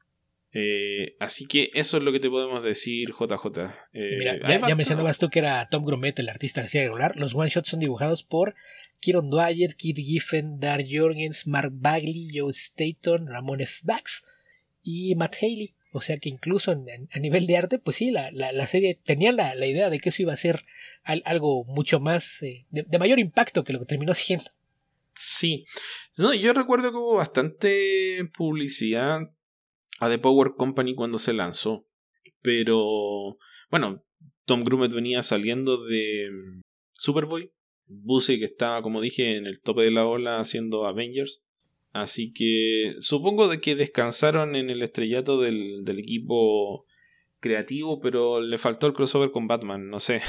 Eh, 0.56 1.16
así 1.18 1.46
que 1.46 1.70
eso 1.74 1.96
es 1.96 2.02
lo 2.04 2.12
que 2.12 2.20
te 2.20 2.30
podemos 2.30 2.62
decir, 2.62 3.10
JJ. 3.10 3.74
Eh, 3.92 4.16
Mira, 4.18 4.38
ya, 4.38 4.74
mencionabas 4.76 5.18
tú 5.18 5.28
que 5.28 5.40
era 5.40 5.68
Tom 5.68 5.84
Grumet, 5.84 6.16
el 6.20 6.28
artista 6.28 6.62
de 6.62 6.68
regular. 6.84 7.18
Los 7.18 7.34
one 7.34 7.50
shots 7.50 7.70
son 7.70 7.80
dibujados 7.80 8.22
por 8.22 8.54
Kieron 9.00 9.30
Dwyer, 9.30 9.74
Keith 9.74 9.96
Giffen, 9.96 10.60
Dar 10.60 10.84
Jorgens, 10.88 11.48
Mark 11.48 11.72
Bagley, 11.72 12.28
Joe 12.32 12.52
Staton, 12.52 13.26
Ramon 13.26 13.60
F. 13.62 13.80
Bax 13.82 14.24
y 14.84 15.16
Matt 15.16 15.34
Haley. 15.42 15.74
O 15.90 16.00
sea 16.00 16.18
que 16.18 16.28
incluso 16.28 16.72
a 16.72 17.18
nivel 17.18 17.46
de 17.46 17.56
arte, 17.56 17.78
pues 17.78 17.96
sí, 17.96 18.10
la, 18.10 18.30
la, 18.32 18.66
serie 18.66 18.98
tenía 19.04 19.30
la, 19.32 19.54
idea 19.66 19.90
de 19.90 20.00
que 20.00 20.08
eso 20.08 20.22
iba 20.22 20.32
a 20.32 20.36
ser 20.36 20.64
algo 21.02 21.64
mucho 21.66 22.00
más 22.00 22.42
eh, 22.42 22.66
de, 22.70 22.98
mayor 22.98 23.20
impacto 23.20 23.62
que 23.62 23.72
lo 23.72 23.80
que 23.80 23.86
terminó 23.86 24.14
siendo. 24.14 24.50
Sí, 25.14 25.66
no, 26.18 26.34
yo 26.34 26.52
recuerdo 26.52 26.90
que 26.90 26.96
hubo 26.96 27.14
bastante 27.14 28.28
publicidad 28.36 29.20
a 30.04 30.10
The 30.10 30.18
Power 30.18 30.54
Company 30.56 30.94
cuando 30.94 31.18
se 31.18 31.32
lanzó, 31.32 31.86
pero 32.42 33.32
bueno, 33.70 34.04
Tom 34.44 34.64
Grumet 34.64 34.92
venía 34.92 35.22
saliendo 35.22 35.82
de 35.84 36.30
mm, 36.30 36.60
Superboy, 36.92 37.50
Busey 37.86 38.38
que 38.38 38.44
estaba, 38.44 38.82
como 38.82 39.00
dije, 39.00 39.36
en 39.36 39.46
el 39.46 39.60
tope 39.60 39.82
de 39.82 39.90
la 39.90 40.06
ola 40.06 40.38
haciendo 40.40 40.86
Avengers. 40.86 41.42
Así 41.92 42.32
que 42.32 42.96
supongo 42.98 43.48
de 43.48 43.60
que 43.60 43.76
descansaron 43.76 44.56
en 44.56 44.68
el 44.68 44.82
estrellato 44.82 45.40
del, 45.40 45.84
equipo 45.98 46.86
creativo, 47.40 48.00
pero 48.00 48.40
le 48.40 48.58
faltó 48.58 48.86
el 48.86 48.94
crossover 48.94 49.30
con 49.30 49.46
Batman, 49.46 49.88
no 49.88 50.00
sé. 50.00 50.20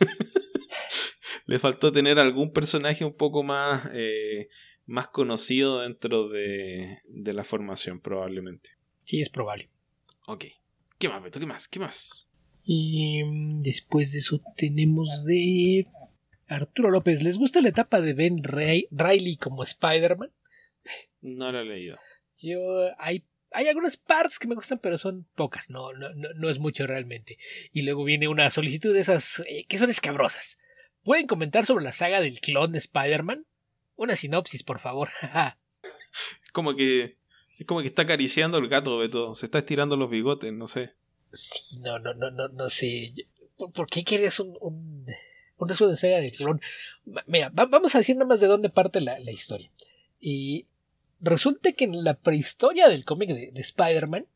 le 1.46 1.58
faltó 1.58 1.90
tener 1.90 2.18
algún 2.18 2.52
personaje 2.52 3.04
un 3.04 3.16
poco 3.16 3.42
más, 3.42 3.90
eh, 3.92 4.48
más 4.86 5.08
conocido 5.08 5.80
dentro 5.80 6.28
de, 6.28 6.98
de 7.08 7.32
la 7.32 7.44
formación, 7.44 8.00
probablemente. 8.00 8.79
Sí, 9.04 9.20
es 9.20 9.28
probable. 9.28 9.68
Ok. 10.26 10.46
¿Qué 10.98 11.08
más, 11.08 11.22
Beto? 11.22 11.40
¿Qué 11.40 11.46
más? 11.46 11.68
¿Qué 11.68 11.78
más? 11.78 12.26
Y 12.64 13.22
mm, 13.24 13.60
después 13.62 14.12
de 14.12 14.18
eso 14.18 14.40
tenemos 14.56 15.24
de 15.24 15.86
Arturo 16.46 16.90
López. 16.90 17.22
¿Les 17.22 17.38
gusta 17.38 17.60
la 17.60 17.70
etapa 17.70 18.00
de 18.00 18.12
Ben 18.12 18.42
Riley 18.44 19.36
como 19.36 19.64
Spider-Man? 19.64 20.30
No 21.20 21.52
lo 21.52 21.60
he 21.60 21.64
leído. 21.64 21.98
Yo, 22.38 22.58
hay, 22.98 23.26
hay 23.50 23.68
algunas 23.68 23.96
partes 23.96 24.38
que 24.38 24.48
me 24.48 24.54
gustan, 24.54 24.78
pero 24.78 24.98
son 24.98 25.26
pocas, 25.34 25.70
no, 25.70 25.92
no, 25.92 26.10
no, 26.14 26.50
es 26.50 26.58
mucho 26.58 26.86
realmente. 26.86 27.38
Y 27.72 27.82
luego 27.82 28.04
viene 28.04 28.28
una 28.28 28.50
solicitud 28.50 28.94
de 28.94 29.00
esas 29.00 29.42
eh, 29.46 29.64
que 29.68 29.78
son 29.78 29.90
escabrosas. 29.90 30.58
¿Pueden 31.02 31.26
comentar 31.26 31.66
sobre 31.66 31.84
la 31.84 31.92
saga 31.92 32.20
del 32.20 32.40
clon 32.40 32.72
de 32.72 32.78
Spider-Man? 32.78 33.46
Una 33.96 34.16
sinopsis, 34.16 34.62
por 34.62 34.80
favor. 34.80 35.08
como 36.52 36.74
que 36.74 37.19
es 37.60 37.66
como 37.66 37.80
que 37.80 37.86
está 37.86 38.02
acariciando 38.02 38.58
el 38.58 38.68
gato, 38.68 38.98
Beto. 38.98 39.34
Se 39.36 39.46
está 39.46 39.58
estirando 39.58 39.96
los 39.96 40.10
bigotes, 40.10 40.52
no 40.52 40.66
sé. 40.66 40.94
Sí, 41.32 41.78
no, 41.80 41.98
no, 42.00 42.14
no, 42.14 42.30
no, 42.30 42.48
no 42.48 42.68
sé. 42.68 43.14
¿Por, 43.56 43.86
qué 43.86 44.02
querías 44.02 44.40
un, 44.40 44.56
un, 44.60 45.06
de 45.06 45.96
saga 45.96 46.18
del 46.18 46.32
clon? 46.32 46.60
Mira, 47.26 47.50
vamos 47.52 47.94
a 47.94 47.98
decir 47.98 48.16
nada 48.16 48.26
más 48.26 48.40
de 48.40 48.48
dónde 48.48 48.70
parte 48.70 49.00
la, 49.00 49.18
la 49.20 49.30
historia. 49.30 49.70
Y 50.20 50.66
Resulta 51.20 51.72
que 51.72 51.84
en 51.84 52.02
la 52.02 52.14
prehistoria 52.14 52.88
del 52.88 53.04
cómic 53.04 53.28
de, 53.30 53.52
Spider-Man, 53.54 54.26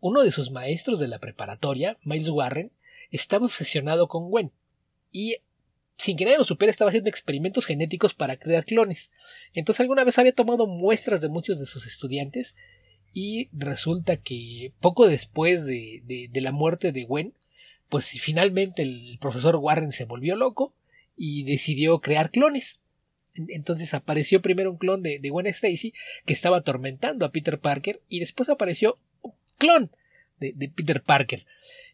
uno 0.00 0.22
de 0.22 0.30
sus 0.30 0.50
maestros 0.50 1.00
de 1.00 1.08
la 1.08 1.18
preparatoria, 1.18 1.96
Miles 2.02 2.28
Warren, 2.28 2.70
estaba 3.10 3.46
obsesionado 3.46 4.06
con 4.06 4.28
Gwen 4.28 4.52
y 5.10 5.36
sin 5.96 6.16
querer 6.16 6.38
lo 6.38 6.44
supiera 6.44 6.70
estaba 6.70 6.90
haciendo 6.90 7.10
experimentos 7.10 7.66
genéticos 7.66 8.14
para 8.14 8.36
crear 8.36 8.64
clones. 8.64 9.10
Entonces 9.54 9.80
alguna 9.80 10.04
vez 10.04 10.18
había 10.18 10.34
tomado 10.34 10.66
muestras 10.66 11.20
de 11.20 11.28
muchos 11.28 11.58
de 11.58 11.66
sus 11.66 11.86
estudiantes 11.86 12.56
y 13.12 13.48
resulta 13.52 14.18
que 14.18 14.72
poco 14.80 15.08
después 15.08 15.64
de, 15.64 16.28
de 16.30 16.40
la 16.40 16.52
muerte 16.52 16.92
de 16.92 17.04
Gwen, 17.04 17.32
pues 17.88 18.08
finalmente 18.20 18.82
el 18.82 19.18
profesor 19.20 19.56
Warren 19.56 19.92
se 19.92 20.04
volvió 20.04 20.36
loco 20.36 20.74
y 21.16 21.44
decidió 21.44 22.00
crear 22.00 22.30
clones. 22.30 22.80
Entonces 23.48 23.92
apareció 23.94 24.40
primero 24.40 24.70
un 24.70 24.78
clon 24.78 25.02
de, 25.02 25.20
Gwen 25.28 25.46
Stacy 25.46 25.92
que 26.24 26.32
estaba 26.32 26.58
atormentando 26.58 27.24
a 27.24 27.32
Peter 27.32 27.58
Parker 27.58 28.00
y 28.08 28.20
después 28.20 28.48
apareció 28.48 28.98
un 29.22 29.32
clon 29.58 29.90
de, 30.38 30.70
Peter 30.74 31.02
Parker. 31.02 31.44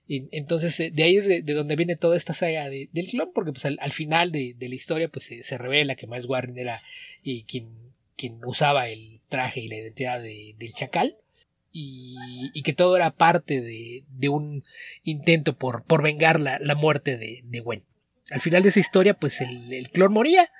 Entonces 0.08 0.78
eh, 0.80 0.90
de 0.90 1.02
ahí 1.04 1.16
es 1.16 1.26
de, 1.26 1.42
donde 1.42 1.76
viene 1.76 1.96
toda 1.96 2.16
esta 2.16 2.34
saga 2.34 2.68
del 2.68 3.08
clon 3.10 3.30
porque 3.32 3.52
pues 3.52 3.64
al, 3.64 3.92
final 3.92 4.32
de, 4.32 4.56
la 4.58 4.74
historia 4.74 5.08
pues 5.08 5.24
se, 5.24 5.58
revela 5.58 5.94
que 5.94 6.06
Miles 6.06 6.26
Warren 6.26 6.58
era 6.58 6.82
eh, 7.24 7.44
quien, 7.46 7.68
quien 8.16 8.44
usaba 8.44 8.88
el 8.88 9.20
traje 9.28 9.60
y 9.60 9.68
la 9.68 9.76
identidad 9.76 10.22
del 10.22 10.72
chacal 10.74 11.16
y, 11.74 12.62
que 12.62 12.74
todo 12.74 12.96
era 12.96 13.12
parte 13.12 13.62
de, 13.62 14.28
un 14.28 14.64
intento 15.04 15.56
por, 15.56 15.84
por 15.84 16.02
vengar 16.02 16.38
la, 16.38 16.74
muerte 16.74 17.16
de, 17.16 17.60
Gwen. 17.60 17.84
Al 18.30 18.40
final 18.40 18.62
de 18.62 18.68
esa 18.68 18.80
historia 18.80 19.14
pues 19.14 19.40
el 19.40 19.88
clon 19.92 20.12
moría 20.12 20.50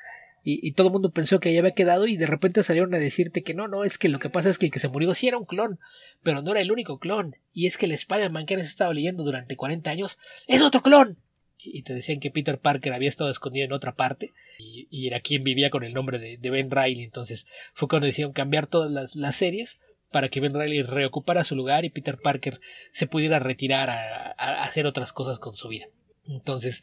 y, 0.45 0.73
todo 0.73 0.89
el 0.89 0.93
mundo 0.93 1.11
pensó 1.11 1.39
que 1.39 1.53
ya 1.53 1.61
había 1.61 1.75
quedado 1.75 2.07
y 2.07 2.17
de 2.17 2.27
repente 2.27 2.65
salieron 2.65 2.93
a 2.95 2.99
decirte 2.99 3.43
que 3.43 3.55
no, 3.55 3.69
no, 3.69 3.85
es 3.85 3.97
que 3.97 4.09
lo 4.09 4.19
que 4.19 4.29
pasa 4.29 4.51
es 4.51 4.59
que 4.59 4.67
el 4.67 4.73
que 4.73 4.81
se 4.81 4.89
murió 4.89 5.15
sí 5.15 5.29
era 5.29 5.39
un 5.39 5.45
clon, 5.45 5.79
pero 6.23 6.43
no 6.43 6.51
era 6.51 6.61
el 6.61 6.73
único 6.73 6.99
clon, 6.99 7.37
y 7.53 7.67
es 7.67 7.77
que 7.77 7.87
el 7.87 7.93
Spider-Man 7.93 8.47
que 8.47 8.57
has 8.57 8.67
estado 8.67 8.93
leyendo 8.93 9.23
durante 9.23 9.57
40 9.57 9.89
años 9.91 10.19
es 10.49 10.61
otro 10.63 10.83
clon. 10.83 11.17
Y 11.65 11.83
te 11.83 11.95
decían 11.95 12.19
que 12.19 12.33
Peter 12.33 12.59
Parker 12.59 12.93
había 12.93 13.09
estado 13.09 13.31
escondido 13.31 13.65
en 13.65 13.73
otra 13.73 13.95
parte 13.95 14.33
y, 14.59 15.07
era 15.07 15.21
quien 15.21 15.45
vivía 15.45 15.71
con 15.71 15.85
el 15.85 15.95
nombre 15.95 16.19
de, 16.19 16.51
Ben 16.51 16.73
Riley. 16.73 17.05
Entonces 17.05 17.47
fue 17.73 17.89
cuando 17.89 18.07
decidieron 18.07 18.33
cambiar 18.33 18.67
todas 18.67 18.91
las, 18.91 19.15
las 19.15 19.37
series 19.37 19.79
para 20.11 20.29
que 20.29 20.41
Ben 20.41 20.55
Riley 20.55 20.83
reocupara 20.83 21.45
su 21.45 21.55
lugar 21.55 21.85
y 21.85 21.91
Peter 21.91 22.19
Parker 22.19 22.61
se 22.91 23.07
pudiera 23.07 23.39
retirar 23.39 23.91
a, 23.91 24.35
a, 24.37 24.65
hacer 24.65 24.87
otras 24.87 25.13
cosas 25.13 25.39
con 25.39 25.55
su 25.55 25.69
vida. 25.69 25.87
Entonces, 26.27 26.83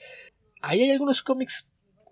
ahí 0.61 0.81
hay 0.81 0.91
algunos 0.91 1.23
cómics 1.23 1.67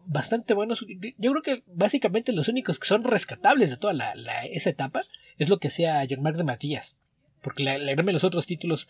bastante 0.07 0.53
buenos. 0.53 0.85
Yo 1.17 1.31
creo 1.31 1.41
que 1.41 1.63
básicamente 1.67 2.33
los 2.33 2.47
únicos 2.47 2.79
que 2.79 2.87
son 2.87 3.03
rescatables 3.03 3.69
de 3.69 3.77
toda 3.77 3.93
la, 3.93 4.13
esa 4.45 4.69
etapa 4.69 5.01
es 5.37 5.49
lo 5.49 5.59
que 5.59 5.69
sea 5.69 6.05
John 6.09 6.21
Mark 6.21 6.37
de 6.37 6.43
Matías. 6.43 6.95
Porque 7.41 7.63
la, 7.63 7.77
la 7.77 7.93
los 7.93 8.23
otros 8.23 8.47
títulos, 8.47 8.87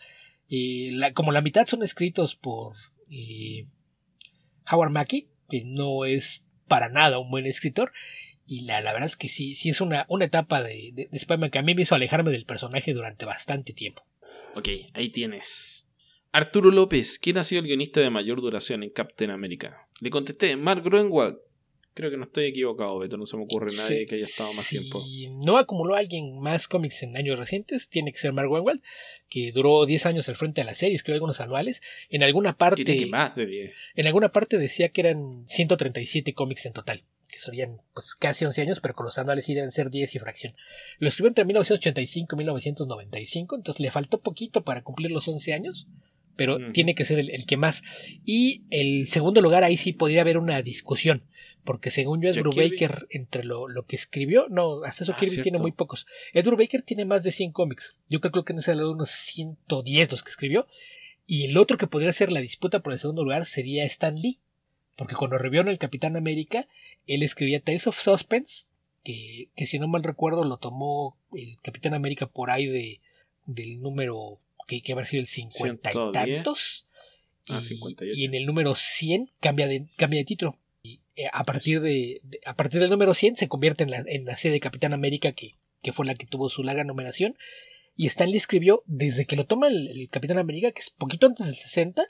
eh, 0.48 0.92
como 1.14 1.32
la 1.32 1.42
mitad 1.42 1.66
son 1.66 1.82
escritos 1.82 2.34
por 2.34 2.74
eh, 3.10 3.66
Howard 4.70 4.90
Mackey, 4.90 5.28
que 5.50 5.64
no 5.64 6.04
es 6.04 6.44
para 6.66 6.88
nada 6.88 7.18
un 7.18 7.30
buen 7.30 7.46
escritor. 7.46 7.92
Y 8.46 8.62
la, 8.62 8.80
la 8.80 8.92
verdad 8.92 9.08
es 9.08 9.16
que 9.16 9.28
sí, 9.28 9.54
sí 9.54 9.68
es 9.68 9.80
una, 9.80 10.06
una 10.08 10.24
etapa 10.24 10.62
de, 10.62 10.92
de, 10.94 11.08
de 11.10 11.50
que 11.50 11.58
a 11.58 11.62
mí 11.62 11.74
me 11.74 11.82
hizo 11.82 11.94
alejarme 11.94 12.30
del 12.30 12.46
personaje 12.46 12.94
durante 12.94 13.26
bastante 13.26 13.74
tiempo. 13.74 14.06
Ok, 14.54 14.68
ahí 14.94 15.10
tienes. 15.10 15.87
Arturo 16.38 16.70
López, 16.70 17.18
¿quién 17.18 17.36
ha 17.36 17.42
sido 17.42 17.62
el 17.62 17.66
guionista 17.66 18.00
de 18.00 18.10
mayor 18.10 18.40
duración 18.40 18.84
en 18.84 18.90
Captain 18.90 19.32
America? 19.32 19.88
Le 19.98 20.08
contesté, 20.08 20.54
Mark 20.54 20.84
Groenwald. 20.84 21.38
Creo 21.94 22.12
que 22.12 22.16
no 22.16 22.26
estoy 22.26 22.44
equivocado, 22.44 22.96
Beto, 22.96 23.16
no 23.16 23.26
se 23.26 23.36
me 23.36 23.42
ocurre 23.42 23.72
nadie 23.76 24.06
que 24.06 24.14
haya 24.14 24.24
estado 24.24 24.52
más 24.52 24.68
tiempo. 24.68 25.02
Si 25.02 25.26
no 25.30 25.56
acumuló 25.56 25.96
alguien 25.96 26.40
más 26.40 26.68
cómics 26.68 27.02
en 27.02 27.16
años 27.16 27.40
recientes, 27.40 27.88
tiene 27.88 28.12
que 28.12 28.20
ser 28.20 28.32
Mark 28.32 28.48
Groenwald, 28.48 28.82
que 29.28 29.50
duró 29.50 29.84
10 29.84 30.06
años 30.06 30.28
al 30.28 30.36
frente 30.36 30.60
de 30.60 30.66
la 30.66 30.76
serie, 30.76 30.94
escribió 30.94 31.16
algunos 31.16 31.40
anuales. 31.40 31.82
En 32.08 32.22
alguna 32.22 32.56
parte. 32.56 32.84
Que 32.84 33.06
más 33.06 33.34
de 33.34 33.72
En 33.96 34.06
alguna 34.06 34.30
parte 34.30 34.58
decía 34.58 34.90
que 34.90 35.00
eran 35.00 35.42
137 35.48 36.34
cómics 36.34 36.66
en 36.66 36.72
total 36.72 37.02
que 37.26 37.40
serían 37.40 37.82
pues 37.92 38.14
casi 38.14 38.44
11 38.44 38.62
años, 38.62 38.80
pero 38.80 38.94
con 38.94 39.04
los 39.04 39.18
anuales 39.18 39.44
sí 39.44 39.54
deben 39.54 39.70
ser 39.70 39.90
10 39.90 40.14
y 40.14 40.18
fracción. 40.18 40.54
Lo 40.98 41.08
escribió 41.08 41.28
entre 41.28 41.44
1985 41.44 42.34
y 42.34 42.38
1995, 42.38 43.56
entonces 43.56 43.80
le 43.80 43.90
faltó 43.90 44.20
poquito 44.20 44.62
para 44.64 44.82
cumplir 44.82 45.10
los 45.10 45.28
11 45.28 45.52
años, 45.52 45.86
pero 46.38 46.70
tiene 46.70 46.94
que 46.94 47.04
ser 47.04 47.18
el, 47.18 47.46
que 47.46 47.56
más. 47.56 47.82
Y 48.24 48.62
el 48.70 49.08
segundo 49.08 49.40
lugar, 49.40 49.64
ahí 49.64 49.76
sí 49.76 49.92
podría 49.92 50.20
haber 50.20 50.38
una 50.38 50.62
discusión, 50.62 51.24
porque 51.64 51.90
según 51.90 52.22
yo, 52.22 52.28
Ed 52.28 52.38
Brubaker, 52.38 53.08
entre 53.10 53.42
lo, 53.42 53.66
que 53.88 53.96
escribió, 53.96 54.46
no, 54.48 54.84
hasta 54.84 55.02
eso 55.02 55.14
ah, 55.16 55.18
Kirby 55.18 55.42
tiene 55.42 55.58
muy 55.58 55.72
pocos. 55.72 56.06
Ed 56.32 56.44
Brubaker 56.44 56.82
tiene 56.82 57.04
más 57.04 57.24
de 57.24 57.32
100 57.32 57.50
cómics. 57.50 57.96
Yo 58.08 58.20
creo 58.20 58.44
que 58.44 58.52
en 58.52 58.60
ese 58.60 58.76
lado 58.76 58.92
unos 58.92 59.10
110 59.10 60.12
los 60.12 60.22
que 60.22 60.30
escribió. 60.30 60.68
Y 61.26 61.44
el 61.46 61.56
otro 61.58 61.76
que 61.76 61.88
podría 61.88 62.12
ser 62.12 62.30
la 62.30 62.40
disputa 62.40 62.84
por 62.84 62.92
el 62.92 63.00
segundo 63.00 63.24
lugar 63.24 63.44
sería 63.44 63.84
Stan 63.84 64.14
Lee, 64.14 64.38
porque 64.96 65.16
cuando 65.16 65.38
revió 65.38 65.62
en 65.62 65.68
el 65.68 65.78
Capitán 65.78 66.16
América, 66.16 66.68
él 67.08 67.24
escribía 67.24 67.58
Tales 67.58 67.88
of 67.88 68.00
Suspense, 68.00 68.66
que, 69.02 69.48
que 69.56 69.66
si 69.66 69.80
no 69.80 69.88
mal 69.88 70.04
recuerdo 70.04 70.44
lo 70.44 70.58
tomó 70.58 71.16
el 71.32 71.58
Capitán 71.62 71.94
América 71.94 72.26
por 72.26 72.50
ahí 72.50 72.66
de, 72.66 73.00
del 73.46 73.80
número 73.80 74.38
que, 74.68 74.82
que 74.82 74.92
haber 74.92 75.06
sido 75.06 75.22
el 75.22 75.26
50 75.26 75.90
y 75.90 76.12
tantos. 76.12 76.86
Ah, 77.48 77.60
y, 78.00 78.26
en 78.26 78.34
el 78.34 78.44
número 78.44 78.74
100 78.76 79.30
cambia 79.40 79.66
de, 79.66 79.86
cambia 79.96 80.20
de 80.20 80.24
título. 80.24 80.58
Y 80.82 81.00
eh, 81.16 81.28
a, 81.32 81.44
partir 81.44 81.80
de, 81.80 82.20
a 82.44 82.54
partir 82.54 82.78
del 82.78 82.90
número 82.90 83.14
100 83.14 83.36
se 83.36 83.48
convierte 83.48 83.84
en 83.84 83.90
la, 83.90 84.04
en 84.06 84.26
la 84.26 84.36
sede 84.36 84.52
de 84.52 84.60
Capitán 84.60 84.92
América, 84.92 85.32
que, 85.32 85.54
que 85.82 85.92
fue 85.92 86.06
la 86.06 86.14
que 86.14 86.26
tuvo 86.26 86.50
su 86.50 86.62
larga 86.62 86.84
numeración. 86.84 87.36
Y 87.96 88.06
Stanley 88.06 88.36
escribió, 88.36 88.84
desde 88.86 89.24
que 89.24 89.34
lo 89.34 89.46
toma 89.46 89.68
el, 89.68 90.08
Capitán 90.10 90.38
América, 90.38 90.70
que 90.70 90.80
es 90.80 90.90
poquito 90.90 91.26
antes 91.26 91.46
del 91.46 91.56
60, 91.56 92.06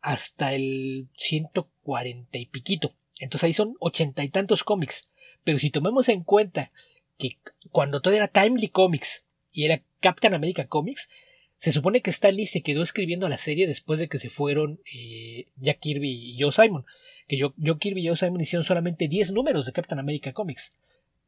hasta 0.00 0.54
el 0.54 1.08
140 1.16 2.38
y 2.38 2.46
piquito. 2.46 2.94
Entonces 3.18 3.44
ahí 3.44 3.52
son 3.52 3.76
ochenta 3.78 4.24
y 4.24 4.28
tantos 4.30 4.64
cómics. 4.64 5.08
Pero 5.44 5.58
si 5.58 5.70
tomamos 5.70 6.08
en 6.08 6.24
cuenta 6.24 6.72
que 7.18 7.36
cuando 7.70 8.00
todo 8.00 8.14
era 8.14 8.28
Timely 8.28 8.68
Comics 8.68 9.22
y 9.52 9.66
era 9.66 9.82
Captain 10.00 10.34
America 10.34 10.66
Comics, 10.66 11.08
se 11.60 11.72
supone 11.72 12.00
que 12.00 12.08
Stan 12.08 12.34
Lee 12.34 12.46
se 12.46 12.62
quedó 12.62 12.82
escribiendo 12.82 13.28
la 13.28 13.36
serie 13.36 13.66
después 13.66 14.00
de 14.00 14.08
que 14.08 14.18
se 14.18 14.30
fueron 14.30 14.80
eh, 14.94 15.44
Jack 15.58 15.80
Kirby 15.80 16.08
y 16.10 16.40
Joe 16.40 16.52
Simon. 16.52 16.86
Que 17.28 17.36
yo, 17.36 17.52
Kirby 17.78 18.00
y 18.00 18.08
Joe 18.08 18.16
Simon 18.16 18.40
hicieron 18.40 18.64
solamente 18.64 19.08
10 19.08 19.32
números 19.32 19.66
de 19.66 19.72
Captain 19.72 19.98
America 19.98 20.32
Comics. 20.32 20.72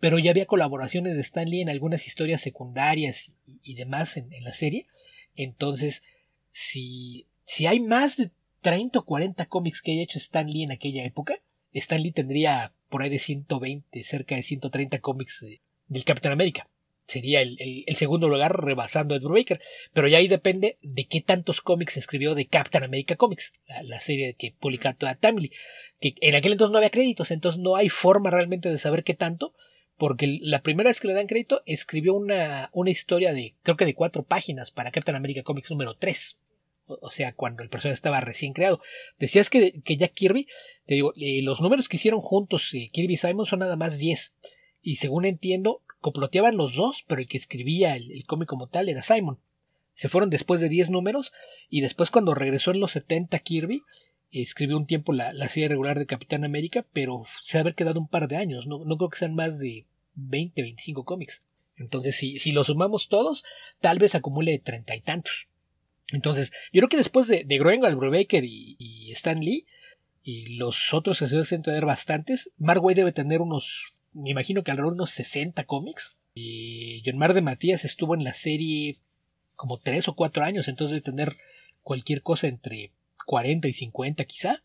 Pero 0.01 0.19
ya 0.19 0.31
había 0.31 0.47
colaboraciones 0.47 1.17
de 1.17 1.21
Stan 1.21 1.47
Lee 1.47 1.61
en 1.61 1.69
algunas 1.69 2.07
historias 2.07 2.41
secundarias 2.41 3.31
y, 3.63 3.75
demás 3.75 4.17
en, 4.17 4.31
la 4.43 4.55
serie. 4.55 4.87
Entonces, 5.37 6.03
si, 6.51 7.27
si 7.45 7.67
hay 7.67 7.79
más 7.79 8.17
de 8.17 8.31
30 8.63 9.01
o 9.01 9.05
40 9.05 9.45
cómics 9.47 9.83
que 9.83 9.93
haya 9.93 10.03
hecho 10.03 10.17
Stan 10.17 10.51
Lee 10.51 10.63
en 10.63 10.73
aquella 10.73 11.05
época, 11.05 11.41
Stan 11.75 12.03
Lee 12.03 12.13
tendría 12.13 12.73
por 12.89 13.03
ahí 13.03 13.11
de 13.11 13.19
120, 13.19 14.03
cerca 14.03 14.37
de 14.37 14.43
130 14.43 14.99
cómics 15.01 15.45
del 15.89 16.05
Capitán 16.05 16.33
América. 16.33 16.71
Sería 17.07 17.43
el, 17.43 17.85
segundo 17.95 18.29
lugar 18.29 18.65
rebasando 18.65 19.15
a 19.15 19.19
Ed 19.19 19.23
Brubaker. 19.23 19.61
Pero 19.93 20.09
ya 20.09 20.19
ahí 20.19 20.29
depende 20.29 20.79
de 20.83 21.07
qué 21.07 21.21
tantos 21.21 21.61
cómics 21.61 21.97
escribió 21.97 22.35
de 22.35 22.47
Captain 22.47 22.85
America 22.85 23.17
Comics, 23.17 23.53
la, 23.85 24.01
serie 24.01 24.35
que 24.35 24.55
publicó 24.59 24.95
toda 24.95 25.15
Timely. 25.15 25.53
Que 26.01 26.15
en 26.21 26.35
aquel 26.35 26.53
entonces 26.53 26.73
no 26.73 26.79
había 26.79 26.91
créditos, 26.91 27.31
entonces 27.31 27.61
no 27.61 27.77
hay 27.77 27.89
forma 27.89 28.31
realmente 28.31 28.69
de 28.69 28.79
saber 28.79 29.05
qué 29.05 29.15
tanto, 29.15 29.55
porque 29.97 30.39
la 30.41 30.63
primera 30.63 30.91
vez 30.91 30.99
que 30.99 31.09
le 31.09 31.15
dan 31.15 31.29
crédito 31.29 31.63
escribió 31.65 32.15
una, 32.15 32.71
una 32.73 32.91
historia 32.91 33.33
de, 33.33 33.55
creo 33.63 33.77
que 33.77 33.85
de 33.85 33.95
cuatro 33.95 34.25
páginas 34.25 34.71
para 34.71 34.91
Captain 34.91 35.17
America 35.17 35.43
Comics 35.45 35.71
número 35.71 35.95
3 35.95 36.39
o 36.87 37.11
sea, 37.11 37.33
cuando 37.33 37.63
el 37.63 37.69
personaje 37.69 37.95
estaba 37.95 38.21
recién 38.21 38.53
creado. 38.53 38.81
Decías 39.19 39.51
que, 39.51 39.81
que 39.83 39.97
ya 39.97 40.09
Kirby, 40.09 40.49
te 40.87 40.95
digo, 40.95 41.13
eh, 41.17 41.43
los 41.43 41.61
números 41.61 41.89
que 41.89 41.97
hicieron 41.97 42.21
juntos 42.21 42.73
eh, 42.75 42.91
Kirby 42.93 43.15
y 43.15 43.17
Simon 43.17 43.47
son 43.47 43.61
nada 43.61 43.77
más 43.77 43.99
10. 43.99 44.35
Y 44.83 44.97
según 44.97 45.25
entiendo, 45.25 45.83
comploteaban 46.03 46.59
los 46.59 46.75
dos, 46.75 47.05
pero 47.07 47.23
el 47.23 47.29
que 47.29 47.39
escribía 47.39 47.97
el, 47.97 48.25
cómic 48.27 48.49
como 48.49 48.67
tal 48.67 48.91
era 48.91 49.03
Simon. 49.03 49.39
Se 49.95 50.11
fueron 50.11 50.29
después 50.29 50.61
de 50.61 50.69
10 50.69 50.91
números 50.91 51.33
y 51.71 51.81
después 51.81 52.11
cuando 52.11 52.35
regresó 52.35 52.73
en 52.73 52.81
los 52.81 52.93
70 52.93 53.39
Kirby, 53.39 53.83
escribió 54.31 54.77
un 54.77 54.87
tiempo 54.87 55.13
la, 55.13 55.33
serie 55.49 55.69
regular 55.69 55.99
de 55.99 56.07
Capitán 56.07 56.45
América, 56.45 56.85
pero 56.93 57.25
se 57.41 57.57
ha 57.57 57.61
haber 57.63 57.75
quedado 57.75 58.01
un 58.01 58.09
par 58.09 58.29
de 58.29 58.37
años, 58.37 58.67
no, 58.67 58.85
no 58.85 58.97
creo 58.99 59.09
que 59.09 59.19
sean 59.19 59.35
más 59.35 59.59
de 59.59 59.87
20, 60.15 60.61
25 60.61 61.05
cómics. 61.05 61.43
Entonces, 61.77 62.17
si, 62.17 62.39
si 62.39 62.53
lo 62.53 62.65
sumamos 62.65 63.09
todos, 63.09 63.45
tal 63.81 63.99
vez 63.99 64.15
acumule 64.15 64.59
treinta 64.59 64.95
y 64.95 65.01
tantos. 65.01 65.49
Entonces, 66.09 66.53
yo 66.73 66.81
creo 66.81 66.89
que 66.89 66.97
después 66.97 67.27
de, 67.27 67.45
de 67.45 67.59
Groenwald, 67.59 67.97
Brubaker 67.97 68.45
y, 68.45 68.77
y, 68.79 69.13
Stan 69.13 69.41
Lee, 69.41 69.67
y 70.23 70.57
los 70.57 70.93
otros 70.93 71.19
que 71.19 71.27
se 71.27 71.37
deben 71.37 71.63
tener 71.63 71.85
bastantes, 71.87 72.53
Mark 72.59 72.85
Waid 72.85 72.97
debe 72.97 73.13
tener 73.13 73.41
unos, 73.41 73.95
me 74.13 74.31
imagino 74.31 74.63
que 74.63 74.71
alrededor 74.71 74.93
de 74.93 74.97
unos 74.97 75.11
60 75.11 75.65
cómics. 75.65 76.17
Y 76.35 77.03
John 77.05 77.19
Mar 77.19 77.35
de 77.35 77.43
Matías 77.43 77.85
estuvo 77.85 78.15
en 78.15 78.25
la 78.25 78.35
serie 78.35 78.99
como 79.55 79.79
3 79.79 80.09
o 80.09 80.15
4 80.15 80.43
años, 80.43 80.69
entonces 80.69 80.93
debe 80.93 81.05
tener 81.05 81.37
cualquier 81.83 82.23
cosa 82.23 82.49
entre 82.49 82.91
40 83.27 83.69
y 83.69 83.73
50 83.73 84.25
quizá. 84.25 84.63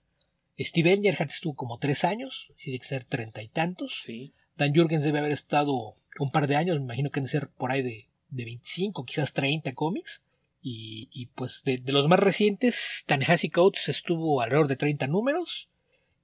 Steve 0.59 0.93
Engerhardt 0.93 1.31
estuvo 1.31 1.55
como 1.55 1.77
3 1.77 2.03
años, 2.05 2.47
así 2.55 2.71
de 2.71 2.83
ser 2.83 3.03
treinta 3.03 3.43
y 3.43 3.47
tantos. 3.47 4.01
Sí. 4.03 4.33
Dan 4.55 4.73
Jurgens 4.73 5.03
debe 5.03 5.19
haber 5.19 5.31
estado 5.31 5.93
un 6.19 6.31
par 6.31 6.47
de 6.47 6.55
años, 6.55 6.77
me 6.77 6.85
imagino 6.85 7.11
que 7.11 7.19
debe 7.19 7.29
ser 7.29 7.49
por 7.49 7.71
ahí 7.71 7.83
de, 7.83 8.07
de 8.29 8.45
25, 8.45 9.05
quizás 9.05 9.33
30 9.33 9.73
cómics. 9.73 10.23
Y, 10.69 11.27
pues 11.35 11.63
de, 11.63 11.81
los 11.85 12.09
más 12.09 12.19
recientes, 12.19 13.05
Tanehasi 13.07 13.49
Coates 13.49 13.87
estuvo 13.87 14.41
alrededor 14.41 14.67
de 14.67 14.75
30 14.75 15.07
números. 15.07 15.69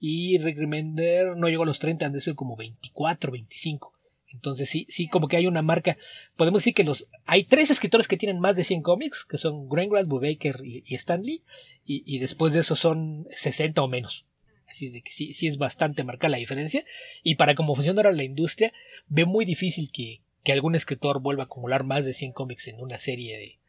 Y 0.06 0.38
Rick 0.38 0.58
Remender 0.58 1.38
no 1.38 1.47
llegó 1.47 1.64
a 1.64 1.66
los 1.66 1.80
30, 1.80 2.06
han 2.06 2.12
de 2.12 2.20
ser 2.20 2.36
como 2.36 2.58
24, 2.58 3.32
25. 3.32 3.93
Entonces 4.34 4.68
sí, 4.68 4.86
sí, 4.89 5.08
como 5.08 5.30
que 5.30 5.38
hay 5.38 5.47
una 5.47 5.62
marca. 5.62 5.97
Podemos 6.36 6.60
decir 6.60 6.74
que 6.74 6.84
los 6.84 7.08
hay 7.26 7.45
tres 7.45 7.72
escritores 7.72 8.10
que 8.10 8.18
tienen 8.18 8.41
más 8.41 8.58
de 8.58 8.66
100 8.66 8.82
cómics, 8.82 9.24
que 9.24 9.38
son 9.38 9.70
Greenwald, 9.70 10.10
Bubaker 10.10 10.58
y, 10.62 10.84
y 10.86 10.95
Stanley, 10.95 11.43
y, 11.86 12.20
después 12.20 12.51
de 12.51 12.60
eso 12.60 12.76
son 12.76 13.28
60 13.30 13.82
o 13.82 13.88
menos. 13.88 14.26
Así 14.68 14.88
es 14.88 14.93
de 14.93 15.01
que 15.01 15.12
sí, 15.12 15.34
sí 15.34 15.47
es 15.47 15.58
bastante 15.58 16.04
marcada 16.04 16.32
la 16.32 16.38
diferencia. 16.38 16.84
Y 17.24 17.36
para 17.36 17.56
cómo 17.56 17.74
funciona 17.74 18.01
ahora 18.01 18.12
la 18.12 18.26
industria, 18.26 18.74
ve 19.08 19.24
muy 19.24 19.45
difícil 19.45 19.89
que, 19.89 20.20
que 20.43 20.51
algún 20.51 20.76
escritor 20.76 21.22
vuelva 21.22 21.43
a 21.43 21.45
acumular 21.45 21.86
más 21.86 22.04
de 22.04 22.12
100 22.12 22.34
cómics 22.34 22.68
en 22.68 22.82
una 22.82 22.97
serie 22.97 23.38
de, 23.38 23.60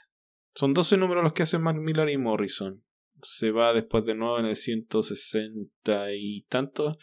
Son 0.54 0.74
12 0.74 0.96
números 0.96 1.22
los 1.22 1.32
que 1.32 1.44
hacen 1.44 1.62
Mark 1.62 1.80
Miller 1.80 2.10
y 2.10 2.18
Morrison. 2.18 2.82
Se 3.22 3.52
va 3.52 3.72
después 3.72 4.04
de 4.04 4.14
nuevo 4.14 4.38
en 4.38 4.44
el 4.46 4.56
160 4.56 6.14
y 6.14 6.42
tanto. 6.48 6.98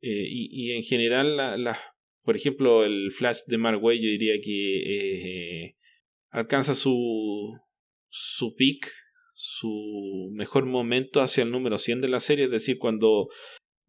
eh, 0.00 0.26
y, 0.28 0.48
y, 0.50 0.72
en 0.72 0.82
general 0.82 1.36
las 1.36 1.78
Por 2.22 2.36
ejemplo, 2.36 2.84
el 2.84 3.12
Flash 3.12 3.40
de 3.46 3.58
Mark 3.58 3.82
Way 3.82 4.00
yo 4.00 4.08
diría 4.10 4.34
que 4.42 5.62
eh, 5.64 5.76
alcanza 6.30 6.74
su, 6.74 7.58
su 8.08 8.54
peak, 8.54 8.92
su 9.34 10.30
mejor 10.32 10.66
momento 10.66 11.20
hacia 11.20 11.44
el 11.44 11.50
número 11.50 11.78
100 11.78 12.02
de 12.02 12.08
la 12.08 12.20
serie, 12.20 12.44
es 12.46 12.50
decir, 12.50 12.78
cuando 12.78 13.28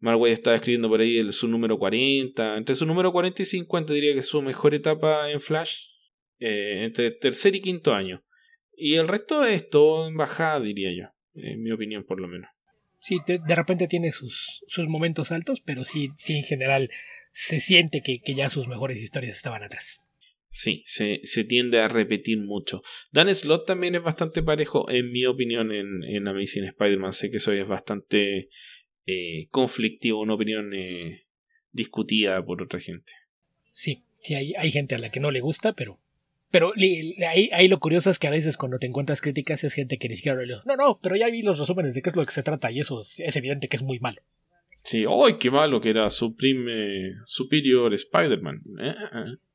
Mark 0.00 0.20
Way 0.20 0.32
estaba 0.32 0.56
escribiendo 0.56 0.88
por 0.88 1.00
ahí 1.00 1.18
el, 1.18 1.32
su 1.32 1.48
número 1.48 1.78
40, 1.78 2.56
entre 2.56 2.74
su 2.74 2.86
número 2.86 3.12
40 3.12 3.42
y 3.42 3.46
50 3.46 3.92
diría 3.92 4.12
que 4.12 4.20
es 4.20 4.26
su 4.26 4.40
mejor 4.42 4.74
etapa 4.74 5.30
en 5.30 5.40
Flash, 5.40 5.84
eh, 6.38 6.84
entre 6.84 7.10
tercer 7.10 7.54
y 7.54 7.60
quinto 7.60 7.94
año. 7.94 8.24
Y 8.76 8.94
el 8.94 9.08
resto 9.08 9.44
es 9.44 9.68
todo 9.68 10.06
en 10.06 10.16
bajada, 10.16 10.60
diría 10.60 10.92
yo, 10.92 11.08
en 11.34 11.62
mi 11.62 11.72
opinión 11.72 12.04
por 12.04 12.20
lo 12.20 12.28
menos. 12.28 12.48
Sí, 13.00 13.18
de, 13.26 13.54
repente 13.54 13.86
tiene 13.86 14.12
sus, 14.12 14.62
sus 14.66 14.88
momentos 14.88 15.32
altos, 15.32 15.60
pero 15.64 15.84
sí, 15.84 16.08
sí 16.16 16.36
en 16.36 16.44
general 16.44 16.90
se 17.32 17.60
siente 17.60 18.02
que, 18.04 18.20
que 18.20 18.34
ya 18.34 18.50
sus 18.50 18.68
mejores 18.68 18.98
historias 18.98 19.36
estaban 19.36 19.62
atrás. 19.62 20.00
Sí, 20.50 20.82
se, 20.86 21.20
se, 21.24 21.44
tiende 21.44 21.80
a 21.80 21.88
repetir 21.88 22.38
mucho. 22.38 22.82
Dan 23.12 23.32
Slot 23.32 23.66
también 23.66 23.94
es 23.94 24.02
bastante 24.02 24.42
parejo, 24.42 24.90
en 24.90 25.12
mi 25.12 25.26
opinión, 25.26 25.72
en, 25.72 26.02
en 26.04 26.26
Amazing 26.26 26.64
Spider-Man. 26.64 27.12
Sé 27.12 27.30
que 27.30 27.36
es 27.36 27.68
bastante 27.68 28.48
eh, 29.10 29.48
conflictivo, 29.50 30.20
una 30.20 30.34
opinión 30.34 30.74
eh, 30.74 31.24
discutida 31.72 32.44
por 32.44 32.62
otra 32.62 32.78
gente. 32.78 33.12
Sí, 33.72 34.04
sí, 34.20 34.34
hay, 34.34 34.52
hay 34.54 34.70
gente 34.70 34.94
a 34.94 34.98
la 34.98 35.10
que 35.10 35.18
no 35.18 35.30
le 35.30 35.40
gusta, 35.40 35.72
pero 35.72 35.98
pero 36.50 36.72
ahí, 36.74 37.50
ahí, 37.52 37.68
lo 37.68 37.78
curioso 37.78 38.10
es 38.10 38.18
que 38.18 38.26
a 38.26 38.30
veces 38.30 38.56
cuando 38.56 38.78
te 38.78 38.86
encuentras 38.86 39.20
críticas 39.20 39.64
es 39.64 39.74
gente 39.74 39.98
que 39.98 40.08
ni 40.08 40.16
siquiera 40.16 40.42
lo 40.42 40.62
No, 40.64 40.76
no, 40.76 40.98
pero 41.02 41.16
ya 41.16 41.28
vi 41.28 41.42
los 41.42 41.58
resúmenes 41.58 41.94
de 41.94 42.02
qué 42.02 42.10
es 42.10 42.16
lo 42.16 42.24
que 42.24 42.32
se 42.32 42.42
trata 42.42 42.70
y 42.70 42.80
eso 42.80 43.00
es, 43.00 43.36
evidente 43.36 43.68
que 43.68 43.76
es 43.76 43.82
muy 43.82 43.98
malo. 43.98 44.20
Sí, 44.82 45.04
¡ay, 45.08 45.38
qué 45.38 45.50
malo 45.50 45.80
que 45.80 45.90
era 45.90 46.08
Supreme 46.10 47.14
Superior 47.24 47.92
Spider-Man! 47.94 48.62
Eh, 48.80 48.94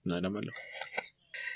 no 0.03 0.17
era 0.17 0.29
malo. 0.29 0.51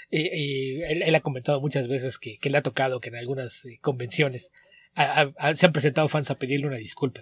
él, 0.09 1.15
ha 1.15 1.21
comentado 1.21 1.61
muchas 1.61 1.87
veces 1.87 2.19
que, 2.19 2.39
le 2.41 2.57
ha 2.57 2.63
tocado 2.63 2.99
que 2.99 3.09
en 3.09 3.15
algunas 3.15 3.65
eh, 3.65 3.79
convenciones 3.81 4.51
se 4.95 5.65
han 5.65 5.73
presentado 5.73 6.07
fans 6.09 6.31
a 6.31 6.39
pedirle 6.39 6.67
una 6.67 6.77
disculpa 6.77 7.21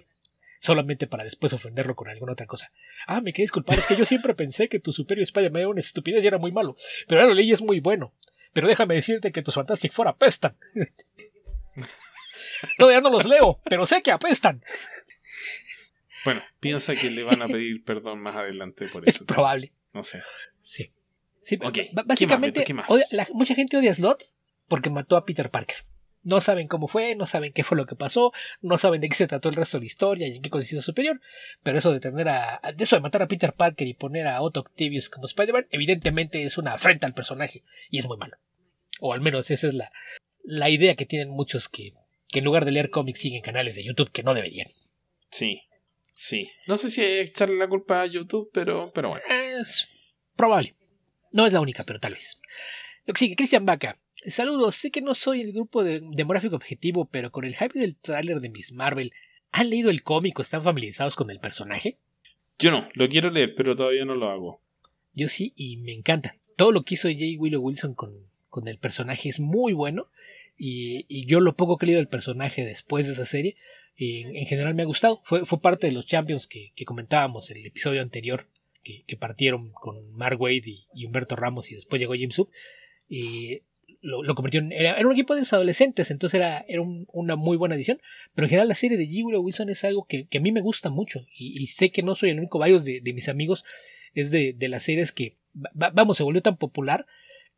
solamente 0.60 1.06
para 1.06 1.24
después 1.24 1.52
ofenderlo 1.52 1.94
con 1.94 2.08
alguna 2.08 2.32
otra 2.32 2.46
cosa. 2.46 2.70
Ah, 3.06 3.20
me 3.20 3.32
quedé 3.32 3.44
disculpar, 3.44 3.78
es 3.78 3.86
que 3.86 3.96
yo 3.96 4.04
siempre 4.04 4.34
pensé 4.34 4.68
que 4.68 4.80
tu 4.80 4.92
Superior 4.92 5.22
Spider-Man 5.22 5.60
era 5.60 5.68
una 5.68 5.80
estupidez 5.80 6.24
y 6.24 6.26
era 6.26 6.38
muy 6.38 6.52
malo, 6.52 6.76
pero 7.06 7.20
ahora 7.20 7.30
lo 7.30 7.34
leí 7.34 7.52
es 7.52 7.62
muy 7.62 7.80
bueno. 7.80 8.12
Pero 8.52 8.68
déjame 8.68 8.94
decirte 8.94 9.32
que 9.32 9.42
tus 9.42 9.54
Fantastic 9.54 9.92
Four 9.92 10.08
apestan. 10.08 10.56
Todavía 12.78 13.00
no 13.00 13.10
los 13.10 13.26
leo, 13.26 13.60
pero 13.68 13.84
sé 13.84 14.02
que 14.02 14.10
apestan. 14.10 14.62
Bueno, 16.24 16.42
piensa 16.58 16.96
que 16.96 17.10
le 17.10 17.22
van 17.22 17.42
a 17.42 17.48
pedir 17.48 17.84
perdón 17.84 18.20
más 18.20 18.34
adelante 18.34 18.88
por 18.88 19.08
eso. 19.08 19.18
Es 19.18 19.26
probable. 19.26 19.72
No 19.92 20.02
sé. 20.02 20.22
Sí. 20.60 20.90
Sí, 21.42 21.58
básicamente, 22.04 22.64
mucha 23.32 23.54
gente 23.54 23.76
odia 23.76 23.92
a 23.92 23.94
Slot 23.94 24.24
porque 24.66 24.90
mató 24.90 25.16
a 25.16 25.24
Peter 25.24 25.48
Parker. 25.48 25.76
No 26.26 26.40
saben 26.40 26.66
cómo 26.66 26.88
fue, 26.88 27.14
no 27.14 27.28
saben 27.28 27.52
qué 27.52 27.62
fue 27.62 27.76
lo 27.76 27.86
que 27.86 27.94
pasó, 27.94 28.32
no 28.60 28.78
saben 28.78 29.00
de 29.00 29.08
qué 29.08 29.14
se 29.14 29.28
trató 29.28 29.48
el 29.48 29.54
resto 29.54 29.76
de 29.76 29.82
la 29.82 29.86
historia 29.86 30.26
y 30.26 30.34
en 30.34 30.42
qué 30.42 30.50
consistió 30.50 30.82
superior, 30.82 31.20
pero 31.62 31.78
eso 31.78 31.92
de 31.92 32.00
tener 32.00 32.28
a, 32.28 32.60
de 32.74 32.82
eso 32.82 32.96
de 32.96 33.02
matar 33.02 33.22
a 33.22 33.28
Peter 33.28 33.52
Parker 33.52 33.86
y 33.86 33.94
poner 33.94 34.26
a 34.26 34.42
Otto 34.42 34.58
Octavius 34.58 35.08
como 35.08 35.26
Spider-Man, 35.26 35.68
evidentemente 35.70 36.42
es 36.42 36.58
una 36.58 36.72
afrenta 36.72 37.06
al 37.06 37.14
personaje 37.14 37.62
y 37.90 37.98
es 38.00 38.06
muy 38.06 38.16
malo. 38.16 38.38
O 38.98 39.12
al 39.12 39.20
menos 39.20 39.52
esa 39.52 39.68
es 39.68 39.74
la, 39.74 39.92
la 40.42 40.68
idea 40.68 40.96
que 40.96 41.06
tienen 41.06 41.28
muchos 41.28 41.68
que, 41.68 41.92
que 42.28 42.40
en 42.40 42.44
lugar 42.44 42.64
de 42.64 42.72
leer 42.72 42.90
cómics 42.90 43.20
siguen 43.20 43.42
canales 43.42 43.76
de 43.76 43.84
YouTube 43.84 44.10
que 44.10 44.24
no 44.24 44.34
deberían. 44.34 44.72
Sí, 45.30 45.62
sí. 46.12 46.50
No 46.66 46.76
sé 46.76 46.90
si 46.90 47.04
echarle 47.04 47.56
la 47.56 47.68
culpa 47.68 48.02
a 48.02 48.06
YouTube, 48.06 48.50
pero, 48.52 48.90
pero 48.92 49.10
bueno. 49.10 49.24
Es 49.28 49.88
probable. 50.34 50.74
No 51.32 51.46
es 51.46 51.52
la 51.52 51.60
única, 51.60 51.84
pero 51.84 52.00
tal 52.00 52.14
vez. 52.14 52.40
Lo 53.06 53.14
que 53.14 53.18
sigue, 53.18 53.36
Christian 53.36 53.64
Baca. 53.64 53.98
Saludos, 54.26 54.74
sé 54.74 54.90
que 54.90 55.00
no 55.00 55.14
soy 55.14 55.40
el 55.40 55.52
grupo 55.52 55.84
de 55.84 56.00
demográfico 56.02 56.56
objetivo, 56.56 57.06
pero 57.06 57.30
con 57.30 57.44
el 57.44 57.54
hype 57.54 57.78
del 57.78 57.96
tráiler 57.96 58.40
de 58.40 58.48
Miss 58.48 58.72
Marvel, 58.72 59.12
¿han 59.52 59.70
leído 59.70 59.90
el 59.90 60.02
cómic 60.02 60.38
o 60.38 60.42
están 60.42 60.62
familiarizados 60.62 61.14
con 61.14 61.30
el 61.30 61.38
personaje? 61.38 61.98
Yo 62.58 62.70
no, 62.70 62.88
lo 62.94 63.08
quiero 63.08 63.30
leer, 63.30 63.54
pero 63.54 63.76
todavía 63.76 64.04
no 64.04 64.14
lo 64.14 64.30
hago. 64.30 64.60
Yo 65.14 65.28
sí, 65.28 65.52
y 65.56 65.76
me 65.78 65.92
encanta. 65.92 66.36
Todo 66.56 66.72
lo 66.72 66.82
que 66.82 66.94
hizo 66.94 67.08
J. 67.08 67.20
Willow 67.38 67.62
Wilson 67.62 67.94
con, 67.94 68.12
con 68.48 68.66
el 68.66 68.78
personaje 68.78 69.28
es 69.28 69.38
muy 69.40 69.72
bueno. 69.72 70.08
Y, 70.58 71.26
yo 71.26 71.40
lo 71.40 71.54
poco 71.54 71.76
que 71.76 71.84
he 71.84 71.88
leído 71.88 72.00
del 72.00 72.08
personaje 72.08 72.64
después 72.64 73.06
de 73.06 73.12
esa 73.12 73.26
serie, 73.26 73.56
en, 73.98 74.46
general 74.46 74.74
me 74.74 74.82
ha 74.82 74.86
gustado. 74.86 75.20
Fue, 75.24 75.44
fue 75.44 75.60
parte 75.60 75.86
de 75.86 75.92
los 75.92 76.06
Champions 76.06 76.46
que, 76.46 76.72
que 76.74 76.84
comentábamos 76.84 77.50
en 77.50 77.58
el 77.58 77.66
episodio 77.66 78.02
anterior, 78.02 78.46
que, 79.06 79.16
partieron 79.16 79.70
con 79.72 80.12
Mark 80.14 80.40
Wade 80.40 80.86
y, 80.94 81.06
Humberto 81.06 81.36
Ramos 81.36 81.70
y 81.70 81.74
después 81.74 82.00
llegó 82.00 82.14
James 82.14 82.34
Sub. 82.34 82.48
Y 83.08 83.62
lo, 84.00 84.22
lo 84.22 84.34
convirtió 84.34 84.60
en. 84.60 84.72
Era, 84.72 85.04
un 85.06 85.12
equipo 85.12 85.34
de 85.34 85.42
adolescentes, 85.50 86.10
entonces 86.10 86.38
era, 86.38 86.64
era 86.68 86.82
una 86.82 87.36
muy 87.36 87.56
buena 87.56 87.74
edición. 87.74 88.00
Pero 88.34 88.46
en 88.46 88.50
general, 88.50 88.68
la 88.68 88.74
serie 88.74 88.96
de 88.96 89.08
G. 89.08 89.24
Wilson 89.24 89.68
es 89.68 89.84
algo 89.84 90.06
que, 90.06 90.28
a 90.34 90.40
mí 90.40 90.52
me 90.52 90.60
gusta 90.60 90.90
mucho. 90.90 91.26
Y, 91.36 91.66
sé 91.66 91.90
que 91.90 92.02
no 92.02 92.14
soy 92.14 92.30
el 92.30 92.38
único, 92.38 92.58
varios 92.58 92.84
de, 92.84 93.00
mis 93.14 93.28
amigos 93.28 93.64
es 94.14 94.30
de, 94.30 94.54
de, 94.54 94.68
las 94.68 94.84
series 94.84 95.12
que, 95.12 95.36
vamos, 95.74 96.16
se 96.16 96.22
volvió 96.22 96.42
tan 96.42 96.56
popular 96.56 97.06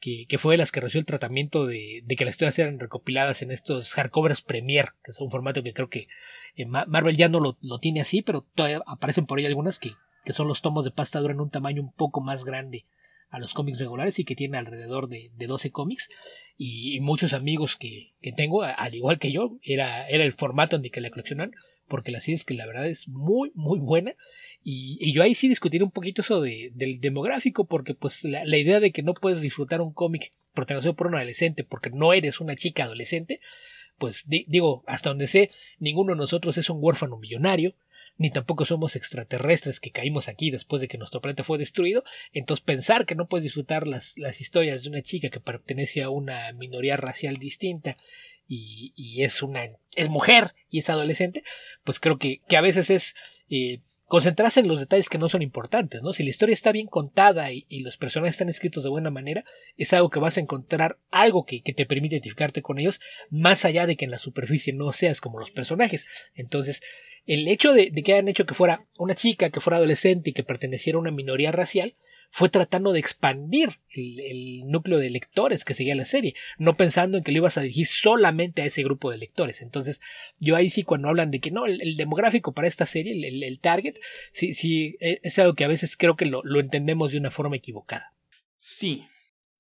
que, 0.01 0.27
que, 0.29 0.39
fue 0.39 0.55
de 0.55 0.59
las 0.59 0.73
que 0.73 0.81
recibió 0.81 1.01
el 1.01 1.07
tratamiento 1.07 1.67
de, 1.67 2.03
de, 2.05 2.17
que 2.17 2.25
las 2.25 2.35
historias 2.35 2.59
eran 2.59 2.81
recopiladas 2.81 3.43
en 3.43 3.51
estos 3.51 3.93
hardcovers 3.93 4.43
Premier, 4.43 4.93
que 5.05 5.13
es 5.13 5.21
un 5.21 5.31
formato 5.31 5.63
que 5.63 5.73
creo 5.73 5.89
que 5.89 6.09
eh, 6.57 6.67
Marvel 6.67 7.17
ya 7.17 7.29
no 7.29 7.41
lo, 7.41 7.59
lo, 7.61 7.79
tiene 7.79 8.01
así, 8.01 8.23
pero 8.23 8.47
todavía 8.55 8.83
aparecen 8.87 9.27
por 9.27 9.39
ahí 9.39 9.47
algunas 9.47 9.79
que, 9.79 9.95
que 10.25 10.33
son 10.33 10.49
los 10.49 10.63
tomos 10.63 10.85
de 10.85 10.91
pasta 10.91 11.21
dura 11.21 11.35
en 11.35 11.41
un 11.41 11.51
tamaño 11.51 11.83
un 11.83 11.93
poco 11.93 12.21
más 12.21 12.45
grande 12.45 12.85
a 13.31 13.39
los 13.39 13.55
cómics 13.55 13.79
regulares 13.79 14.19
y 14.19 14.25
que 14.25 14.37
tiene 14.37 14.59
alrededor 14.59 15.09
de, 15.09 15.31
de 15.37 15.47
12 15.47 15.71
cómics. 15.71 16.09
Y, 16.57 16.99
muchos 17.01 17.35
amigos 17.35 17.77
que, 17.77 18.15
que, 18.21 18.33
tengo, 18.33 18.63
al 18.63 18.95
igual 18.95 19.19
que 19.19 19.31
yo, 19.31 19.59
era, 19.63 20.09
era 20.09 20.25
el 20.25 20.33
formato 20.33 20.77
en 20.77 20.85
el 20.85 20.91
que 20.91 21.01
la 21.01 21.11
coleccionan 21.11 21.53
porque 21.89 22.13
la 22.13 22.21
serie 22.21 22.37
es 22.37 22.45
que 22.45 22.55
la 22.55 22.67
verdad 22.67 22.87
es 22.87 23.09
muy 23.09 23.51
muy 23.55 23.79
buena. 23.79 24.15
Y, 24.63 25.13
yo 25.13 25.23
ahí 25.23 25.35
sí 25.35 25.49
discutiré 25.49 25.83
un 25.83 25.91
poquito 25.91 26.21
eso 26.21 26.41
de, 26.41 26.71
del 26.75 27.01
demográfico 27.01 27.65
porque 27.65 27.95
pues 27.95 28.25
la, 28.25 28.45
la, 28.45 28.59
idea 28.59 28.81
de 28.81 28.93
que 28.93 29.03
no 29.03 29.15
puedes 29.15 29.41
disfrutar 29.41 29.81
un 29.81 29.93
cómic 29.93 30.33
protagonizado 30.53 30.95
por 30.95 31.07
un 31.07 31.15
adolescente 31.15 31.65
porque 31.65 31.91
no 31.91 32.13
eres 32.13 32.41
una 32.41 32.57
chica 32.57 32.85
adolescente 32.85 33.41
pues 33.99 34.27
digo 34.29 34.85
hasta 34.87 35.09
donde 35.09 35.27
sé 35.27 35.51
ninguno 35.79 36.13
de 36.13 36.19
nosotros 36.19 36.59
es 36.59 36.71
un 36.71 36.79
huérfano 36.81 37.17
millonario 37.17 37.75
ni 38.19 38.31
tampoco 38.31 38.65
somos 38.65 38.97
extraterrestres 38.97 39.81
que 39.81 39.93
caímos 39.93 40.29
aquí 40.29 40.51
después 40.51 40.81
de 40.81 40.89
que 40.89 40.99
nuestro 40.99 41.21
planeta 41.21 41.45
fue 41.45 41.57
destruido. 41.57 42.05
Entonces 42.33 42.65
pensar 42.65 43.07
que 43.07 43.15
no 43.15 43.29
puedes 43.29 43.45
disfrutar 43.45 43.87
las, 43.87 44.19
las 44.19 44.41
historias 44.41 44.83
de 44.83 44.91
una 44.91 45.03
chica 45.03 45.31
que 45.31 45.41
pertenece 45.41 46.03
a 46.03 46.11
una 46.11 46.53
minoría 46.53 46.97
racial 46.97 47.37
distinta 47.37 47.95
y, 48.49 48.93
y 48.97 49.23
es 49.23 49.43
una 49.43 49.71
es 49.95 50.09
mujer 50.09 50.55
y 50.69 50.81
es 50.81 50.91
adolescente, 50.91 51.45
pues 51.85 52.01
creo 52.01 52.19
que, 52.19 52.41
que 52.49 52.57
a 52.57 52.61
veces 52.61 52.91
es 52.91 53.15
eh, 53.51 53.81
concentrarse 54.09 54.61
en 54.61 54.69
los 54.69 54.81
detalles 54.81 55.11
que 55.11 55.19
no 55.19 55.29
son 55.29 55.43
importantes, 55.43 56.03
¿no? 56.03 56.13
Si 56.13 56.25
la 56.25 56.31
historia 56.31 56.55
está 56.55 56.73
bien 56.73 56.87
contada 56.87 57.53
y, 57.53 57.67
los 57.81 57.99
personajes 57.99 58.35
están 58.35 58.49
escritos 58.49 58.83
de 58.83 58.89
buena 58.89 59.11
manera, 59.11 59.45
es 59.77 59.93
algo 59.93 60.11
que 60.11 60.19
vas 60.19 60.39
a 60.39 60.41
encontrar 60.41 60.99
algo 61.11 61.45
que, 61.45 61.61
te 61.61 61.87
permite 61.87 62.17
identificarte 62.17 62.63
con 62.63 62.79
ellos, 62.79 63.01
más 63.31 63.65
allá 63.67 63.87
de 63.87 63.97
que 63.97 64.07
en 64.07 64.11
la 64.11 64.19
superficie 64.19 64.73
no 64.73 64.93
seas 64.93 65.21
como 65.21 65.39
los 65.39 65.51
personajes. 65.51 66.07
Entonces, 66.35 66.83
el 67.27 67.47
hecho 67.49 67.75
de, 67.75 67.93
que 67.93 68.15
hayan 68.15 68.29
hecho 68.29 68.47
que 68.47 68.55
fuera 68.55 68.87
una 68.97 69.15
chica, 69.15 69.51
que 69.51 69.61
fuera 69.61 69.77
adolescente 69.77 70.31
y 70.31 70.33
que 70.33 70.43
perteneciera 70.43 70.97
a 70.97 71.03
una 71.03 71.11
minoría 71.11 71.53
racial, 71.53 71.95
fue 72.31 72.49
tratando 72.49 72.93
de 72.93 73.01
expandir 73.01 73.81
el, 73.91 74.69
núcleo 74.69 74.99
de 74.99 75.11
lectores 75.11 75.65
que 75.65 75.75
seguía 75.75 75.95
la 75.95 76.05
serie, 76.05 76.35
no 76.59 76.77
pensando 76.77 77.19
en 77.19 77.25
que 77.25 77.33
lo 77.33 77.39
ibas 77.39 77.59
a 77.59 77.63
dirigir 77.63 77.87
solamente 77.87 78.63
a 78.63 78.67
ese 78.67 78.83
grupo 78.83 79.11
de 79.11 79.19
lectores. 79.19 79.63
Entonces, 79.63 80.01
yo 80.39 80.57
ahí 80.57 80.69
sí 80.69 80.83
cuando 80.83 81.09
hablan 81.09 81.31
de 81.31 81.41
que 81.41 81.51
no, 81.51 81.67
el, 81.67 81.97
demográfico 81.97 82.53
para 82.53 82.69
esta 82.69 82.87
serie, 82.87 83.13
el, 83.13 83.61
target, 83.61 83.97
sí, 84.31 84.55
sí, 84.55 84.97
e, 85.01 85.21
es 85.23 85.39
algo 85.39 85.55
que 85.55 85.65
a 85.65 85.69
veces 85.69 85.97
creo 85.97 86.17
que 86.17 86.27
lo, 86.27 86.43
lo 86.45 86.61
entendemos 86.61 87.13
de 87.13 87.19
una 87.19 87.31
forma 87.31 87.57
equivocada. 87.57 88.13
Sí, 88.57 89.07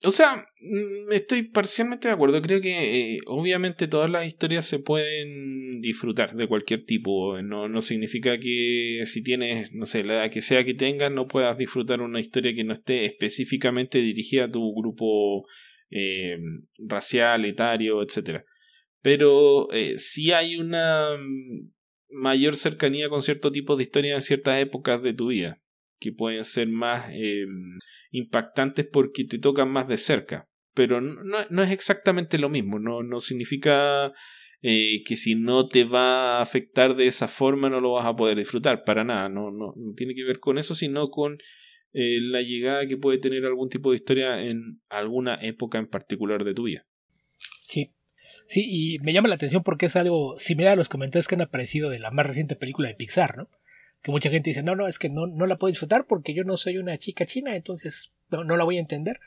o 0.04 0.10
sea, 0.10 0.46
mm, 0.60 1.12
estoy 1.12 1.42
parcialmente 1.44 2.08
de 2.08 2.14
acuerdo. 2.14 2.40
Creo 2.40 2.60
que 2.60 3.16
eh, 3.16 3.20
obviamente 3.26 3.88
todas 3.88 4.08
las 4.10 4.26
historias 4.26 4.66
se 4.66 4.78
pueden 4.78 5.80
disfrutar 5.80 6.36
de 6.36 6.46
cualquier 6.46 6.84
tipo. 6.84 7.40
No, 7.42 7.68
no 7.68 7.82
significa 7.82 8.38
que 8.38 9.02
si 9.06 9.22
tienes, 9.22 9.72
no 9.72 9.86
sé, 9.86 10.04
la 10.04 10.14
edad 10.14 10.30
que 10.30 10.42
sea 10.42 10.64
que 10.64 10.74
tengas, 10.74 11.10
no 11.10 11.26
puedas 11.26 11.58
disfrutar 11.58 12.00
una 12.00 12.20
historia 12.20 12.54
que 12.54 12.64
no 12.64 12.74
esté 12.74 13.06
específicamente 13.06 13.98
dirigida 13.98 14.44
a 14.44 14.50
tu 14.50 14.72
grupo 14.74 15.46
eh, 15.90 16.38
racial, 16.78 17.44
etario, 17.44 18.02
etc. 18.02 18.44
Pero 19.02 19.72
eh, 19.72 19.98
si 19.98 20.32
hay 20.32 20.56
una 20.56 21.08
mayor 22.10 22.56
cercanía 22.56 23.08
con 23.08 23.22
cierto 23.22 23.50
tipo 23.52 23.76
de 23.76 23.82
historias 23.82 24.14
en 24.16 24.22
ciertas 24.22 24.60
épocas 24.60 25.02
de 25.02 25.12
tu 25.12 25.28
vida 25.28 25.60
que 25.98 26.12
pueden 26.12 26.44
ser 26.44 26.68
más 26.68 27.06
eh, 27.12 27.46
impactantes 28.10 28.86
porque 28.86 29.24
te 29.24 29.38
tocan 29.38 29.70
más 29.70 29.88
de 29.88 29.96
cerca. 29.96 30.48
Pero 30.74 31.00
no, 31.00 31.62
es 31.62 31.72
exactamente 31.72 32.38
lo 32.38 32.48
mismo, 32.48 32.78
no, 32.78 33.02
no 33.02 33.18
significa 33.18 34.12
eh, 34.62 35.02
que 35.04 35.16
si 35.16 35.34
no 35.34 35.66
te 35.66 35.84
va 35.84 36.38
a 36.38 36.42
afectar 36.42 36.94
de 36.94 37.08
esa 37.08 37.26
forma 37.26 37.68
no 37.68 37.80
lo 37.80 37.92
vas 37.92 38.06
a 38.06 38.14
poder 38.14 38.38
disfrutar, 38.38 38.84
para 38.84 39.02
nada, 39.02 39.28
no, 39.28 39.50
no, 39.50 39.74
no 39.76 39.92
tiene 39.96 40.14
que 40.14 40.22
ver 40.22 40.38
con 40.38 40.56
eso, 40.56 40.76
sino 40.76 41.08
con 41.08 41.38
eh, 41.92 42.20
la 42.20 42.42
llegada 42.42 42.86
que 42.86 42.96
puede 42.96 43.18
tener 43.18 43.44
algún 43.44 43.68
tipo 43.68 43.90
de 43.90 43.96
historia 43.96 44.42
en 44.44 44.80
alguna 44.88 45.34
época 45.42 45.78
en 45.78 45.88
particular 45.88 46.44
de 46.44 46.54
tu 46.54 46.64
vida. 46.64 46.86
Sí. 47.66 47.92
Sí, 48.46 48.64
y 48.66 48.98
me 49.00 49.12
llama 49.12 49.28
la 49.28 49.34
atención 49.34 49.62
porque 49.62 49.86
es 49.86 49.96
algo 49.96 50.38
similar 50.38 50.72
a 50.72 50.76
los 50.76 50.88
comentarios 50.88 51.28
que 51.28 51.34
han 51.34 51.42
aparecido 51.42 51.90
de 51.90 51.98
la 51.98 52.10
más 52.10 52.26
reciente 52.26 52.56
película 52.56 52.88
de 52.88 52.94
Pixar, 52.94 53.36
¿no? 53.36 53.46
Que 54.08 54.12
mucha 54.12 54.30
gente 54.30 54.48
dice, 54.48 54.62
no, 54.62 54.74
no, 54.74 54.88
es 54.88 54.98
que 54.98 55.10
no, 55.10 55.26
no 55.26 55.44
la 55.44 55.58
puedo 55.58 55.70
disfrutar 55.70 56.06
porque 56.06 56.32
yo 56.32 56.42
no 56.42 56.56
soy 56.56 56.78
una 56.78 56.96
chica 56.96 57.26
china, 57.26 57.54
entonces 57.54 58.10
no, 58.30 58.42
no 58.42 58.56
la 58.56 58.64
voy 58.64 58.78
a 58.78 58.80
entender. 58.80 59.20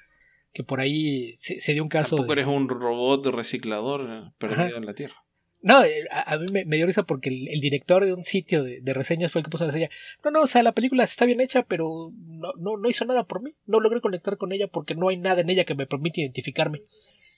Que 0.53 0.63
por 0.63 0.79
ahí 0.79 1.35
se, 1.37 1.73
dio 1.73 1.83
un 1.83 1.87
caso. 1.87 2.15
Tampoco 2.15 2.33
eres 2.33 2.47
un 2.47 2.67
robot 2.67 3.27
reciclador 3.27 4.09
eh, 4.09 4.31
perdido 4.39 4.77
en 4.77 4.87
la 4.87 4.95
Tierra. 4.95 5.23
No, 5.61 5.83
eh, 5.83 6.07
a, 6.09 6.35
mí 6.39 6.47
me, 6.65 6.77
dio 6.77 6.87
risa 6.87 7.03
porque 7.03 7.29
el, 7.29 7.61
director 7.61 8.03
de 8.03 8.15
un 8.15 8.23
sitio 8.23 8.63
de, 8.63 8.81
reseñas 8.91 9.31
fue 9.31 9.41
el 9.41 9.45
que 9.45 9.51
puso 9.51 9.65
la 9.65 9.71
reseña. 9.71 9.91
No, 10.23 10.31
no, 10.31 10.41
o 10.41 10.47
sea, 10.47 10.63
la 10.63 10.71
película 10.71 11.03
está 11.03 11.25
bien 11.25 11.41
hecha, 11.41 11.61
pero 11.61 12.11
no, 12.17 12.53
no, 12.57 12.77
no 12.77 12.89
hizo 12.89 13.05
nada 13.05 13.25
por 13.25 13.43
mí. 13.43 13.53
No 13.67 13.81
logré 13.81 14.01
conectar 14.01 14.37
con 14.37 14.51
ella 14.51 14.65
porque 14.65 14.95
no 14.95 15.09
hay 15.09 15.17
nada 15.17 15.41
en 15.41 15.51
ella 15.51 15.63
que 15.63 15.75
me 15.75 15.85
permita 15.85 16.21
identificarme. 16.21 16.81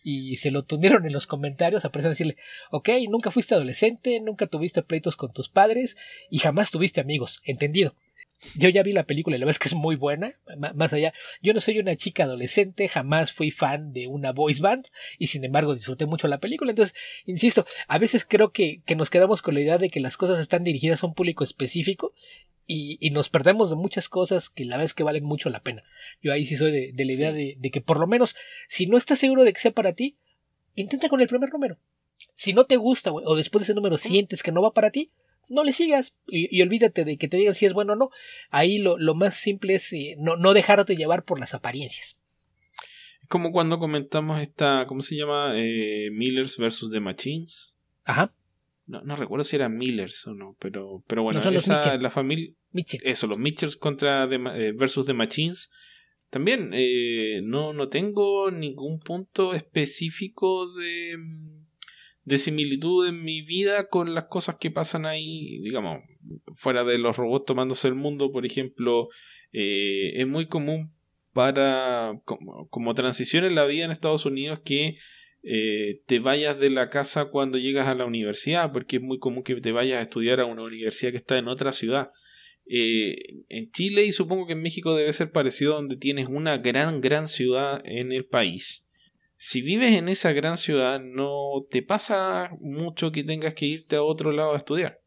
Y 0.03 0.35
se 0.35 0.51
lo 0.51 0.63
tundieron 0.63 1.05
en 1.05 1.13
los 1.13 1.27
comentarios, 1.27 1.85
apareció 1.85 2.09
a 2.09 2.09
decirle, 2.09 2.37
ok, 2.71 2.89
nunca 3.09 3.31
fuiste 3.31 3.55
adolescente, 3.55 4.19
nunca 4.19 4.47
tuviste 4.47 4.83
pleitos 4.83 5.15
con 5.15 5.31
tus 5.31 5.49
padres 5.49 5.97
y 6.29 6.39
jamás 6.39 6.71
tuviste 6.71 7.01
amigos, 7.01 7.41
entendido. 7.45 7.95
Yo 8.55 8.69
ya 8.69 8.83
vi 8.83 8.91
la 8.91 9.05
película 9.05 9.35
y 9.35 9.39
la 9.39 9.45
verdad 9.45 9.57
es 9.57 9.59
que 9.59 9.67
es 9.67 9.73
muy 9.73 9.95
buena. 9.95 10.35
más 10.75 10.93
allá, 10.93 11.13
yo 11.41 11.53
no 11.53 11.59
soy 11.59 11.79
una 11.79 11.95
chica 11.95 12.23
adolescente, 12.23 12.87
jamás 12.87 13.31
fui 13.31 13.51
fan 13.51 13.93
de 13.93 14.07
una 14.07 14.31
voice 14.31 14.61
band 14.61 14.87
y 15.17 15.27
sin 15.27 15.43
embargo 15.43 15.75
disfruté 15.75 16.05
mucho 16.05 16.27
la 16.27 16.39
película. 16.39 16.71
Entonces, 16.71 16.95
insisto, 17.25 17.65
a 17.87 17.97
veces 17.97 18.25
creo 18.25 18.51
que, 18.51 18.81
que 18.85 18.95
nos 18.95 19.09
quedamos 19.09 19.41
con 19.41 19.53
la 19.53 19.61
idea 19.61 19.77
de 19.77 19.89
que 19.89 19.99
las 19.99 20.17
cosas 20.17 20.39
están 20.39 20.63
dirigidas 20.63 21.03
a 21.03 21.07
un 21.07 21.13
público 21.13 21.43
específico 21.43 22.13
y, 22.65 22.97
y, 23.01 23.09
nos 23.09 23.29
perdemos 23.29 23.69
de 23.69 23.75
muchas 23.75 24.07
cosas 24.07 24.49
que 24.49 24.63
la 24.63 24.77
verdad 24.77 24.85
es 24.85 24.93
que 24.93 25.03
valen 25.03 25.25
mucho 25.25 25.49
la 25.49 25.61
pena. 25.61 25.83
Yo 26.21 26.31
ahí 26.31 26.45
sí 26.45 26.55
soy 26.55 26.71
de, 26.71 26.91
de 26.93 27.05
la 27.05 27.11
idea 27.11 27.33
de, 27.33 27.57
de, 27.59 27.71
que 27.71 27.81
por 27.81 27.99
lo 27.99 28.07
menos, 28.07 28.35
si 28.69 28.87
no 28.87 28.97
estás 28.97 29.19
seguro 29.19 29.43
de 29.43 29.51
que 29.51 29.59
sea 29.59 29.71
para 29.71 29.93
ti, 29.93 30.15
intenta 30.75 31.09
con 31.09 31.19
el 31.19 31.27
primer 31.27 31.51
número. 31.51 31.77
Si 32.35 32.53
no 32.53 32.65
te 32.65 32.77
gusta 32.77 33.11
o 33.11 33.35
después 33.35 33.61
de 33.61 33.63
ese 33.65 33.73
número 33.73 33.97
sientes 33.97 34.43
que 34.43 34.53
no 34.53 34.61
va 34.61 34.71
para 34.71 34.91
ti, 34.91 35.11
no 35.49 35.63
le 35.63 35.71
sigas 35.71 36.15
y, 36.27 36.61
olvídate 36.61 37.05
de 37.05 37.17
que 37.17 37.27
te 37.27 37.37
digan 37.37 37.55
si 37.55 37.65
es 37.65 37.73
bueno 37.73 37.93
o 37.93 37.95
no. 37.95 38.09
Ahí 38.49 38.77
lo, 38.77 38.97
más 39.15 39.35
simple 39.35 39.75
es 39.75 39.91
eh, 39.93 40.15
no, 40.19 40.35
no 40.37 40.53
dejarte 40.53 40.95
llevar 40.95 41.23
por 41.23 41.39
las 41.39 41.53
apariencias. 41.53 42.19
Como 43.29 43.51
cuando 43.51 43.79
comentamos 43.79 44.41
esta, 44.41 44.85
¿cómo 44.87 45.01
se 45.01 45.15
llama? 45.15 45.53
Eh, 45.55 46.09
Millers 46.11 46.57
versus 46.57 46.91
The 46.91 46.99
Machines. 46.99 47.77
Ajá. 48.03 48.33
No, 48.85 49.01
no 49.01 49.15
recuerdo 49.15 49.45
si 49.45 49.55
eran 49.55 49.77
Millers 49.77 50.27
o 50.27 50.33
no, 50.33 50.57
pero, 50.59 51.03
pero 51.07 51.23
bueno, 51.23 51.39
esa, 51.51 51.95
la 51.97 52.09
familia... 52.09 52.53
Eso, 52.73 53.27
los 53.27 53.37
Mitchells 53.37 53.77
contra 53.77 54.25
eh, 54.25 54.73
versus 54.73 55.05
The 55.05 55.13
Machines. 55.13 55.71
También 56.29 56.71
no, 57.47 57.73
no 57.73 57.89
tengo 57.89 58.49
ningún 58.49 58.99
punto 58.99 59.53
específico 59.53 60.73
de 60.73 61.15
de 62.25 62.37
similitud 62.37 63.07
en 63.07 63.23
mi 63.23 63.41
vida 63.41 63.87
con 63.89 64.13
las 64.13 64.25
cosas 64.25 64.55
que 64.59 64.71
pasan 64.71 65.05
ahí, 65.05 65.59
digamos, 65.59 66.03
fuera 66.55 66.83
de 66.83 66.97
los 66.97 67.17
robots 67.17 67.45
tomándose 67.45 67.87
el 67.87 67.95
mundo, 67.95 68.31
por 68.31 68.45
ejemplo, 68.45 69.09
eh, 69.51 70.13
es 70.15 70.27
muy 70.27 70.47
común 70.47 70.93
para, 71.33 72.13
como, 72.25 72.93
transición 72.93 73.43
en 73.43 73.55
la 73.55 73.65
vida 73.65 73.85
en 73.85 73.91
Estados 73.91 74.25
Unidos, 74.25 74.61
que 74.63 74.97
eh, 75.43 76.01
te 76.05 76.19
vayas 76.19 76.59
de 76.59 76.69
la 76.69 76.89
casa 76.89 77.25
cuando 77.25 77.57
llegas 77.57 77.87
a 77.87 77.95
la 77.95 78.05
universidad, 78.05 78.71
porque 78.71 78.97
es 78.97 79.01
muy 79.01 79.19
común 79.19 79.43
que 79.43 79.55
te 79.55 79.71
vayas 79.71 79.99
a 79.99 80.03
estudiar 80.03 80.39
a 80.39 80.45
una 80.45 80.63
universidad 80.63 81.11
que 81.11 81.17
está 81.17 81.37
en 81.37 81.49
otra 81.49 81.73
ciudad. 81.73 82.11
Eh, 82.65 83.15
en 83.49 83.69
Chile 83.71 84.05
y 84.05 84.13
supongo 84.13 84.47
que 84.47 84.53
en 84.53 84.61
México 84.61 84.95
debe 84.95 85.11
ser 85.11 85.31
parecido 85.31 85.73
donde 85.73 85.97
tienes 85.97 86.27
una 86.29 86.57
gran, 86.57 87.01
gran 87.01 87.27
ciudad 87.27 87.81
en 87.83 88.13
el 88.13 88.25
país 88.25 88.82
si 89.45 89.61
vives 89.61 89.91
en 89.97 90.07
esa 90.07 90.31
gran 90.31 90.55
ciudad, 90.55 91.01
no 91.01 91.67
te 91.69 91.83
pasa 91.83 92.55
mucho 92.61 93.11
que 93.11 93.25
tengas 93.25 93.53
que 93.53 93.65
irte 93.65 93.97
a 93.97 94.01
otro 94.01 94.31
lado 94.31 94.53
a 94.53 94.57
estudiar. 94.57 95.01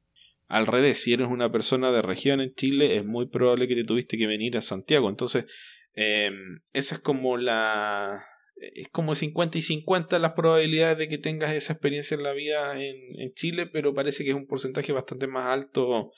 Al 0.47 0.67
revés, 0.67 1.03
si 1.03 1.15
eres 1.15 1.29
una 1.29 1.51
persona 1.51 1.91
de 1.91 2.03
región 2.03 2.43
en 2.43 2.55
Chile, 2.55 2.97
es 2.97 3.05
muy 3.07 3.29
probable 3.29 3.67
que 3.67 3.75
te 3.75 3.85
tuviste 3.85 4.19
que 4.19 4.27
venir 4.27 4.59
a 4.59 4.61
Santiago. 4.61 5.09
Entonces, 5.09 5.47
eh, 5.95 6.29
esa 6.75 6.97
es 6.97 7.01
como 7.01 7.39
la. 7.39 8.27
Es 8.57 8.89
como 8.91 9.15
50 9.15 9.57
y 9.57 9.63
50 9.63 10.19
las 10.19 10.33
probabilidades 10.33 10.99
de 10.99 11.09
que 11.09 11.17
tengas 11.17 11.53
esa 11.53 11.73
experiencia 11.73 12.15
en 12.15 12.23
la 12.23 12.35
vida 12.35 12.79
en, 12.79 13.19
en 13.19 13.33
Chile, 13.33 13.65
pero 13.65 13.95
parece 13.95 14.23
que 14.23 14.31
es 14.33 14.37
un 14.37 14.47
porcentaje 14.47 14.93
bastante 14.93 15.29
más 15.29 15.47
alto 15.47 16.13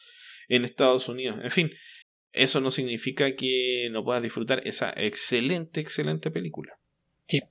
en 0.49 0.65
Estados 0.65 1.09
Unidos. 1.09 1.39
En 1.41 1.51
fin, 1.51 1.71
eso 2.33 2.61
no 2.61 2.73
significa 2.73 3.37
que 3.37 3.89
no 3.93 4.03
puedas 4.03 4.25
disfrutar 4.25 4.61
esa 4.65 4.93
excelente, 4.97 5.81
excelente 5.81 6.33
película. 6.33 6.81
Sí, 7.29 7.43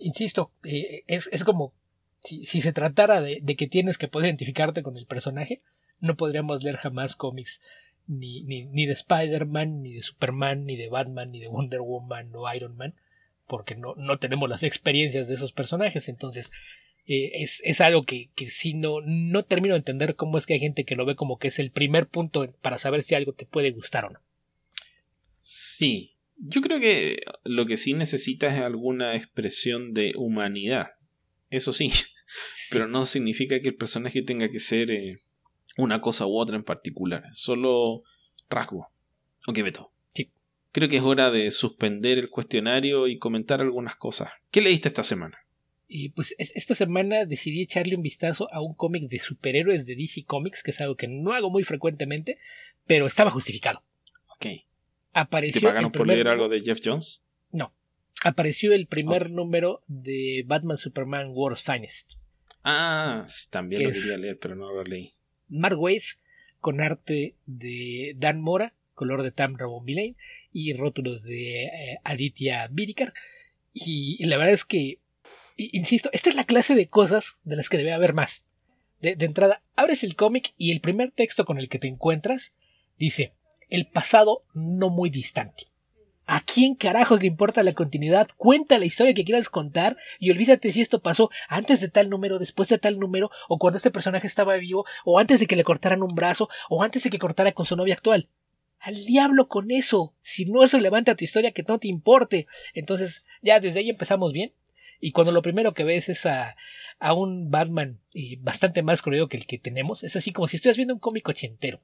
insisto, 0.00 0.52
eh, 0.64 1.02
es, 1.06 1.28
es, 1.32 1.44
como 1.44 1.74
si, 2.20 2.46
si 2.46 2.60
se 2.60 2.72
tratara 2.72 3.20
de, 3.20 3.40
de, 3.42 3.56
que 3.56 3.66
tienes 3.66 3.98
que 3.98 4.08
poder 4.08 4.28
identificarte 4.28 4.82
con 4.82 4.96
el 4.96 5.06
personaje, 5.06 5.60
no 6.00 6.16
podríamos 6.16 6.62
leer 6.62 6.76
jamás 6.76 7.16
cómics 7.16 7.60
ni, 8.06 8.42
ni, 8.42 8.64
ni 8.66 8.86
de 8.86 8.92
Spider-Man, 8.92 9.82
ni 9.82 9.94
de 9.94 10.02
Superman, 10.02 10.64
ni 10.64 10.76
de 10.76 10.88
Batman, 10.88 11.30
ni 11.30 11.40
de 11.40 11.48
Wonder 11.48 11.80
Woman 11.80 12.30
o 12.34 12.52
Iron 12.54 12.76
Man, 12.76 12.94
porque 13.46 13.74
no, 13.74 13.94
no 13.96 14.18
tenemos 14.18 14.48
las 14.48 14.62
experiencias 14.62 15.28
de 15.28 15.34
esos 15.34 15.52
personajes. 15.52 16.08
Entonces, 16.08 16.50
eh, 17.06 17.42
es, 17.42 17.60
es, 17.64 17.80
algo 17.80 18.02
que, 18.02 18.30
que 18.34 18.50
si 18.50 18.74
no, 18.74 19.00
no 19.00 19.44
termino 19.44 19.74
de 19.74 19.78
entender 19.78 20.16
cómo 20.16 20.38
es 20.38 20.46
que 20.46 20.54
hay 20.54 20.60
gente 20.60 20.84
que 20.84 20.96
lo 20.96 21.04
ve 21.04 21.16
como 21.16 21.38
que 21.38 21.48
es 21.48 21.58
el 21.58 21.70
primer 21.70 22.08
punto 22.08 22.52
para 22.62 22.78
saber 22.78 23.02
si 23.02 23.14
algo 23.14 23.32
te 23.32 23.46
puede 23.46 23.70
gustar 23.70 24.04
o 24.06 24.10
no. 24.10 24.20
Sí, 25.36 26.15
yo 26.38 26.60
creo 26.60 26.80
que 26.80 27.22
lo 27.44 27.66
que 27.66 27.76
sí 27.76 27.94
necesita 27.94 28.48
es 28.48 28.60
alguna 28.60 29.16
expresión 29.16 29.94
de 29.94 30.12
humanidad. 30.16 30.88
Eso 31.50 31.72
sí, 31.72 31.92
pero 32.70 32.88
no 32.88 33.06
significa 33.06 33.60
que 33.60 33.68
el 33.68 33.76
personaje 33.76 34.22
tenga 34.22 34.50
que 34.50 34.60
ser 34.60 34.90
eh, 34.90 35.18
una 35.76 36.00
cosa 36.00 36.26
u 36.26 36.38
otra 36.38 36.56
en 36.56 36.64
particular. 36.64 37.24
Solo 37.32 38.02
rasgo. 38.48 38.88
Ok, 39.46 39.62
Beto. 39.62 39.92
Sí. 40.10 40.30
Creo 40.72 40.88
que 40.88 40.96
es 40.96 41.02
hora 41.02 41.30
de 41.30 41.50
suspender 41.50 42.18
el 42.18 42.30
cuestionario 42.30 43.06
y 43.06 43.18
comentar 43.18 43.60
algunas 43.60 43.96
cosas. 43.96 44.30
¿Qué 44.50 44.60
leíste 44.60 44.88
esta 44.88 45.04
semana? 45.04 45.38
Y 45.88 46.08
pues 46.08 46.34
esta 46.38 46.74
semana 46.74 47.26
decidí 47.26 47.62
echarle 47.62 47.94
un 47.94 48.02
vistazo 48.02 48.52
a 48.52 48.60
un 48.60 48.74
cómic 48.74 49.08
de 49.08 49.20
superhéroes 49.20 49.86
de 49.86 49.94
DC 49.94 50.24
Comics, 50.24 50.64
que 50.64 50.72
es 50.72 50.80
algo 50.80 50.96
que 50.96 51.06
no 51.06 51.32
hago 51.32 51.48
muy 51.48 51.62
frecuentemente, 51.62 52.40
pero 52.86 53.06
estaba 53.06 53.30
justificado. 53.30 53.84
Ok 54.34 54.65
apareció. 55.16 55.60
¿Te 55.60 55.66
pagaron 55.66 55.92
por 55.92 56.06
leer 56.06 56.28
algo 56.28 56.48
de 56.48 56.60
Jeff 56.60 56.80
Jones? 56.84 57.22
No. 57.50 57.72
Apareció 58.22 58.72
el 58.72 58.86
primer 58.86 59.30
número 59.30 59.82
de 59.86 60.44
Batman 60.46 60.76
Superman 60.76 61.28
World's 61.30 61.62
Finest. 61.62 62.12
Ah, 62.62 63.26
también 63.50 63.84
lo 63.84 63.92
quería 63.92 64.18
leer, 64.18 64.38
pero 64.38 64.54
no 64.54 64.72
lo 64.72 64.84
leí. 64.84 65.12
Mark 65.48 65.78
Waid, 65.78 66.02
con 66.60 66.80
arte 66.80 67.34
de 67.46 68.14
Dan 68.16 68.40
Mora, 68.40 68.74
color 68.94 69.22
de 69.22 69.30
Tam 69.30 69.56
Villain 69.84 70.16
y 70.52 70.72
rótulos 70.74 71.22
de 71.22 71.64
eh, 71.64 71.98
Aditya 72.04 72.68
Bidikar. 72.70 73.14
Y, 73.72 74.24
la 74.26 74.36
verdad 74.38 74.54
es 74.54 74.64
que, 74.64 74.98
insisto, 75.56 76.10
esta 76.12 76.28
es 76.28 76.34
la 76.34 76.44
clase 76.44 76.74
de 76.74 76.88
cosas 76.88 77.38
de 77.44 77.56
las 77.56 77.68
que 77.68 77.78
debe 77.78 77.92
haber 77.92 78.14
más. 78.14 78.44
de 79.00 79.16
entrada, 79.20 79.62
abres 79.76 80.02
el 80.02 80.16
cómic 80.16 80.52
y 80.58 80.72
el 80.72 80.80
primer 80.80 81.12
texto 81.12 81.44
con 81.44 81.58
el 81.58 81.68
que 81.68 81.78
te 81.78 81.86
encuentras 81.86 82.52
dice 82.98 83.32
el 83.68 83.86
pasado 83.86 84.42
no 84.54 84.88
muy 84.88 85.10
distante. 85.10 85.66
¿A 86.28 86.40
quién 86.40 86.74
carajos 86.74 87.20
le 87.20 87.28
importa 87.28 87.62
la 87.62 87.72
continuidad? 87.72 88.28
Cuenta 88.36 88.78
la 88.78 88.84
historia 88.84 89.14
que 89.14 89.24
quieras 89.24 89.48
contar 89.48 89.96
y 90.18 90.32
olvídate 90.32 90.72
si 90.72 90.80
esto 90.80 91.00
pasó 91.00 91.30
antes 91.48 91.80
de 91.80 91.88
tal 91.88 92.10
número, 92.10 92.40
después 92.40 92.68
de 92.68 92.78
tal 92.78 92.98
número, 92.98 93.30
o 93.48 93.58
cuando 93.58 93.76
este 93.76 93.92
personaje 93.92 94.26
estaba 94.26 94.56
vivo, 94.56 94.84
o 95.04 95.20
antes 95.20 95.38
de 95.38 95.46
que 95.46 95.54
le 95.54 95.62
cortaran 95.62 96.02
un 96.02 96.16
brazo, 96.16 96.48
o 96.68 96.82
antes 96.82 97.04
de 97.04 97.10
que 97.10 97.20
cortara 97.20 97.52
con 97.52 97.64
su 97.64 97.76
novia 97.76 97.94
actual. 97.94 98.28
Al 98.80 99.04
diablo 99.04 99.46
con 99.46 99.70
eso. 99.70 100.14
Si 100.20 100.46
no 100.46 100.64
es 100.64 100.72
relevante 100.72 101.12
a 101.12 101.14
tu 101.14 101.24
historia, 101.24 101.52
que 101.52 101.62
no 101.62 101.78
te 101.78 101.88
importe. 101.88 102.48
Entonces, 102.74 103.24
ya 103.40 103.60
desde 103.60 103.80
ahí 103.80 103.90
empezamos 103.90 104.32
bien. 104.32 104.52
Y 105.00 105.12
cuando 105.12 105.32
lo 105.32 105.42
primero 105.42 105.74
que 105.74 105.84
ves 105.84 106.08
es 106.08 106.26
a, 106.26 106.56
un 107.14 107.50
Batman 107.50 108.00
bastante 108.40 108.82
más 108.82 109.00
colorido 109.00 109.28
que 109.28 109.36
el 109.36 109.46
que 109.46 109.58
tenemos, 109.58 110.02
es 110.02 110.16
así 110.16 110.32
como 110.32 110.48
si 110.48 110.56
estuvieras 110.56 110.76
viendo 110.76 110.94
un 110.94 111.00
cómic 111.00 111.28
ochentero. 111.28 111.80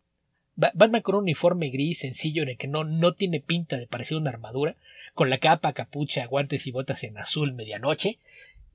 Batman 0.54 1.00
con 1.02 1.14
un 1.14 1.22
uniforme 1.22 1.70
gris 1.70 2.00
sencillo 2.00 2.42
en 2.42 2.50
el 2.50 2.56
que 2.58 2.68
no, 2.68 2.84
no 2.84 3.14
tiene 3.14 3.40
pinta 3.40 3.78
de 3.78 3.86
parecer 3.86 4.16
una 4.16 4.30
armadura, 4.30 4.76
con 5.14 5.30
la 5.30 5.38
capa, 5.38 5.72
capucha, 5.72 6.26
guantes 6.26 6.66
y 6.66 6.70
botas 6.70 7.04
en 7.04 7.18
azul 7.18 7.52
medianoche, 7.52 8.18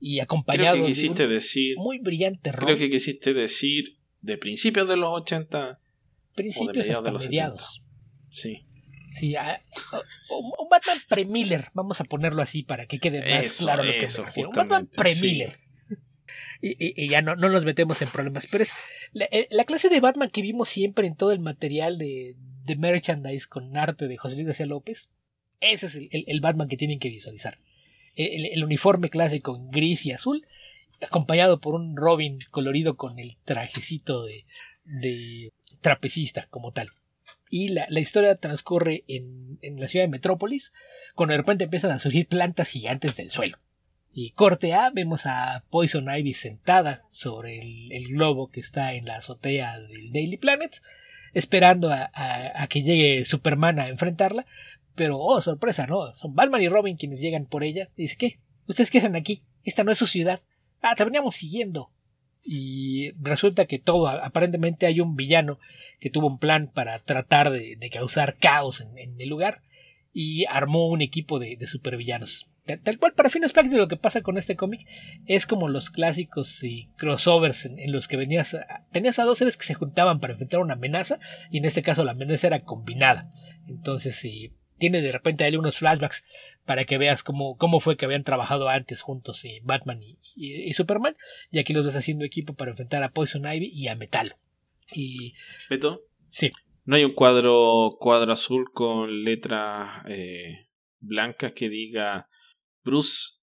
y 0.00 0.20
acompañado 0.20 0.76
creo 0.76 0.86
que 0.86 0.92
quisiste 0.92 1.26
de 1.26 1.34
decir, 1.34 1.76
muy 1.76 1.98
brillante 1.98 2.52
Creo 2.52 2.76
que 2.76 2.90
quisiste 2.90 3.34
decir 3.34 3.96
de 4.22 4.38
principios 4.38 4.88
de 4.88 4.96
los 4.96 5.10
80. 5.22 5.78
Principios 6.34 6.88
hasta 6.90 7.10
mediados. 7.10 7.82
Sí. 8.28 8.64
Sí, 9.14 9.34
un 10.30 10.68
Batman 10.68 10.98
pre-Miller, 11.08 11.70
vamos 11.74 12.00
a 12.00 12.04
ponerlo 12.04 12.42
así 12.42 12.62
para 12.62 12.86
que 12.86 13.00
quede 13.00 13.20
más 13.28 13.56
claro 13.58 13.82
lo 13.82 13.92
que 13.92 14.06
me 14.06 14.24
refiero. 14.24 14.50
Un 14.50 14.54
Batman 14.54 14.86
pre-Miller. 14.86 15.58
Y, 16.60 17.08
ya 17.08 17.22
no, 17.22 17.36
no, 17.36 17.48
nos 17.48 17.64
metemos 17.64 18.02
en 18.02 18.08
problemas. 18.08 18.46
Pero 18.50 18.64
es 18.64 18.72
eh, 19.14 19.46
la, 19.50 19.64
clase 19.64 19.88
de 19.88 20.00
Batman 20.00 20.30
que 20.30 20.42
vimos 20.42 20.68
siempre 20.68 21.06
en 21.06 21.14
todo 21.14 21.32
el 21.32 21.40
material 21.40 21.98
de, 21.98 22.34
de 22.64 22.76
merchandise 22.76 23.46
con 23.46 23.76
arte 23.76 24.08
de 24.08 24.16
José 24.16 24.34
Luis 24.36 24.48
García 24.48 24.66
López. 24.66 25.10
Ese 25.60 25.86
es 25.86 25.96
el, 26.10 26.40
Batman 26.40 26.68
que 26.68 26.76
tienen 26.76 26.98
que 26.98 27.08
visualizar. 27.08 27.58
El, 28.14 28.62
uniforme 28.64 29.10
clásico 29.10 29.56
en 29.56 29.70
gris 29.70 30.04
y 30.06 30.12
azul, 30.12 30.46
acompañado 31.00 31.60
por 31.60 31.74
un 31.74 31.96
Robin 31.96 32.38
colorido 32.50 32.96
con 32.96 33.18
el 33.18 33.36
trajecito 33.44 34.24
de, 34.24 34.44
de 34.84 35.52
trapecista 35.80 36.46
como 36.50 36.72
tal. 36.72 36.90
Y 37.50 37.68
la, 37.68 37.86
historia 37.98 38.36
transcurre 38.36 39.04
en, 39.08 39.58
en, 39.62 39.80
la 39.80 39.88
ciudad 39.88 40.04
de 40.04 40.10
Metrópolis, 40.10 40.72
cuando 41.14 41.32
de 41.32 41.38
repente 41.38 41.64
empiezan 41.64 41.92
a 41.92 41.98
surgir 41.98 42.26
plantas 42.26 42.68
gigantes 42.68 43.16
del 43.16 43.30
suelo. 43.30 43.58
Y 44.12 44.30
corte 44.30 44.74
A, 44.74 44.90
vemos 44.90 45.26
a 45.26 45.64
Poison 45.70 46.08
Ivy 46.10 46.34
sentada 46.34 47.04
sobre 47.08 47.60
el, 47.60 48.08
globo 48.08 48.50
que 48.50 48.60
está 48.60 48.94
en 48.94 49.04
la 49.04 49.16
azotea 49.16 49.78
del 49.80 50.12
Daily 50.12 50.38
Planet, 50.38 50.82
esperando 51.34 51.90
a, 51.92 52.66
que 52.68 52.82
llegue 52.82 53.24
Superman 53.24 53.78
a 53.78 53.88
enfrentarla. 53.88 54.46
Pero, 54.94 55.18
oh, 55.18 55.40
sorpresa, 55.40 55.86
¿no? 55.86 56.12
Son 56.14 56.34
Batman 56.34 56.62
y 56.62 56.68
Robin 56.68 56.96
quienes 56.96 57.20
llegan 57.20 57.46
por 57.46 57.62
ella. 57.62 57.88
dice, 57.96 58.16
¿qué? 58.16 58.38
¿Ustedes 58.66 58.90
qué 58.90 58.98
hacen 58.98 59.14
aquí? 59.14 59.42
Esta 59.62 59.84
no 59.84 59.92
es 59.92 59.98
su 59.98 60.06
ciudad. 60.06 60.40
Ah, 60.82 60.96
te 60.96 61.04
veníamos 61.04 61.36
siguiendo. 61.36 61.90
Y 62.42 63.12
resulta 63.20 63.66
que 63.66 63.78
todo, 63.78 64.08
aparentemente 64.08 64.86
hay 64.86 65.00
un 65.00 65.16
villano 65.16 65.58
que 66.00 66.10
tuvo 66.10 66.26
un 66.26 66.38
plan 66.38 66.70
para 66.72 66.98
tratar 66.98 67.50
de, 67.50 67.90
causar 67.92 68.36
caos 68.36 68.80
en, 68.80 69.20
el 69.20 69.28
lugar 69.28 69.60
y 70.12 70.46
armó 70.46 70.88
un 70.88 71.02
equipo 71.02 71.38
de, 71.38 71.56
de 71.56 71.66
supervillanos. 71.66 72.48
Tal 72.76 72.98
cual, 72.98 73.14
para 73.14 73.30
fines 73.30 73.52
prácticos, 73.52 73.78
lo 73.78 73.88
que 73.88 73.96
pasa 73.96 74.20
con 74.20 74.36
este 74.36 74.56
cómic 74.56 74.86
es 75.26 75.46
como 75.46 75.68
los 75.68 75.88
clásicos 75.88 76.62
y 76.62 76.88
crossovers 76.96 77.64
en, 77.64 77.92
los 77.92 78.08
que 78.08 78.18
venías 78.18 78.56
tenías 78.92 79.18
a 79.18 79.24
dos 79.24 79.38
seres 79.38 79.56
que 79.56 79.64
se 79.64 79.74
juntaban 79.74 80.20
para 80.20 80.34
enfrentar 80.34 80.60
una 80.60 80.74
amenaza, 80.74 81.18
y 81.50 81.58
en 81.58 81.64
este 81.64 81.82
caso 81.82 82.04
la 82.04 82.12
amenaza 82.12 82.48
era 82.48 82.64
combinada. 82.64 83.30
Entonces, 83.66 84.16
sí, 84.16 84.52
tiene 84.76 85.00
de 85.00 85.12
repente 85.12 85.44
ahí 85.44 85.56
unos 85.56 85.78
flashbacks 85.78 86.24
para 86.64 86.84
que 86.84 86.98
veas 86.98 87.22
cómo, 87.22 87.56
cómo 87.56 87.80
fue 87.80 87.96
que 87.96 88.04
habían 88.04 88.24
trabajado 88.24 88.68
antes 88.68 89.00
juntos 89.00 89.42
Batman 89.62 90.00
y, 90.36 90.72
Superman, 90.74 91.16
y 91.50 91.58
aquí 91.58 91.72
los 91.72 91.84
ves 91.84 91.96
haciendo 91.96 92.24
equipo 92.24 92.54
para 92.54 92.72
enfrentar 92.72 93.02
a 93.02 93.12
Poison 93.12 93.50
Ivy 93.50 93.70
y 93.72 93.88
a 93.88 93.94
Metal. 93.94 94.36
Y. 94.92 95.34
¿Beto? 95.70 96.02
Sí. 96.28 96.50
¿No 96.84 96.96
hay 96.96 97.04
un 97.04 97.14
cuadro, 97.14 97.96
cuadro 97.98 98.32
azul 98.32 98.70
con 98.72 99.24
letras 99.24 100.04
eh, 100.08 100.68
blancas 101.00 101.52
que 101.52 101.68
diga 101.68 102.28
Bruce 102.88 103.34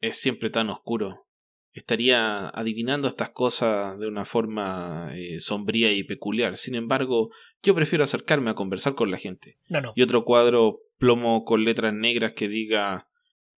es 0.00 0.18
siempre 0.18 0.48
tan 0.48 0.70
oscuro. 0.70 1.26
Estaría 1.72 2.48
adivinando 2.48 3.06
estas 3.06 3.30
cosas 3.30 3.98
de 3.98 4.06
una 4.08 4.24
forma 4.24 5.10
eh, 5.14 5.38
sombría 5.40 5.92
y 5.92 6.04
peculiar. 6.04 6.56
Sin 6.56 6.74
embargo, 6.74 7.30
yo 7.62 7.74
prefiero 7.74 8.04
acercarme 8.04 8.50
a 8.50 8.54
conversar 8.54 8.94
con 8.94 9.10
la 9.10 9.18
gente. 9.18 9.58
Y 9.94 10.02
otro 10.02 10.24
cuadro 10.24 10.80
plomo 10.96 11.44
con 11.44 11.64
letras 11.64 11.92
negras 11.92 12.32
que 12.32 12.48
diga 12.48 13.10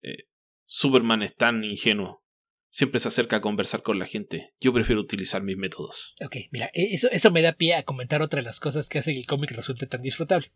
eh, 0.01 0.24
Superman 0.64 1.22
es 1.22 1.37
tan 1.37 1.62
ingenuo. 1.62 2.22
Siempre 2.70 3.01
se 3.01 3.09
acerca 3.09 3.37
a 3.37 3.41
conversar 3.43 3.82
con 3.82 3.99
la 3.99 4.07
gente. 4.07 4.55
Yo 4.61 4.72
prefiero 4.72 5.03
utilizar 5.03 5.43
mis 5.43 5.59
métodos. 5.59 6.14
Ok, 6.24 6.37
mira, 6.51 6.70
e-, 6.72 6.95
eso, 6.95 7.11
eso 7.11 7.30
me 7.30 7.43
da 7.43 7.53
pie 7.53 7.74
a 7.74 7.82
comentar 7.82 8.22
otra 8.22 8.39
de 8.39 8.45
las 8.45 8.61
cosas 8.61 8.89
que 8.89 8.99
hace 8.99 9.12
que 9.12 9.18
el 9.18 9.26
cómic 9.26 9.51
resulte 9.51 9.87
tan 9.87 10.01
disfrutable. 10.01 10.51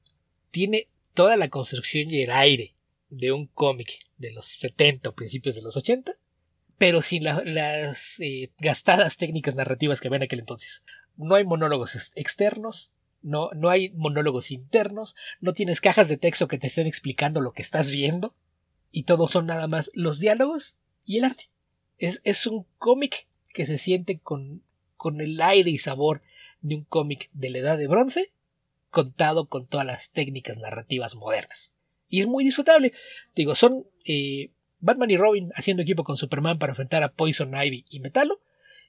Tiene 0.50 0.88
toda 1.12 1.36
la 1.36 1.50
construcción 1.50 2.10
y 2.10 2.22
el 2.22 2.30
aire 2.30 2.74
de 3.10 3.32
un 3.32 3.46
cómic 3.46 4.06
de 4.18 4.32
los 4.32 4.46
70 4.46 5.10
o 5.10 5.14
principios 5.14 5.56
de 5.56 5.62
los 5.62 5.76
80, 5.76 6.12
pero 6.78 7.02
sin 7.02 7.24
las 7.24 8.18
eh, 8.20 8.50
gastadas 8.58 9.16
técnicas 9.16 9.56
narrativas 9.56 10.00
que 10.00 10.08
había 10.08 10.18
en 10.18 10.22
aquel 10.22 10.38
entonces. 10.38 10.82
No 11.16 11.34
hay 11.34 11.44
monólogos 11.44 12.12
externos, 12.16 12.90
no, 13.20 13.50
no 13.50 13.68
hay 13.68 13.90
monólogos 13.90 14.50
internos, 14.50 15.14
no 15.40 15.52
tienes 15.52 15.80
cajas 15.80 16.08
de 16.08 16.16
texto 16.16 16.48
que 16.48 16.56
te 16.56 16.68
estén 16.68 16.86
explicando 16.86 17.40
lo 17.40 17.52
que 17.52 17.62
estás 17.62 17.90
viendo, 17.90 18.34
y 18.90 19.02
todos 19.02 19.32
son 19.32 19.46
nada 19.46 19.68
más 19.68 19.90
los 19.92 20.20
diálogos 20.20 20.76
y 21.04 21.18
el 21.18 21.24
arte. 21.24 21.50
Es, 21.98 22.22
es 22.24 22.46
un 22.46 22.66
cómic 22.78 23.26
que 23.52 23.66
se 23.66 23.76
siente 23.76 24.18
con, 24.18 24.62
con 24.96 25.20
el 25.20 25.40
aire 25.42 25.70
y 25.70 25.78
sabor 25.78 26.22
de 26.62 26.76
un 26.76 26.84
cómic 26.84 27.28
de 27.32 27.50
la 27.50 27.58
edad 27.58 27.78
de 27.78 27.88
bronce, 27.88 28.32
contado 28.88 29.48
con 29.48 29.66
todas 29.66 29.86
las 29.86 30.10
técnicas 30.10 30.58
narrativas 30.58 31.14
modernas 31.14 31.72
y 32.10 32.20
es 32.20 32.26
muy 32.26 32.44
disfrutable. 32.44 32.92
Digo, 33.34 33.54
son 33.54 33.86
eh, 34.04 34.50
Batman 34.80 35.10
y 35.10 35.16
Robin 35.16 35.50
haciendo 35.54 35.82
equipo 35.82 36.04
con 36.04 36.16
Superman 36.16 36.58
para 36.58 36.72
enfrentar 36.72 37.02
a 37.02 37.12
Poison 37.12 37.54
Ivy 37.54 37.86
y 37.88 38.00
Metalo. 38.00 38.40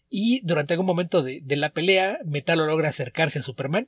Y 0.09 0.41
durante 0.41 0.73
algún 0.73 0.87
momento 0.87 1.23
de, 1.23 1.41
la 1.55 1.69
pelea, 1.69 2.19
Metalo 2.25 2.65
logra 2.65 2.89
acercarse 2.89 3.39
a 3.39 3.43
Superman 3.43 3.87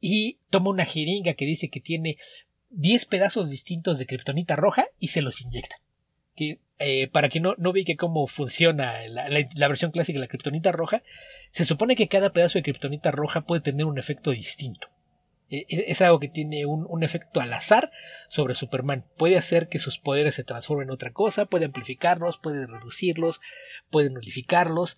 y 0.00 0.38
toma 0.50 0.70
una 0.70 0.84
jeringa 0.84 1.34
que 1.34 1.46
dice 1.46 1.70
que 1.70 1.80
tiene 1.80 2.18
10 2.70 3.06
pedazos 3.06 3.50
distintos 3.50 3.98
de 3.98 4.06
kriptonita 4.06 4.54
roja 4.54 4.86
y 5.00 5.08
se 5.08 5.22
los 5.22 5.40
inyecta. 5.40 5.76
Que, 6.36 6.60
eh, 6.78 7.08
para 7.08 7.30
que 7.30 7.40
no, 7.40 7.54
no 7.56 7.72
que 7.72 7.96
cómo 7.96 8.26
funciona 8.26 9.08
la, 9.08 9.28
la 9.28 9.68
versión 9.68 9.90
clásica 9.90 10.18
de 10.18 10.26
la 10.26 10.28
kriptonita 10.28 10.70
roja, 10.70 11.02
se 11.50 11.64
supone 11.64 11.96
que 11.96 12.08
cada 12.08 12.32
pedazo 12.32 12.58
de 12.58 12.62
kriptonita 12.62 13.10
roja 13.10 13.40
puede 13.40 13.62
tener 13.62 13.86
un 13.86 13.98
efecto 13.98 14.30
distinto. 14.32 14.88
E, 15.50 15.66
e, 15.68 15.84
es 15.88 16.02
algo 16.02 16.18
que 16.18 16.28
tiene 16.28 16.66
un, 16.66 17.02
efecto 17.02 17.40
al 17.40 17.52
azar 17.52 17.90
sobre 18.28 18.54
Superman. 18.54 19.04
Puede 19.16 19.36
hacer 19.36 19.68
que 19.68 19.78
sus 19.78 19.98
poderes 19.98 20.34
se 20.34 20.44
transformen 20.44 20.88
en 20.88 20.94
otra 20.94 21.12
cosa, 21.12 21.46
puede 21.46 21.66
amplificarlos, 21.66 22.38
puede 22.38 22.66
reducirlos, 22.66 23.40
puede 23.90 24.10
nulificarlos, 24.10 24.96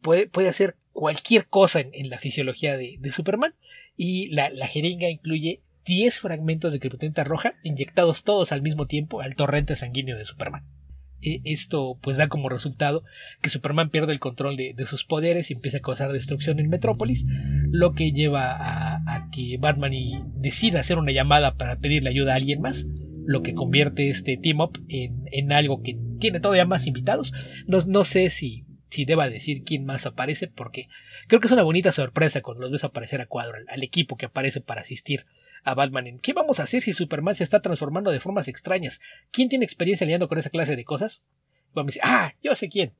puede, 0.00 0.28
puede 0.28 0.48
hacer 0.48 0.76
cualquier 0.92 1.46
cosa 1.46 1.80
en, 1.80 2.10
la 2.10 2.18
fisiología 2.18 2.76
de, 2.76 2.98
Superman. 3.10 3.54
Y 3.96 4.28
la, 4.28 4.50
la, 4.50 4.66
jeringa 4.66 5.08
incluye 5.08 5.62
10 5.84 6.20
fragmentos 6.20 6.72
de 6.72 6.80
criptonita 6.80 7.24
roja 7.24 7.54
inyectados 7.62 8.24
todos 8.24 8.52
al 8.52 8.62
mismo 8.62 8.86
tiempo 8.86 9.20
al 9.20 9.34
torrente 9.34 9.76
sanguíneo 9.76 10.16
de 10.16 10.24
Superman. 10.24 10.64
E, 11.22 11.40
esto 11.44 11.98
pues 12.00 12.16
da 12.16 12.28
como 12.28 12.48
resultado 12.48 13.04
que 13.42 13.50
Superman 13.50 13.90
pierde 13.90 14.12
el 14.12 14.20
control 14.20 14.56
de, 14.56 14.74
sus 14.86 15.04
poderes 15.04 15.50
y 15.50 15.54
empieza 15.54 15.78
a 15.78 15.82
causar 15.82 16.12
destrucción 16.12 16.58
en 16.58 16.68
Metrópolis, 16.68 17.26
lo 17.70 17.92
que 17.92 18.12
lleva 18.12 18.56
a, 18.56 19.28
que 19.30 19.58
Batman 19.58 19.92
decida 20.36 20.80
hacer 20.80 20.98
una 20.98 21.12
llamada 21.12 21.56
para 21.56 21.76
pedirle 21.76 22.10
ayuda 22.10 22.32
a 22.32 22.36
alguien 22.36 22.60
más, 22.60 22.86
lo 23.26 23.42
que 23.42 23.54
convierte 23.54 24.08
este 24.08 24.36
team 24.36 24.60
up 24.60 24.78
en, 24.88 25.52
algo 25.52 25.82
que 25.82 25.98
tiene 26.18 26.40
todavía 26.40 26.64
más 26.64 26.86
invitados. 26.86 27.32
No, 27.66 28.04
sé 28.04 28.30
si, 28.30 28.64
si 28.88 29.04
deba 29.04 29.28
decir 29.28 29.62
quién 29.64 29.84
más 29.84 30.06
aparece, 30.06 30.48
porque 30.48 30.88
creo 31.28 31.40
que 31.40 31.46
es 31.46 31.52
una 31.52 31.62
bonita 31.62 31.92
sorpresa 31.92 32.40
cuando 32.40 32.62
los 32.62 32.72
ves 32.72 32.84
aparecer 32.84 33.20
a 33.20 33.26
cuadro, 33.26 33.58
al 33.68 33.82
equipo 33.82 34.16
que 34.16 34.26
aparece 34.26 34.60
para 34.60 34.80
asistir 34.80 35.26
a 35.62 35.74
Batman 35.74 36.06
en 36.06 36.18
¿qué 36.18 36.32
vamos 36.32 36.60
a 36.60 36.64
hacer 36.64 36.82
si 36.82 36.92
Superman 36.92 37.34
se 37.34 37.44
está 37.44 37.60
transformando 37.60 38.10
de 38.10 38.20
formas 38.20 38.48
extrañas? 38.48 39.00
¿Quién 39.30 39.48
tiene 39.48 39.64
experiencia 39.64 40.04
lidiando 40.04 40.28
con 40.28 40.38
esa 40.38 40.50
clase 40.50 40.76
de 40.76 40.84
cosas? 40.84 41.22
Batman 41.68 41.86
dice, 41.86 42.00
ah, 42.02 42.34
yo 42.42 42.54
sé 42.54 42.68
quién. 42.68 42.92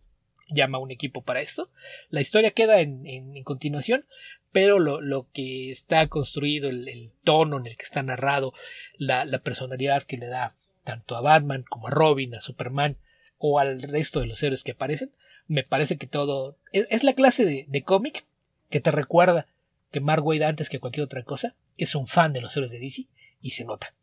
Llama 0.48 0.78
a 0.78 0.80
un 0.80 0.90
equipo 0.90 1.22
para 1.22 1.40
esto. 1.40 1.70
La 2.08 2.20
historia 2.20 2.50
queda 2.50 2.80
en, 2.80 3.06
en, 3.06 3.42
continuación, 3.44 4.04
pero 4.52 4.78
lo, 4.78 5.00
lo, 5.00 5.28
que 5.32 5.70
está 5.70 6.08
construido, 6.08 6.68
el, 6.68 7.12
tono 7.22 7.58
en 7.58 7.66
el 7.66 7.76
que 7.76 7.84
está 7.84 8.02
narrado, 8.02 8.52
la, 8.96 9.24
la, 9.24 9.38
personalidad 9.38 10.02
que 10.02 10.16
le 10.16 10.26
da 10.26 10.54
tanto 10.84 11.14
a 11.14 11.20
Batman 11.20 11.64
como 11.68 11.86
a 11.86 11.90
Robin, 11.90 12.34
a 12.34 12.40
Superman 12.40 12.96
o 13.38 13.58
al 13.60 13.82
resto 13.82 14.20
de 14.20 14.26
los 14.26 14.42
héroes 14.42 14.64
que 14.64 14.72
aparecen, 14.72 15.12
me 15.46 15.64
parece 15.64 15.96
que 15.96 16.06
todo 16.06 16.56
es, 16.72 17.02
la 17.02 17.14
clase 17.14 17.44
de, 17.44 17.64
de 17.68 17.82
cómic 17.82 18.24
que 18.70 18.80
te 18.80 18.90
recuerda 18.90 19.46
que 19.90 20.00
Mark 20.00 20.24
Wade 20.24 20.44
antes 20.44 20.68
que 20.68 20.78
cualquier 20.78 21.04
otra 21.04 21.24
cosa 21.24 21.54
es 21.84 21.94
un 21.94 22.06
fan 22.06 22.32
de 22.32 22.40
los 22.40 22.56
héroes 22.56 22.72
de 22.72 22.78
DC 22.78 23.06
y 23.40 23.50
se 23.50 23.64
nota. 23.64 23.94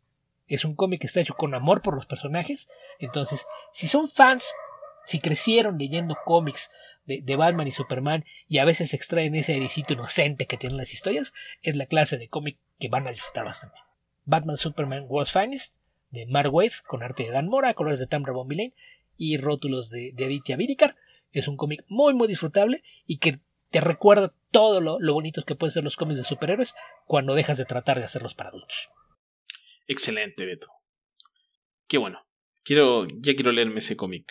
Es 0.46 0.64
un 0.64 0.74
cómic 0.74 1.02
que 1.02 1.06
está 1.06 1.20
hecho 1.20 1.34
con 1.34 1.54
amor 1.54 1.82
por 1.82 1.94
los 1.94 2.06
personajes. 2.06 2.68
Entonces, 2.98 3.46
si 3.72 3.86
son 3.86 4.08
fans, 4.08 4.52
si 5.04 5.20
crecieron 5.20 5.78
leyendo 5.78 6.16
cómics 6.24 6.70
de, 7.04 7.36
Batman 7.36 7.68
y 7.68 7.72
Superman 7.72 8.24
y 8.48 8.58
a 8.58 8.64
veces 8.64 8.92
extraen 8.92 9.34
ese 9.34 9.54
airecito 9.54 9.94
inocente 9.94 10.46
que 10.46 10.56
tienen 10.56 10.76
las 10.76 10.92
historias, 10.92 11.32
es 11.62 11.76
la 11.76 11.86
clase 11.86 12.18
de 12.18 12.28
cómic 12.28 12.58
que 12.78 12.88
van 12.88 13.06
a 13.06 13.10
disfrutar 13.10 13.44
bastante. 13.44 13.78
Batman 14.24 14.56
Superman 14.56 15.06
World's 15.08 15.32
Finest 15.32 15.76
de 16.10 16.26
Mark 16.26 16.52
Wade 16.52 16.72
con 16.86 17.02
arte 17.02 17.24
de 17.24 17.30
Dan 17.30 17.48
Mora, 17.48 17.74
colores 17.74 17.98
de 17.98 18.06
Tam 18.06 18.24
Rabon 18.24 18.48
y 19.16 19.36
rótulos 19.36 19.90
de, 19.90 20.12
de 20.14 20.24
Aditya 20.24 20.56
Vidikar. 20.56 20.96
Es 21.32 21.48
un 21.48 21.56
cómic 21.56 21.84
muy 21.88 22.14
muy 22.14 22.28
disfrutable 22.28 22.82
y 23.06 23.18
que 23.18 23.40
te 23.70 23.80
recuerda 23.80 24.34
todo 24.50 24.80
lo, 24.80 24.98
lo 25.00 25.12
bonitos 25.12 25.44
que 25.44 25.54
pueden 25.54 25.72
ser 25.72 25.84
los 25.84 25.96
cómics 25.96 26.18
de 26.18 26.24
superhéroes 26.24 26.74
cuando 27.06 27.34
dejas 27.34 27.58
de 27.58 27.64
tratar 27.64 27.98
de 27.98 28.04
hacerlos 28.04 28.34
para 28.34 28.50
adultos. 28.50 28.90
Excelente, 29.86 30.44
Beto. 30.46 30.68
Qué 31.86 31.98
bueno. 31.98 32.26
Quiero, 32.64 33.06
ya 33.06 33.34
quiero 33.34 33.52
leerme 33.52 33.78
ese 33.78 33.96
cómic. 33.96 34.30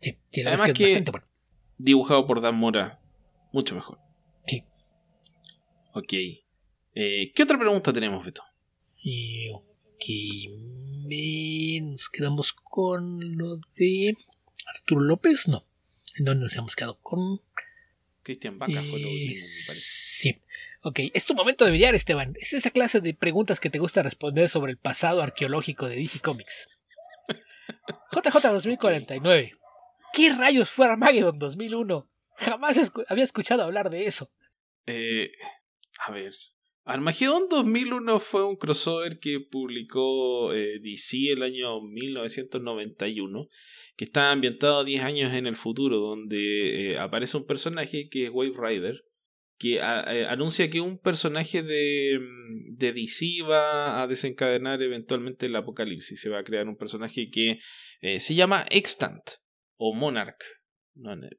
Sí, 0.00 0.18
Además 0.46 0.72
que, 0.72 0.84
bastante 0.84 1.10
bueno. 1.10 1.26
dibujado 1.78 2.26
por 2.26 2.40
Dan 2.40 2.56
Mora, 2.56 3.00
mucho 3.52 3.74
mejor. 3.74 3.98
Sí. 4.46 4.64
Ok. 5.92 6.12
Eh, 6.94 7.32
¿Qué 7.34 7.42
otra 7.42 7.58
pregunta 7.58 7.92
tenemos, 7.92 8.24
Beto? 8.24 8.42
Y, 9.02 9.50
ok. 9.50 10.04
Nos 11.82 12.08
quedamos 12.10 12.52
con 12.52 13.36
lo 13.36 13.56
de 13.76 14.16
Arturo 14.74 15.00
López, 15.00 15.48
no. 15.48 15.64
¿En 16.16 16.26
dónde 16.26 16.44
nos 16.44 16.56
hemos 16.56 16.76
quedado? 16.76 16.98
Con. 17.00 17.40
Cristian 18.24 18.58
Vaca 18.58 18.82
fue 18.90 18.98
lo 19.00 19.08
último, 19.08 19.38
Sí. 19.38 20.40
Ok, 20.82 21.00
es 21.14 21.24
tu 21.24 21.34
momento 21.34 21.64
de 21.64 21.70
brillar, 21.70 21.94
Esteban. 21.94 22.34
Es 22.40 22.52
esa 22.52 22.70
clase 22.70 23.00
de 23.00 23.14
preguntas 23.14 23.60
que 23.60 23.70
te 23.70 23.78
gusta 23.78 24.02
responder 24.02 24.48
sobre 24.48 24.72
el 24.72 24.78
pasado 24.78 25.22
arqueológico 25.22 25.88
de 25.88 25.96
DC 25.96 26.20
Comics. 26.20 26.68
JJ 28.12 28.52
2049. 28.52 29.54
¿Qué 30.12 30.32
rayos 30.32 30.70
fue 30.70 30.86
Armageddon 30.86 31.38
2001? 31.38 32.08
Jamás 32.36 32.92
había 33.08 33.24
escuchado 33.24 33.62
hablar 33.62 33.90
de 33.90 34.06
eso. 34.06 34.30
Eh, 34.86 35.32
a 35.98 36.12
ver. 36.12 36.34
Armageddon 36.86 37.48
2001 37.48 38.18
fue 38.20 38.44
un 38.44 38.56
crossover 38.56 39.18
que 39.18 39.40
publicó 39.40 40.52
eh, 40.52 40.80
DC 40.80 41.32
el 41.32 41.42
año 41.42 41.80
1991, 41.80 43.48
que 43.96 44.04
está 44.04 44.30
ambientado 44.30 44.84
10 44.84 45.02
años 45.02 45.32
en 45.32 45.46
el 45.46 45.56
futuro, 45.56 45.96
donde 45.96 46.92
eh, 46.92 46.98
aparece 46.98 47.38
un 47.38 47.46
personaje 47.46 48.10
que 48.10 48.24
es 48.24 48.30
Wave 48.30 48.52
Rider, 48.58 49.02
que 49.56 49.80
anuncia 49.80 50.68
que 50.68 50.82
un 50.82 50.98
personaje 50.98 51.62
de, 51.62 52.18
mm, 52.20 52.76
de 52.76 52.92
DC 52.92 53.42
va 53.48 54.02
a 54.02 54.06
desencadenar 54.06 54.82
eventualmente 54.82 55.46
el 55.46 55.56
apocalipsis. 55.56 56.20
Se 56.20 56.28
va 56.28 56.40
a 56.40 56.44
crear 56.44 56.68
un 56.68 56.76
personaje 56.76 57.30
que 57.30 57.60
se 58.18 58.34
llama 58.34 58.66
Extant 58.70 59.22
o 59.76 59.94
Monarch. 59.94 60.44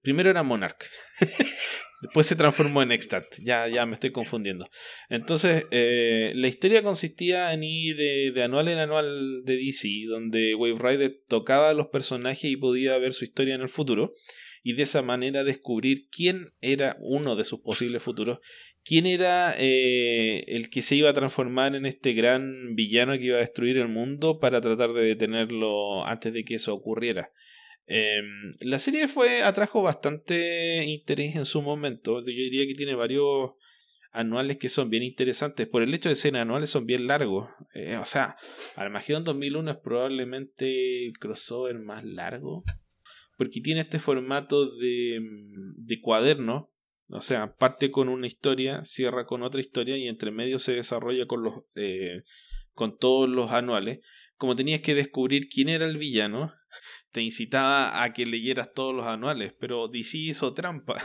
Primero 0.01 0.29
era 0.29 0.43
Monarch. 0.43 0.89
Después 2.01 2.27
se 2.27 2.35
transformó 2.35 2.83
en 2.83 2.91
Extant. 2.91 3.25
Ya, 3.41 3.67
ya 3.67 3.85
me 3.85 3.93
estoy 3.93 4.11
confundiendo. 4.11 4.67
Entonces, 5.09 5.65
eh, 5.71 6.33
la 6.35 6.47
historia 6.47 6.83
consistía 6.83 7.53
en 7.53 7.63
ir 7.63 7.95
de, 7.95 8.43
anual 8.43 8.67
en 8.67 8.79
anual 8.79 9.43
de 9.43 9.57
DC, 9.57 9.89
donde 10.07 10.55
Wave 10.55 10.77
Rider 10.77 11.21
tocaba 11.27 11.69
a 11.69 11.73
los 11.73 11.87
personajes 11.87 12.45
y 12.45 12.57
podía 12.57 12.97
ver 12.97 13.13
su 13.13 13.23
historia 13.23 13.55
en 13.55 13.61
el 13.61 13.69
futuro. 13.69 14.13
Y 14.61 14.73
de 14.73 14.83
esa 14.83 15.03
manera 15.03 15.43
descubrir 15.43 16.07
quién 16.09 16.53
era 16.59 16.97
uno 16.99 17.35
de 17.35 17.43
sus 17.43 17.61
posibles 17.61 18.01
futuros, 18.01 18.39
quién 18.83 19.05
era 19.05 19.55
eh, 19.57 20.43
el 20.47 20.69
que 20.69 20.81
se 20.81 20.95
iba 20.95 21.09
a 21.09 21.13
transformar 21.13 21.75
en 21.75 21.85
este 21.85 22.13
gran 22.13 22.75
villano 22.75 23.13
que 23.13 23.25
iba 23.25 23.37
a 23.37 23.41
destruir 23.41 23.77
el 23.77 23.89
mundo 23.89 24.39
para 24.39 24.61
tratar 24.61 24.93
de 24.93 25.03
detenerlo 25.03 26.03
antes 26.05 26.33
de 26.33 26.43
que 26.43 26.55
eso 26.55 26.73
ocurriera. 26.73 27.31
Em, 27.87 28.53
la 28.61 28.79
serie 28.79 29.07
fue 29.07 29.43
atrajo 29.43 29.81
bastante 29.81 30.85
interés 30.85 31.35
en 31.35 31.45
su 31.45 31.61
momento. 31.61 32.19
Yo 32.21 32.25
diría 32.25 32.65
que 32.65 32.75
tiene 32.75 32.95
varios 32.95 33.51
anuales 34.11 34.57
que 34.57 34.69
son 34.69 34.89
bien 34.89 35.03
interesantes. 35.03 35.67
Por 35.67 35.83
el 35.83 35.93
hecho 35.93 36.09
de 36.09 36.15
ser 36.15 36.35
anuales 36.37 36.69
son 36.69 36.85
bien 36.85 37.07
largos. 37.07 37.49
Eh, 37.73 37.97
o 37.97 38.05
sea, 38.05 38.37
Armageddon 38.75 39.23
2001 39.23 39.71
es 39.71 39.77
probablemente 39.77 41.05
el 41.05 41.17
crossover 41.17 41.77
más 41.79 42.03
largo. 42.03 42.63
Porque 43.37 43.61
tiene 43.61 43.81
este 43.81 43.99
formato 43.99 44.75
de, 44.77 45.19
de 45.77 46.01
cuaderno. 46.01 46.71
O 47.11 47.21
sea, 47.21 47.55
parte 47.55 47.91
con 47.91 48.09
una 48.09 48.25
historia, 48.25 48.83
cierra 48.83 49.25
con 49.25 49.43
otra 49.43 49.61
historia 49.61 49.97
y 49.97 50.07
entre 50.07 50.31
medio 50.31 50.57
se 50.57 50.73
desarrolla 50.73 51.27
con 51.27 51.43
los 51.43 51.53
eh, 51.75 52.23
con 52.73 52.97
todos 52.97 53.29
los 53.29 53.51
anuales. 53.51 53.99
Como 54.37 54.55
tenías 54.55 54.81
que 54.81 54.95
descubrir 54.95 55.47
quién 55.47 55.69
era 55.69 55.85
el 55.85 55.97
villano, 55.97 56.53
te 57.15 57.21
incitaba 57.21 58.03
a 58.03 58.11
que 58.11 58.25
leyeras 58.25 58.73
todos 58.73 58.93
los 58.93 59.05
anuales, 59.05 59.55
pero 59.57 59.87
DC 59.87 60.17
hizo 60.17 60.53
trampa. 60.53 61.01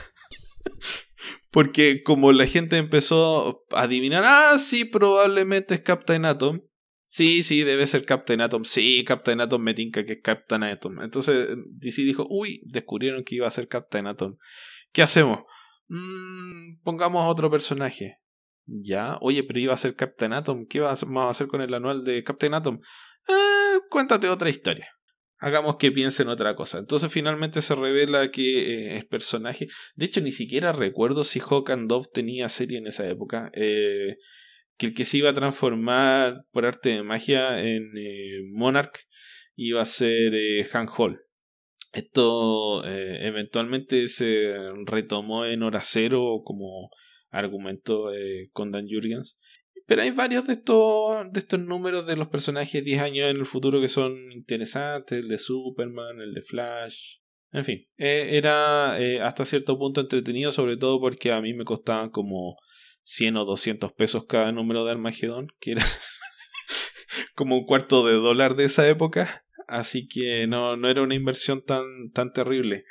Porque 1.52 2.02
como 2.02 2.32
la 2.32 2.48
gente 2.48 2.78
empezó 2.78 3.64
a 3.70 3.82
adivinar, 3.82 4.24
ah, 4.26 4.58
sí, 4.58 4.84
probablemente 4.84 5.74
es 5.74 5.82
Captain 5.82 6.24
Atom. 6.24 6.62
Sí, 7.04 7.44
sí, 7.44 7.62
debe 7.62 7.86
ser 7.86 8.04
Captain 8.06 8.40
Atom. 8.40 8.64
Sí, 8.64 9.04
Captain 9.04 9.40
Atom 9.40 9.62
me 9.62 9.72
tinca 9.72 10.04
que 10.04 10.14
es 10.14 10.20
Captain 10.20 10.64
Atom. 10.64 11.00
Entonces 11.00 11.56
DC 11.76 12.02
dijo, 12.02 12.26
uy, 12.28 12.60
descubrieron 12.66 13.22
que 13.22 13.36
iba 13.36 13.46
a 13.46 13.52
ser 13.52 13.68
Captain 13.68 14.08
Atom. 14.08 14.36
¿Qué 14.90 15.02
hacemos? 15.02 15.44
Mm, 15.86 16.82
pongamos 16.82 17.30
otro 17.30 17.52
personaje. 17.52 18.18
Ya, 18.66 19.16
oye, 19.20 19.44
pero 19.44 19.60
iba 19.60 19.74
a 19.74 19.76
ser 19.76 19.94
Captain 19.94 20.32
Atom. 20.32 20.66
¿Qué 20.66 20.80
vamos 20.80 21.04
a 21.04 21.30
hacer 21.30 21.46
con 21.46 21.60
el 21.60 21.72
anual 21.72 22.02
de 22.02 22.24
Captain 22.24 22.54
Atom? 22.54 22.80
Ah, 23.28 23.78
cuéntate 23.90 24.28
otra 24.28 24.50
historia 24.50 24.88
hagamos 25.40 25.76
que 25.76 25.90
piensen 25.90 26.28
otra 26.28 26.54
cosa. 26.54 26.78
Entonces 26.78 27.10
finalmente 27.10 27.62
se 27.62 27.74
revela 27.74 28.30
que 28.30 28.92
eh, 28.92 28.96
es 28.98 29.04
personaje. 29.06 29.66
De 29.94 30.04
hecho, 30.04 30.20
ni 30.20 30.32
siquiera 30.32 30.72
recuerdo 30.72 31.24
si 31.24 31.40
Hawk 31.40 31.70
and 31.70 31.88
Dove 31.88 32.06
tenía 32.12 32.48
serie 32.48 32.78
en 32.78 32.86
esa 32.86 33.08
época. 33.08 33.50
Eh, 33.54 34.16
que 34.76 34.86
el 34.86 34.94
que 34.94 35.04
se 35.04 35.18
iba 35.18 35.30
a 35.30 35.34
transformar 35.34 36.44
por 36.52 36.64
arte 36.64 36.90
de 36.90 37.02
magia 37.02 37.62
en 37.62 37.90
eh, 37.96 38.40
Monarch 38.52 39.00
iba 39.56 39.82
a 39.82 39.86
ser 39.86 40.34
Han 40.72 40.88
Hall. 40.88 41.20
Esto 41.92 42.84
eventualmente 42.84 44.06
se 44.06 44.54
retomó 44.86 45.44
en 45.44 45.64
Hora 45.64 45.80
Cero 45.82 46.40
como 46.44 46.88
argumento 47.30 48.10
con 48.52 48.70
Dan 48.70 48.86
Jurgens. 48.88 49.38
Pero 49.90 50.02
hay 50.02 50.12
varios 50.12 50.46
de 50.46 50.52
estos, 50.52 51.32
de 51.32 51.40
estos 51.40 51.58
números 51.58 52.06
de 52.06 52.14
los 52.14 52.28
personajes 52.28 52.84
10 52.84 53.02
años 53.02 53.28
en 53.28 53.38
el 53.38 53.44
futuro 53.44 53.80
que 53.80 53.88
son 53.88 54.30
interesantes, 54.30 55.18
el 55.18 55.26
de 55.26 55.36
Superman, 55.36 56.20
el 56.20 56.32
de 56.32 56.42
Flash. 56.42 57.16
En 57.50 57.64
fin, 57.64 57.88
eh, 57.98 58.28
era 58.34 59.00
eh, 59.00 59.20
hasta 59.20 59.44
cierto 59.44 59.76
punto 59.80 60.00
entretenido, 60.00 60.52
sobre 60.52 60.76
todo 60.76 61.00
porque 61.00 61.32
a 61.32 61.40
mí 61.40 61.54
me 61.54 61.64
costaban 61.64 62.10
como 62.10 62.56
100 63.02 63.38
o 63.38 63.44
200 63.44 63.92
pesos 63.94 64.26
cada 64.28 64.52
número 64.52 64.84
de 64.84 64.92
Armagedón, 64.92 65.48
que 65.58 65.72
era 65.72 65.82
como 67.34 67.58
un 67.58 67.66
cuarto 67.66 68.06
de 68.06 68.12
dólar 68.12 68.54
de 68.54 68.66
esa 68.66 68.88
época. 68.88 69.44
Así 69.66 70.06
que 70.06 70.46
no, 70.46 70.76
no 70.76 70.88
era 70.88 71.02
una 71.02 71.16
inversión 71.16 71.64
tan, 71.64 72.12
tan 72.14 72.32
terrible. 72.32 72.84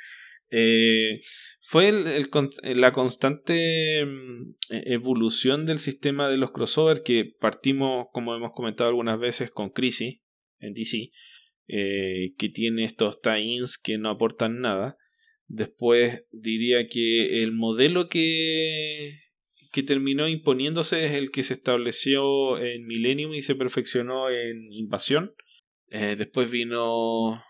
Eh, 0.50 1.20
fue 1.62 1.92
la 2.62 2.92
constante 2.92 4.04
mm, 4.04 4.54
e, 4.70 4.94
evolución 4.94 5.66
del 5.66 5.78
sistema 5.78 6.28
de 6.28 6.36
los 6.36 6.50
crossover 6.50 7.02
que 7.02 7.24
partimos, 7.24 8.06
como 8.12 8.34
hemos 8.34 8.52
comentado 8.52 8.88
algunas 8.90 9.18
veces, 9.20 9.50
con 9.50 9.70
Crisis 9.70 10.20
en 10.58 10.74
DC, 10.74 11.10
eh, 11.68 12.34
que 12.36 12.48
tiene 12.48 12.84
estos 12.84 13.20
tie-ins 13.20 13.78
que 13.78 13.98
no 13.98 14.10
aportan 14.10 14.60
nada. 14.60 14.96
Después 15.46 16.24
diría 16.32 16.88
que 16.88 17.42
el 17.42 17.52
modelo 17.52 18.08
que, 18.08 19.20
que 19.72 19.82
terminó 19.82 20.28
imponiéndose 20.28 21.04
es 21.04 21.12
el 21.12 21.30
que 21.30 21.42
se 21.42 21.54
estableció 21.54 22.58
en 22.58 22.86
Millennium 22.86 23.34
y 23.34 23.42
se 23.42 23.54
perfeccionó 23.54 24.30
en 24.30 24.72
Invasión. 24.72 25.32
Eh, 25.90 26.16
después 26.16 26.50
vino. 26.50 27.42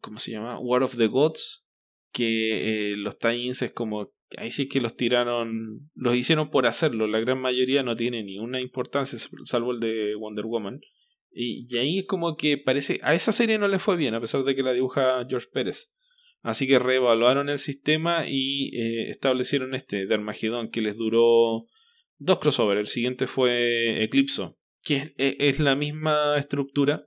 ¿Cómo 0.00 0.18
se 0.18 0.32
llama? 0.32 0.58
War 0.58 0.82
of 0.82 0.96
the 0.96 1.06
Gods, 1.06 1.64
que 2.12 2.92
eh, 2.92 2.96
los 2.96 3.18
tie-ins 3.18 3.62
es 3.62 3.72
como 3.72 4.12
ahí 4.38 4.50
sí 4.50 4.68
que 4.68 4.80
los 4.80 4.96
tiraron, 4.96 5.90
los 5.94 6.14
hicieron 6.14 6.50
por 6.50 6.66
hacerlo, 6.66 7.06
la 7.06 7.20
gran 7.20 7.40
mayoría 7.40 7.82
no 7.82 7.96
tiene 7.96 8.22
ni 8.22 8.38
una 8.38 8.60
importancia, 8.60 9.18
salvo 9.44 9.72
el 9.72 9.80
de 9.80 10.14
Wonder 10.14 10.46
Woman. 10.46 10.80
Y, 11.32 11.76
ahí 11.76 12.00
es 12.00 12.06
como 12.06 12.36
que 12.36 12.58
parece, 12.58 12.98
a 13.02 13.14
esa 13.14 13.32
serie 13.32 13.58
no 13.58 13.68
le 13.68 13.78
fue 13.78 13.96
bien, 13.96 14.14
a 14.14 14.20
pesar 14.20 14.42
de 14.42 14.56
que 14.56 14.62
la 14.62 14.72
dibuja 14.72 15.24
George 15.28 15.48
Pérez. 15.52 15.92
Así 16.42 16.66
que 16.66 16.78
reevaluaron 16.78 17.48
el 17.48 17.58
sistema 17.58 18.24
y 18.26 18.76
eh, 18.76 19.06
establecieron 19.10 19.74
este 19.74 20.06
de 20.06 20.14
Armagedón, 20.14 20.70
que 20.70 20.80
les 20.80 20.96
duró 20.96 21.66
dos 22.18 22.38
crossover. 22.40 22.78
El 22.78 22.86
siguiente 22.86 23.26
fue 23.26 24.02
Eclipso, 24.02 24.58
que 24.84 25.14
es, 25.18 25.36
es 25.38 25.60
la 25.60 25.76
misma 25.76 26.36
estructura, 26.36 27.06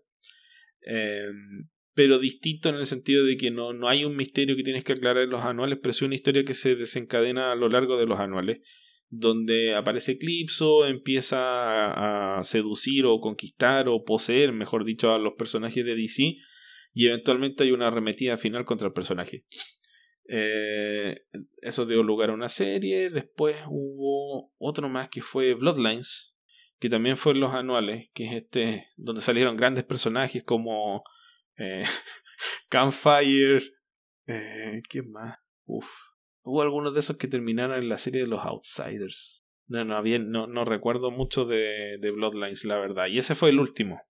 eh, 0.86 1.26
pero 1.93 2.19
distinto 2.19 2.69
en 2.69 2.75
el 2.75 2.85
sentido 2.85 3.25
de 3.25 3.37
que 3.37 3.51
no, 3.51 3.73
no 3.73 3.87
hay 3.87 4.03
un 4.05 4.15
misterio 4.15 4.55
que 4.55 4.63
tienes 4.63 4.83
que 4.83 4.93
aclarar 4.93 5.23
en 5.23 5.29
los 5.29 5.41
anuales, 5.41 5.79
pero 5.81 5.91
es 5.91 6.01
una 6.01 6.15
historia 6.15 6.43
que 6.43 6.53
se 6.53 6.75
desencadena 6.75 7.51
a 7.51 7.55
lo 7.55 7.69
largo 7.69 7.97
de 7.97 8.07
los 8.07 8.19
anuales, 8.19 8.61
donde 9.09 9.75
aparece 9.75 10.13
Eclipso, 10.13 10.87
empieza 10.87 12.37
a, 12.37 12.43
seducir 12.43 13.05
o 13.05 13.19
conquistar 13.19 13.87
o 13.87 14.03
poseer, 14.03 14.53
mejor 14.53 14.85
dicho, 14.85 15.13
a 15.13 15.19
los 15.19 15.33
personajes 15.37 15.85
de 15.85 15.95
DC, 15.95 16.35
y 16.93 17.07
eventualmente 17.07 17.63
hay 17.63 17.71
una 17.71 17.87
arremetida 17.87 18.37
final 18.37 18.65
contra 18.65 18.87
el 18.87 18.93
personaje. 18.93 19.45
Eh, 20.27 21.25
eso 21.61 21.85
dio 21.85 22.01
lugar 22.01 22.31
a 22.31 22.33
una 22.33 22.49
serie, 22.49 23.11
después 23.11 23.55
hubo 23.67 24.51
otro 24.57 24.89
más 24.89 25.09
que 25.09 25.21
fue 25.21 25.53
Bloodlines, 25.53 26.33
que 26.79 26.89
también 26.89 27.17
fue 27.17 27.33
en 27.33 27.39
los 27.39 27.53
anuales, 27.53 28.09
que 28.13 28.25
es 28.25 28.35
este, 28.35 28.87
donde 28.97 29.21
salieron 29.21 29.57
grandes 29.57 29.83
personajes 29.83 30.43
como 30.43 31.03
eh, 31.58 31.84
Campfire, 32.70 33.64
eh, 34.28 34.82
¿qué 34.89 35.01
más? 35.04 35.38
Hubo 35.66 36.62
algunos 36.62 36.93
de 36.93 36.99
esos 36.99 37.18
que 37.18 37.28
terminaron 37.28 37.82
en 37.82 37.89
la 37.89 37.97
serie 37.97 38.22
de 38.22 38.28
los 38.28 38.45
Outsiders. 38.45 39.43
No, 39.68 39.86
no, 39.86 40.01
no, 40.04 40.47
no 40.47 40.66
recuerdo 40.66 41.10
mucho 41.10 41.45
de, 41.45 41.97
de, 41.99 42.12
Bloodlines, 42.12 42.66
la 42.66 42.78
verdad. 42.78 43.08
Y 43.08 43.18
ese 43.18 43.34
fue 43.34 43.49
el 43.49 43.60
último. 43.60 44.01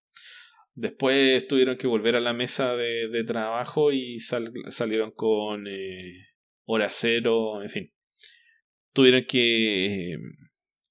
Después 0.73 1.45
tuvieron 1.47 1.77
que 1.77 1.85
volver 1.85 2.15
a 2.15 2.19
la 2.19 2.33
mesa 2.33 2.75
de, 2.75 3.07
de 3.07 3.23
trabajo 3.23 3.91
y 3.91 4.19
salieron 4.19 5.11
con 5.11 5.67
eh, 5.67 6.27
Hora 6.65 6.89
Cero, 6.89 7.61
en 7.61 7.69
fin. 7.69 7.93
Tuvieron 8.93 9.25
que 9.27 10.13
eh, 10.13 10.17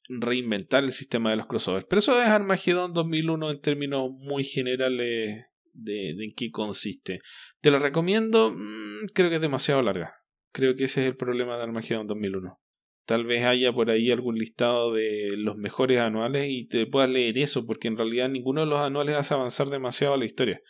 reinventar 0.08 0.84
el 0.84 0.92
sistema 0.92 1.30
de 1.30 1.36
los 1.36 1.46
crossovers. 1.46 1.86
Pero 1.88 1.98
eso 1.98 2.20
es 2.20 2.28
Armageddon 2.28 2.92
2001 2.92 3.50
en 3.50 3.60
términos 3.60 4.10
muy 4.12 4.44
generales 4.44 5.46
de, 5.72 6.10
en 6.10 6.32
qué 6.36 6.50
consiste. 6.50 7.20
Te 7.60 7.70
la 7.70 7.78
recomiendo, 7.78 8.52
mm, 8.52 9.08
creo 9.14 9.30
que 9.30 9.36
es 9.36 9.40
demasiado 9.42 9.82
larga. 9.82 10.14
Creo 10.52 10.76
que 10.76 10.84
ese 10.84 11.02
es 11.02 11.08
el 11.08 11.16
problema 11.16 11.56
de 11.56 11.62
Armageddon 11.62 12.06
2001. 12.06 12.58
Tal 13.04 13.24
vez 13.24 13.44
haya 13.44 13.72
por 13.72 13.90
ahí 13.90 14.10
algún 14.10 14.36
listado 14.36 14.92
de 14.92 15.30
los 15.36 15.56
mejores 15.56 15.98
anuales 15.98 16.46
y 16.48 16.66
te 16.68 16.86
puedas 16.86 17.10
leer 17.10 17.36
eso, 17.38 17.66
porque 17.66 17.88
en 17.88 17.96
realidad 17.96 18.28
ninguno 18.28 18.60
de 18.60 18.68
los 18.68 18.78
anuales 18.78 19.16
hace 19.16 19.34
avanzar 19.34 19.68
demasiado 19.68 20.16
la 20.16 20.24
historia. 20.24 20.60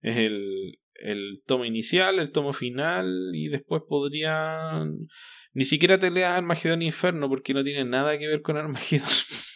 Es 0.00 0.16
el, 0.16 0.78
el 0.94 1.42
tomo 1.46 1.64
inicial, 1.64 2.18
el 2.18 2.30
tomo 2.32 2.52
final 2.52 3.30
y 3.34 3.48
después 3.48 3.82
podría... 3.86 4.84
Ni 5.52 5.64
siquiera 5.64 5.98
te 5.98 6.10
leas 6.10 6.36
Armagedón 6.36 6.82
Inferno 6.82 7.28
porque 7.28 7.54
no 7.54 7.62
tiene 7.62 7.84
nada 7.84 8.18
que 8.18 8.26
ver 8.26 8.42
con 8.42 8.56
Armagedón. 8.56 9.08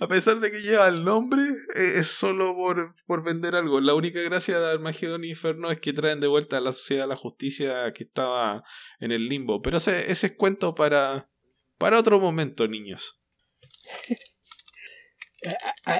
A 0.00 0.08
pesar 0.08 0.40
de 0.40 0.50
que 0.50 0.62
lleva 0.62 0.88
el 0.88 1.04
nombre, 1.04 1.42
eh, 1.74 1.94
es 1.96 2.08
solo 2.08 2.54
por, 2.54 2.94
por 3.06 3.24
vender 3.24 3.54
algo. 3.54 3.80
La 3.80 3.94
única 3.94 4.20
gracia 4.20 4.58
de 4.58 4.72
Armagedón 4.72 5.24
Inferno 5.24 5.70
es 5.70 5.80
que 5.80 5.92
traen 5.92 6.20
de 6.20 6.26
vuelta 6.26 6.58
a 6.58 6.60
la 6.60 6.72
sociedad 6.72 7.08
la 7.08 7.16
justicia 7.16 7.92
que 7.92 8.04
estaba 8.04 8.64
en 9.00 9.12
el 9.12 9.28
limbo. 9.28 9.62
Pero 9.62 9.78
ese, 9.78 10.10
es 10.10 10.34
cuento 10.36 10.74
para, 10.74 11.28
para 11.78 11.98
otro 11.98 12.20
momento, 12.20 12.66
niños. 12.68 13.20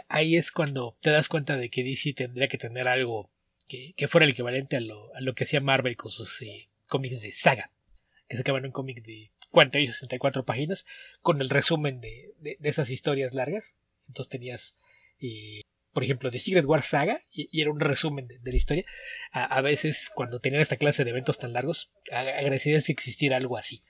Ahí 0.09 0.37
es 0.37 0.51
cuando 0.51 0.97
te 1.01 1.11
das 1.11 1.29
cuenta 1.29 1.57
de 1.57 1.69
que 1.69 1.85
DC 1.85 2.15
tendría 2.15 2.49
que 2.49 2.59
tener 2.59 2.89
algo 2.89 3.31
que, 3.69 4.09
fuera 4.09 4.25
el 4.25 4.33
equivalente 4.33 4.77
a 4.77 4.81
lo, 4.81 5.15
a 5.15 5.21
lo 5.21 5.35
que 5.35 5.45
hacía 5.45 5.61
Marvel 5.61 5.97
con 5.97 6.11
sus 6.11 6.41
eh, 6.43 6.71
cómics 6.87 7.21
de 7.21 7.33
saga. 7.33 7.71
Que 8.29 8.39
sacaban 8.39 8.65
un 8.65 8.73
cómic 8.73 9.05
de 9.05 9.33
40 9.55 9.79
y 9.79 9.87
64 9.87 10.45
páginas 10.45 10.85
con 11.23 11.41
el 11.41 11.49
resumen 11.49 12.01
de, 12.01 12.35
de, 12.41 12.59
esas 12.69 12.91
historias 12.91 13.33
largas. 13.33 13.77
Entonces 14.09 14.29
tenías, 14.29 14.77
eh, 15.21 15.61
por 15.93 16.03
ejemplo, 16.03 16.31
The 16.31 16.41
Secret 16.41 16.67
War 16.67 16.83
Saga 16.83 17.21
y, 17.33 17.61
era 17.61 17.71
un 17.71 17.79
resumen 17.79 18.27
de, 18.27 18.51
la 18.51 18.57
historia. 18.57 18.85
A, 19.31 19.61
veces, 19.63 20.11
cuando 20.13 20.41
tenían 20.41 20.61
esta 20.61 20.77
clase 20.77 21.05
de 21.05 21.11
eventos 21.11 21.39
tan 21.39 21.53
largos, 21.53 21.93
agradecerías 22.11 22.85
que 22.85 22.93
existiera 22.93 23.37
algo 23.37 23.57
así. 23.57 23.83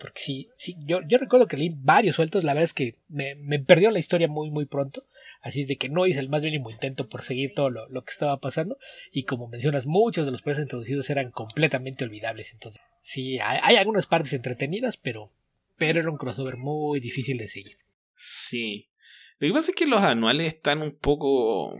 Porque 0.00 0.22
sí, 0.22 0.48
sí 0.56 0.76
yo, 0.86 1.00
yo 1.06 1.18
recuerdo 1.18 1.46
que 1.46 1.58
leí 1.58 1.70
varios 1.74 2.16
sueltos, 2.16 2.42
la 2.42 2.54
verdad 2.54 2.64
es 2.64 2.72
que 2.72 2.96
me, 3.08 3.34
me, 3.34 3.58
perdió 3.58 3.90
la 3.90 3.98
historia 3.98 4.26
muy, 4.26 4.50
muy 4.50 4.64
pronto. 4.64 5.04
Así 5.40 5.62
es 5.62 5.68
de 5.68 5.76
que 5.76 5.88
no 5.88 6.06
hice 6.06 6.20
el 6.20 6.28
más 6.28 6.42
mínimo 6.42 6.70
intento 6.70 7.08
por 7.08 7.22
seguir 7.22 7.52
todo 7.54 7.70
lo, 7.70 7.88
lo 7.88 8.04
que 8.04 8.10
estaba 8.10 8.38
pasando. 8.40 8.76
Y 9.10 9.24
como 9.24 9.48
mencionas, 9.48 9.86
muchos 9.86 10.26
de 10.26 10.32
los 10.32 10.42
personajes 10.42 10.66
introducidos 10.66 11.08
eran 11.08 11.30
completamente 11.30 12.04
olvidables. 12.04 12.52
Entonces, 12.52 12.82
sí, 13.00 13.38
hay, 13.40 13.76
algunas 13.76 14.06
partes 14.06 14.34
entretenidas, 14.34 14.98
pero, 14.98 15.32
pero 15.76 16.00
era 16.00 16.10
un 16.10 16.18
crossover 16.18 16.56
muy 16.56 17.00
difícil 17.00 17.38
de 17.38 17.48
seguir. 17.48 17.78
Sí. 18.16 18.90
Lo 19.38 19.48
que 19.48 19.54
pasa 19.54 19.70
es 19.70 19.76
que 19.76 19.86
los 19.86 20.02
anuales 20.02 20.46
están 20.46 20.82
un 20.82 20.94
poco. 20.94 21.74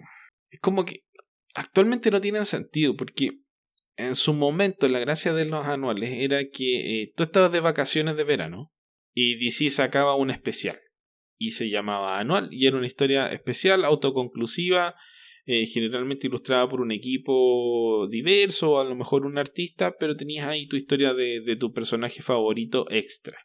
Como 0.63 0.87
que 0.87 1.05
actualmente 1.55 2.11
no 2.11 2.23
tienen 2.23 2.47
sentido, 2.47 2.97
porque 2.97 3.41
en 3.97 4.15
su 4.15 4.33
momento 4.33 4.89
la 4.89 5.01
gracia 5.01 5.35
de 5.35 5.45
los 5.45 5.67
anuales 5.67 6.11
era 6.13 6.49
que 6.49 7.03
eh, 7.03 7.13
tú 7.15 7.25
estabas 7.25 7.53
de 7.53 7.61
vacaciones 7.61 8.17
de 8.17 8.25
verano 8.25 8.73
y 9.13 9.45
DC 9.45 9.69
sacaba 9.69 10.15
un 10.15 10.31
especial 10.31 10.81
y 11.41 11.53
se 11.53 11.70
llamaba 11.70 12.20
anual 12.20 12.49
y 12.53 12.66
era 12.66 12.76
una 12.76 12.86
historia 12.86 13.28
especial, 13.28 13.84
autoconclusiva 13.84 14.95
eh, 15.47 15.66
generalmente 15.66 16.26
ilustrada 16.26 16.68
por 16.68 16.80
un 16.82 16.93
equipo 16.93 18.07
diverso, 18.09 18.78
a 18.78 18.84
lo 18.84 18.95
mejor 18.95 19.24
un 19.24 19.38
artista, 19.38 19.97
pero 19.99 20.14
tenías 20.14 20.47
ahí 20.47 20.68
tu 20.68 20.76
historia 20.76 21.14
de, 21.14 21.57
tu 21.59 21.72
personaje 21.72 22.22
favorito 22.22 22.84
extra 22.91 23.38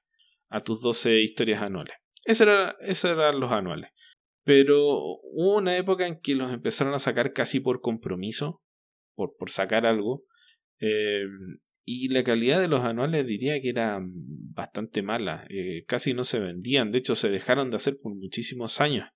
a 0.49 0.61
tus 0.61 0.81
12 0.81 1.21
historias 1.21 1.61
anuales. 1.61 1.95
Esos 2.25 2.47
era, 2.47 2.75
eran 2.79 3.39
los 3.39 3.51
anuales. 3.51 3.91
Pero 4.43 4.85
hubo 4.85 5.57
una 5.57 5.77
época 5.77 6.05
en 6.05 6.19
que 6.19 6.35
los 6.35 6.53
empezaron 6.53 6.93
a 6.93 6.99
sacar 6.99 7.33
casi 7.33 7.59
por 7.59 7.81
compromiso, 7.81 8.61
por, 9.15 9.35
por 9.37 9.49
sacar 9.49 9.85
algo. 9.85 10.25
Eh, 10.79 11.23
y 11.85 12.09
la 12.09 12.23
calidad 12.23 12.59
de 12.59 12.67
los 12.67 12.81
anuales 12.81 13.25
diría 13.27 13.61
que 13.61 13.69
era 13.69 13.99
bastante 14.01 15.03
mala. 15.03 15.45
Eh, 15.49 15.83
casi 15.87 16.13
no 16.13 16.23
se 16.23 16.39
vendían. 16.39 16.91
De 16.91 16.97
hecho, 16.97 17.15
se 17.15 17.29
dejaron 17.29 17.69
de 17.69 17.75
hacer 17.77 17.97
por 18.01 18.15
muchísimos 18.15 18.81
años 18.81 19.07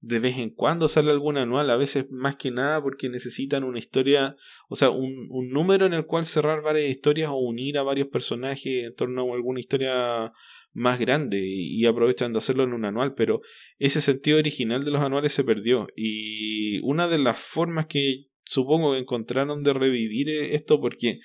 de 0.00 0.20
vez 0.20 0.36
en 0.38 0.50
cuando 0.50 0.88
sale 0.88 1.10
algún 1.10 1.36
anual, 1.36 1.70
a 1.70 1.76
veces 1.76 2.06
más 2.10 2.36
que 2.36 2.50
nada 2.50 2.82
porque 2.82 3.08
necesitan 3.08 3.64
una 3.64 3.78
historia, 3.78 4.36
o 4.68 4.76
sea, 4.76 4.90
un, 4.90 5.26
un, 5.30 5.48
número 5.50 5.86
en 5.86 5.94
el 5.94 6.06
cual 6.06 6.24
cerrar 6.24 6.62
varias 6.62 6.90
historias 6.90 7.30
o 7.30 7.36
unir 7.38 7.78
a 7.78 7.82
varios 7.82 8.08
personajes 8.08 8.84
en 8.84 8.94
torno 8.94 9.32
a 9.32 9.34
alguna 9.34 9.58
historia 9.58 10.32
más 10.76 10.98
grande 10.98 11.40
y, 11.42 11.86
aprovechan 11.86 12.32
de 12.32 12.38
hacerlo 12.38 12.64
en 12.64 12.74
un 12.74 12.84
anual, 12.84 13.14
pero 13.14 13.40
ese 13.78 14.02
sentido 14.02 14.38
original 14.38 14.84
de 14.84 14.90
los 14.90 15.00
anuales 15.00 15.32
se 15.32 15.42
perdió 15.42 15.88
y 15.96 16.80
una 16.80 17.08
de 17.08 17.18
las 17.18 17.38
formas 17.38 17.86
que 17.86 18.26
supongo 18.44 18.92
que 18.92 18.98
encontraron 18.98 19.62
de 19.62 19.72
revivir 19.72 20.28
esto 20.28 20.80
porque 20.80 21.20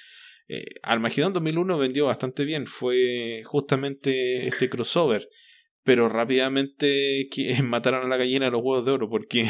eh, 0.52 0.66
Armageddon 0.84 1.34
2001 1.34 1.78
vendió 1.78 2.06
bastante 2.06 2.46
bien, 2.46 2.68
fue 2.68 3.44
justamente 3.46 4.48
este 4.48 4.70
crossover 4.70 5.28
pero 5.84 6.10
rápidamente 6.10 7.28
mataron 7.64 8.06
a 8.06 8.10
la 8.10 8.18
gallina 8.18 8.50
los 8.50 8.62
huevos 8.64 8.86
de 8.86 8.92
oro 8.92 9.10
porque 9.10 9.48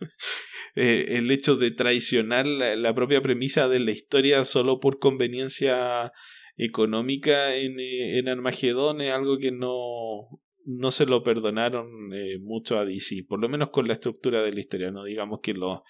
eh, 0.74 1.04
el 1.08 1.30
hecho 1.30 1.56
de 1.56 1.70
traicionar 1.70 2.46
la, 2.46 2.94
propia 2.94 3.20
premisa 3.20 3.68
de 3.68 3.80
la 3.80 3.90
historia 3.90 4.44
solo 4.44 4.80
por 4.80 4.98
conveniencia 4.98 6.12
económica 6.56 7.56
en, 7.56 7.80
eh, 7.80 8.18
en 8.18 8.28
es 8.28 9.10
algo 9.10 9.38
que 9.38 9.50
no, 9.50 10.42
no 10.66 10.90
se 10.90 11.06
lo 11.06 11.22
perdonaron 11.22 12.12
eh, 12.12 12.38
mucho 12.38 12.78
a 12.78 12.84
DC, 12.84 13.24
por 13.28 13.40
lo 13.40 13.48
menos 13.48 13.70
con 13.70 13.86
la 13.86 13.94
estructura 13.94 14.42
de 14.42 14.52
la 14.52 14.60
historia, 14.60 14.90
no 14.90 15.04
digamos 15.04 15.40
que 15.42 15.54
los, 15.54 15.80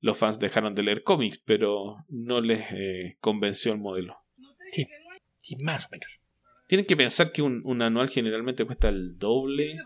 los 0.00 0.16
fans 0.16 0.38
dejaron 0.38 0.74
de 0.74 0.82
leer 0.82 1.02
cómics, 1.02 1.40
pero 1.44 1.96
no 2.08 2.40
les 2.40 3.16
convenció 3.20 3.72
el 3.72 3.78
modelo. 3.78 4.16
Sí, 4.72 4.86
sí, 5.38 5.56
más 5.56 5.84
o 5.86 5.88
menos. 5.90 6.20
Tienen 6.66 6.86
que 6.86 6.96
pensar 6.96 7.32
que 7.32 7.42
un, 7.42 7.82
anual 7.82 8.08
generalmente 8.08 8.64
cuesta 8.64 8.88
el 8.88 9.18
doble 9.18 9.76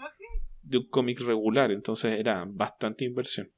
de 0.62 0.78
un 0.78 0.88
cómic 0.88 1.20
regular, 1.20 1.72
entonces 1.72 2.18
era 2.18 2.44
bastante 2.46 3.04
inversión. 3.04 3.50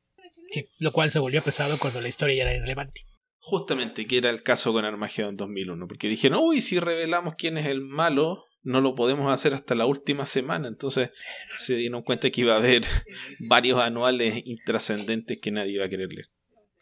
Sí, 0.53 0.69
lo 0.79 0.93
cual 0.93 1.11
se 1.11 1.19
volvió 1.19 1.43
pesado 1.43 1.77
cuando 1.79 2.01
la 2.01 2.09
historia 2.09 2.37
ya 2.37 2.43
era 2.43 2.55
irrelevante. 2.55 3.03
Justamente, 3.39 4.07
que 4.07 4.19
era 4.19 4.31
el 4.31 4.43
caso 4.43 4.73
con 4.73 4.85
Armageddon 4.85 5.37
2001, 5.37 5.87
porque 5.87 6.09
dijeron, 6.09 6.41
uy, 6.43 6.61
si 6.61 6.81
revelamos 6.81 7.35
quién 7.37 7.59
es 7.59 7.67
el 7.67 7.81
malo, 7.81 8.45
no 8.63 8.81
lo 8.81 8.95
podemos 8.95 9.33
hacer 9.33 9.55
hasta 9.55 9.75
la 9.75 9.87
última 9.87 10.27
semana, 10.27 10.67
entonces 10.69 11.13
se 11.57 11.77
dieron 11.77 12.03
cuenta 12.03 12.31
que 12.31 12.41
iba 12.41 12.55
a 12.55 12.59
haber 12.59 12.83
varios 13.49 13.79
anuales 13.81 14.43
intrascendentes 14.45 15.41
que 15.41 15.53
nadie 15.53 15.75
iba 15.75 15.85
a 15.85 15.89
querer 15.89 16.13
leer. 16.13 16.27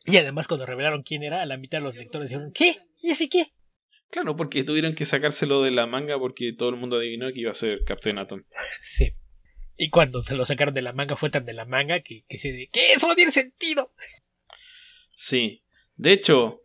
Y 0.07 0.17
además 0.19 0.47
cuando 0.47 0.67
revelaron 0.67 1.03
quién 1.03 1.23
era, 1.23 1.45
la 1.47 1.57
mitad 1.57 1.79
de 1.79 1.85
los 1.85 1.97
lectores 1.97 2.29
dijeron, 2.29 2.53
¿qué? 2.53 2.77
¿Y 3.03 3.11
ese 3.11 3.29
qué? 3.29 3.47
Claro, 4.11 4.37
porque 4.37 4.65
tuvieron 4.65 4.95
que 4.95 5.07
sacárselo 5.07 5.63
de 5.63 5.71
la 5.71 5.87
manga 5.87 6.19
porque 6.19 6.53
todo 6.53 6.69
el 6.69 6.77
mundo 6.77 6.99
adivinó 6.99 7.33
que 7.33 7.41
iba 7.41 7.51
a 7.51 7.55
ser 7.55 7.85
Captain 7.85 8.19
Atom. 8.19 8.45
Sí. 8.83 9.15
Y 9.77 9.91
cuando 9.91 10.23
se 10.23 10.37
lo 10.37 10.47
sacaron 10.47 10.73
de 10.73 10.83
la 10.83 10.93
manga 10.93 11.17
fue 11.17 11.31
tan 11.31 11.45
de 11.45 11.53
la 11.53 11.65
manga 11.65 12.01
que, 12.01 12.25
que 12.29 12.39
se 12.39 12.53
de 12.53 12.69
¿qué? 12.71 12.93
Eso 12.93 13.09
no 13.09 13.17
tiene 13.17 13.33
sentido. 13.33 13.93
Sí. 15.11 15.65
De 15.97 16.13
hecho, 16.13 16.63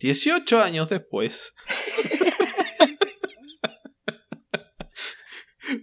18 0.00 0.60
años 0.60 0.88
después. 0.88 1.54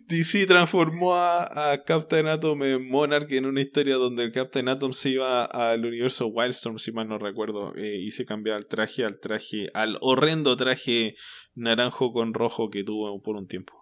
DC 0.08 0.46
transformó 0.46 1.16
a, 1.16 1.84
Captain 1.86 2.28
Atom 2.28 2.64
en 2.64 2.88
Monarch 2.88 3.32
en 3.32 3.46
una 3.46 3.62
historia 3.62 3.96
donde 3.96 4.24
el 4.24 4.32
Captain 4.32 4.68
Atom 4.70 4.94
se 4.94 5.12
iba 5.12 5.46
al 5.46 5.86
universo 5.86 6.28
Wildstorm, 6.28 6.80
si 6.80 6.92
mal 6.92 7.08
no 7.08 7.18
recuerdo, 7.18 7.74
eh, 7.76 7.98
y 7.98 8.12
se 8.12 8.26
cambiaba 8.26 8.58
el 8.58 8.68
traje 8.68 9.04
al 9.04 9.20
traje, 9.20 9.70
al 9.74 9.98
horrendo 10.02 10.56
traje 10.58 11.16
naranjo 11.54 12.14
con 12.14 12.34
rojo 12.34 12.70
que 12.70 12.84
tuvo 12.84 13.22
por 13.22 13.36
un 13.36 13.48
tiempo. 13.48 13.74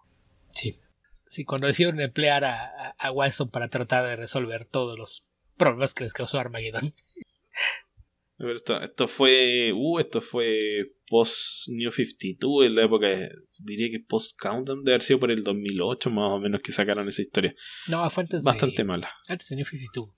Sí. 0.51 0.79
Sí, 1.27 1.45
cuando 1.45 1.65
decidieron 1.65 1.99
emplear 1.99 2.45
a, 2.45 2.91
a, 2.97 3.11
Wildstorm 3.11 3.49
para 3.49 3.67
tratar 3.67 4.05
de 4.05 4.15
resolver 4.15 4.65
todos 4.65 4.97
los 4.99 5.23
problemas 5.57 5.95
que 5.95 6.03
les 6.03 6.13
causó 6.13 6.37
Armageddon. 6.37 6.93
Esto, 8.39 8.81
esto 8.81 9.07
fue. 9.07 9.71
Uh, 9.73 9.99
esto 9.99 10.19
fue 10.19 10.93
post 11.13 11.69
New 11.69 11.91
52, 11.91 12.65
en 12.65 12.75
la 12.75 12.85
época, 12.85 13.07
diría 13.59 13.91
que 13.91 13.99
post 13.99 14.35
Countdown, 14.35 14.83
de 14.83 14.93
haber 14.93 15.03
sido 15.03 15.19
por 15.19 15.29
el 15.29 15.43
2008 15.43 16.09
más 16.09 16.31
o 16.31 16.39
menos 16.39 16.59
que 16.61 16.71
sacaron 16.71 17.07
esa 17.07 17.21
historia. 17.21 17.53
No, 17.87 18.09
fue 18.09 18.23
antes 18.23 18.41
Bastante 18.41 18.83
mala. 18.83 19.11
Antes 19.27 19.47
de 19.49 19.57
New 19.57 19.65
52. 19.65 20.09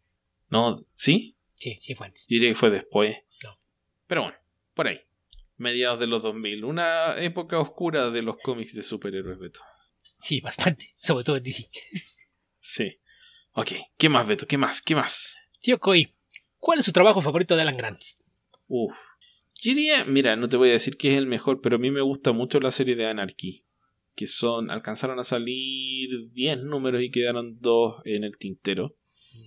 No, 0.51 0.79
¿sí? 0.93 1.35
Sí, 1.55 1.77
sí 1.81 1.95
fue 1.95 2.07
antes. 2.07 2.25
diría 2.27 2.47
que 2.47 2.55
fue 2.55 2.69
después. 2.69 3.13
No. 3.43 3.59
Pero 4.07 4.21
bueno, 4.21 4.37
por 4.73 4.87
ahí. 4.87 5.01
Mediados 5.57 5.99
de 5.99 6.07
los 6.07 6.23
2000. 6.23 6.63
Una 6.63 7.21
época 7.21 7.59
oscura 7.59 8.09
de 8.09 8.21
los 8.21 8.37
cómics 8.41 8.73
de 8.73 8.81
superhéroes, 8.81 9.37
Beto. 9.37 9.59
Sí, 10.21 10.39
bastante. 10.39 10.93
Sobre 10.95 11.25
todo 11.25 11.35
en 11.35 11.43
DC. 11.43 11.69
sí. 12.61 12.99
Ok, 13.51 13.73
¿qué 13.97 14.07
más, 14.07 14.25
Beto? 14.25 14.47
¿Qué 14.47 14.57
más? 14.57 14.81
¿Qué 14.81 14.95
más? 14.95 15.37
Tío 15.59 15.77
Koi, 15.77 16.15
¿cuál 16.57 16.79
es 16.79 16.85
su 16.85 16.93
trabajo 16.93 17.19
favorito 17.19 17.57
de 17.57 17.63
Alan 17.63 17.75
Grant? 17.75 18.01
Uf, 18.67 18.95
diría, 19.63 20.05
mira, 20.05 20.35
no 20.35 20.49
te 20.49 20.57
voy 20.57 20.69
a 20.69 20.73
decir 20.73 20.97
que 20.97 21.09
es 21.09 21.17
el 21.17 21.27
mejor, 21.27 21.61
pero 21.61 21.75
a 21.77 21.79
mí 21.79 21.91
me 21.91 22.01
gusta 22.01 22.31
mucho 22.31 22.59
la 22.59 22.71
serie 22.71 22.95
de 22.95 23.07
Anarchy. 23.07 23.65
Que 24.15 24.27
son, 24.27 24.71
alcanzaron 24.71 25.19
a 25.19 25.23
salir 25.23 26.31
10 26.31 26.63
números 26.63 27.01
y 27.01 27.11
quedaron 27.11 27.59
dos 27.59 28.01
en 28.05 28.23
el 28.23 28.37
tintero. 28.37 28.95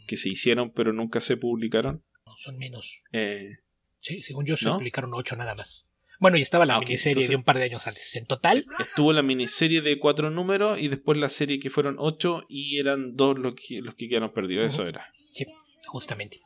Que 0.06 0.16
se 0.16 0.28
hicieron 0.28 0.72
pero 0.72 0.92
nunca 0.92 1.20
se 1.20 1.36
publicaron. 1.36 2.04
No, 2.26 2.32
son 2.38 2.58
menos. 2.58 3.02
Eh, 3.12 3.58
sí, 4.00 4.20
según 4.22 4.44
yo 4.44 4.56
se 4.56 4.68
publicaron 4.68 5.14
8 5.14 5.36
nada 5.36 5.54
más. 5.54 5.88
Bueno, 6.20 6.36
y 6.36 6.42
estaba 6.42 6.66
la 6.66 6.76
ah, 6.76 6.80
miniserie 6.80 7.28
de 7.28 7.36
un 7.36 7.44
par 7.44 7.58
de 7.58 7.64
años 7.64 7.86
antes. 7.86 8.14
En 8.16 8.26
total. 8.26 8.66
Estuvo 8.80 9.12
la 9.12 9.22
miniserie 9.22 9.82
de 9.82 9.98
cuatro 9.98 10.30
números 10.30 10.80
y 10.80 10.88
después 10.88 11.16
la 11.16 11.28
serie 11.28 11.60
que 11.60 11.70
fueron 11.70 11.96
ocho 11.98 12.42
y 12.48 12.78
eran 12.78 13.14
dos 13.14 13.38
los 13.38 13.54
que, 13.54 13.80
los 13.80 13.94
que 13.94 14.08
quedaron 14.08 14.32
perdidos. 14.32 14.72
Eso 14.72 14.86
era. 14.86 15.06
Sí, 15.30 15.46
justamente. 15.86 16.40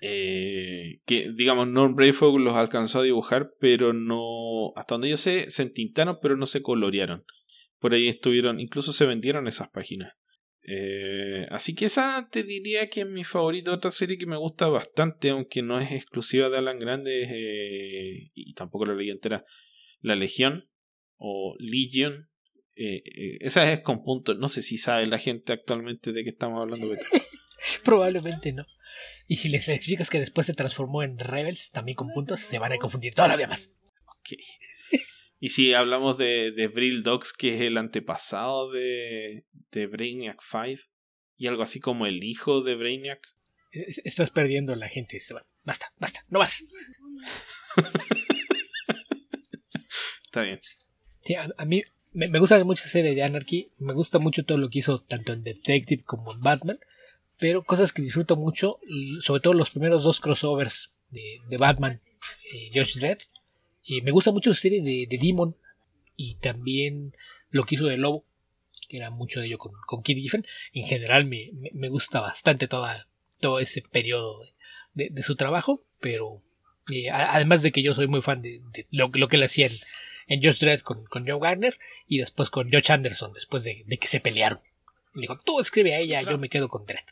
Eh, 0.00 1.00
que 1.06 1.32
digamos 1.32 1.68
Norm 1.68 1.94
Brayfog 1.94 2.38
los 2.38 2.54
alcanzó 2.54 3.00
a 3.00 3.02
dibujar 3.02 3.54
pero 3.58 3.94
no 3.94 4.74
hasta 4.76 4.96
donde 4.96 5.08
yo 5.08 5.16
sé 5.16 5.50
se 5.50 5.62
entintaron 5.62 6.18
pero 6.20 6.36
no 6.36 6.46
se 6.46 6.62
colorearon. 6.62 7.24
Por 7.78 7.94
ahí 7.94 8.08
estuvieron 8.08 8.60
incluso 8.60 8.92
se 8.92 9.06
vendieron 9.06 9.46
esas 9.46 9.68
páginas. 9.70 10.12
Eh, 10.68 11.46
así 11.50 11.74
que 11.74 11.86
esa 11.86 12.28
te 12.30 12.42
diría 12.42 12.90
que 12.90 13.02
es 13.02 13.06
mi 13.06 13.22
favorita 13.22 13.72
otra 13.72 13.90
serie 13.90 14.18
que 14.18 14.26
me 14.26 14.36
gusta 14.36 14.68
bastante 14.68 15.30
aunque 15.30 15.62
no 15.62 15.78
es 15.78 15.92
exclusiva 15.92 16.48
de 16.48 16.58
Alan 16.58 16.80
Grande 16.80 17.22
eh, 17.22 18.30
y 18.34 18.54
tampoco 18.54 18.84
la 18.84 18.94
leí 18.94 19.10
entera 19.10 19.44
La 20.00 20.16
Legión 20.16 20.68
o 21.16 21.54
Legion. 21.58 22.28
Esa 22.74 23.72
es 23.72 23.80
con 23.80 24.02
punto. 24.04 24.34
No 24.34 24.48
sé 24.48 24.60
si 24.60 24.76
sabe 24.76 25.06
la 25.06 25.16
gente 25.16 25.54
actualmente 25.54 26.12
de 26.12 26.24
qué 26.24 26.28
estamos 26.28 26.60
hablando 26.60 26.88
probablemente 27.84 28.52
no 28.52 28.66
y 29.26 29.36
si 29.36 29.48
les 29.48 29.68
explicas 29.68 30.10
que 30.10 30.18
después 30.18 30.46
se 30.46 30.54
transformó 30.54 31.02
en 31.02 31.18
Rebels, 31.18 31.70
también 31.72 31.96
con 31.96 32.10
puntos, 32.12 32.40
se 32.40 32.58
van 32.58 32.72
a 32.72 32.78
confundir 32.78 33.14
todavía 33.14 33.46
más. 33.46 33.70
Ok. 34.06 34.38
Y 35.38 35.50
si 35.50 35.74
hablamos 35.74 36.16
de, 36.16 36.52
de 36.52 36.68
Brill 36.68 37.02
Dogs, 37.02 37.32
que 37.32 37.54
es 37.54 37.60
el 37.60 37.76
antepasado 37.76 38.70
de, 38.70 39.44
de 39.70 39.86
Brainiac 39.86 40.40
5, 40.40 40.82
y 41.36 41.46
algo 41.46 41.62
así 41.62 41.80
como 41.80 42.06
el 42.06 42.24
hijo 42.24 42.62
de 42.62 42.74
Brainiac. 42.74 43.20
Estás 43.72 44.30
perdiendo 44.30 44.74
la 44.74 44.88
gente, 44.88 45.18
Esteban. 45.18 45.44
Basta, 45.62 45.92
basta, 45.98 46.24
no 46.28 46.38
vas. 46.38 46.64
Está 50.24 50.42
bien. 50.42 50.60
Sí, 51.20 51.34
a, 51.34 51.64
mí 51.66 51.82
me, 52.12 52.28
me, 52.28 52.38
gusta 52.38 52.62
mucho 52.64 52.84
esa 52.84 52.90
serie 52.92 53.14
de 53.14 53.22
Anarchy. 53.22 53.72
Me 53.78 53.92
gusta 53.92 54.18
mucho 54.18 54.44
todo 54.44 54.56
lo 54.56 54.70
que 54.70 54.78
hizo 54.78 55.02
tanto 55.02 55.34
en 55.34 55.42
Detective 55.42 56.04
como 56.04 56.32
en 56.32 56.40
Batman 56.40 56.78
pero 57.38 57.64
cosas 57.64 57.92
que 57.92 58.02
disfruto 58.02 58.36
mucho, 58.36 58.78
sobre 59.20 59.40
todo 59.40 59.54
los 59.54 59.70
primeros 59.70 60.02
dos 60.02 60.20
crossovers 60.20 60.92
de, 61.10 61.40
de 61.48 61.56
Batman, 61.56 62.00
eh, 62.52 62.70
Josh 62.74 62.98
Dredd. 62.98 63.18
Y 63.84 64.00
me 64.02 64.10
gusta 64.10 64.32
mucho 64.32 64.52
su 64.52 64.60
serie 64.60 64.82
de, 64.82 65.06
de, 65.08 65.18
Demon 65.18 65.56
y 66.16 66.36
también 66.36 67.14
lo 67.50 67.64
que 67.64 67.76
hizo 67.76 67.86
de 67.86 67.96
Lobo, 67.96 68.24
que 68.88 68.96
era 68.96 69.10
mucho 69.10 69.40
de 69.40 69.46
ello 69.46 69.58
con, 69.58 69.72
con 69.86 70.02
Kid 70.02 70.16
Giffen. 70.16 70.46
En 70.72 70.86
general 70.86 71.26
me, 71.26 71.50
me, 71.72 71.88
gusta 71.88 72.20
bastante 72.20 72.68
toda, 72.68 73.06
todo 73.38 73.60
ese 73.60 73.82
periodo 73.82 74.40
de, 74.94 75.10
de 75.10 75.22
su 75.22 75.36
trabajo, 75.36 75.84
pero 76.00 76.42
eh, 76.92 77.10
además 77.10 77.62
de 77.62 77.72
que 77.72 77.82
yo 77.82 77.94
soy 77.94 78.06
muy 78.06 78.22
fan 78.22 78.42
de, 78.42 78.62
lo, 78.90 79.10
lo, 79.12 79.28
que 79.28 79.38
le 79.38 79.46
hacían 79.46 79.70
en 80.26 80.42
Josh 80.42 80.58
Dredd 80.58 80.80
con, 80.80 81.04
con 81.04 81.26
Joe 81.26 81.40
Garner 81.40 81.78
y 82.06 82.18
después 82.18 82.50
con 82.50 82.70
Josh 82.72 82.90
Anderson, 82.90 83.32
después 83.32 83.62
de, 83.64 83.84
que 83.84 84.08
se 84.08 84.20
pelearon. 84.20 84.60
Le 85.14 85.22
digo, 85.22 85.38
tú 85.38 85.60
escribe 85.60 85.94
a 85.94 85.98
ella, 85.98 86.22
yo 86.22 86.38
me 86.38 86.48
quedo 86.48 86.68
con 86.68 86.86
Dredd. 86.86 87.06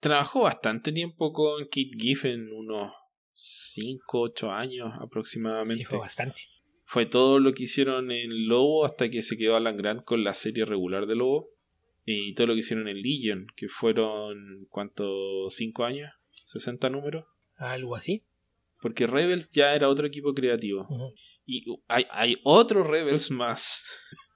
Trabajó 0.00 0.42
bastante 0.42 0.92
tiempo 0.92 1.32
con 1.32 1.68
Kit 1.68 1.94
Giffen, 2.00 2.50
unos 2.52 2.92
5, 3.32 4.20
8 4.20 4.50
años 4.50 4.88
aproximadamente. 5.00 5.84
fue 5.84 5.98
bastante. 5.98 6.40
Fue 6.84 7.06
todo 7.06 7.38
lo 7.38 7.52
que 7.52 7.64
hicieron 7.64 8.10
en 8.10 8.48
Lobo 8.48 8.84
hasta 8.84 9.10
que 9.10 9.22
se 9.22 9.36
quedó 9.36 9.56
Alan 9.56 9.76
Grant 9.76 10.04
con 10.04 10.24
la 10.24 10.34
serie 10.34 10.64
regular 10.64 11.06
de 11.06 11.16
Lobo. 11.16 11.50
Y 12.04 12.34
todo 12.34 12.48
lo 12.48 12.54
que 12.54 12.60
hicieron 12.60 12.88
en 12.88 13.00
Legion, 13.00 13.46
que 13.54 13.68
fueron, 13.68 14.66
¿cuántos? 14.70 15.06
¿5 15.60 15.84
años? 15.84 16.10
¿60 16.46 16.90
números? 16.90 17.26
Algo 17.56 17.94
así. 17.94 18.24
Porque 18.80 19.06
Rebels 19.06 19.52
ya 19.52 19.74
era 19.74 19.88
otro 19.88 20.06
equipo 20.06 20.32
creativo. 20.32 20.88
Y 21.44 21.64
hay, 21.86 22.06
hay 22.10 22.40
otro 22.42 22.82
Rebels 22.82 23.30
más 23.30 23.84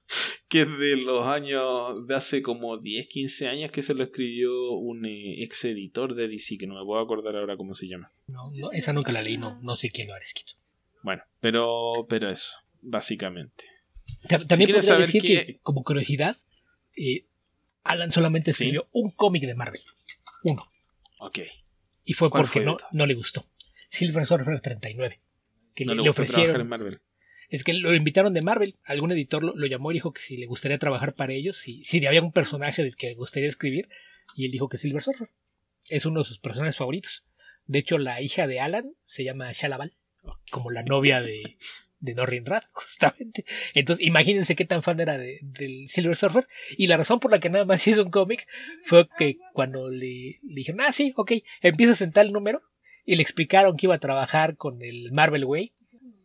que 0.49 0.63
es 0.63 0.79
de 0.79 0.97
los 0.97 1.27
años, 1.27 2.07
de 2.07 2.15
hace 2.15 2.43
como 2.43 2.79
10, 2.79 3.09
15 3.09 3.49
años 3.49 3.71
que 3.71 3.83
se 3.83 3.95
lo 3.95 4.05
escribió 4.05 4.73
un 4.73 5.05
eh, 5.05 5.43
ex 5.43 5.65
editor 5.65 6.15
de 6.15 6.29
DC, 6.29 6.59
que 6.59 6.67
no 6.67 6.75
me 6.75 6.85
puedo 6.85 7.01
acordar 7.01 7.37
ahora 7.37 7.57
cómo 7.57 7.75
se 7.75 7.89
llama. 7.89 8.11
No, 8.27 8.51
esa 8.73 8.93
nunca 8.93 9.13
la 9.13 9.23
leí, 9.23 9.39
no, 9.39 9.61
no 9.63 9.77
sé 9.77 9.91
quién 9.91 10.09
lo 10.09 10.15
ha 10.15 10.19
escrito. 10.19 10.53
Bueno, 11.03 11.23
pero, 11.41 12.07
pero 12.09 12.31
eso, 12.31 12.59
básicamente. 12.81 13.65
También 14.29 14.69
si 14.69 14.73
podría 14.73 14.97
decir 14.99 15.23
que... 15.23 15.61
como 15.63 15.85
curiosidad, 15.85 16.37
eh, 16.97 17.27
Alan 17.83 18.11
solamente 18.11 18.51
escribió 18.51 18.89
un 18.93 19.11
cómic 19.11 19.45
de 19.45 19.55
Marvel. 19.55 19.83
Uno. 20.45 20.71
Ok. 21.21 21.41
Y 22.05 22.15
fue 22.15 22.31
porque 22.31 22.61
no, 22.61 22.77
no 22.93 23.07
le 23.07 23.15
gustó. 23.15 23.47
Silver 23.91 24.25
Surfer 24.25 24.61
39. 24.61 25.21
Que 25.75 25.85
le, 25.85 25.95
le 25.95 26.09
ofrecieron. 26.09 26.61
En 26.61 26.69
Marvel 26.69 27.01
es 27.55 27.63
que 27.63 27.73
lo 27.73 27.95
invitaron 27.95 28.35
de 28.35 28.43
Marvel. 28.43 28.77
Algún 28.85 29.13
editor 29.13 29.43
lo, 29.43 29.67
llamó 29.67 29.93
y 29.93 29.95
dijo 29.95 30.13
que 30.13 30.21
si 30.21 30.37
le 30.37 30.47
gustaría 30.47 30.79
trabajar 30.79 31.15
para 31.15 31.33
ellos, 31.33 31.57
si, 31.57 31.85
si 31.85 32.05
había 32.05 32.21
un 32.21 32.33
personaje 32.33 32.83
del 32.83 32.97
que 32.97 33.09
le 33.09 33.15
gustaría 33.15 33.49
escribir, 33.49 33.89
y 34.35 34.47
él 34.47 34.51
dijo 34.51 34.69
que 34.69 34.79
Silver 34.79 35.03
Surfer. 35.03 35.31
Es 35.89 36.05
uno 36.05 36.21
de 36.21 36.25
sus 36.25 36.41
personajes 36.41 36.77
favoritos. 36.77 37.25
De 37.67 37.79
hecho, 37.79 37.99
la 37.99 38.21
hija 38.21 38.47
de 38.47 38.59
Alan 38.59 38.95
se 39.05 39.23
llama 39.23 39.53
Shalaval, 39.53 39.93
como 40.51 40.71
la 40.71 40.83
novia 40.83 41.21
de, 41.21 41.59
de 42.01 42.15
Norrin 42.15 42.45
Rad, 42.45 42.65
justamente. 42.73 43.45
Entonces, 43.75 44.05
imagínense 44.05 44.57
qué 44.57 44.65
tan 44.65 44.83
fan 44.83 44.99
era 44.99 45.17
de, 45.17 45.39
del 45.43 45.87
Silver 45.87 46.17
Surfer. 46.17 46.49
Y 46.77 46.89
la 46.89 46.97
razón 46.97 47.21
por 47.21 47.31
la 47.31 47.39
que 47.39 47.51
nada 47.51 47.65
más 47.65 47.87
hizo 47.87 48.03
un 48.03 48.11
cómic 48.11 48.49
fue 48.83 49.09
que 49.17 49.39
cuando 49.53 49.91
le, 49.91 50.41
le 50.43 50.55
dijeron, 50.55 50.81
ah, 50.81 50.93
sí, 50.93 51.13
ok, 51.15 51.33
empiezas 51.63 52.03
en 52.03 52.11
tal 52.11 52.33
número, 52.33 52.63
y 53.05 53.15
le 53.15 53.23
explicaron 53.23 53.77
que 53.77 53.87
iba 53.87 53.95
a 53.95 54.01
trabajar 54.01 54.57
con 54.57 54.83
el 54.83 55.13
Marvel 55.13 55.45
Way, 55.45 55.75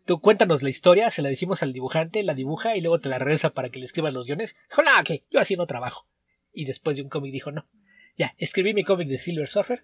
Tú 0.09 0.19
cuéntanos 0.21 0.63
la 0.63 0.71
historia, 0.71 1.11
se 1.11 1.21
la 1.21 1.29
decimos 1.29 1.61
al 1.61 1.71
dibujante, 1.71 2.23
la 2.23 2.33
dibuja 2.33 2.75
y 2.75 2.81
luego 2.81 2.97
te 2.97 3.09
la 3.09 3.19
regresa 3.19 3.51
para 3.51 3.69
que 3.69 3.77
le 3.77 3.85
escribas 3.85 4.11
los 4.11 4.25
guiones. 4.25 4.55
Dijo, 4.67 4.81
no, 4.81 5.03
que 5.05 5.23
yo 5.29 5.39
así 5.39 5.55
no 5.55 5.67
trabajo. 5.67 6.07
Y 6.51 6.65
después 6.65 6.97
de 6.97 7.03
un 7.03 7.09
cómic 7.09 7.31
dijo, 7.31 7.51
no, 7.51 7.69
ya, 8.17 8.33
escribí 8.39 8.73
mi 8.73 8.83
cómic 8.83 9.07
de 9.07 9.19
Silver 9.19 9.47
Surfer 9.47 9.83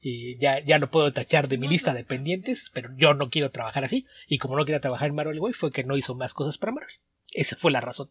y 0.00 0.36
ya, 0.40 0.58
ya 0.58 0.80
lo 0.80 0.90
puedo 0.90 1.12
tachar 1.12 1.46
de 1.46 1.56
mi 1.56 1.68
lista 1.68 1.94
de 1.94 2.02
pendientes, 2.02 2.68
pero 2.74 2.90
yo 2.98 3.14
no 3.14 3.30
quiero 3.30 3.52
trabajar 3.52 3.84
así. 3.84 4.08
Y 4.26 4.38
como 4.38 4.56
no 4.56 4.64
quería 4.64 4.80
trabajar 4.80 5.10
en 5.10 5.14
Marvel 5.14 5.38
Way, 5.38 5.52
fue 5.52 5.70
que 5.70 5.84
no 5.84 5.96
hizo 5.96 6.16
más 6.16 6.34
cosas 6.34 6.58
para 6.58 6.72
Marvel. 6.72 6.96
Esa 7.32 7.54
fue 7.54 7.70
la 7.70 7.80
razón. 7.80 8.08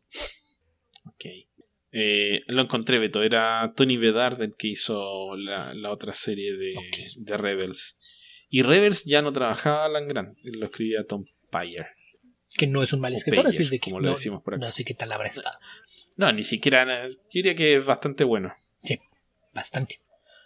Ok. 1.07 1.25
Eh, 1.91 2.43
lo 2.47 2.61
encontré, 2.61 2.99
Beto. 2.99 3.21
Era 3.21 3.73
Tony 3.75 3.97
Bedard 3.97 4.41
el 4.41 4.55
que 4.55 4.69
hizo 4.69 5.35
la, 5.35 5.73
otra 5.91 6.13
serie 6.13 6.55
de, 6.55 6.69
de, 7.17 7.37
Rebels. 7.37 7.97
Y 8.47 8.61
Rebels 8.61 9.03
ya 9.03 9.21
no 9.21 9.33
trabajaba 9.33 9.83
Alan 9.83 10.07
Grant, 10.07 10.37
lo 10.41 10.67
escribía 10.67 11.03
Tom 11.03 11.25
que 12.57 12.67
no 12.67 12.83
es 12.83 12.93
un 12.93 12.99
mal 12.99 13.13
escritor, 13.13 13.47
así 13.47 13.63
de 13.63 13.79
que 13.79 13.91
como 13.91 13.99
lo 13.99 14.11
decimos 14.11 14.41
por 14.43 14.55
acá. 14.55 14.65
No 14.65 14.71
sé 14.71 14.83
qué 14.83 14.93
tal 14.93 15.11
habrá 15.11 15.29
estado. 15.29 15.57
No, 16.15 16.31
ni 16.31 16.43
siquiera. 16.43 17.07
diría 17.33 17.55
que 17.55 17.75
es 17.75 17.85
bastante 17.85 18.23
bueno. 18.23 18.53
Sí, 18.83 18.99
bastante. 19.53 20.01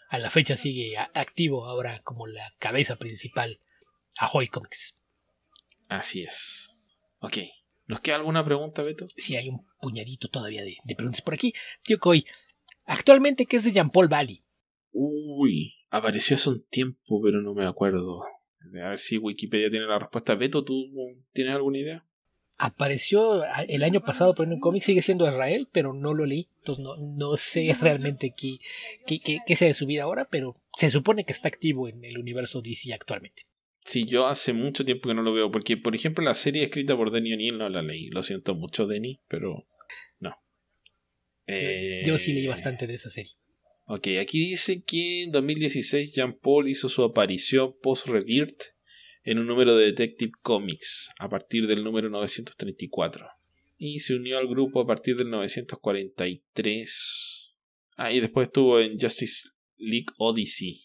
A 0.10 0.20
la 0.20 0.30
fecha 0.30 0.58
sigue 0.58 0.96
activo 0.98 1.66
ahora 1.66 2.02
como 2.04 2.28
la 2.28 2.54
cabeza 2.60 2.98
principal 2.98 3.60
a 4.20 4.30
Hoy 4.32 4.48
Comics. 4.48 4.96
Así 5.88 6.24
es. 6.24 6.78
Ok. 7.20 7.38
¿Nos 7.88 8.02
queda 8.02 8.16
alguna 8.16 8.46
pregunta, 8.46 8.84
Beto? 8.84 9.06
Sí, 9.18 9.36
hay 9.36 9.50
un 9.50 9.66
puñadito 9.82 10.30
todavía 10.30 10.64
de, 10.64 10.78
de 10.84 10.96
preguntas 10.96 11.22
por 11.22 11.34
aquí. 11.34 11.54
Tío 11.84 12.00
Coy, 12.00 12.26
actualmente, 12.86 13.46
¿qué 13.46 13.58
es 13.58 13.64
de 13.66 13.72
Jean 13.72 13.90
Paul 13.90 14.08
Valley? 14.08 14.44
Uy, 14.92 15.74
apareció 15.90 16.36
hace 16.36 16.50
un 16.50 16.64
tiempo, 16.68 17.22
pero 17.22 17.42
no 17.42 17.54
me 17.54 17.66
acuerdo. 17.66 18.24
A 18.66 18.90
ver 18.90 19.00
si 19.00 19.18
Wikipedia 19.18 19.70
tiene 19.70 19.86
la 19.86 20.00
respuesta. 20.00 20.36
Beto, 20.36 20.64
¿tú 20.64 20.90
tienes 21.34 21.54
alguna 21.54 21.80
idea? 21.80 22.06
Apareció 22.58 23.44
el 23.68 23.84
año 23.84 24.02
pasado 24.02 24.36
por 24.36 24.48
un 24.48 24.60
cómic, 24.60 24.84
sigue 24.84 25.02
siendo 25.02 25.28
Israel, 25.28 25.68
pero 25.72 25.94
no 25.94 26.14
lo 26.14 26.26
leí. 26.26 26.48
Entonces 26.60 26.86
no, 27.00 27.36
sé 27.38 27.76
realmente 27.82 28.34
qué, 28.38 28.58
qué, 29.06 29.40
qué, 29.46 29.56
sea 29.56 29.68
de 29.68 29.74
su 29.74 29.86
vida 29.86 30.04
ahora, 30.04 30.26
pero 30.30 30.56
se 30.78 30.90
supone 30.90 31.26
que 31.26 31.34
está 31.34 31.48
activo 31.48 31.90
en 31.90 32.06
el 32.06 32.18
universo 32.18 32.62
DC 32.62 32.94
actualmente. 32.94 33.44
Sí, 33.80 34.06
yo 34.06 34.28
hace 34.28 34.54
mucho 34.54 34.86
tiempo 34.86 35.10
que 35.10 35.16
no 35.16 35.24
lo 35.24 35.34
veo, 35.34 35.52
porque 35.52 35.76
por 35.76 35.94
ejemplo 35.94 36.24
la 36.24 36.36
serie 36.36 36.64
escrita 36.64 36.96
por 36.96 37.12
Denny 37.12 37.34
O'Neill 37.34 37.58
no 37.58 37.68
la 37.68 37.82
leí. 37.82 38.08
Lo 38.10 38.24
siento 38.24 38.56
mucho, 38.56 38.88
Denny, 38.88 39.20
pero 39.28 39.68
no. 40.20 40.38
Yo 42.06 42.18
sí 42.18 42.32
leí 42.32 42.46
eh, 42.46 42.50
bastante 42.50 42.88
de 42.88 42.94
esa 42.94 43.10
serie. 43.10 43.34
Ok, 43.86 44.08
aquí 44.22 44.40
dice 44.40 44.82
que 44.82 45.24
en 45.24 45.32
2016 45.32 46.16
Jean 46.16 46.34
Paul 46.34 46.70
hizo 46.70 46.88
su 46.90 47.04
aparición 47.04 47.76
post-Rebirth 47.82 48.62
en 49.24 49.40
un 49.40 49.48
número 49.48 49.76
de 49.76 49.88
Detective 49.88 50.32
Comics 50.42 51.10
a 51.20 51.28
partir 51.30 51.68
del 51.68 51.84
número 51.84 52.10
934 52.10 53.28
y 53.78 54.00
se 54.00 54.16
unió 54.16 54.38
al 54.38 54.48
grupo 54.48 54.80
a 54.82 54.88
partir 54.88 55.18
del 55.18 55.30
943. 55.30 57.52
Ah, 57.98 58.14
y 58.14 58.22
después 58.22 58.48
estuvo 58.48 58.80
en 58.80 58.98
Justice 58.98 59.50
League 59.78 60.08
Odyssey. 60.18 60.80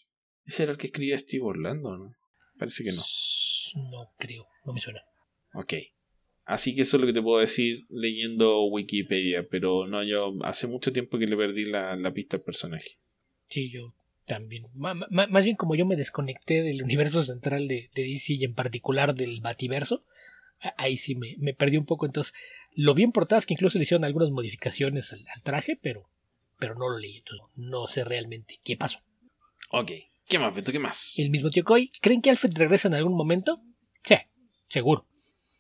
Ese 0.45 0.65
era 0.65 0.73
el 0.73 0.79
que 0.79 0.89
escribía 0.89 1.16
Steve 1.19 1.45
Orlando, 1.45 1.97
¿no? 1.97 2.12
Parece 2.59 2.83
que 2.83 2.91
no. 2.91 3.03
No 3.91 4.12
creo, 4.19 4.49
no 4.65 4.73
me 4.73 4.81
suena. 4.81 5.01
Ok. 5.55 5.75
Así 6.49 6.75
que 6.75 6.81
eso 6.81 6.97
es 6.97 7.03
lo 7.03 7.07
que 7.07 7.12
te 7.12 7.20
puedo 7.20 7.41
decir 7.41 7.85
leyendo 7.91 8.65
Wikipedia, 8.65 9.47
pero 9.51 9.87
no, 9.87 10.03
yo 10.03 10.33
hace 10.45 10.66
mucho 10.66 10.95
tiempo 10.95 11.19
que 11.19 11.27
le 11.27 11.37
perdí 11.37 11.66
la, 11.66 12.11
pista 12.15 12.39
al 12.39 12.43
personaje. 12.43 12.97
Sí, 13.51 13.70
yo 13.70 13.93
también. 14.25 14.65
más 14.75 15.45
bien 15.45 15.57
como 15.57 15.75
yo 15.75 15.85
me 15.85 15.95
desconecté 15.95 16.62
del 16.62 16.83
universo 16.83 17.23
central 17.23 17.69
de, 17.69 17.91
DC 17.95 18.33
y 18.33 18.45
en 18.45 18.55
particular 18.55 19.15
del 19.15 19.43
Bativerso, 19.43 20.05
ahí 20.79 20.97
sí 20.97 21.15
me, 21.15 21.37
me 21.37 21.53
perdí 21.53 21.77
un 21.77 21.85
poco. 21.85 22.07
Entonces, 22.07 22.33
lo 22.75 22.95
vi 22.95 23.03
en 23.03 23.12
portadas 23.12 23.45
que 23.45 23.53
incluso 23.53 23.77
le 23.77 23.83
hicieron 23.83 24.07
algunas 24.07 24.31
modificaciones 24.31 25.12
al, 25.12 25.27
traje, 25.43 25.79
pero, 25.83 26.09
pero 26.59 26.77
no 26.77 26.89
lo 26.89 26.99
leí. 26.99 27.19
Entonces, 27.19 27.47
no 27.57 27.89
sé 27.89 28.05
realmente 28.05 28.59
qué 28.65 28.79
pasó. 28.79 29.01
Ok. 29.69 29.93
¿Qué 30.27 30.39
más, 30.39 30.55
Beto? 30.55 30.73
¿Qué 30.73 30.79
más? 30.79 31.12
El 31.19 31.29
mismo 31.29 31.51
tío 31.51 31.62
Coy. 31.62 31.91
¿Creen 32.01 32.23
que 32.23 32.31
Alfred 32.31 32.57
regresa 32.57 32.89
en 32.89 32.95
algún 32.95 33.15
momento? 33.15 33.61
Sí, 34.03 34.16
seguro. 34.70 35.05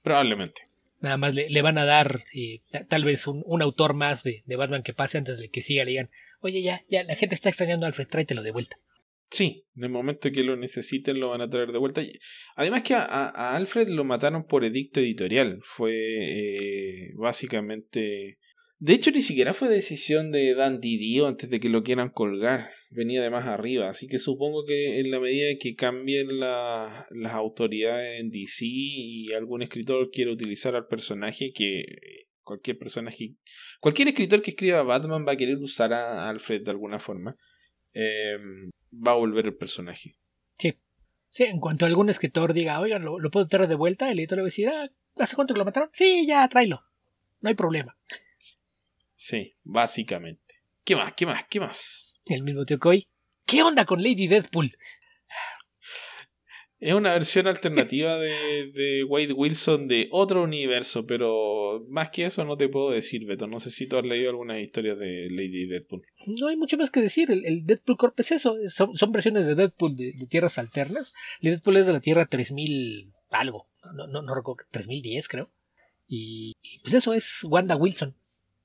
Probablemente. 0.02 0.62
Nada 1.00 1.16
más 1.16 1.34
le, 1.34 1.62
van 1.62 1.78
a 1.78 1.84
dar 1.84 2.24
eh, 2.34 2.60
tal 2.88 3.04
vez 3.04 3.26
un, 3.26 3.62
autor 3.62 3.94
más 3.94 4.24
de, 4.24 4.42
Batman 4.46 4.82
que 4.82 4.94
pase 4.94 5.18
antes 5.18 5.38
de 5.38 5.48
que 5.48 5.62
siga 5.62 5.84
le 5.84 5.92
digan, 5.92 6.10
oye, 6.40 6.62
ya, 6.62 6.82
ya, 6.88 7.04
la 7.04 7.14
gente 7.14 7.34
está 7.34 7.48
extrañando 7.48 7.86
a 7.86 7.88
Alfred, 7.88 8.08
tráetelo 8.08 8.42
de 8.42 8.50
vuelta. 8.50 8.76
Sí, 9.30 9.66
en 9.76 9.84
el 9.84 9.90
momento 9.90 10.30
que 10.32 10.42
lo 10.42 10.56
necesiten 10.56 11.20
lo 11.20 11.28
van 11.30 11.42
a 11.42 11.48
traer 11.48 11.70
de 11.70 11.78
vuelta. 11.78 12.00
Además 12.56 12.82
que 12.82 12.94
a, 12.94 13.54
Alfred 13.54 13.88
lo 13.88 14.04
mataron 14.04 14.46
por 14.46 14.64
edicto 14.64 15.00
editorial. 15.00 15.60
Fue 15.62 15.92
eh, 15.94 17.12
básicamente... 17.16 18.38
De 18.80 18.92
hecho, 18.92 19.10
ni 19.10 19.22
siquiera 19.22 19.54
fue 19.54 19.68
decisión 19.68 20.30
de 20.30 20.54
Dan 20.54 20.80
Didio 20.80 21.26
antes 21.26 21.50
de 21.50 21.58
que 21.58 21.68
lo 21.68 21.82
quieran 21.82 22.10
colgar. 22.10 22.70
Venía 22.92 23.20
de 23.20 23.30
más 23.30 23.46
arriba. 23.46 23.88
Así 23.88 24.06
que 24.06 24.18
supongo 24.18 24.64
que 24.64 25.00
en 25.00 25.10
la 25.10 25.18
medida 25.18 25.58
que 25.58 25.74
cambien 25.74 26.38
las 26.38 27.32
autoridades 27.32 28.20
en 28.20 28.30
DC 28.30 28.64
y 28.64 29.32
algún 29.32 29.62
escritor 29.62 30.10
quiera 30.12 30.30
utilizar 30.30 30.76
al 30.76 30.86
personaje, 30.86 31.52
que 31.52 31.84
cualquier 32.44 32.78
personaje, 32.78 33.34
cualquier 33.80 34.08
escritor 34.08 34.42
que 34.42 34.50
escriba 34.50 34.82
Batman 34.84 35.26
va 35.26 35.32
a 35.32 35.36
querer 35.36 35.56
usar 35.58 35.92
a 35.92 36.28
Alfred 36.28 36.62
de 36.62 36.70
alguna 36.70 37.00
forma. 37.00 37.36
Em, 37.94 38.70
va 39.04 39.12
a 39.12 39.16
volver 39.16 39.46
el 39.46 39.56
personaje. 39.56 40.16
Sí. 40.56 40.74
Sí, 41.30 41.42
en 41.44 41.58
cuanto 41.58 41.84
algún 41.84 42.10
escritor 42.10 42.54
diga, 42.54 42.80
oigan, 42.80 43.04
¿lo, 43.04 43.18
puedo 43.30 43.46
traer 43.46 43.68
de 43.68 43.74
vuelta? 43.74 44.10
El 44.10 44.20
editor 44.20 44.38
le 44.38 44.44
va 44.44 44.72
a 44.72 44.84
ah, 44.84 44.90
¿hace 45.16 45.34
cuánto 45.34 45.52
que 45.52 45.58
lo 45.58 45.64
mataron? 45.64 45.90
Sí, 45.92 46.26
ya, 46.26 46.48
tráelo. 46.48 46.80
No 47.40 47.48
hay 47.48 47.54
problema. 47.54 47.94
Sí, 49.18 49.56
básicamente. 49.64 50.62
¿Qué 50.84 50.94
más? 50.94 51.12
¿Qué 51.14 51.26
más? 51.26 51.44
¿Qué 51.50 51.58
más? 51.58 52.14
El 52.26 52.44
mismo 52.44 52.64
tío 52.64 52.78
Coy. 52.78 53.08
¿Qué 53.44 53.64
onda 53.64 53.84
con 53.84 54.00
Lady 54.00 54.28
Deadpool? 54.28 54.78
Es 56.78 56.94
una 56.94 57.14
versión 57.14 57.48
alternativa 57.48 58.16
de, 58.16 58.70
de, 58.72 59.02
Wade 59.02 59.32
Wilson 59.32 59.88
de 59.88 60.08
otro 60.12 60.44
universo, 60.44 61.04
pero 61.04 61.84
más 61.88 62.10
que 62.10 62.26
eso 62.26 62.44
no 62.44 62.56
te 62.56 62.68
puedo 62.68 62.90
decir, 62.90 63.26
Beto. 63.26 63.48
No 63.48 63.58
sé 63.58 63.72
si 63.72 63.88
tú 63.88 63.98
has 63.98 64.04
leído 64.04 64.30
algunas 64.30 64.60
historias 64.60 64.96
de 64.96 65.26
Lady 65.28 65.66
Deadpool. 65.66 66.06
No 66.26 66.46
hay 66.46 66.56
mucho 66.56 66.76
más 66.76 66.92
que 66.92 67.00
decir. 67.00 67.28
El, 67.32 67.66
Deadpool 67.66 67.96
Corp 67.96 68.20
es 68.20 68.30
eso. 68.30 68.54
Son, 68.68 69.10
versiones 69.10 69.46
de 69.46 69.56
Deadpool 69.56 69.96
de, 69.96 70.14
tierras 70.30 70.58
alternas. 70.58 71.12
El 71.40 71.50
Deadpool 71.50 71.78
es 71.78 71.88
de 71.88 71.92
la 71.92 72.00
Tierra 72.00 72.26
3000 72.26 73.14
algo. 73.30 73.66
No, 73.96 74.06
no, 74.06 74.22
no 74.22 74.32
recuerdo, 74.32 74.62
3010 74.70 75.26
creo. 75.26 75.50
Y, 76.06 76.54
pues 76.82 76.94
eso 76.94 77.12
es 77.12 77.42
Wanda 77.42 77.74
Wilson. 77.74 78.14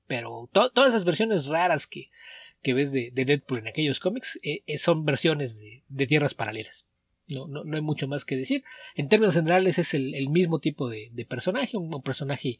Pero 0.06 0.48
todas 0.52 0.90
esas 0.90 1.04
versiones 1.04 1.46
raras 1.46 1.86
que, 1.86 2.10
que 2.62 2.74
ves 2.74 2.92
de, 2.92 3.10
Deadpool 3.12 3.60
en 3.60 3.68
aquellos 3.68 4.00
cómics 4.00 4.38
eh, 4.42 4.62
eh, 4.66 4.78
son 4.78 5.04
versiones 5.04 5.60
de 5.88 6.06
tierras 6.06 6.34
paralelas. 6.34 6.84
No, 7.26 7.46
no, 7.46 7.64
no, 7.64 7.76
hay 7.76 7.82
mucho 7.82 8.06
más 8.06 8.24
que 8.24 8.36
decir. 8.36 8.64
En 8.94 9.08
términos 9.08 9.34
generales 9.34 9.78
es 9.78 9.94
el, 9.94 10.28
mismo 10.28 10.58
tipo 10.58 10.88
de, 10.88 11.26
personaje, 11.28 11.76
un, 11.76 12.02
personaje 12.02 12.58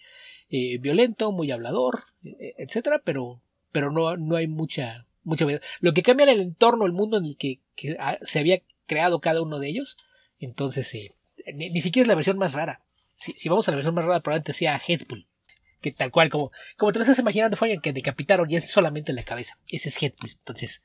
eh, 0.49 0.79
violento, 0.79 1.33
muy 1.33 1.51
hablador, 1.51 2.05
e, 2.25 2.31
e, 2.31 2.55
etcétera, 2.59 3.03
pero, 3.05 3.43
pero 3.73 3.91
no, 3.91 4.17
no 4.17 4.37
hay 4.37 4.47
mucha, 4.47 5.07
mucha 5.23 5.47
Lo 5.81 5.93
que 5.93 6.03
cambia 6.03 6.31
el 6.31 6.41
entorno, 6.41 6.87
el 6.87 6.93
mundo 6.93 7.19
en 7.19 7.27
el 7.27 7.37
que, 7.37 7.61
se 8.23 8.39
había 8.39 8.63
creado 8.87 9.21
cada 9.21 9.43
uno 9.43 9.59
de 9.59 9.69
ellos, 9.69 9.99
entonces 10.39 10.95
eh, 10.95 11.15
ni, 11.53 11.81
siquiera 11.83 12.05
es 12.05 12.09
la 12.09 12.15
versión 12.15 12.39
más 12.39 12.55
rara. 12.55 12.81
Si, 13.19 13.33
si, 13.33 13.49
vamos 13.51 13.69
a 13.69 13.73
la 13.73 13.77
versión 13.77 13.95
más 13.95 14.05
rara, 14.07 14.21
probablemente 14.21 14.55
sea 14.55 14.81
Headpool, 14.87 15.27
que 15.85 15.93
tal 15.93 16.11
cual, 16.11 16.31
como, 16.31 16.51
como 16.79 16.93
te 16.93 16.99
lo 16.99 17.03
estás 17.03 17.19
imaginando, 17.19 17.59
fue 17.59 17.79
que 17.83 17.93
decapitaron 17.93 18.51
y 18.51 18.57
es 18.57 18.71
solamente 18.71 19.13
la 19.13 19.23
cabeza. 19.23 19.59
Ese 19.69 19.91
es 19.91 20.03
Headpool. 20.03 20.31
Entonces, 20.31 20.83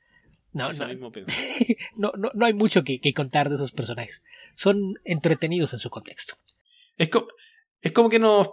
no, 0.52 0.68
no, 1.96 2.12
no, 2.18 2.30
no, 2.34 2.46
hay 2.46 2.52
mucho 2.52 2.84
que, 2.84 3.00
contar 3.14 3.48
de 3.48 3.54
esos 3.54 3.72
personajes. 3.72 4.22
Son 4.56 4.94
entretenidos 5.04 5.72
en 5.72 5.78
su 5.78 5.88
contexto. 5.88 6.34
Es 6.98 7.08
como, 7.08 7.28
es 7.80 7.92
como 7.92 8.10
que 8.10 8.18
nos, 8.18 8.48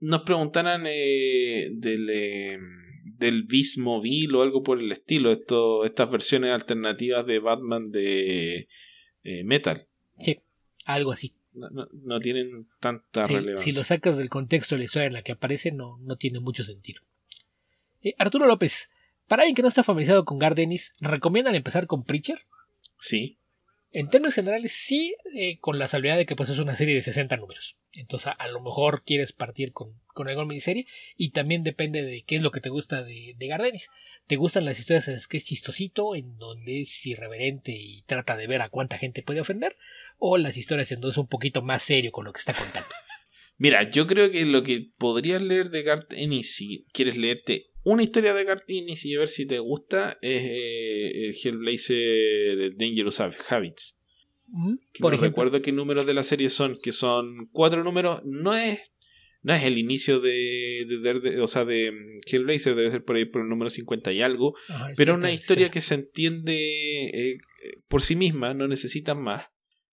nos 0.00 0.22
preguntaran 0.22 0.84
eh, 0.86 1.70
del, 1.72 2.08
eh, 2.08 2.58
del 3.04 3.42
Bismobile 3.44 4.36
o 4.36 4.42
algo 4.42 4.62
por 4.62 4.78
el 4.78 4.92
estilo, 4.92 5.32
esto, 5.32 5.84
estas 5.84 6.08
versiones 6.08 6.52
alternativas 6.52 7.26
de 7.26 7.40
Batman 7.40 7.90
de 7.90 8.68
eh, 9.24 9.42
Metal. 9.44 9.88
Sí, 10.20 10.38
algo 10.86 11.10
así. 11.10 11.34
No, 11.52 12.20
tienen 12.20 12.68
tanta 12.78 13.26
relevancia. 13.26 13.64
Si 13.64 13.72
lo 13.72 13.84
sacas 13.84 14.16
del 14.16 14.28
contexto 14.28 14.74
de 14.74 14.80
la 14.80 14.84
historia 14.84 15.06
en 15.06 15.14
la 15.14 15.22
que 15.22 15.32
aparece, 15.32 15.72
no, 15.72 15.98
no 15.98 16.16
tiene 16.16 16.40
mucho 16.40 16.64
sentido. 16.64 17.02
Arturo 18.18 18.46
López, 18.46 18.90
para 19.26 19.42
alguien 19.42 19.54
que 19.54 19.62
no 19.62 19.68
está 19.68 19.82
familiarizado 19.82 20.24
con 20.24 20.38
Gardenis, 20.38 20.94
¿recomiendan 21.00 21.54
empezar 21.54 21.86
con 21.86 22.04
Preacher? 22.04 22.46
Sí. 22.98 23.38
En 23.92 24.08
términos 24.08 24.34
generales, 24.34 24.72
sí, 24.72 25.16
eh, 25.34 25.58
con 25.58 25.78
la 25.80 25.88
salvedad 25.88 26.16
de 26.16 26.24
que 26.24 26.36
pues, 26.36 26.48
es 26.48 26.58
una 26.58 26.76
serie 26.76 26.94
de 26.94 27.02
60 27.02 27.36
números. 27.36 27.76
Entonces, 27.92 28.32
a, 28.38 28.48
lo 28.48 28.60
mejor 28.60 29.02
quieres 29.04 29.32
partir 29.32 29.72
con, 29.72 29.94
con 30.06 30.28
alguna 30.28 30.46
miniserie 30.46 30.86
y 31.16 31.30
también 31.30 31.64
depende 31.64 32.02
de 32.02 32.22
qué 32.22 32.36
es 32.36 32.42
lo 32.42 32.52
que 32.52 32.60
te 32.60 32.68
gusta 32.68 33.02
de, 33.02 33.34
de 33.36 33.46
Gardenis. 33.48 33.90
¿Te 34.28 34.36
gustan 34.36 34.64
las 34.64 34.78
historias 34.78 35.08
en 35.08 35.14
las 35.14 35.26
que 35.26 35.38
es 35.38 35.44
chistosito, 35.44 36.14
en 36.14 36.38
donde 36.38 36.82
es 36.82 37.04
irreverente 37.04 37.72
y 37.72 38.02
trata 38.02 38.36
de 38.36 38.46
ver 38.46 38.62
a 38.62 38.68
cuánta 38.68 38.96
gente 38.96 39.24
puede 39.24 39.40
ofender? 39.40 39.76
¿O 40.20 40.38
las 40.38 40.56
historias 40.56 40.92
en 40.92 41.00
donde 41.00 41.14
es 41.14 41.18
un 41.18 41.26
poquito 41.26 41.62
más 41.62 41.82
serio 41.82 42.12
con 42.12 42.24
lo 42.24 42.32
que 42.32 42.38
está 42.38 42.54
contando? 42.54 42.88
Mira, 43.58 43.88
yo 43.88 44.06
creo 44.06 44.30
que 44.30 44.44
lo 44.46 44.62
que 44.62 44.90
podrías 44.96 45.42
leer 45.42 45.70
de 45.70 45.82
Gardenis 45.82 46.54
si 46.54 46.86
quieres 46.92 47.16
leerte 47.16 47.70
una 47.82 48.02
historia 48.02 48.34
de 48.34 48.44
Gartinis 48.44 49.04
y 49.06 49.14
a 49.14 49.20
ver 49.20 49.28
si 49.28 49.46
te 49.46 49.58
gusta 49.58 50.18
es 50.20 50.42
eh, 50.44 51.28
el 51.28 51.34
Hellblazer 51.34 52.76
Dangerous 52.76 53.20
Habits. 53.20 53.96
Por 54.98 55.14
no 55.14 55.20
recuerdo 55.20 55.62
qué 55.62 55.72
números 55.72 56.06
de 56.06 56.14
la 56.14 56.24
serie 56.24 56.50
son, 56.50 56.74
que 56.82 56.92
son 56.92 57.48
cuatro 57.52 57.84
números. 57.84 58.22
No 58.24 58.54
es 58.54 58.92
no 59.42 59.54
es 59.54 59.64
el 59.64 59.78
inicio 59.78 60.20
de, 60.20 60.84
de, 60.86 61.40
o 61.40 61.48
sea, 61.48 61.64
de 61.64 61.90
mm, 61.90 62.20
Hellblazer, 62.26 62.74
debe 62.74 62.90
ser 62.90 63.04
por 63.04 63.16
ahí 63.16 63.24
por 63.24 63.40
el 63.40 63.48
número 63.48 63.70
50 63.70 64.12
y 64.12 64.20
algo, 64.20 64.54
pero 64.98 65.14
una 65.14 65.32
historia 65.32 65.70
que 65.70 65.80
se 65.80 65.94
entiende 65.94 67.08
eh, 67.08 67.38
por 67.88 68.02
sí 68.02 68.16
misma, 68.16 68.52
no 68.52 68.68
necesita 68.68 69.14
más, 69.14 69.46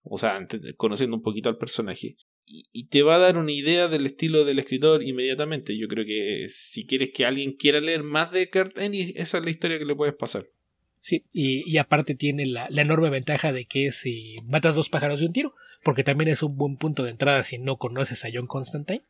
o 0.05 0.17
sea, 0.17 0.47
conociendo 0.77 1.17
un 1.17 1.23
poquito 1.23 1.49
al 1.49 1.57
personaje, 1.57 2.15
y 2.47 2.85
te 2.87 3.01
va 3.01 3.15
a 3.15 3.19
dar 3.19 3.37
una 3.37 3.51
idea 3.51 3.87
del 3.87 4.05
estilo 4.05 4.45
del 4.45 4.59
escritor 4.59 5.01
inmediatamente. 5.03 5.77
Yo 5.77 5.87
creo 5.87 6.05
que 6.05 6.47
si 6.49 6.85
quieres 6.85 7.09
que 7.11 7.25
alguien 7.25 7.53
quiera 7.53 7.79
leer 7.79 8.03
más 8.03 8.31
de 8.31 8.49
Kurt 8.49 8.77
esa 8.77 9.37
es 9.37 9.43
la 9.43 9.49
historia 9.49 9.79
que 9.79 9.85
le 9.85 9.95
puedes 9.95 10.13
pasar. 10.13 10.47
Sí, 10.99 11.23
y, 11.33 11.77
aparte 11.77 12.15
tiene 12.15 12.47
la, 12.47 12.67
enorme 12.69 13.11
ventaja 13.11 13.53
de 13.53 13.65
que 13.65 13.91
si 13.91 14.37
matas 14.43 14.73
dos 14.73 14.89
pájaros 14.89 15.19
de 15.19 15.27
un 15.27 15.33
tiro, 15.33 15.55
porque 15.83 16.03
también 16.03 16.31
es 16.31 16.41
un 16.41 16.57
buen 16.57 16.77
punto 16.77 17.03
de 17.03 17.11
entrada 17.11 17.43
si 17.43 17.59
no 17.59 17.77
conoces 17.77 18.25
a 18.25 18.29
John 18.33 18.47
Constantine, 18.47 19.03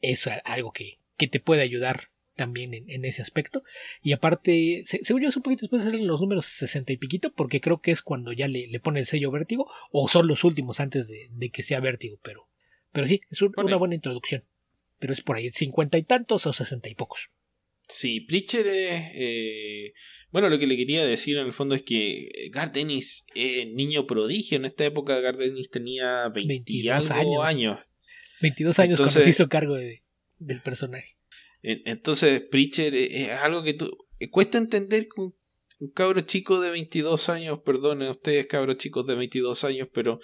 es 0.00 0.28
algo 0.44 0.72
que, 0.72 0.98
que 1.16 1.26
te 1.26 1.40
puede 1.40 1.62
ayudar 1.62 2.10
también 2.36 2.72
en, 2.74 3.04
ese 3.04 3.22
aspecto. 3.22 3.62
Y 4.02 4.12
aparte, 4.12 4.82
según 4.84 5.22
yo 5.22 5.28
es 5.28 5.36
un 5.36 5.42
poquito 5.42 5.62
después 5.62 5.84
de 5.84 5.98
los 5.98 6.20
números 6.20 6.46
60 6.46 6.92
y 6.92 6.96
piquito, 6.96 7.32
porque 7.32 7.60
creo 7.60 7.80
que 7.80 7.90
es 7.90 8.02
cuando 8.02 8.32
ya 8.32 8.48
le, 8.48 8.66
le 8.66 8.80
pone 8.80 9.00
el 9.00 9.06
sello 9.06 9.30
vértigo, 9.30 9.70
o 9.90 10.08
son 10.08 10.26
los 10.26 10.44
últimos 10.44 10.80
antes 10.80 11.08
de, 11.08 11.28
de 11.30 11.50
que 11.50 11.62
sea 11.62 11.80
vértigo, 11.80 12.18
pero 12.22 12.48
pero 12.92 13.06
sí, 13.06 13.22
es 13.30 13.42
una 13.42 13.76
buena 13.76 13.94
introducción. 13.94 14.44
Pero 14.98 15.12
es 15.12 15.22
por 15.22 15.36
ahí 15.36 15.50
cincuenta 15.50 15.98
y 15.98 16.04
tantos 16.04 16.46
o 16.46 16.52
sesenta 16.52 16.88
y 16.88 16.94
pocos. 16.94 17.30
Sí, 17.88 18.20
Preacher 18.20 18.66
es... 18.66 19.10
Eh, 19.14 19.92
bueno, 20.30 20.48
lo 20.48 20.58
que 20.58 20.66
le 20.66 20.76
quería 20.76 21.04
decir 21.04 21.36
en 21.38 21.46
el 21.46 21.52
fondo 21.52 21.74
es 21.74 21.82
que 21.82 22.30
Gardenis 22.52 23.24
es 23.34 23.66
niño 23.68 24.06
prodigio. 24.06 24.56
En 24.56 24.64
esta 24.64 24.84
época 24.84 25.20
Gardenis 25.20 25.70
tenía 25.70 26.28
22 26.28 27.10
años. 27.10 27.44
años. 27.44 27.78
22 28.40 28.78
años 28.78 29.00
cuando 29.00 29.20
se 29.20 29.28
hizo 29.28 29.48
cargo 29.48 29.76
del 30.38 30.60
personaje. 30.62 31.16
Entonces, 31.62 32.40
Preacher 32.40 32.94
es 32.94 33.30
algo 33.30 33.62
que 33.62 33.74
tú... 33.74 33.96
Eh, 34.18 34.30
cuesta 34.30 34.58
entender 34.58 35.08
con 35.08 35.34
un 35.78 35.90
cabro 35.90 36.20
chico 36.20 36.60
de 36.60 36.70
22 36.70 37.28
años, 37.28 37.60
perdonen 37.64 38.08
ustedes 38.08 38.46
cabros 38.46 38.76
chicos 38.76 39.06
de 39.06 39.16
22 39.16 39.64
años, 39.64 39.88
pero 39.92 40.20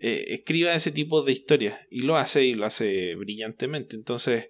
eh, 0.00 0.26
escriba 0.28 0.74
ese 0.74 0.92
tipo 0.92 1.22
de 1.22 1.32
historias 1.32 1.80
y 1.90 2.02
lo 2.02 2.16
hace 2.16 2.44
y 2.44 2.54
lo 2.54 2.66
hace 2.66 3.14
brillantemente. 3.16 3.96
Entonces, 3.96 4.48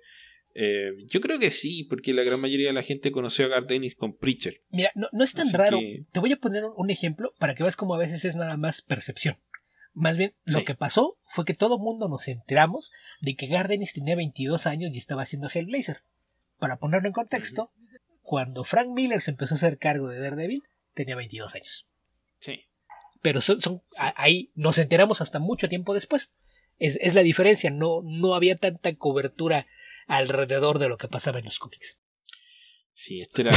eh, 0.54 0.92
yo 1.06 1.20
creo 1.20 1.38
que 1.38 1.50
sí, 1.50 1.84
porque 1.84 2.12
la 2.12 2.22
gran 2.22 2.40
mayoría 2.40 2.68
de 2.68 2.74
la 2.74 2.82
gente 2.82 3.12
conoció 3.12 3.46
a 3.46 3.48
Gardenis 3.48 3.94
con 3.94 4.16
Preacher. 4.16 4.62
Mira, 4.70 4.90
no, 4.94 5.24
es 5.24 5.32
tan 5.32 5.50
raro. 5.52 5.78
Te 6.12 6.20
voy 6.20 6.32
a 6.32 6.36
poner 6.36 6.64
un 6.64 6.90
ejemplo 6.90 7.34
para 7.38 7.54
que 7.54 7.62
veas 7.62 7.76
cómo 7.76 7.94
a 7.94 7.98
veces 7.98 8.24
es 8.24 8.36
nada 8.36 8.56
más 8.56 8.82
percepción. 8.82 9.38
Más 9.94 10.16
bien, 10.16 10.34
lo 10.44 10.64
que 10.64 10.74
pasó 10.74 11.18
fue 11.26 11.44
que 11.44 11.54
todo 11.54 11.78
mundo 11.78 12.09
nos 12.09 12.28
enteramos 12.28 12.90
de 13.20 13.36
que 13.36 13.46
Gardenis 13.46 13.92
tenía 13.92 14.16
22 14.16 14.66
años 14.66 14.90
y 14.94 14.98
estaba 14.98 15.22
haciendo 15.22 15.50
Hellblazer. 15.52 15.98
Para 16.62 16.78
ponerlo 16.78 17.09
en 17.09 17.12
contexto, 17.12 17.72
cuando 18.22 18.62
Frank 18.62 18.89
Miller 18.89 19.20
se 19.20 19.32
empezó 19.32 19.55
a 19.55 19.56
hacer 19.56 19.78
cargo 19.78 20.09
de 20.09 20.20
Daredevil, 20.20 20.62
tenía 20.94 21.16
22 21.16 21.55
años. 21.56 21.86
Sí 22.40 22.68
pero 23.22 23.40
son, 23.40 23.59
ahí 24.16 24.51
nos 24.55 24.76
enteramos 24.78 25.20
hasta 25.20 25.39
mucho 25.39 25.68
tiempo 25.68 25.94
después. 25.94 26.32
Es, 26.78 26.98
es 27.01 27.14
la 27.14 27.22
diferencia, 27.22 27.70
no, 27.70 28.02
no 28.02 28.34
había 28.34 28.59
tanta 28.59 28.94
cobertura 28.97 29.68
alrededor 30.09 30.80
de 30.80 30.89
lo 30.89 30.98
que 30.98 31.09
pasaba 31.09 31.39
en 31.39 31.44
los 31.44 31.60
cómics. 31.60 31.98
Sí, 32.93 33.20
este 33.20 33.43
era 33.43 33.52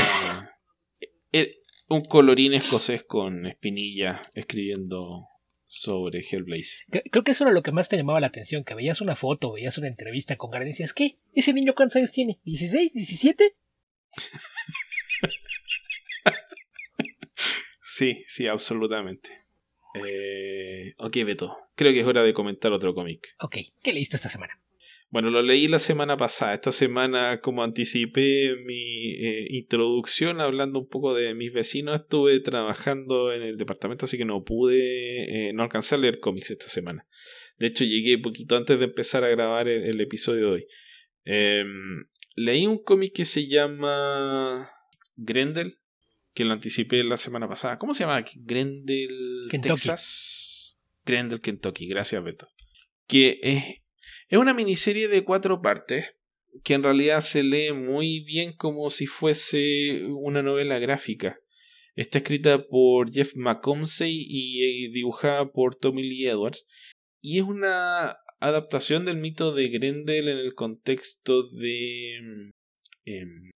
e, 1.31 1.55
un 1.89 2.03
colorín 2.05 2.53
escocés 2.53 3.03
con 3.03 3.47
espinilla 3.47 4.21
escribiendo 4.35 5.27
sobre 5.65 6.19
Hellblazer. 6.19 6.85
Creo 7.11 7.23
que 7.23 7.31
eso 7.31 7.43
era 7.43 7.53
lo 7.53 7.63
que 7.63 7.71
más 7.71 7.89
te 7.89 7.97
llamaba 7.97 8.19
la 8.19 8.27
atención, 8.27 8.63
que 8.63 8.75
veías 8.75 9.01
una 9.01 9.15
foto, 9.15 9.53
veías 9.53 9.77
una 9.77 9.87
entrevista 9.87 10.37
con 10.37 10.51
Garen 10.51 10.67
y 10.67 10.71
decías, 10.71 10.93
¿qué? 10.93 11.17
¿Ese 11.33 11.53
niño 11.53 11.73
cuántos 11.75 11.97
años 11.97 12.11
tiene? 12.11 12.39
¿16? 12.45 12.93
¿17? 12.93 13.53
sí, 17.83 18.23
sí, 18.27 18.47
absolutamente. 18.47 19.45
Eh, 19.95 20.93
ok, 20.97 21.15
Beto, 21.25 21.57
creo 21.75 21.93
que 21.93 22.01
es 22.01 22.05
hora 22.05 22.23
de 22.23 22.33
comentar 22.33 22.71
otro 22.71 22.93
cómic. 22.93 23.35
Ok, 23.39 23.57
¿qué 23.81 23.93
leíste 23.93 24.17
esta 24.17 24.29
semana? 24.29 24.59
Bueno, 25.09 25.29
lo 25.29 25.41
leí 25.41 25.67
la 25.67 25.79
semana 25.79 26.17
pasada. 26.17 26.53
Esta 26.53 26.71
semana, 26.71 27.39
como 27.39 27.63
anticipé 27.63 28.55
mi 28.65 29.11
eh, 29.13 29.47
introducción 29.51 30.41
hablando 30.41 30.79
un 30.79 30.87
poco 30.87 31.13
de 31.13 31.33
mis 31.33 31.53
vecinos, 31.53 32.01
estuve 32.01 32.39
trabajando 32.39 33.31
en 33.31 33.43
el 33.43 33.57
departamento, 33.57 34.05
así 34.05 34.17
que 34.17 34.25
no 34.25 34.43
pude, 34.43 35.49
eh, 35.49 35.53
no 35.53 35.63
alcancé 35.63 35.95
a 35.95 35.99
leer 35.99 36.19
cómics 36.19 36.51
esta 36.51 36.67
semana. 36.67 37.07
De 37.57 37.67
hecho, 37.67 37.85
llegué 37.85 38.17
poquito 38.17 38.57
antes 38.57 38.77
de 38.77 38.85
empezar 38.85 39.23
a 39.23 39.29
grabar 39.29 39.67
el, 39.67 40.01
episodio 40.01 40.47
de 40.47 40.51
hoy. 40.51 40.67
Em, 41.23 42.07
leí 42.35 42.65
un 42.67 42.83
cómic 42.83 43.13
que 43.13 43.25
se 43.25 43.47
llama 43.47 44.69
Grendel, 45.15 45.77
que 46.33 46.43
lo 46.43 46.53
anticipé 46.53 47.03
la 47.03 47.17
semana 47.17 47.47
pasada. 47.47 47.79
¿Cómo 47.79 47.93
se 47.93 48.03
llama? 48.03 48.23
Grendel, 48.35 49.47
Texas. 49.49 50.77
Grendel, 51.05 51.39
Kentucky. 51.39 51.87
Gracias, 51.87 52.21
Beto. 52.21 52.49
Que 53.07 53.39
es 53.41 53.84
es 54.27 54.39
una 54.39 54.53
miniserie 54.53 55.07
de 55.07 55.23
cuatro 55.23 55.61
partes 55.61 56.05
que 56.63 56.73
en 56.73 56.83
realidad 56.83 57.21
se 57.21 57.43
lee 57.43 57.73
muy 57.73 58.21
bien 58.21 58.53
como 58.53 58.89
si 58.89 59.07
fuese 59.07 60.05
una 60.05 60.41
novela 60.41 60.79
gráfica. 60.79 61.39
Está 61.95 62.17
escrita 62.17 62.65
por 62.67 63.11
Jeff 63.11 63.35
McComsey 63.35 64.25
y 64.27 64.89
dibujada 64.89 65.51
por 65.51 65.75
Tommy 65.75 66.03
Lee 66.03 66.27
Edwards. 66.27 66.65
Y 67.21 67.37
es 67.37 67.43
una 67.43 68.17
adaptación 68.39 69.05
del 69.05 69.17
mito 69.17 69.53
de 69.53 69.69
Grendel 69.69 70.27
en 70.27 70.37
el 70.37 70.53
contexto 70.55 71.49
de... 71.49 72.51
Em, 73.05 73.51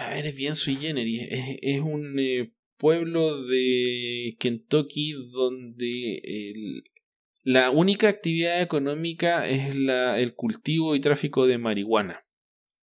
a 0.00 0.10
ver, 0.10 0.26
es 0.26 0.34
bien 0.34 0.56
sui 0.56 0.76
generis. 0.76 1.28
Es, 1.30 1.80
un 1.80 2.18
eh, 2.18 2.52
pueblo 2.76 3.44
de 3.44 4.36
Kentucky 4.38 5.12
donde 5.32 6.20
el, 6.24 6.84
la 7.46 7.70
única 7.70 8.08
actividad 8.08 8.60
económica 8.60 9.46
es 9.46 9.76
la, 9.76 10.18
el 10.18 10.34
cultivo 10.34 10.96
y 10.96 11.00
tráfico 11.00 11.46
de 11.46 11.58
marihuana, 11.58 12.26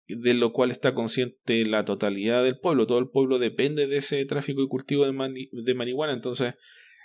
de 0.07 0.33
lo 0.35 0.53
cual 0.53 0.71
está 0.71 0.93
consciente 0.93 1.65
la 1.65 1.83
totalidad 1.83 2.45
del 2.45 2.57
pueblo. 2.57 2.87
Todo 2.87 2.99
el 2.99 3.09
pueblo 3.09 3.39
depende 3.39 3.87
de 3.87 3.97
ese 3.97 4.23
tráfico 4.23 4.61
y 4.61 4.69
cultivo 4.69 5.03
de, 5.03 5.73
marihuana, 5.73 6.13
entonces 6.13 6.55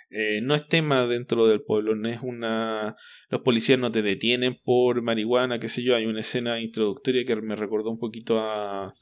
eh, 0.09 0.39
no 0.41 0.55
es 0.55 0.69
tema 0.69 1.05
dentro 1.05 1.47
del 1.47 1.61
pueblo, 1.61 1.95
no 1.95 2.07
es 2.07 2.19
una... 2.23 2.95
Los 3.29 3.41
policías 3.41 3.77
no 3.77 3.91
te 3.91 4.03
detienen 4.03 4.57
por 4.63 5.01
marihuana, 5.01 5.59
qué 5.59 5.67
sé 5.67 5.83
yo, 5.83 5.97
hay 5.97 6.05
una 6.05 6.21
escena 6.21 6.61
introductoria 6.61 7.25
que 7.25 7.35
me 7.35 7.57
recordó 7.57 7.89
un 7.89 7.99
poquito 7.99 8.39
a, 8.39 8.93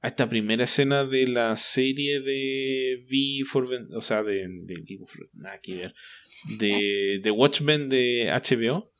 a 0.00 0.08
esta 0.08 0.28
primera 0.28 0.64
escena 0.64 1.04
de 1.04 1.26
la 1.26 1.56
serie 1.56 2.20
de 2.20 3.04
V 3.10 3.44
for 3.46 3.68
o 3.94 4.00
sea, 4.00 4.22
de, 4.22 4.46
de, 4.48 5.92
de, 6.58 7.20
de 7.22 7.30
Watchmen 7.30 7.88
de 7.88 8.30
HBO. 8.32 8.92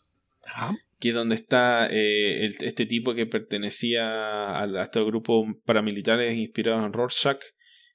Que 0.99 1.11
es 1.11 1.15
donde 1.15 1.37
está 1.37 1.89
eh, 1.91 2.47
este 2.47 2.87
tipo 2.87 3.15
que 3.15 3.27
pertenecía 3.27 4.09
a, 4.09 4.65
a 4.65 4.83
estos 4.83 5.07
grupos 5.07 5.47
paramilitares 5.65 6.37
inspirados 6.37 6.85
en 6.85 6.93
Rorschach, 6.93 7.39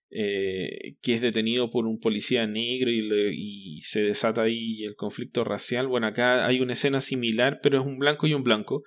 eh, 0.09 0.95
que 1.01 1.15
es 1.15 1.21
detenido 1.21 1.71
por 1.71 1.85
un 1.85 1.99
policía 1.99 2.47
negro 2.47 2.91
y, 2.91 3.01
y, 3.33 3.81
se 3.81 4.03
desata 4.03 4.43
ahí 4.43 4.83
el 4.83 4.95
conflicto 4.95 5.43
racial. 5.43 5.87
Bueno, 5.87 6.07
acá 6.07 6.45
hay 6.45 6.61
una 6.61 6.73
escena 6.73 7.01
similar, 7.01 7.59
pero 7.61 7.81
es 7.81 7.85
un 7.85 7.97
blanco 7.97 8.27
y 8.27 8.33
un 8.33 8.43
blanco. 8.43 8.83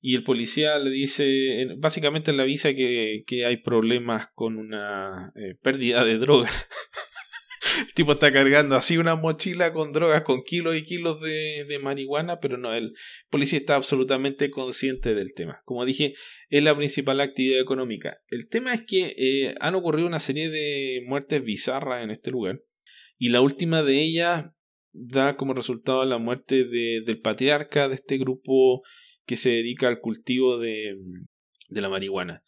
Y 0.00 0.14
el 0.14 0.24
policía 0.24 0.78
le 0.78 0.90
dice, 0.90 1.66
básicamente 1.78 2.32
le 2.32 2.42
avisa 2.42 2.74
que, 2.74 3.24
que 3.26 3.44
hay 3.44 3.56
problemas 3.56 4.28
con 4.34 4.56
una 4.56 5.32
eh, 5.34 5.56
pérdida 5.60 6.04
de 6.04 6.18
droga. 6.18 6.50
El 7.78 7.94
tipo 7.94 8.12
está 8.12 8.32
cargando 8.32 8.76
así 8.76 8.98
una 8.98 9.14
mochila 9.14 9.72
con 9.72 9.92
drogas, 9.92 10.22
con 10.22 10.42
kilos 10.42 10.76
y 10.76 10.82
kilos 10.82 11.20
de, 11.20 11.64
de, 11.68 11.78
marihuana, 11.78 12.40
pero 12.40 12.56
no, 12.56 12.72
el 12.74 12.94
policía 13.30 13.58
está 13.58 13.76
absolutamente 13.76 14.50
consciente 14.50 15.14
del 15.14 15.32
tema. 15.32 15.62
Como 15.64 15.84
dije, 15.84 16.14
es 16.48 16.62
la 16.62 16.76
principal 16.76 17.20
actividad 17.20 17.60
económica. 17.60 18.20
El 18.28 18.48
tema 18.48 18.74
es 18.74 18.82
que 18.82 19.14
eh, 19.16 19.54
han 19.60 19.74
ocurrido 19.74 20.08
una 20.08 20.18
serie 20.18 20.50
de 20.50 21.02
muertes 21.06 21.44
bizarras 21.44 22.02
en 22.02 22.10
este 22.10 22.30
lugar, 22.30 22.62
y 23.16 23.28
la 23.30 23.40
última 23.40 23.82
de 23.82 24.00
ellas 24.02 24.46
da 24.92 25.36
como 25.36 25.54
resultado 25.54 26.04
la 26.04 26.18
muerte 26.18 26.64
de, 26.64 27.02
del 27.04 27.20
patriarca 27.20 27.88
de 27.88 27.94
este 27.94 28.18
grupo 28.18 28.82
que 29.26 29.36
se 29.36 29.50
dedica 29.50 29.88
al 29.88 30.00
cultivo 30.00 30.58
de, 30.58 30.96
de 31.68 31.80
la 31.80 31.88
marihuana 31.88 32.42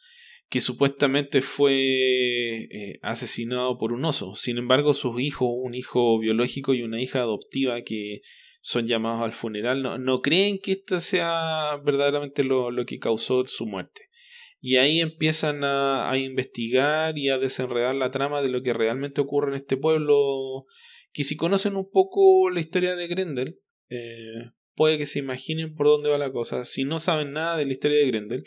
que 0.50 0.60
supuestamente 0.60 1.42
fue 1.42 2.64
eh, 2.64 2.98
asesinado 3.02 3.78
por 3.78 3.92
un 3.92 4.04
oso. 4.04 4.34
Sin 4.34 4.58
embargo, 4.58 4.94
sus 4.94 5.20
hijos, 5.20 5.48
un 5.48 5.76
hijo 5.76 6.18
biológico 6.18 6.74
y 6.74 6.82
una 6.82 7.00
hija 7.00 7.20
adoptiva 7.20 7.82
que 7.82 8.22
son 8.60 8.88
llamados 8.88 9.22
al 9.22 9.32
funeral, 9.32 9.80
no, 9.82 9.96
no 9.98 10.20
creen 10.20 10.58
que 10.58 10.72
esto 10.72 10.98
sea 10.98 11.76
verdaderamente 11.84 12.42
lo, 12.42 12.72
lo, 12.72 12.84
que 12.84 12.98
causó 12.98 13.46
su 13.46 13.64
muerte. 13.64 14.08
Y 14.60 14.76
ahí 14.76 15.00
empiezan 15.00 15.62
a, 15.62 16.10
a, 16.10 16.18
investigar 16.18 17.16
y 17.16 17.30
a 17.30 17.38
desenredar 17.38 17.94
la 17.94 18.10
trama 18.10 18.42
de 18.42 18.50
lo 18.50 18.60
que 18.62 18.74
realmente 18.74 19.20
ocurre 19.20 19.50
en 19.52 19.56
este 19.56 19.76
pueblo, 19.76 20.66
que 21.12 21.24
si 21.24 21.36
conocen 21.36 21.76
un 21.76 21.90
poco 21.90 22.50
la 22.50 22.60
historia 22.60 22.96
de 22.96 23.08
Grendel, 23.08 23.60
eh, 23.88 24.52
puede 24.74 24.98
que 24.98 25.06
se 25.06 25.18
imaginen 25.18 25.74
por 25.74 25.86
dónde 25.86 26.10
va 26.10 26.18
la 26.18 26.32
cosa. 26.32 26.64
Si 26.64 26.84
no 26.84 26.98
saben 26.98 27.32
nada 27.32 27.56
de 27.56 27.66
la 27.66 27.72
historia 27.72 27.98
de 27.98 28.06
Grendel, 28.06 28.44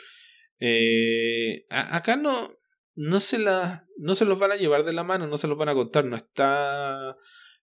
eh, 0.60 1.66
acá 1.70 2.16
no, 2.16 2.58
no, 2.96 3.20
se 3.20 3.38
la, 3.38 3.86
no 3.98 4.16
se 4.16 4.26
los 4.26 4.40
van 4.40 4.52
a 4.52 4.56
llevar 4.56 4.84
de 4.84 4.94
la 4.94 5.04
mano, 5.04 5.28
no 5.28 5.38
se 5.38 5.48
los 5.48 5.58
van 5.58 5.70
a 5.70 5.74
contar, 5.74 6.06
no 6.06 6.16
está 6.16 7.18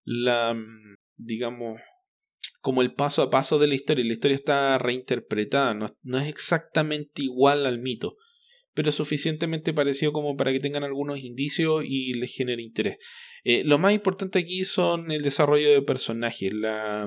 la, 0.05 0.55
mm, 0.55 0.97
digamos, 1.17 1.81
como 2.61 2.83
el 2.83 2.93
paso 2.95 3.23
a 3.23 3.31
paso 3.31 3.59
de 3.59 3.69
la 3.69 3.75
historia. 3.75 4.05
La 4.05 4.13
historia 4.13 4.35
está 4.35 4.79
reinterpretada, 4.79 5.75
no, 5.75 5.87
no 6.03 6.19
es 6.19 6.29
exactamente 6.29 7.23
igual 7.23 7.65
al 7.67 7.81
mito, 7.81 8.17
pero 8.81 8.93
suficientemente 8.93 9.75
parecido 9.75 10.11
como 10.11 10.39
para 10.39 10.53
que 10.53 10.59
tengan 10.59 10.85
algunos 10.85 11.23
indicios 11.23 11.85
y 11.85 12.15
les 12.15 12.35
genere 12.35 12.63
interés. 12.63 12.97
Eh, 13.45 13.63
lo 13.63 13.79
más 13.79 13.93
importante 13.93 14.39
aquí 14.39 14.65
son 14.65 15.11
el 15.11 15.21
desarrollo 15.21 15.69
de 15.69 15.83
personajes, 15.83 16.51
la 16.55 17.07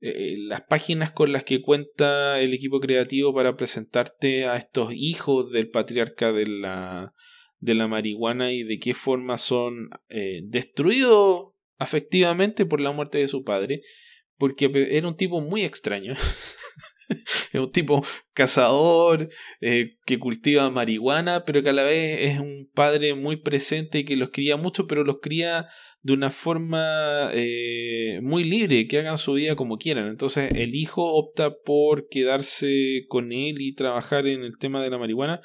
eh, 0.00 0.36
las 0.38 0.62
páginas 0.62 1.10
con 1.10 1.30
las 1.30 1.44
que 1.44 1.60
cuenta 1.60 2.40
el 2.40 2.54
equipo 2.54 2.80
creativo 2.80 3.34
para 3.34 3.54
presentarte 3.54 4.46
a 4.46 4.56
estos 4.56 4.94
hijos 4.94 5.52
del 5.52 5.68
patriarca 5.68 6.32
de 6.32 6.46
la, 6.46 7.12
de 7.58 7.74
la 7.74 7.86
marihuana 7.86 8.50
y 8.54 8.62
de 8.62 8.78
qué 8.78 8.94
forma 8.94 9.36
son 9.36 9.90
eh, 10.08 10.40
destruidos 10.44 11.48
afectivamente 11.76 12.64
por 12.64 12.80
la 12.80 12.92
muerte 12.92 13.18
de 13.18 13.28
su 13.28 13.44
padre, 13.44 13.82
porque 14.38 14.70
era 14.90 15.06
un 15.06 15.16
tipo 15.16 15.42
muy 15.42 15.64
extraño. 15.64 16.14
es 17.52 17.60
un 17.60 17.72
tipo 17.72 18.02
cazador 18.32 19.28
eh, 19.60 19.96
que 20.04 20.18
cultiva 20.18 20.70
marihuana, 20.70 21.44
pero 21.44 21.62
que 21.62 21.70
a 21.70 21.72
la 21.72 21.84
vez 21.84 22.20
es 22.20 22.38
un 22.38 22.70
padre 22.74 23.14
muy 23.14 23.36
presente 23.36 24.00
y 24.00 24.04
que 24.04 24.16
los 24.16 24.30
cría 24.30 24.56
mucho, 24.56 24.86
pero 24.86 25.04
los 25.04 25.18
cría 25.20 25.68
de 26.02 26.12
una 26.12 26.30
forma 26.30 27.30
eh, 27.32 28.20
muy 28.22 28.44
libre, 28.44 28.86
que 28.86 28.98
hagan 28.98 29.18
su 29.18 29.34
vida 29.34 29.56
como 29.56 29.78
quieran. 29.78 30.08
Entonces 30.08 30.52
el 30.52 30.74
hijo 30.74 31.14
opta 31.14 31.54
por 31.64 32.08
quedarse 32.08 33.04
con 33.08 33.32
él 33.32 33.60
y 33.60 33.74
trabajar 33.74 34.26
en 34.26 34.42
el 34.42 34.58
tema 34.58 34.82
de 34.82 34.90
la 34.90 34.98
marihuana 34.98 35.40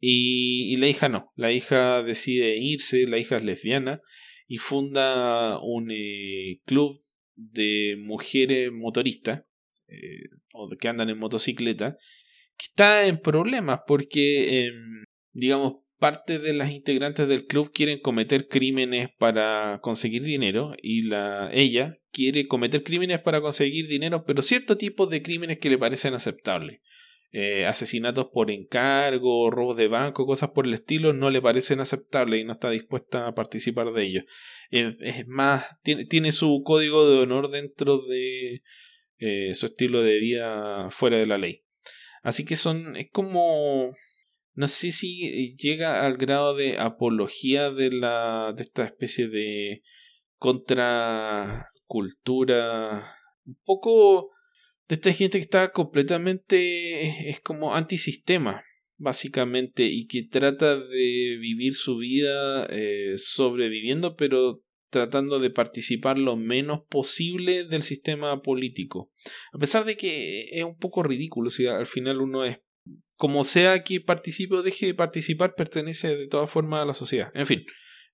y, 0.00 0.76
la 0.76 0.88
hija 0.88 1.08
no, 1.08 1.32
la 1.36 1.52
hija 1.52 2.02
decide 2.02 2.58
irse, 2.58 3.06
la 3.06 3.18
hija 3.18 3.38
es 3.38 3.44
lesbiana 3.44 4.02
y 4.46 4.58
funda 4.58 5.58
un 5.60 5.90
eh, 5.90 6.60
club 6.66 7.00
de 7.34 7.96
mujeres 7.98 8.70
motoristas 8.72 9.45
eh, 9.88 10.22
o 10.52 10.68
que 10.68 10.88
andan 10.88 11.10
en 11.10 11.18
motocicleta 11.18 11.96
que 12.56 12.66
está 12.66 13.06
en 13.06 13.20
problemas 13.20 13.80
porque 13.86 14.64
em, 14.64 15.04
digamos 15.32 15.86
parte 15.98 16.38
de 16.38 16.52
las 16.52 16.70
integrantes 16.70 17.26
del 17.28 17.46
club 17.46 17.70
quieren 17.72 18.00
cometer 18.00 18.48
crímenes 18.48 19.08
para 19.18 19.80
conseguir 19.82 20.22
dinero 20.22 20.74
y 20.82 21.02
la 21.02 21.50
ella 21.52 21.98
quiere 22.10 22.46
cometer 22.46 22.82
crímenes 22.82 23.20
para 23.20 23.40
conseguir 23.40 23.88
dinero, 23.88 24.24
pero 24.26 24.42
cierto 24.42 24.76
tipo 24.76 25.06
de 25.06 25.22
crímenes 25.22 25.58
que 25.58 25.70
le 25.70 25.78
parecen 25.78 26.14
aceptables. 26.14 26.80
Eh, 27.32 27.66
asesinatos 27.66 28.28
por 28.32 28.50
encargo, 28.50 29.50
robos 29.50 29.76
de 29.76 29.88
banco, 29.88 30.24
cosas 30.24 30.50
por 30.50 30.66
el 30.66 30.72
estilo, 30.72 31.12
no 31.12 31.28
le 31.28 31.42
parecen 31.42 31.80
aceptables 31.80 32.40
y 32.40 32.44
no 32.44 32.52
está 32.52 32.70
dispuesta 32.70 33.26
a 33.26 33.34
participar 33.34 33.92
de 33.92 34.04
ellos. 34.04 34.24
Es 34.70 35.26
más, 35.26 35.66
tiene, 35.82 36.06
tiene 36.06 36.32
su 36.32 36.62
código 36.64 37.08
de 37.08 37.18
honor 37.18 37.50
dentro 37.50 37.98
de, 37.98 38.62
eh, 39.18 39.54
su 39.54 39.66
estilo 39.66 40.02
de 40.02 40.18
vida 40.18 40.90
fuera 40.90 41.18
de 41.18 41.26
la 41.26 41.38
ley. 41.38 41.62
Así 42.22 42.44
que 42.44 42.56
son, 42.56 42.96
es 42.96 43.10
como, 43.10 43.94
no 44.54 44.68
sé 44.68 44.92
si 44.92 45.54
llega 45.56 46.04
al 46.04 46.16
grado 46.16 46.54
de 46.54 46.78
apología 46.78 47.70
de 47.70 47.90
la, 47.92 48.52
de 48.56 48.62
esta 48.64 48.84
especie 48.84 49.28
de 49.28 49.82
contracultura, 50.38 53.16
un 53.44 53.58
poco 53.64 54.30
de 54.88 54.96
esta 54.96 55.12
gente 55.12 55.38
que 55.38 55.44
está 55.44 55.72
completamente, 55.72 57.30
es 57.30 57.40
como 57.40 57.74
antisistema, 57.74 58.64
básicamente, 58.96 59.84
y 59.84 60.06
que 60.06 60.22
trata 60.22 60.78
de 60.78 61.36
vivir 61.40 61.74
su 61.74 61.98
vida 61.98 62.66
eh, 62.70 63.14
sobreviviendo, 63.18 64.16
pero 64.16 64.62
tratando 64.90 65.38
de 65.38 65.50
participar 65.50 66.18
lo 66.18 66.36
menos 66.36 66.80
posible 66.88 67.64
del 67.64 67.82
sistema 67.82 68.40
político. 68.42 69.10
A 69.52 69.58
pesar 69.58 69.84
de 69.84 69.96
que 69.96 70.48
es 70.50 70.64
un 70.64 70.76
poco 70.76 71.02
ridículo, 71.02 71.50
si 71.50 71.66
al 71.66 71.86
final 71.86 72.20
uno 72.20 72.44
es, 72.44 72.58
como 73.16 73.44
sea 73.44 73.82
que 73.82 74.00
participe 74.00 74.56
o 74.56 74.62
deje 74.62 74.86
de 74.86 74.94
participar, 74.94 75.54
pertenece 75.54 76.16
de 76.16 76.28
todas 76.28 76.50
formas 76.50 76.82
a 76.82 76.86
la 76.86 76.94
sociedad. 76.94 77.30
En 77.34 77.46
fin, 77.46 77.64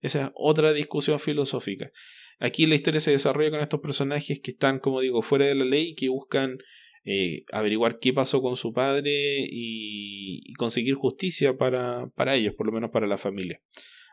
esa 0.01 0.27
es 0.27 0.31
otra 0.35 0.73
discusión 0.73 1.20
filosófica. 1.20 1.90
Aquí 2.39 2.66
la 2.66 2.74
historia 2.74 3.01
se 3.01 3.12
desarrolla 3.12 3.51
con 3.51 3.61
estos 3.61 3.81
personajes 3.81 4.40
que 4.40 4.51
están, 4.51 4.81
como 4.81 5.01
digo, 5.01 5.23
fuera 5.23 5.47
de 5.47 5.55
la 5.55 5.65
ley 5.65 5.90
y 5.90 5.94
que 5.94 6.09
buscan 6.09 6.59
eh, 7.05 7.44
averiguar 7.53 7.99
qué 7.99 8.12
pasó 8.12 8.40
con 8.40 8.57
su 8.57 8.73
padre 8.73 9.47
y, 9.49 10.53
conseguir 10.55 10.94
justicia 10.94 11.57
para, 11.57 12.09
para 12.15 12.36
ellos, 12.36 12.55
por 12.55 12.66
lo 12.66 12.73
menos 12.73 12.90
para 12.90 13.07
la 13.07 13.19
familia. 13.19 13.61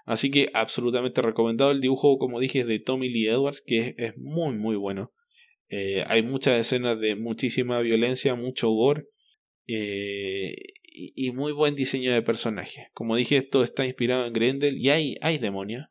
Así 0.09 0.31
que 0.31 0.49
absolutamente 0.55 1.21
recomendado 1.21 1.69
el 1.69 1.81
dibujo, 1.81 2.17
como 2.17 2.39
dije, 2.39 2.65
de 2.65 2.79
Tommy 2.79 3.09
Lee 3.09 3.27
Edwards, 3.27 3.61
que 3.61 3.93
es, 3.95 4.17
muy 4.17 4.55
muy 4.55 4.75
bueno. 4.75 5.13
Eh, 5.69 6.03
hay 6.07 6.23
muchas 6.23 6.59
escenas 6.59 6.99
de 6.99 7.15
muchísima 7.15 7.79
violencia, 7.81 8.33
mucho 8.33 8.71
gore 8.71 9.05
eh, 9.67 10.55
y, 10.83 11.29
muy 11.29 11.51
buen 11.51 11.75
diseño 11.75 12.11
de 12.11 12.23
personaje. 12.23 12.87
Como 12.93 13.15
dije, 13.15 13.37
esto 13.37 13.61
está 13.61 13.85
inspirado 13.85 14.25
en 14.25 14.33
Grendel 14.33 14.79
y 14.79 14.89
hay, 14.89 15.15
hay 15.21 15.37
demonios. 15.37 15.85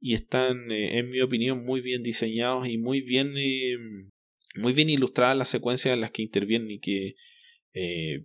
Y 0.00 0.14
están, 0.14 0.72
en 0.72 1.10
mi 1.10 1.20
opinión, 1.20 1.62
muy 1.62 1.82
bien 1.82 2.02
diseñados 2.02 2.70
y 2.70 2.78
muy 2.78 3.02
bien 3.02 3.34
muy 4.56 4.72
bien 4.72 4.88
ilustradas 4.88 5.36
las 5.36 5.50
secuencias 5.50 5.92
en 5.92 6.00
las 6.00 6.10
que 6.10 6.22
intervienen 6.22 6.70
y 6.70 6.80
que 6.80 7.16
eh, 7.74 8.22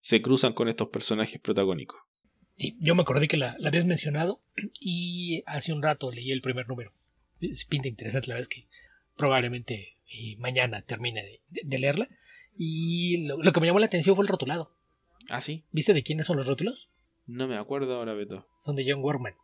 se 0.00 0.22
cruzan 0.22 0.54
con 0.54 0.66
estos 0.68 0.88
personajes 0.88 1.38
protagónicos. 1.42 2.00
Sí, 2.58 2.76
yo 2.80 2.96
me 2.96 3.02
acordé 3.02 3.28
que 3.28 3.36
la, 3.36 3.56
habías 3.64 3.84
mencionado 3.84 4.40
y 4.80 5.44
hace 5.46 5.72
un 5.72 5.80
rato 5.80 6.10
leí 6.10 6.32
el 6.32 6.42
primer 6.42 6.68
número. 6.68 6.92
Es 7.40 7.64
pinta 7.64 7.86
interesante, 7.86 8.26
la 8.26 8.34
verdad 8.34 8.48
es 8.50 8.56
que 8.56 8.66
probablemente 9.16 9.96
eh, 10.12 10.36
mañana 10.38 10.82
termine 10.82 11.40
de, 11.50 11.78
leerla. 11.78 12.08
Y 12.56 13.28
lo, 13.28 13.52
que 13.52 13.60
me 13.60 13.68
llamó 13.68 13.78
la 13.78 13.86
atención 13.86 14.16
fue 14.16 14.24
el 14.24 14.28
rotulado. 14.28 14.72
Ah, 15.28 15.40
sí. 15.40 15.62
¿Viste 15.70 15.94
de 15.94 16.02
quiénes 16.02 16.26
son 16.26 16.36
los 16.36 16.48
rótulos? 16.48 16.88
No 17.28 17.46
me 17.46 17.56
acuerdo 17.56 17.94
ahora, 17.94 18.14
Beto. 18.14 18.48
Son 18.60 18.74
de 18.74 18.84
John 18.90 19.04
Warman. 19.04 19.34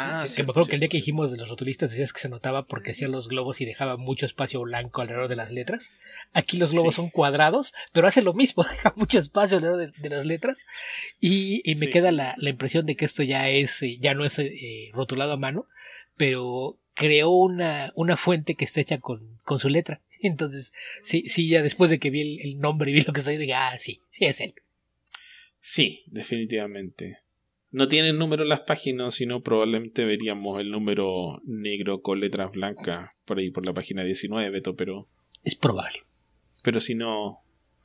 Ah, 0.00 0.26
que 0.32 0.44
me 0.44 0.50
acuerdo 0.50 0.68
que 0.68 0.76
el 0.76 0.80
día 0.80 0.88
que 0.88 0.98
dijimos 0.98 1.32
de 1.32 1.36
los 1.36 1.48
rotulistas 1.48 1.90
decías 1.90 2.12
que 2.12 2.20
se 2.20 2.28
notaba 2.28 2.66
porque 2.66 2.92
hacía 2.92 3.08
los 3.08 3.26
globos 3.26 3.60
y 3.60 3.64
dejaba 3.64 3.96
mucho 3.96 4.26
espacio 4.26 4.60
blanco 4.60 5.00
alrededor 5.00 5.26
de 5.26 5.34
las 5.34 5.50
letras. 5.50 5.90
Aquí 6.32 6.56
los 6.56 6.70
globos 6.70 6.94
son 6.94 7.10
cuadrados, 7.10 7.74
pero 7.92 8.06
hace 8.06 8.22
lo 8.22 8.32
mismo, 8.32 8.62
deja 8.70 8.94
mucho 8.94 9.18
espacio 9.18 9.56
alrededor 9.56 9.92
de, 9.92 10.08
las 10.08 10.24
letras. 10.24 10.58
Y, 11.20 11.62
me 11.78 11.90
queda 11.90 12.12
la, 12.12 12.36
impresión 12.38 12.86
de 12.86 12.94
que 12.94 13.06
esto 13.06 13.24
ya 13.24 13.48
es, 13.48 13.82
eh, 13.82 13.98
ya 13.98 14.14
no 14.14 14.24
es 14.24 14.38
eh, 14.38 14.92
rotulado 14.92 15.32
a 15.32 15.36
mano, 15.36 15.66
pero 16.16 16.78
creó 16.94 17.30
una, 17.30 17.92
una 17.96 18.16
fuente 18.16 18.54
que 18.54 18.66
está 18.66 18.80
hecha 18.80 18.98
con, 18.98 19.40
con 19.42 19.58
su 19.58 19.68
letra. 19.68 20.00
Entonces, 20.22 20.72
sí, 21.02 21.24
sí, 21.26 21.48
ya 21.48 21.60
después 21.60 21.90
de 21.90 21.98
que 21.98 22.10
vi 22.10 22.40
el, 22.40 22.60
nombre 22.60 22.92
y 22.92 22.94
vi 22.94 23.02
lo 23.02 23.12
que 23.12 23.18
está 23.18 23.32
ahí, 23.32 23.50
ah, 23.50 23.76
sí, 23.80 24.00
sí 24.10 24.26
es 24.26 24.40
él. 24.40 24.54
Sí, 25.60 26.04
definitivamente. 26.06 27.18
No 27.70 27.86
tiene 27.86 28.08
el 28.08 28.18
número 28.18 28.44
en 28.44 28.48
las 28.48 28.60
páginas, 28.60 29.14
sino 29.14 29.42
probablemente 29.42 30.04
veríamos 30.04 30.58
el 30.58 30.70
número 30.70 31.42
negro 31.44 32.00
con 32.00 32.20
letras 32.20 32.50
blancas 32.50 33.10
por 33.26 33.38
ahí 33.38 33.50
por 33.50 33.66
la 33.66 33.74
página 33.74 34.04
19, 34.04 34.50
Beto, 34.50 34.74
pero... 34.74 35.06
Es 35.44 35.54
probable. 35.54 36.04
Pero 36.62 36.80
si 36.80 36.94
no, 36.94 37.40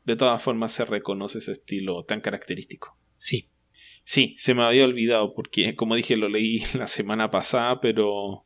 de 0.06 0.16
todas 0.16 0.42
formas 0.42 0.72
se 0.72 0.86
reconoce 0.86 1.40
ese 1.40 1.52
estilo 1.52 2.04
tan 2.04 2.22
característico. 2.22 2.98
Sí. 3.18 3.50
Sí, 4.06 4.36
se 4.38 4.54
me 4.54 4.64
había 4.64 4.86
olvidado 4.86 5.34
porque, 5.34 5.76
como 5.76 5.96
dije, 5.96 6.16
lo 6.16 6.30
leí 6.30 6.64
la 6.78 6.88
semana 6.88 7.30
pasada, 7.30 7.82
pero... 7.82 8.46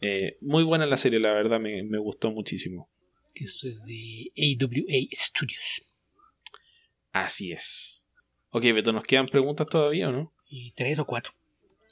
Eh, 0.00 0.38
muy 0.40 0.62
buena 0.62 0.86
la 0.86 0.96
serie, 0.96 1.18
la 1.18 1.32
verdad, 1.32 1.60
me, 1.60 1.82
me 1.82 1.98
gustó 1.98 2.30
muchísimo. 2.30 2.88
Esto 3.34 3.68
es 3.68 3.84
de 3.84 4.32
AWA 4.36 5.08
Studios. 5.12 5.82
Así 7.12 7.52
es. 7.52 8.06
Ok, 8.50 8.62
Beto, 8.62 8.92
¿nos 8.92 9.04
quedan 9.04 9.26
preguntas 9.26 9.66
todavía 9.66 10.08
o 10.08 10.12
no? 10.12 10.32
Y 10.48 10.72
tres 10.72 10.98
o 10.98 11.06
cuatro. 11.06 11.32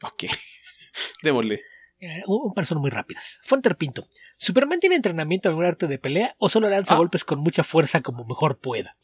Ok, 0.02 0.24
démosle. 1.22 1.60
Eh, 1.98 2.22
un 2.26 2.52
par 2.52 2.66
son 2.66 2.78
muy 2.78 2.90
rápidas. 2.90 3.40
Fonter 3.44 3.76
Pinto. 3.76 4.06
¿Superman 4.36 4.80
tiene 4.80 4.96
entrenamiento 4.96 5.48
en 5.48 5.52
algún 5.52 5.64
arte 5.64 5.86
de 5.86 5.98
pelea 5.98 6.34
o 6.38 6.48
solo 6.48 6.68
lanza 6.68 6.94
ah. 6.94 6.98
golpes 6.98 7.24
con 7.24 7.38
mucha 7.38 7.64
fuerza 7.64 8.02
como 8.02 8.26
mejor 8.26 8.58
pueda? 8.58 8.96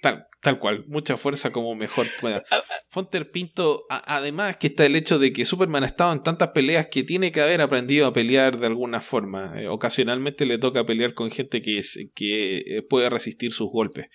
Tal, 0.00 0.26
tal 0.40 0.58
cual, 0.58 0.84
mucha 0.88 1.16
fuerza 1.16 1.50
como 1.50 1.74
mejor 1.74 2.06
pueda. 2.20 2.42
Ah. 2.50 2.62
Fonter 2.90 3.30
Pinto, 3.30 3.84
además 3.90 4.56
que 4.56 4.68
está 4.68 4.86
el 4.86 4.96
hecho 4.96 5.18
de 5.18 5.32
que 5.32 5.44
Superman 5.44 5.82
ha 5.82 5.88
estado 5.88 6.12
en 6.12 6.22
tantas 6.22 6.48
peleas 6.48 6.86
que 6.86 7.02
tiene 7.02 7.32
que 7.32 7.42
haber 7.42 7.60
aprendido 7.60 8.06
a 8.06 8.14
pelear 8.14 8.58
de 8.58 8.66
alguna 8.66 9.00
forma. 9.00 9.60
Eh, 9.60 9.68
ocasionalmente 9.68 10.46
le 10.46 10.58
toca 10.58 10.86
pelear 10.86 11.12
con 11.12 11.30
gente 11.30 11.60
que, 11.60 11.82
que 12.14 12.56
eh, 12.56 12.82
puede 12.82 13.10
resistir 13.10 13.52
sus 13.52 13.68
golpes 13.70 14.06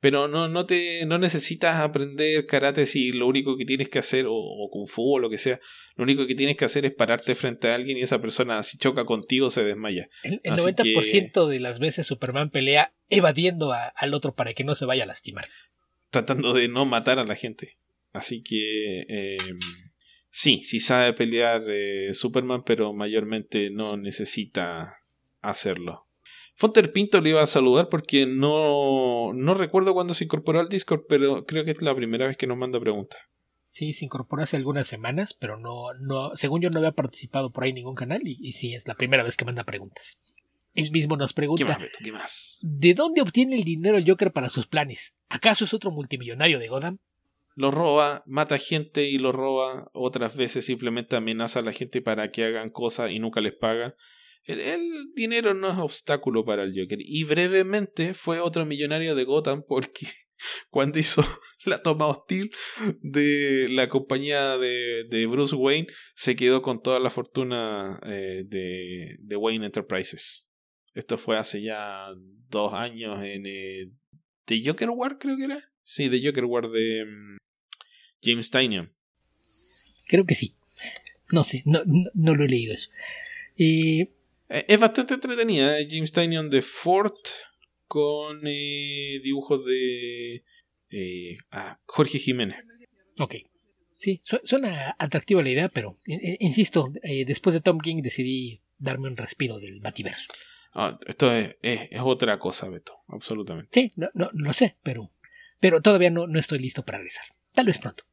pero 0.00 0.28
no, 0.28 0.48
no, 0.48 0.64
te, 0.64 1.04
no 1.06 1.18
necesitas 1.18 1.76
aprender 1.76 2.46
karate 2.46 2.86
si 2.86 3.12
lo 3.12 3.26
único 3.26 3.56
que 3.56 3.66
tienes 3.66 3.90
que 3.90 3.98
hacer, 3.98 4.24
o, 4.28 4.68
kung 4.72 4.88
fu 4.88 5.16
o 5.16 5.18
lo 5.18 5.28
que 5.28 5.36
sea, 5.36 5.60
lo 5.94 6.04
único 6.04 6.26
que 6.26 6.34
tienes 6.34 6.56
que 6.56 6.64
hacer 6.64 6.86
es 6.86 6.92
pararte 6.92 7.34
frente 7.34 7.68
a 7.68 7.74
alguien 7.74 7.98
y 7.98 8.02
esa 8.02 8.20
persona 8.20 8.62
si 8.62 8.78
choca 8.78 9.04
contigo 9.04 9.50
se 9.50 9.62
desmaya. 9.62 10.08
El, 10.22 10.40
90% 10.42 11.46
de 11.46 11.60
las 11.60 11.78
veces 11.78 12.06
Superman 12.06 12.50
pelea 12.50 12.94
evadiendo 13.10 13.72
al 13.72 14.14
otro 14.14 14.34
para 14.34 14.54
que 14.54 14.64
no 14.64 14.74
se 14.74 14.86
vaya 14.86 15.04
a 15.04 15.06
lastimar. 15.06 15.48
Tratando 16.10 16.54
de 16.54 16.68
no 16.68 16.86
matar 16.86 17.18
a 17.18 17.24
la 17.24 17.36
gente. 17.36 17.76
Así 18.12 18.42
que... 18.42 19.04
Em, 19.08 19.58
sí, 20.30 20.62
sí 20.64 20.80
sabe 20.80 21.12
pelear 21.12 21.62
eh, 21.68 22.14
Superman, 22.14 22.62
pero 22.64 22.92
mayormente 22.94 23.70
no 23.70 23.96
necesita 23.96 24.94
hacerlo. 25.42 26.09
Fonter 26.60 26.92
Pinto 26.92 27.22
le 27.22 27.30
iba 27.30 27.42
a 27.42 27.46
saludar 27.46 27.88
porque 27.88 28.26
no, 28.26 29.32
no 29.32 29.54
recuerdo 29.54 29.94
cuándo 29.94 30.12
se 30.12 30.24
incorporó 30.24 30.60
al 30.60 30.68
Discord, 30.68 31.04
pero 31.08 31.46
creo 31.46 31.64
que 31.64 31.70
es 31.70 31.80
la 31.80 31.94
primera 31.94 32.26
vez 32.26 32.36
que 32.36 32.46
nos 32.46 32.58
manda 32.58 32.78
preguntas. 32.78 33.18
Sí, 33.70 33.94
se 33.94 34.04
incorporó 34.04 34.42
hace 34.42 34.58
algunas 34.58 34.86
semanas, 34.86 35.32
pero 35.32 35.58
no, 35.58 35.94
no, 35.94 36.36
según 36.36 36.60
yo 36.60 36.68
no 36.68 36.76
había 36.76 36.92
participado 36.92 37.50
por 37.50 37.64
ahí 37.64 37.70
en 37.70 37.76
ningún 37.76 37.94
canal 37.94 38.20
y, 38.26 38.52
sí, 38.52 38.74
es 38.74 38.86
la 38.86 38.94
primera 38.94 39.22
vez 39.22 39.38
que 39.38 39.46
manda 39.46 39.64
preguntas. 39.64 40.18
Él 40.74 40.90
mismo 40.90 41.16
nos 41.16 41.32
pregunta, 41.32 41.78
¿Qué 42.04 42.12
más, 42.12 42.58
¿de 42.60 42.92
dónde 42.92 43.22
obtiene 43.22 43.56
el 43.56 43.64
dinero 43.64 43.96
el 43.96 44.06
Joker 44.06 44.30
para 44.30 44.50
sus 44.50 44.66
planes? 44.66 45.14
¿Acaso 45.30 45.64
es 45.64 45.72
otro 45.72 45.90
multimillonario 45.90 46.58
de 46.58 46.68
Gotham? 46.68 46.98
Lo 47.54 47.70
roba, 47.70 48.22
mata 48.26 48.58
gente 48.58 49.08
y 49.08 49.16
lo 49.16 49.32
roba, 49.32 49.88
otras 49.94 50.36
veces 50.36 50.66
simplemente 50.66 51.16
amenaza 51.16 51.60
a 51.60 51.62
la 51.62 51.72
gente 51.72 52.02
para 52.02 52.30
que 52.30 52.44
hagan 52.44 52.68
cosas 52.68 53.12
y 53.12 53.18
nunca 53.18 53.40
les 53.40 53.54
paga. 53.54 53.94
El, 54.44 55.12
dinero 55.14 55.54
no 55.54 55.70
es 55.70 55.78
obstáculo 55.78 56.44
para 56.44 56.64
el 56.64 56.72
Joker. 56.74 56.98
Y 57.00 57.24
brevemente 57.24 58.14
fue 58.14 58.40
otro 58.40 58.66
millonario 58.66 59.14
de 59.14 59.24
Gotham 59.24 59.64
porque 59.66 60.06
cuando 60.70 60.98
hizo 60.98 61.22
la 61.64 61.82
toma 61.82 62.06
hostil 62.06 62.50
de 63.02 63.66
la 63.70 63.88
compañía 63.88 64.56
de, 64.58 65.04
de 65.08 65.26
Bruce 65.26 65.54
Wayne, 65.54 65.88
se 66.14 66.36
quedó 66.36 66.62
con 66.62 66.82
toda 66.82 66.98
la 67.00 67.10
fortuna 67.10 68.00
eh, 68.06 68.44
de, 68.46 69.16
de, 69.18 69.36
Wayne 69.36 69.66
Enterprises. 69.66 70.46
Esto 70.94 71.18
fue 71.18 71.38
hace 71.38 71.62
ya 71.62 72.08
dos 72.48 72.72
años 72.72 73.22
en 73.22 73.44
eh, 73.46 73.90
The 74.46 74.62
Joker 74.64 74.90
War, 74.90 75.18
creo 75.18 75.36
que 75.36 75.44
era. 75.44 75.70
Sí, 75.82 76.08
The 76.10 76.24
Joker 76.24 76.44
War 76.44 76.68
de 76.68 77.04
mm, 77.04 77.36
James 78.22 78.50
Tynion. 78.50 78.92
creo 80.08 80.24
que 80.24 80.34
sí. 80.34 80.54
No 81.30 81.44
sé, 81.44 81.62
no, 81.64 81.82
no, 81.84 82.34
lo 82.34 82.44
he 82.44 82.48
leído 82.48 82.74
eso. 82.74 82.90
Eh, 83.56 84.10
es 84.50 84.80
bastante 84.80 85.14
entretenida. 85.14 85.78
¿eh? 85.78 85.86
James 85.88 86.12
Tynion 86.12 86.50
de 86.50 86.62
Ford 86.62 87.14
con 87.86 88.40
eh, 88.46 89.20
dibujos 89.22 89.64
de 89.64 90.44
ah, 91.50 91.78
Jorge 91.86 92.18
Jiménez. 92.18 92.58
Ok. 93.18 93.34
Sí, 93.96 94.22
suena 94.44 94.96
atractiva 94.98 95.42
la 95.42 95.50
idea, 95.50 95.68
pero 95.68 95.98
insisto, 96.06 96.90
después 97.26 97.52
de 97.52 97.60
Tom 97.60 97.78
King 97.78 98.00
decidí 98.00 98.62
darme 98.78 99.08
un 99.08 99.16
respiro 99.16 99.58
del 99.58 99.80
Bativerso. 99.80 100.26
Ah, 100.72 100.98
esto 101.06 101.30
es, 101.32 101.56
otra 102.02 102.38
cosa, 102.38 102.68
Beto, 102.68 102.94
absolutamente. 103.08 103.68
Sí, 103.72 103.92
no, 103.96 104.08
no, 104.14 104.30
lo 104.32 104.54
sé, 104.54 104.76
pero, 104.82 105.10
pero 105.60 105.82
todavía 105.82 106.10
no, 106.10 106.26
no 106.26 106.38
estoy 106.38 106.60
listo 106.60 106.82
para 106.82 106.98
regresar. 106.98 107.26
Tal 107.52 107.66
vez 107.66 107.76
pronto. 107.76 108.04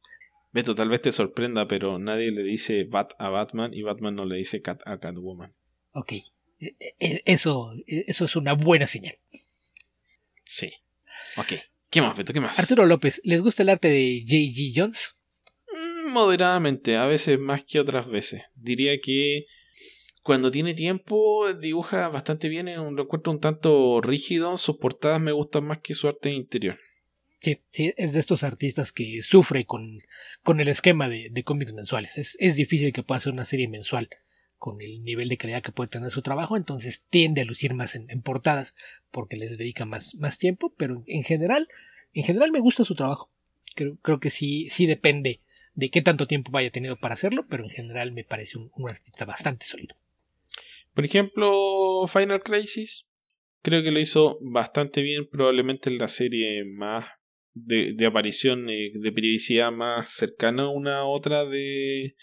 Beto, 0.51 0.75
tal 0.75 0.89
vez 0.89 1.01
te 1.01 1.11
sorprenda, 1.11 1.67
pero 1.67 1.99
nadie 1.99 2.31
le 2.31 2.43
dice 2.43 2.83
Bat 2.83 3.13
a 3.19 3.29
Batman 3.29 3.73
y 3.73 3.83
Batman 3.83 4.15
no 4.15 4.25
le 4.25 4.37
dice 4.37 4.61
Cat 4.61 4.81
a 4.85 4.99
Catwoman. 4.99 5.53
Ok, 5.93 6.13
e, 6.59 6.75
e, 6.99 7.23
eso, 7.25 7.71
eso 7.85 8.25
es 8.25 8.35
una 8.35 8.53
buena 8.53 8.87
señal. 8.87 9.17
Sí. 10.43 10.71
Ok. 11.35 11.53
¿Qué 11.89 12.01
más, 12.01 12.17
Beto? 12.17 12.33
¿Qué 12.33 12.41
más? 12.41 12.59
Arturo 12.59 12.85
López, 12.85 13.21
¿les 13.23 13.41
gusta 13.41 13.63
el 13.63 13.69
arte 13.69 13.89
de 13.89 14.21
J.G. 14.21 14.73
Jones? 14.75 15.15
Mm, 15.73 16.11
moderadamente, 16.11 16.97
a 16.97 17.05
veces 17.05 17.39
más 17.39 17.63
que 17.63 17.79
otras 17.79 18.07
veces. 18.07 18.41
Diría 18.55 18.99
que 18.99 19.45
cuando 20.23 20.51
tiene 20.51 20.73
tiempo 20.73 21.53
dibuja 21.53 22.09
bastante 22.09 22.49
bien, 22.49 22.65
lo 22.65 23.03
encuentro 23.03 23.31
un 23.31 23.39
tanto 23.39 24.01
rígido, 24.01 24.57
sus 24.57 24.77
portadas 24.77 25.21
me 25.21 25.31
gustan 25.31 25.65
más 25.65 25.79
que 25.79 25.93
su 25.93 26.07
arte 26.07 26.29
interior. 26.31 26.77
Sí, 27.39 27.61
sí, 27.69 27.93
es 27.95 28.13
de 28.13 28.19
estos 28.19 28.43
artistas 28.43 28.91
que 28.91 29.21
sufre 29.21 29.65
con, 29.65 30.01
con 30.41 30.59
el 30.59 30.67
esquema 30.67 31.07
de, 31.07 31.29
de 31.31 31.43
cómics 31.43 31.71
mensuales. 31.71 32.17
Es, 32.17 32.35
es, 32.39 32.55
difícil 32.55 32.91
que 32.91 33.03
pueda 33.03 33.19
hacer 33.19 33.31
una 33.31 33.45
serie 33.45 33.67
mensual 33.67 34.09
con 34.57 34.81
el 34.81 35.03
nivel 35.03 35.29
de 35.29 35.37
calidad 35.37 35.61
que 35.61 35.71
puede 35.71 35.89
tener 35.89 36.09
su 36.09 36.21
trabajo, 36.21 36.57
entonces 36.57 37.03
tiende 37.09 37.41
a 37.41 37.45
lucir 37.45 37.73
más 37.73 37.95
en, 37.95 38.21
portadas 38.21 38.75
porque 39.11 39.37
les 39.37 39.57
dedica 39.57 39.85
más, 39.85 40.15
más 40.15 40.37
tiempo, 40.37 40.73
pero 40.77 41.03
en 41.07 41.23
general, 41.23 41.67
en 42.13 42.23
general 42.23 42.51
me 42.51 42.59
gusta 42.59 42.83
su 42.83 42.95
trabajo. 42.95 43.29
Creo, 43.75 44.19
que 44.19 44.31
sí, 44.31 44.69
sí 44.71 44.87
depende 44.87 45.39
de 45.75 45.91
qué 45.91 46.01
tanto 46.01 46.25
tiempo 46.25 46.51
vaya 46.51 46.71
tenido 46.71 46.95
para 46.95 47.13
hacerlo, 47.13 47.45
pero 47.47 47.63
en 47.63 47.69
general 47.69 48.11
me 48.11 48.23
parece 48.23 48.57
un, 48.57 48.71
un 48.75 48.89
artista 48.89 49.25
bastante 49.25 49.67
sólido. 49.67 49.95
Por 50.95 51.05
ejemplo, 51.05 52.07
Final 52.07 52.41
Crisis, 52.41 53.05
creo 53.61 53.83
que 53.83 53.91
lo 53.91 53.99
hizo 53.99 54.39
bastante 54.41 55.03
bien, 55.03 55.27
probablemente 55.29 55.91
en 55.91 55.99
la 55.99 56.07
serie 56.07 56.65
más 56.65 57.05
de, 57.53 57.93
de 57.93 58.05
aparición 58.05 58.69
eh, 58.69 58.91
de 58.93 59.11
periodicidad 59.11 59.71
más 59.71 60.09
cercana 60.09 60.63
a 60.63 60.69
una 60.69 61.05
otra 61.05 61.45
de, 61.45 62.15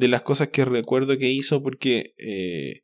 de 0.00 0.08
las 0.08 0.22
cosas 0.22 0.48
que 0.48 0.64
recuerdo 0.64 1.18
que 1.18 1.30
hizo, 1.30 1.62
porque 1.62 2.14
eh, 2.16 2.80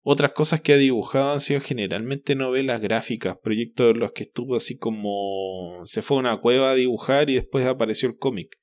otras 0.00 0.32
cosas 0.32 0.62
que 0.62 0.72
ha 0.72 0.78
dibujado 0.78 1.32
han 1.32 1.40
sido 1.40 1.60
generalmente 1.60 2.34
novelas 2.34 2.80
gráficas, 2.80 3.36
proyectos 3.42 3.90
en 3.90 4.00
los 4.00 4.12
que 4.12 4.22
estuvo 4.24 4.56
así 4.56 4.78
como 4.78 5.82
se 5.84 6.00
fue 6.00 6.16
a 6.16 6.20
una 6.20 6.40
cueva 6.40 6.70
a 6.70 6.74
dibujar 6.74 7.28
y 7.28 7.34
después 7.34 7.66
apareció 7.66 8.08
el 8.08 8.16
cómic. 8.16 8.56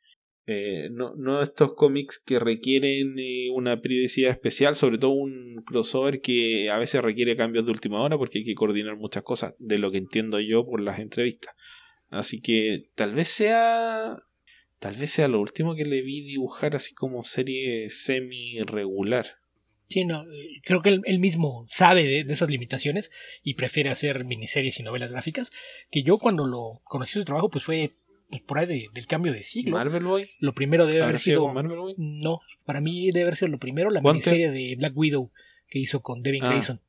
Eh, 0.48 0.90
no, 0.92 1.14
no 1.16 1.44
estos 1.44 1.76
cómics 1.76 2.20
que 2.26 2.40
requieren 2.40 3.20
eh, 3.20 3.52
una 3.54 3.80
periodicidad 3.80 4.32
especial, 4.32 4.76
sobre 4.76 4.98
todo 4.98 5.12
un 5.12 5.64
crossover 5.64 6.22
que 6.22 6.72
a 6.72 6.80
veces 6.80 7.02
requiere 7.04 7.38
cambios 7.38 7.66
de 7.66 7.72
última 7.72 8.02
hora 8.02 8.18
porque 8.18 8.40
hay 8.40 8.44
que 8.44 8.56
coordinar 8.56 8.98
muchas 8.98 9.22
cosas, 9.22 9.56
de 9.60 9.78
lo 9.78 9.92
que 9.92 10.00
entiendo 10.00 10.40
yo 10.40 10.66
por 10.66 10.82
las 10.82 10.98
entrevistas. 10.98 11.54
Así 12.10 12.42
que 12.42 12.90
tal 12.96 13.14
vez 13.14 13.28
sea. 13.28 14.18
Tal 14.82 14.96
vez 14.96 15.12
sea 15.12 15.28
lo 15.28 15.40
último 15.40 15.76
que 15.76 15.86
le 15.86 16.02
vi 16.02 16.22
dibujar 16.22 16.76
así 16.76 16.96
como 16.96 17.22
serie 17.22 17.88
semi 17.92 18.58
regular. 18.64 19.28
Sí, 19.90 20.06
no, 20.06 20.24
eh, 20.24 20.60
creo 20.64 20.82
que 20.82 21.00
él, 21.06 21.20
mismo 21.20 21.66
sabe 21.68 22.04
de, 22.08 22.24
de, 22.24 22.34
esas 22.34 22.50
limitaciones 22.50 23.12
y 23.44 23.54
prefiere 23.54 23.92
hacer 23.92 24.26
miniseries 24.26 24.80
y 24.80 24.84
novelas 24.84 25.12
gráficas. 25.12 25.52
Que 25.92 26.02
yo 26.02 26.18
cuando 26.18 26.48
lo 26.48 26.82
conocí 26.86 27.14
su 27.14 27.26
trabajo, 27.26 27.52
pues 27.52 27.64
fue 27.64 27.92
por 28.48 28.58
ahí 28.58 28.66
de, 28.66 28.88
del 28.92 29.06
cambio 29.06 29.34
de 29.34 29.44
siglo. 29.44 29.78
Marvel 29.78 30.04
Boy. 30.04 30.32
Lo 30.40 30.56
primero 30.56 30.88
debe 30.88 31.04
haber 31.04 31.20
sido. 31.20 31.48
Marvel 31.54 31.78
Boy? 31.78 31.94
No, 32.00 32.40
para 32.66 32.82
mí 32.82 33.12
debe 33.12 33.24
haber 33.24 33.36
sido 33.36 33.50
lo 33.50 33.60
primero 33.60 33.92
la 33.92 34.02
miniserie 34.02 34.50
de 34.50 34.76
Black 34.78 34.98
Widow 34.98 35.30
que 35.68 35.78
hizo 35.78 36.02
con 36.02 36.24
Devin 36.24 36.44
ah. 36.44 36.50
Grayson. 36.50 36.82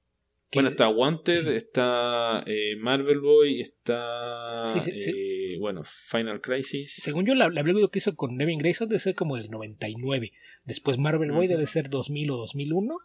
Bueno, 0.52 0.68
está 0.68 0.88
Wanted, 0.88 1.48
está 1.48 2.42
eh, 2.46 2.76
Marvel 2.76 3.20
Boy, 3.20 3.62
está. 3.62 4.78
Sí, 4.80 5.00
sí, 5.00 5.10
eh, 5.10 5.58
bueno, 5.58 5.82
Final 5.84 6.42
Crisis. 6.42 6.94
Según 6.98 7.24
yo, 7.24 7.34
la, 7.34 7.48
la 7.48 7.62
Widow 7.62 7.88
que 7.88 8.00
hizo 8.00 8.14
con 8.16 8.36
Devin 8.36 8.58
Grayson 8.58 8.88
debe 8.88 8.98
ser 8.98 9.14
como 9.14 9.36
del 9.36 9.50
99. 9.50 10.32
Después 10.64 10.98
Marvel 10.98 11.32
Boy 11.32 11.46
debe 11.46 11.66
ser 11.66 11.88
2000 11.88 12.30
o 12.30 12.36
2001. 12.36 12.98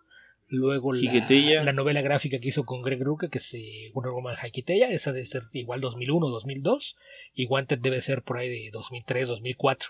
Luego 0.50 0.94
la, 0.94 1.64
la, 1.64 1.74
novela 1.74 2.02
gráfica 2.02 2.40
que 2.40 2.48
hizo 2.48 2.66
con 2.66 2.82
Greg 2.82 3.04
Rucka, 3.04 3.30
que 3.30 3.38
es 3.38 3.54
Wonder 3.94 4.14
Woman 4.14 4.38
Haikiteya, 4.42 4.88
esa 4.90 5.12
debe 5.12 5.26
ser 5.26 5.44
igual 5.52 5.82
2001 5.82 6.26
o 6.26 6.30
2002. 6.30 6.96
Y 7.34 7.48
Wanted 7.48 7.80
debe 7.80 8.02
ser 8.02 8.24
por 8.24 8.38
ahí 8.38 8.50
de 8.50 8.72
2003, 8.72 9.28
2004. 9.28 9.90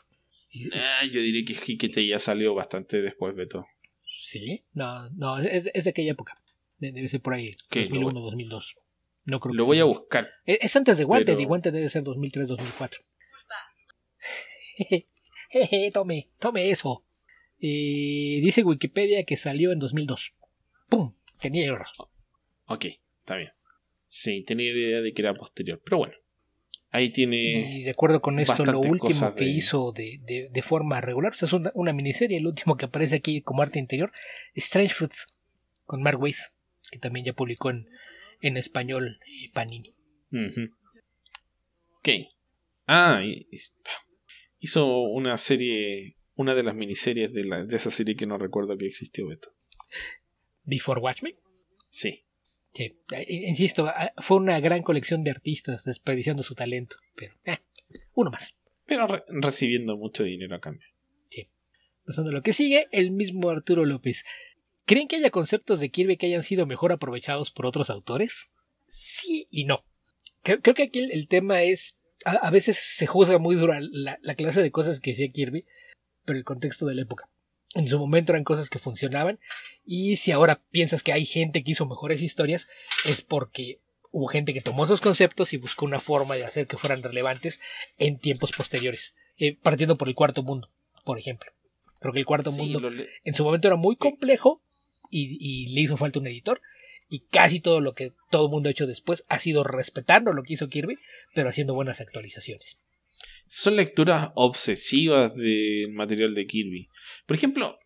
ah, 0.74 1.06
yo 1.12 1.22
diría 1.22 1.46
que 1.46 1.54
Haikiteya 1.54 2.20
salió 2.20 2.56
bastante 2.56 3.02
después 3.02 3.36
de 3.36 3.48
todo. 3.48 3.68
Sí, 4.08 4.64
no, 4.74 5.10
no, 5.12 5.40
es, 5.40 5.70
es 5.74 5.84
de 5.84 5.90
aquella 5.90 6.14
época. 6.14 6.40
Debe 6.80 7.10
ser 7.10 7.22
por 7.22 7.34
ahí, 7.34 7.48
2001, 7.72 8.20
2002. 8.20 8.76
No 9.26 9.40
creo 9.40 9.54
Lo 9.54 9.66
voy 9.66 9.80
a 9.80 9.84
buscar. 9.84 10.30
Es, 10.46 10.60
es 10.62 10.76
antes 10.76 10.98
de 10.98 11.06
Wanted 11.06 11.38
y 11.38 11.46
Wanted 11.46 11.74
debe 11.74 11.90
ser 11.90 12.04
2003, 12.04 12.48
2004. 12.48 13.02
Jeje, 15.50 15.92
tome, 15.92 16.30
tome 16.40 16.70
eso. 16.70 17.04
Eh, 17.60 18.40
dice 18.42 18.64
Wikipedia 18.64 19.24
que 19.24 19.38
salió 19.38 19.72
en 19.72 19.80
2002. 19.80 20.34
¡Pum! 20.90 21.14
Tenía 21.40 21.68
error. 21.68 21.88
Ok, 22.68 22.86
está 23.20 23.38
bien. 23.38 23.52
Sí, 24.06 24.44
tenía 24.44 24.72
idea 24.72 25.02
de 25.02 25.12
que 25.12 25.22
era 25.22 25.34
posterior. 25.34 25.82
Pero 25.84 25.98
bueno, 25.98 26.14
ahí 26.92 27.10
tiene. 27.10 27.38
Y 27.38 27.84
de 27.84 27.92
acuerdo 27.92 28.22
con 28.22 28.40
esto, 28.40 28.64
lo 28.66 28.80
último 28.80 29.36
que 29.36 29.46
hizo 29.46 29.92
de, 29.92 30.20
de, 30.24 30.50
de, 30.50 30.62
forma 30.62 31.02
regular, 31.02 31.34
o 31.34 31.36
sea, 31.36 31.48
es 31.48 31.54
una, 31.54 31.72
una, 31.74 31.94
miniserie, 31.94 32.38
el 32.38 32.48
último 32.48 32.78
que 32.78 32.86
aparece 32.86 33.16
aquí 33.16 33.42
como 33.42 33.62
arte 33.62 33.80
interior, 33.80 34.12
Strange 34.56 34.94
Fruit, 34.94 35.14
con 35.86 36.02
Mark 36.02 36.22
Waid, 36.22 36.36
que 36.92 37.00
también 37.00 37.26
ya 37.26 37.34
publicó 37.34 37.70
en, 37.70 37.88
en 38.42 38.58
español 38.58 39.20
eh, 39.26 39.52
Panini. 39.54 39.96
Ok. 42.00 42.10
Ah, 42.88 43.22
hizo 44.60 45.02
una 45.02 45.38
serie, 45.38 46.16
una 46.36 46.56
de 46.56 46.64
las 46.64 46.76
miniseries 46.76 47.34
de, 47.34 47.44
la, 47.46 47.66
de 47.66 47.76
esa 47.76 47.92
serie 47.92 48.16
que 48.16 48.28
no 48.28 48.38
recuerdo 48.38 48.78
que 48.78 48.86
existió, 48.86 49.28
Beto. 49.28 49.54
Before 50.64 51.02
Watch 51.02 51.22
Me. 51.22 51.32
Sí. 51.90 52.26
sí. 52.74 52.98
Eh, 53.12 53.26
insisto, 53.48 53.88
ah, 53.88 54.14
fue 54.18 54.38
una 54.38 54.60
gran 54.60 54.84
colección 54.84 55.24
de 55.24 55.32
artistas 55.32 55.84
desperdiciando 55.84 56.44
su 56.44 56.56
talento, 56.56 56.98
pero 57.16 57.36
eh, 57.46 57.60
uno 58.14 58.32
más. 58.32 58.56
Pero 58.86 59.08
re 59.08 59.24
recibiendo 59.28 59.98
mucho 59.98 60.24
dinero 60.24 60.56
a 60.56 60.62
cambio. 60.62 60.88
Sí. 61.30 61.50
Pasando 62.06 62.32
a 62.32 62.34
lo 62.34 62.42
que 62.42 62.54
sigue, 62.54 62.88
el 62.92 63.12
mismo 63.12 63.50
Arturo 63.50 63.86
López. 63.86 64.24
¿Creen 64.88 65.08
que 65.08 65.18
haya 65.18 65.30
conceptos 65.30 65.80
de 65.80 65.90
Kirby 65.90 66.18
que 66.18 66.26
hayan 66.26 66.42
sido 66.42 66.66
mejor 66.66 66.92
aprovechados 66.92 67.52
por 67.52 67.68
otros 67.68 67.92
autores? 67.92 68.50
Sí 68.88 69.48
y 69.52 69.66
no. 69.66 69.84
Creo, 70.42 70.62
creo 70.62 70.74
que 70.74 70.84
aquí 70.84 71.00
el, 71.00 71.12
el, 71.12 71.28
tema 71.28 71.62
es. 71.62 72.00
A, 72.26 72.32
a, 72.32 72.50
veces 72.50 72.78
se 72.78 73.06
juzga 73.06 73.38
muy 73.38 73.56
duro 73.56 73.74
la, 73.80 74.18
la 74.22 74.36
clase 74.36 74.64
de 74.64 74.72
cosas 74.72 75.00
que 75.00 75.12
hacía 75.12 75.32
Kirby, 75.32 75.66
pero 76.26 76.40
el 76.40 76.46
contexto 76.46 76.88
de 76.88 76.96
la 76.96 77.04
época 77.04 77.30
en 77.76 77.88
su 77.88 78.00
momento 78.00 78.32
eran 78.32 78.44
cosas 78.44 78.70
que 78.70 78.80
funcionaban 78.80 79.40
y 79.86 80.16
si 80.16 80.32
ahora 80.32 80.62
piensas 80.72 81.04
que 81.04 81.12
hay 81.12 81.26
gente 81.26 81.64
que 81.64 81.72
hizo 81.72 81.86
mejores 81.86 82.24
historias 82.24 82.68
es 83.06 83.22
porque 83.22 83.82
hubo 84.12 84.28
gente 84.28 84.54
que 84.54 84.62
tomó 84.62 84.86
esos 84.86 85.02
conceptos 85.02 85.54
y 85.54 85.58
buscó 85.58 85.86
una 85.86 86.00
forma 86.00 86.36
de 86.36 86.46
hacer 86.46 86.66
que 86.66 86.78
fueran 86.78 87.04
relevantes 87.04 87.60
en 87.98 88.20
tiempos 88.20 88.52
posteriores, 88.52 89.16
eh, 89.38 89.58
partiendo 89.62 89.98
por 89.98 90.08
el 90.08 90.16
cuarto 90.16 90.44
mundo, 90.44 90.70
por 91.04 91.20
ejemplo. 91.20 91.52
Creo 92.00 92.14
que 92.14 92.20
el 92.20 92.26
cuarto 92.26 92.52
sí, 92.52 92.62
mundo 92.62 92.90
en 93.24 93.34
su 93.34 93.44
momento 93.44 93.68
era 93.68 93.76
muy 93.76 93.96
complejo 93.96 94.62
y, 95.10 95.38
y, 95.40 95.74
le 95.74 95.82
hizo 95.82 95.98
falta 95.98 96.20
un 96.20 96.28
editor 96.28 96.62
y 97.10 97.20
casi 97.20 97.60
todo 97.60 97.80
lo 97.80 97.94
que 97.94 98.14
todo 98.30 98.46
el 98.46 98.52
mundo 98.52 98.70
ha 98.70 98.72
hecho 98.72 98.88
después 98.88 99.26
ha 99.30 99.40
sido 99.40 99.64
respetando 99.64 100.34
lo 100.34 100.44
que 100.44 100.54
hizo 100.54 100.70
Kirby, 100.70 100.98
pero 101.34 101.50
haciendo 101.50 101.74
buenas 101.74 102.02
actualizaciones 102.02 102.78
son 103.48 103.78
lecturas 103.78 104.32
obsesivas 104.36 105.36
del 105.36 105.90
material 105.92 106.36
de 106.36 106.46
Kirby. 106.46 106.90
Por 107.26 107.36
ejemplo, 107.36 107.80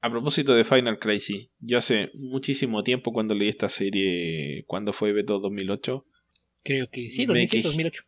a 0.00 0.10
propósito 0.10 0.54
de 0.54 0.64
Final 0.64 0.98
Crisis, 0.98 1.48
yo 1.60 1.78
hace 1.78 2.10
muchísimo 2.14 2.82
tiempo 2.82 3.12
cuando 3.12 3.34
leí 3.34 3.48
esta 3.48 3.68
serie, 3.68 4.64
cuando 4.66 4.92
fue 4.92 5.12
Beto 5.12 5.38
2008? 5.38 6.06
Creo 6.64 6.88
que 6.90 7.08
sí, 7.10 7.26
lo 7.26 7.34
leí 7.34 7.48
en 7.50 7.62
2008. 7.62 8.04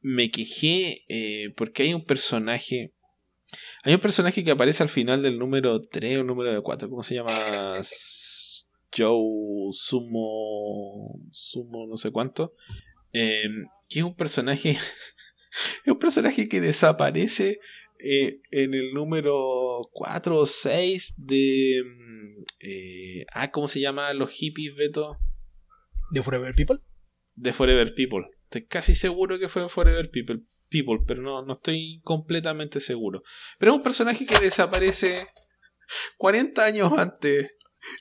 Me 0.00 0.30
quejé 0.30 1.04
eh, 1.08 1.50
porque 1.56 1.84
hay 1.84 1.94
un 1.94 2.04
personaje. 2.04 2.92
Hay 3.82 3.94
un 3.94 4.00
personaje 4.00 4.44
que 4.44 4.50
aparece 4.50 4.82
al 4.82 4.88
final 4.88 5.22
del 5.22 5.38
número 5.38 5.80
3 5.82 6.18
o 6.18 6.24
número 6.24 6.62
4. 6.62 6.88
¿Cómo 6.90 7.02
se 7.02 7.14
llama? 7.14 7.78
Joe 8.96 9.72
Sumo. 9.72 11.20
Sumo, 11.30 11.86
no 11.86 11.96
sé 11.96 12.10
cuánto. 12.10 12.54
Eh, 13.12 13.42
que 13.88 14.00
es 14.00 14.04
un 14.04 14.14
personaje 14.14 14.70
es 15.84 15.92
un 15.92 15.98
personaje 15.98 16.48
que 16.48 16.60
desaparece 16.60 17.60
eh, 18.00 18.40
en 18.50 18.74
el 18.74 18.92
número 18.92 19.88
4 19.92 20.38
o 20.38 20.46
6 20.46 21.14
de... 21.16 21.82
Mm, 21.84 22.44
eh, 22.60 23.26
ah, 23.32 23.50
¿cómo 23.50 23.66
se 23.66 23.80
llama 23.80 24.12
los 24.14 24.30
hippies, 24.30 24.74
Beto? 24.76 25.16
¿De 26.10 26.22
Forever 26.22 26.54
People? 26.54 26.78
De 27.34 27.52
Forever 27.52 27.94
People. 27.94 28.26
Estoy 28.44 28.66
casi 28.66 28.94
seguro 28.94 29.38
que 29.38 29.48
fue 29.48 29.68
Forever 29.68 30.10
People, 30.10 30.42
People 30.68 30.98
pero 31.06 31.22
no, 31.22 31.42
no 31.44 31.54
estoy 31.54 32.00
completamente 32.04 32.80
seguro. 32.80 33.22
Pero 33.58 33.72
es 33.72 33.76
un 33.76 33.82
personaje 33.82 34.26
que 34.26 34.38
desaparece 34.38 35.26
40 36.16 36.64
años 36.64 36.92
antes 36.96 37.54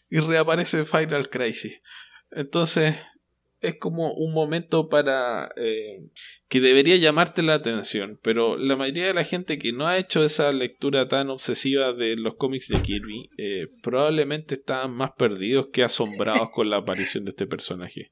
y 0.09 0.19
reaparece 0.19 0.79
en 0.79 0.87
Final 0.87 1.29
Crisis. 1.29 1.79
Entonces, 2.31 2.95
es 3.61 3.79
como 3.79 4.13
un 4.13 4.33
momento 4.33 4.87
para 4.87 5.49
eh, 5.55 6.09
que 6.47 6.61
debería 6.61 6.95
llamarte 6.97 7.41
la 7.41 7.55
atención, 7.55 8.19
pero 8.21 8.55
la 8.57 8.75
mayoría 8.75 9.07
de 9.07 9.13
la 9.13 9.23
gente 9.23 9.57
que 9.57 9.73
no 9.73 9.87
ha 9.87 9.97
hecho 9.97 10.23
esa 10.23 10.51
lectura 10.51 11.07
tan 11.07 11.29
obsesiva 11.29 11.93
de 11.93 12.15
los 12.15 12.35
cómics 12.35 12.67
de 12.67 12.81
Kirby 12.81 13.29
eh, 13.37 13.67
probablemente 13.81 14.55
están 14.55 14.93
más 14.93 15.11
perdidos 15.17 15.67
que 15.73 15.83
asombrados 15.83 16.49
con 16.51 16.69
la 16.69 16.77
aparición 16.77 17.25
de 17.25 17.31
este 17.31 17.47
personaje. 17.47 18.11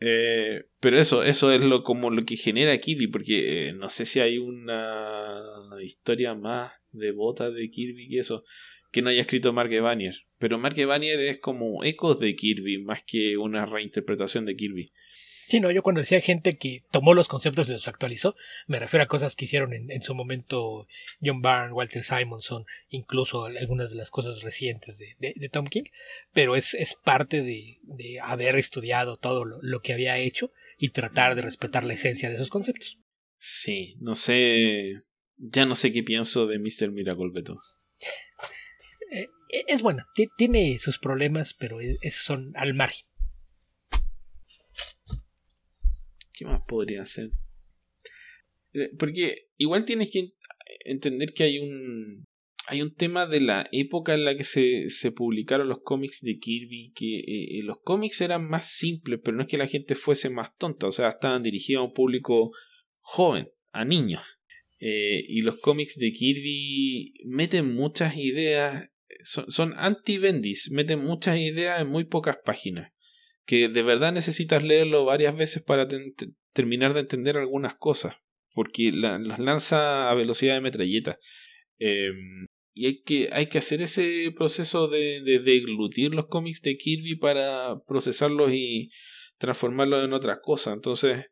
Eh, 0.00 0.64
pero 0.80 0.98
eso, 0.98 1.22
eso 1.24 1.52
es 1.52 1.64
lo 1.64 1.82
como 1.82 2.10
lo 2.10 2.24
que 2.24 2.36
genera 2.36 2.78
Kirby, 2.78 3.08
porque 3.08 3.68
eh, 3.68 3.72
no 3.72 3.88
sé 3.88 4.06
si 4.06 4.20
hay 4.20 4.38
una 4.38 5.42
historia 5.82 6.34
más 6.34 6.72
devota 6.92 7.50
de 7.50 7.68
Kirby 7.68 8.08
que 8.08 8.20
eso, 8.20 8.44
que 8.92 9.02
no 9.02 9.10
haya 9.10 9.20
escrito 9.20 9.52
Mark 9.52 9.72
Evanier. 9.72 10.14
Pero 10.38 10.58
Mark 10.58 10.78
Evanier 10.78 11.18
es 11.20 11.38
como 11.38 11.84
ecos 11.84 12.20
de 12.20 12.34
Kirby, 12.36 12.78
más 12.78 13.02
que 13.04 13.36
una 13.36 13.66
reinterpretación 13.66 14.44
de 14.44 14.56
Kirby. 14.56 14.92
Sí, 15.48 15.60
no, 15.60 15.70
yo 15.70 15.82
cuando 15.82 16.02
decía 16.02 16.20
gente 16.20 16.58
que 16.58 16.84
tomó 16.90 17.14
los 17.14 17.26
conceptos 17.26 17.70
y 17.70 17.72
los 17.72 17.88
actualizó, 17.88 18.36
me 18.66 18.78
refiero 18.78 19.04
a 19.04 19.08
cosas 19.08 19.34
que 19.34 19.46
hicieron 19.46 19.72
en, 19.72 20.02
su 20.02 20.14
momento 20.14 20.86
John 21.22 21.40
Byrne, 21.40 21.72
Walter 21.72 22.04
Simonson, 22.04 22.66
incluso 22.90 23.46
algunas 23.46 23.88
de 23.88 23.96
las 23.96 24.10
cosas 24.10 24.42
recientes 24.42 24.98
de, 24.98 25.48
Tom 25.50 25.64
King, 25.64 25.84
pero 26.34 26.54
es, 26.54 26.74
es 26.74 26.96
parte 27.02 27.40
de, 27.40 27.78
haber 28.20 28.56
estudiado 28.56 29.16
todo 29.16 29.46
lo, 29.46 29.80
que 29.80 29.94
había 29.94 30.18
hecho 30.18 30.52
y 30.76 30.90
tratar 30.90 31.34
de 31.34 31.40
respetar 31.40 31.82
la 31.82 31.94
esencia 31.94 32.28
de 32.28 32.34
esos 32.34 32.50
conceptos. 32.50 32.98
Sí, 33.38 33.96
no 34.00 34.16
sé, 34.16 35.00
ya 35.38 35.64
no 35.64 35.76
sé 35.76 35.92
qué 35.92 36.02
pienso 36.02 36.46
de 36.46 36.58
Mr. 36.58 36.90
Miracle 36.90 37.30
Beto. 37.32 37.58
Eh, 39.12 39.28
es 39.66 39.80
buena, 39.80 40.08
tiene 40.36 40.78
sus 40.78 40.98
problemas, 40.98 41.54
pero 41.54 41.80
esos 41.80 42.22
son 42.22 42.52
al 42.54 42.74
margen. 42.74 43.08
¿Qué 46.38 46.44
más 46.44 46.62
podría 46.68 47.04
ser? 47.04 47.30
Eh, 48.72 48.90
porque 48.96 49.48
igual 49.56 49.84
tienes 49.84 50.08
que 50.08 50.34
entender 50.84 51.32
que 51.32 51.42
hay 51.42 51.58
un 51.58 52.26
hay 52.68 52.82
un 52.82 52.94
tema 52.94 53.26
de 53.26 53.40
la 53.40 53.66
época 53.72 54.14
en 54.14 54.24
la 54.24 54.36
que 54.36 54.44
se, 54.44 54.88
se 54.88 55.10
publicaron 55.10 55.68
los 55.68 55.80
cómics 55.82 56.20
de 56.20 56.38
Kirby, 56.38 56.92
que 56.94 57.16
eh, 57.16 57.56
eh, 57.56 57.62
los 57.64 57.78
cómics 57.82 58.20
eran 58.20 58.46
más 58.46 58.70
simples, 58.70 59.20
pero 59.24 59.36
no 59.36 59.42
es 59.42 59.48
que 59.48 59.56
la 59.56 59.66
gente 59.66 59.96
fuese 59.96 60.30
más 60.30 60.54
tonta, 60.58 60.86
o 60.86 60.92
sea, 60.92 61.08
estaban 61.08 61.42
dirigidos 61.42 61.80
a 61.80 61.86
un 61.86 61.94
público 61.94 62.52
joven, 63.00 63.48
a 63.72 63.84
niños. 63.84 64.22
y 64.78 65.40
los 65.40 65.58
cómics 65.60 65.96
de 65.96 66.12
Kirby 66.12 67.14
meten 67.24 67.74
muchas 67.74 68.16
ideas, 68.16 68.90
son, 69.24 69.50
son 69.50 69.72
anti-bendis, 69.76 70.70
meten 70.70 71.02
muchas 71.02 71.38
ideas 71.38 71.80
en 71.80 71.88
muy 71.88 72.04
pocas 72.04 72.36
páginas 72.44 72.92
que 73.48 73.70
de 73.70 73.82
verdad 73.82 74.12
necesitas 74.12 74.62
leerlo 74.62 75.06
varias 75.06 75.34
veces 75.34 75.62
para 75.62 75.88
terminar 76.52 76.92
de 76.92 77.00
entender 77.00 77.38
algunas 77.38 77.76
cosas, 77.76 78.16
porque 78.52 78.92
las 78.92 79.38
lanza 79.38 80.10
a 80.10 80.14
velocidad 80.14 80.54
de 80.54 80.60
metralleta. 80.60 81.18
Em, 81.78 82.44
y 82.74 82.86
hay 82.86 83.02
que, 83.02 83.30
hay 83.32 83.46
que 83.46 83.56
hacer 83.56 83.80
ese 83.80 84.34
proceso 84.36 84.88
de, 84.88 85.22
de 85.22 85.38
deglutir 85.38 86.12
los 86.14 86.26
cómics 86.26 86.60
de 86.60 86.76
Kirby 86.76 87.16
para 87.16 87.80
procesarlos 87.86 88.52
y 88.52 88.90
transformarlos 89.38 90.04
en 90.04 90.12
otras 90.12 90.40
cosas. 90.42 90.74
Entonces, 90.74 91.24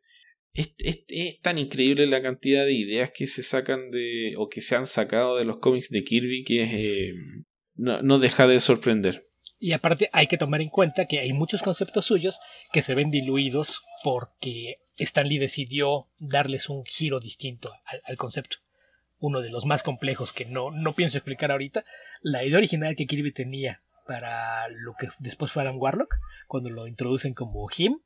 es, 0.53 0.73
es, 0.79 1.39
tan 1.41 1.59
increíble 1.59 2.07
la 2.07 2.23
cantidad 2.23 2.65
de 2.65 2.73
ideas 2.73 3.11
que 3.13 3.27
se 3.27 3.43
sacan 3.43 3.91
de, 3.91 4.33
o 4.37 4.49
que 4.49 4.61
se 4.61 4.75
han 4.75 4.87
sacado 4.87 5.37
de 5.37 5.45
los 5.45 5.59
cómics 5.59 5.91
de 5.91 6.03
Kirby 6.03 6.43
que 6.43 7.09
em, 7.09 7.45
no, 7.75 8.01
no 8.01 8.17
deja 8.17 8.47
de 8.47 8.59
sorprender. 8.59 9.27
Y 9.59 9.73
aparte 9.73 10.09
hay 10.13 10.27
que 10.27 10.37
tomar 10.37 10.61
en 10.61 10.69
cuenta 10.69 11.05
que 11.05 11.19
hay 11.19 11.33
muchos 11.33 11.61
conceptos 11.61 12.05
suyos 12.05 12.39
que 12.71 12.81
se 12.81 12.95
ven 12.95 13.11
diluidos 13.11 13.81
porque 14.03 14.79
Stanley 14.97 15.37
decidió 15.37 16.07
darles 16.19 16.69
un 16.69 16.85
giro 16.85 17.19
distinto 17.19 17.73
al, 18.05 18.17
concepto. 18.17 18.57
Uno 19.19 19.41
de 19.41 19.49
los 19.49 19.65
más 19.65 19.83
complejos 19.83 20.31
que 20.31 20.45
no, 20.45 20.71
no 20.71 20.93
pienso 20.93 21.17
explicar 21.17 21.51
ahorita. 21.51 21.83
La 22.21 22.43
idea 22.43 22.57
original 22.57 22.95
que 22.95 23.07
Kirby 23.07 23.31
tenía 23.31 23.81
para 24.05 24.67
lo 24.69 24.93
que 24.93 25.09
después 25.19 25.51
fue 25.51 25.63
Adam 25.63 25.79
Warlock, 25.79 26.15
cuando 26.47 26.69
lo 26.69 26.87
introducen 26.87 27.33
como 27.33 27.67
Him, 27.75 27.99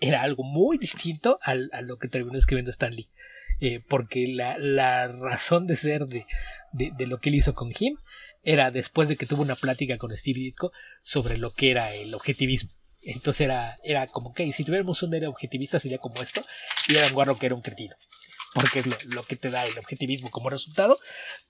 era 0.00 0.22
algo 0.22 0.42
muy 0.42 0.76
distinto 0.78 1.38
a 1.42 1.54
lo 1.54 1.98
que 1.98 2.08
terminó 2.08 2.38
escribiendo 2.38 2.70
Stanley. 2.70 3.08
Eh, 3.58 3.80
porque 3.88 4.26
la, 4.28 4.58
la, 4.58 5.08
razón 5.08 5.66
de 5.66 5.76
ser 5.76 6.06
de, 6.06 6.26
de, 6.72 6.92
de, 6.94 7.06
lo 7.06 7.20
que 7.20 7.30
él 7.30 7.36
hizo 7.36 7.54
con 7.54 7.72
Him 7.78 7.96
era 8.46 8.70
después 8.70 9.08
de 9.08 9.16
que 9.16 9.26
tuvo 9.26 9.42
una 9.42 9.56
plática 9.56 9.98
con 9.98 10.16
Steve 10.16 10.38
Ditko 10.38 10.72
sobre 11.02 11.36
lo 11.36 11.52
que 11.52 11.72
era 11.72 11.94
el 11.94 12.14
objetivismo. 12.14 12.70
Entonces 13.02 13.42
era, 13.42 13.76
era 13.82 14.06
como 14.06 14.32
que 14.32 14.50
si 14.52 14.64
tuviéramos 14.64 15.02
un 15.02 15.12
era 15.14 15.28
objetivista 15.28 15.80
sería 15.80 15.98
como 15.98 16.22
esto, 16.22 16.42
y 16.88 16.96
Adam 16.96 17.14
Warlock 17.16 17.42
era 17.42 17.56
un 17.56 17.60
cretino, 17.60 17.96
porque 18.54 18.80
es 18.80 19.06
lo, 19.06 19.24
que 19.24 19.34
te 19.34 19.50
da 19.50 19.66
el 19.66 19.76
objetivismo 19.76 20.30
como 20.30 20.48
resultado, 20.48 20.98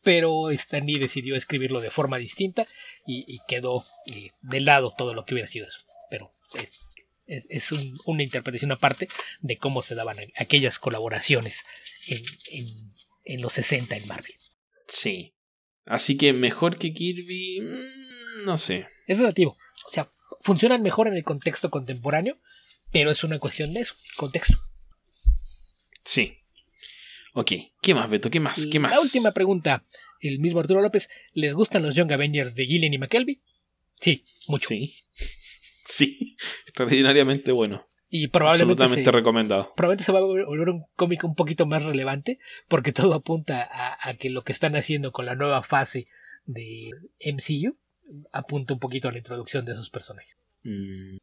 pero 0.02 0.50
Stanley 0.50 0.98
decidió 0.98 1.36
escribirlo 1.36 1.80
de 1.80 1.90
forma 1.90 2.16
distinta 2.16 2.66
y, 3.06 3.38
quedó 3.46 3.84
eh, 4.14 4.30
de 4.40 4.60
lado 4.60 4.94
todo 4.96 5.12
lo 5.12 5.26
que 5.26 5.34
hubiera 5.34 5.48
sido 5.48 5.68
eso. 5.68 5.80
Pero 6.08 6.34
es, 6.54 6.92
es, 7.26 7.72
una 8.06 8.22
interpretación 8.22 8.72
aparte 8.72 9.08
de 9.40 9.58
cómo 9.58 9.82
se 9.82 9.94
daban 9.94 10.16
aquellas 10.36 10.78
colaboraciones 10.78 11.62
en, 12.06 12.22
en, 12.50 12.66
en 13.24 13.40
los 13.42 13.52
60 13.52 13.96
en 13.96 14.08
Marvel. 14.08 14.34
Sí, 14.88 15.35
Así 15.86 16.16
que 16.16 16.32
mejor 16.32 16.78
que 16.78 16.92
Kirby, 16.92 17.60
mm, 17.60 18.44
no 18.44 18.56
sé. 18.56 18.88
Es 19.06 19.18
relativo. 19.18 19.56
O 19.86 19.90
sea, 19.90 20.10
funcionan 20.40 20.82
mejor 20.82 21.08
en 21.08 21.14
el 21.14 21.24
contexto 21.24 21.70
contemporáneo, 21.70 22.38
pero 22.92 23.10
es 23.10 23.24
una 23.24 23.38
cuestión 23.38 23.72
de 23.72 23.80
eso, 23.80 23.94
contexto. 24.16 24.58
Sí. 26.04 26.38
Ok, 27.34 27.52
¿qué 27.80 27.94
más, 27.94 28.10
Beto? 28.10 28.30
¿Qué 28.30 28.40
más? 28.40 28.66
¿Qué 28.70 28.78
más? 28.78 28.92
La 28.92 29.00
última 29.00 29.32
pregunta. 29.32 29.84
El 30.20 30.38
mismo 30.40 30.60
Arturo 30.60 30.80
López, 30.80 31.08
¿les 31.34 31.54
gustan 31.54 31.82
los 31.82 31.94
Young 31.94 32.10
Avengers 32.10 32.54
de 32.54 32.66
Gillen 32.66 32.94
y 32.94 32.98
McKelvey? 32.98 33.42
Sí, 34.00 34.24
mucho. 34.48 34.68
Sí. 34.68 34.94
Sí, 35.88 36.36
extraordinariamente 36.66 37.52
bueno. 37.52 37.88
Y 38.08 38.28
probablemente 38.28 38.82
Absolutamente 38.82 39.10
recomendado. 39.10 39.72
Probablemente 39.74 40.04
se 40.04 40.12
va 40.12 40.20
a 40.20 40.22
volver 40.22 40.68
un 40.68 40.84
cómic 40.94 41.24
un 41.24 41.34
poquito 41.34 41.66
más 41.66 41.84
relevante, 41.84 42.38
porque 42.68 42.92
todo 42.92 43.14
apunta 43.14 43.68
a, 44.00 44.14
que 44.14 44.30
lo 44.30 44.44
que 44.44 44.52
están 44.52 44.76
haciendo 44.76 45.12
con 45.12 45.26
la 45.26 45.34
nueva 45.34 45.62
fase 45.62 46.06
de 46.44 46.90
MCU 47.24 47.76
apunta 48.32 48.74
un 48.74 48.80
poquito 48.80 49.08
a 49.08 49.12
la 49.12 49.18
introducción 49.18 49.64
de 49.64 49.72
esos 49.72 49.90
personajes. 49.90 50.36
Mm. 50.62 51.16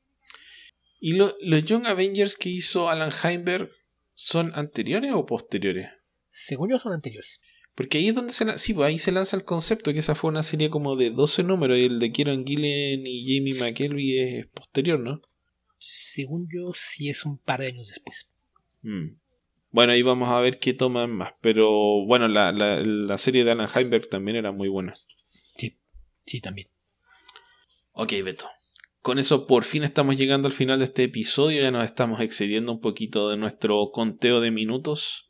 ¿Y 0.99 1.18
los 1.18 1.64
Young 1.65 1.88
Avengers 1.88 2.35
que 2.35 2.49
hizo 2.49 2.89
Alan 2.89 3.11
Heinberg 3.11 3.69
son 4.14 4.51
anteriores 4.55 5.11
o 5.14 5.26
posteriores? 5.26 5.89
Según 6.30 6.69
yo 6.69 6.80
son 6.80 6.93
anteriores. 6.93 7.39
Porque 7.76 7.97
ahí 7.97 8.10
es 8.10 8.15
donde 8.15 8.34
se, 8.34 8.57
sí, 8.57 8.73
pues 8.73 8.88
ahí 8.88 8.99
se 8.99 9.11
lanza 9.11 9.35
el 9.35 9.43
concepto, 9.43 9.91
que 9.93 9.99
esa 9.99 10.15
fue 10.15 10.30
una 10.30 10.43
serie 10.43 10.69
como 10.69 10.95
de 10.95 11.10
12 11.10 11.43
números 11.43 11.77
y 11.77 11.85
el 11.85 11.99
de 11.99 12.11
Kieron 12.11 12.45
Gillen 12.45 13.05
y 13.05 13.35
Jamie 13.35 13.55
McKelvey 13.55 14.19
es 14.19 14.45
posterior, 14.47 14.99
¿no? 14.99 15.22
Según 15.84 16.47
yo, 16.49 16.72
sí 16.73 17.10
es 17.10 17.26
un 17.26 17.38
par 17.38 17.60
de 17.60 17.68
años 17.68 17.89
después. 17.89 18.30
Mm. 18.84 19.18
Bueno, 19.69 19.91
ahí 19.91 20.01
vamos 20.01 20.30
a 20.30 20.39
ver 20.39 20.60
qué 20.60 20.73
toman 20.73 21.11
más. 21.11 21.34
Pero 21.41 22.05
bueno, 22.05 22.27
la, 22.27 22.51
la, 22.51 23.18
serie 23.18 23.43
de 23.43 23.51
Alan 23.51 23.69
Heinberg 23.73 24.07
también 24.07 24.38
era 24.38 24.51
muy 24.51 24.69
buena. 24.69 24.95
Sí, 25.57 25.77
sí, 26.26 26.39
también. 26.39 26.69
Ok, 27.91 28.14
Beto. 28.23 28.47
Con 29.01 29.19
eso 29.19 29.45
por 29.45 29.65
fin 29.65 29.84
estamos 29.84 30.18
llegando 30.18 30.47
al 30.47 30.53
final 30.53 30.80
de 30.80 30.85
este 30.85 31.03
episodio. 31.03 31.61
Ya 31.61 31.72
nos 31.72 31.84
estamos 31.84 32.22
excediendo 32.22 32.72
un 32.72 32.80
poquito 32.80 33.30
de 33.30 33.35
nuestro 33.35 33.91
conteo 33.91 34.39
de 34.39 34.51
minutos. 34.51 35.30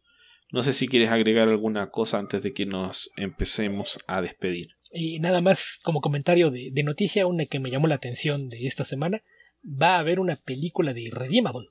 No 0.52 0.62
sé 0.62 0.74
si 0.74 0.88
quieres 0.88 1.10
agregar 1.10 1.48
alguna 1.48 1.90
cosa 1.90 2.20
antes 2.20 2.44
de 2.44 2.54
que 2.54 2.68
nos 2.68 3.10
empecemos 3.18 3.98
a 4.06 4.22
despedir. 4.22 4.76
Y 4.92 5.20
nada 5.20 5.42
más 5.42 5.80
como 5.82 6.02
comentario 6.02 6.52
de, 6.52 6.70
de 6.72 6.84
noticia, 6.84 7.26
una 7.26 7.48
que 7.48 7.60
me 7.60 7.72
llamó 7.72 7.88
la 7.88 7.96
atención 7.96 8.50
de 8.50 8.68
esta 8.68 8.86
semana 8.86 9.24
va 9.64 9.96
a 9.96 10.00
haber 10.00 10.20
una 10.20 10.36
película 10.36 10.94
de 10.94 11.02
Irredeemable. 11.02 11.68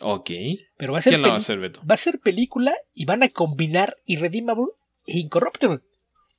Ok. 0.00 0.30
Pero 0.76 0.92
va 0.92 0.98
a 0.98 1.02
ser 1.02 1.12
¿Quién 1.12 1.22
la 1.22 1.28
va 1.28 1.34
a 1.34 1.38
hacer, 1.38 1.58
Beto? 1.58 1.80
Va 1.88 1.94
a 1.94 1.98
ser 1.98 2.18
película 2.20 2.74
y 2.94 3.04
van 3.04 3.22
a 3.22 3.28
combinar 3.28 3.96
Irredeemable 4.06 4.68
e 5.06 5.18
Incorruptible. 5.18 5.80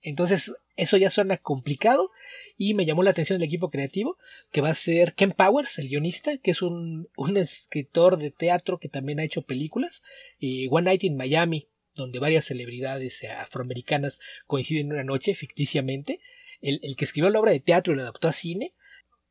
Entonces, 0.02 0.54
eso 0.76 0.98
ya 0.98 1.12
suena 1.12 1.38
complicado 1.38 2.10
y 2.58 2.74
me 2.74 2.86
llamó 2.86 3.04
la 3.04 3.12
atención 3.12 3.38
el 3.38 3.48
equipo 3.48 3.70
creativo, 3.70 4.18
que 4.52 4.62
va 4.62 4.70
a 4.70 4.76
ser 4.76 5.14
Ken 5.14 5.32
Powers, 5.32 5.78
el 5.78 5.90
guionista, 5.90 6.38
que 6.38 6.52
es 6.52 6.62
un, 6.62 7.08
un 7.16 7.38
escritor 7.38 8.18
de 8.18 8.32
teatro 8.32 8.80
que 8.80 8.90
también 8.90 9.20
ha 9.20 9.24
hecho 9.24 9.44
películas, 9.44 10.02
y 10.40 10.68
One 10.70 10.86
Night 10.86 11.04
in 11.04 11.18
Miami, 11.18 11.68
donde 11.94 12.20
varias 12.20 12.46
celebridades 12.46 13.24
afroamericanas 13.24 14.20
coinciden 14.48 14.92
una 14.92 15.04
noche 15.04 15.36
ficticiamente. 15.36 16.20
El, 16.62 16.80
el 16.84 16.96
que 16.96 17.06
escribió 17.06 17.30
la 17.30 17.40
obra 17.40 17.52
de 17.52 17.60
teatro 17.60 17.94
y 17.94 17.98
la 17.98 18.04
adaptó 18.04 18.28
a 18.28 18.34
cine 18.34 18.74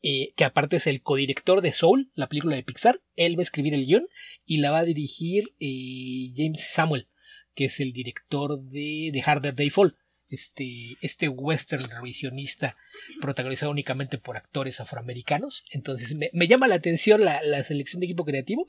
eh, 0.03 0.33
que 0.37 0.45
aparte 0.45 0.77
es 0.77 0.87
el 0.87 1.03
codirector 1.03 1.61
de 1.61 1.73
Soul, 1.73 2.11
la 2.15 2.29
película 2.29 2.57
de 2.57 2.63
Pixar. 2.63 3.01
Él 3.17 3.37
va 3.37 3.41
a 3.41 3.43
escribir 3.43 3.75
el 3.75 3.85
guion 3.85 4.07
y 4.47 4.59
la 4.59 4.71
va 4.71 4.79
a 4.79 4.85
dirigir 4.85 5.55
eh, 5.61 6.33
James 6.35 6.71
Samuel, 6.73 7.09
que 7.55 7.67
es 7.67 7.81
el 7.81 7.93
director 7.93 8.61
de 8.61 9.11
The 9.13 9.23
Harder 9.23 9.55
Day 9.55 9.71
Fall, 9.71 9.97
este, 10.29 10.97
este 11.03 11.29
western 11.29 11.91
revisionista 11.91 12.77
protagonizado 13.21 13.73
únicamente 13.73 14.17
por 14.17 14.37
actores 14.37 14.81
afroamericanos. 14.81 15.65
Entonces 15.71 16.15
me, 16.15 16.49
llama 16.49 16.69
la 16.69 16.77
atención 16.77 17.25
la, 17.25 17.65
selección 17.65 18.01
de 18.01 18.07
equipo 18.07 18.25
creativo, 18.25 18.67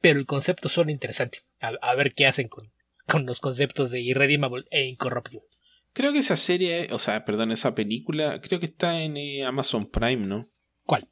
pero 0.00 0.18
el 0.18 0.26
concepto 0.26 0.68
suena 0.68 0.90
interesante. 0.90 1.40
A, 1.60 1.94
ver 1.94 2.14
qué 2.14 2.26
hacen 2.26 2.48
con, 2.48 2.72
con 3.06 3.24
los 3.24 3.38
conceptos 3.38 3.92
de 3.92 4.00
Irredeemable 4.00 4.64
e 4.70 4.86
Incorruptible. 4.86 5.46
Creo 5.92 6.12
que 6.12 6.20
esa 6.20 6.36
serie, 6.36 6.88
o 6.90 6.98
sea, 6.98 7.24
perdón, 7.24 7.52
esa 7.52 7.74
película, 7.74 8.40
creo 8.40 8.58
que 8.58 8.66
está 8.66 9.02
en 9.02 9.16
eh, 9.16 9.44
Amazon 9.44 9.88
Prime, 9.88 10.26
¿no? 10.26 10.50
¿Cuál? 10.84 11.08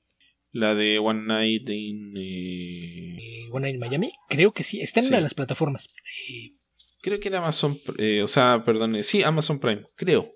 La 0.52 0.74
de 0.74 0.98
One 0.98 1.26
Night 1.26 1.68
in. 1.70 2.16
Eh, 2.16 3.16
eh, 3.18 3.48
One 3.50 3.62
Night 3.62 3.74
in 3.74 3.80
Miami. 3.80 4.12
Creo 4.28 4.52
que 4.52 4.62
sí. 4.62 4.80
Está 4.80 5.00
en 5.00 5.06
una 5.06 5.16
de 5.16 5.22
las 5.22 5.34
plataformas. 5.34 5.92
Creo 7.02 7.20
que 7.20 7.28
era 7.28 7.38
Amazon. 7.38 7.80
o 8.22 8.28
sea, 8.28 8.62
perdón. 8.64 9.02
Sí, 9.04 9.22
Amazon 9.22 9.60
Prime. 9.60 9.84
Creo. 9.96 10.32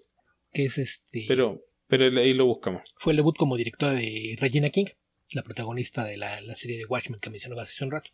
Que 0.52 0.64
es 0.64 0.78
este. 0.78 1.24
Pero, 1.26 1.62
pero 1.88 2.04
ahí 2.18 2.32
lo 2.32 2.46
buscamos. 2.46 2.82
Fue 2.98 3.12
el 3.12 3.16
debut 3.16 3.36
como 3.36 3.56
directora 3.56 3.92
de 3.94 4.36
Regina 4.38 4.70
King. 4.70 4.86
La 5.30 5.42
protagonista 5.42 6.04
de 6.04 6.16
la, 6.16 6.40
serie 6.54 6.78
de 6.78 6.86
Watchmen 6.86 7.18
que 7.18 7.30
mencionaba 7.30 7.62
hace 7.62 7.82
un 7.84 7.90
rato. 7.90 8.10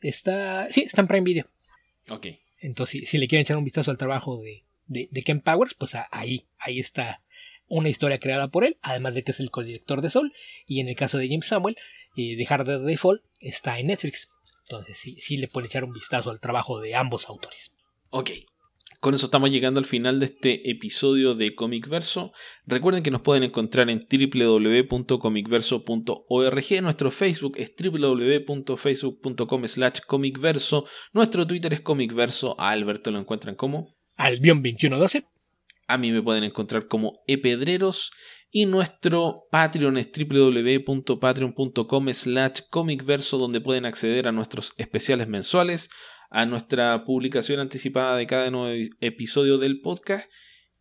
Está. 0.00 0.70
Sí, 0.70 0.82
está 0.82 1.02
en 1.02 1.08
Prime 1.08 1.24
Video. 1.24 1.46
Ok. 2.08 2.28
Entonces, 2.60 3.08
si, 3.08 3.18
le 3.18 3.28
quieren 3.28 3.42
echar 3.42 3.56
un 3.56 3.64
vistazo 3.64 3.90
al 3.90 3.98
trabajo 3.98 4.40
de, 4.40 4.64
de, 4.86 5.22
Ken 5.24 5.40
Powers, 5.40 5.74
pues 5.74 5.96
ahí, 6.10 6.46
ahí 6.58 6.78
está 6.78 7.21
una 7.72 7.88
historia 7.88 8.18
creada 8.18 8.48
por 8.48 8.64
él, 8.64 8.76
además 8.82 9.14
de 9.14 9.24
que 9.24 9.30
es 9.30 9.40
el 9.40 9.50
codirector 9.50 10.02
de 10.02 10.10
Soul, 10.10 10.34
y 10.66 10.80
en 10.80 10.88
el 10.88 10.94
caso 10.94 11.16
de 11.16 11.26
James 11.26 11.46
Samuel, 11.46 11.78
eh, 12.16 12.36
de 12.36 12.46
Hard 12.46 12.66
Day 12.66 12.98
Fall, 12.98 13.22
está 13.40 13.78
en 13.78 13.86
Netflix. 13.86 14.28
Entonces 14.64 14.98
sí, 14.98 15.16
sí 15.18 15.38
le 15.38 15.48
pueden 15.48 15.68
echar 15.68 15.84
un 15.84 15.94
vistazo 15.94 16.30
al 16.30 16.38
trabajo 16.38 16.80
de 16.80 16.94
ambos 16.94 17.30
autores. 17.30 17.72
Ok, 18.10 18.32
con 19.00 19.14
eso 19.14 19.24
estamos 19.24 19.50
llegando 19.50 19.80
al 19.80 19.86
final 19.86 20.20
de 20.20 20.26
este 20.26 20.70
episodio 20.70 21.34
de 21.34 21.54
Comic 21.54 21.88
Verso. 21.88 22.34
Recuerden 22.66 23.02
que 23.02 23.10
nos 23.10 23.22
pueden 23.22 23.42
encontrar 23.42 23.88
en 23.88 24.06
www.comicverso.org. 24.06 26.82
Nuestro 26.82 27.10
Facebook 27.10 27.54
es 27.56 27.72
www.facebook.com 27.74 29.64
slash 29.64 30.00
comicverso. 30.06 30.84
Nuestro 31.14 31.46
Twitter 31.46 31.72
es 31.72 31.80
comicverso. 31.80 32.54
A 32.60 32.68
Alberto 32.68 33.10
lo 33.10 33.18
encuentran 33.18 33.54
como 33.54 33.96
Albion2112. 34.18 35.24
A 35.92 35.98
mí 35.98 36.12
me 36.12 36.22
pueden 36.22 36.44
encontrar 36.44 36.86
como 36.86 37.22
epedreros. 37.26 38.10
Y 38.50 38.66
nuestro 38.66 39.44
Patreon 39.50 39.96
es 39.96 40.10
www.patreon.com 40.12 42.08
slash 42.12 42.60
comicverso 42.70 43.38
donde 43.38 43.60
pueden 43.60 43.86
acceder 43.86 44.28
a 44.28 44.32
nuestros 44.32 44.74
especiales 44.76 45.26
mensuales 45.28 45.90
a 46.32 46.46
nuestra 46.46 47.04
publicación 47.04 47.60
anticipada 47.60 48.16
de 48.16 48.26
cada 48.26 48.50
nuevo 48.50 48.74
episodio 49.00 49.58
del 49.58 49.80
podcast. 49.82 50.30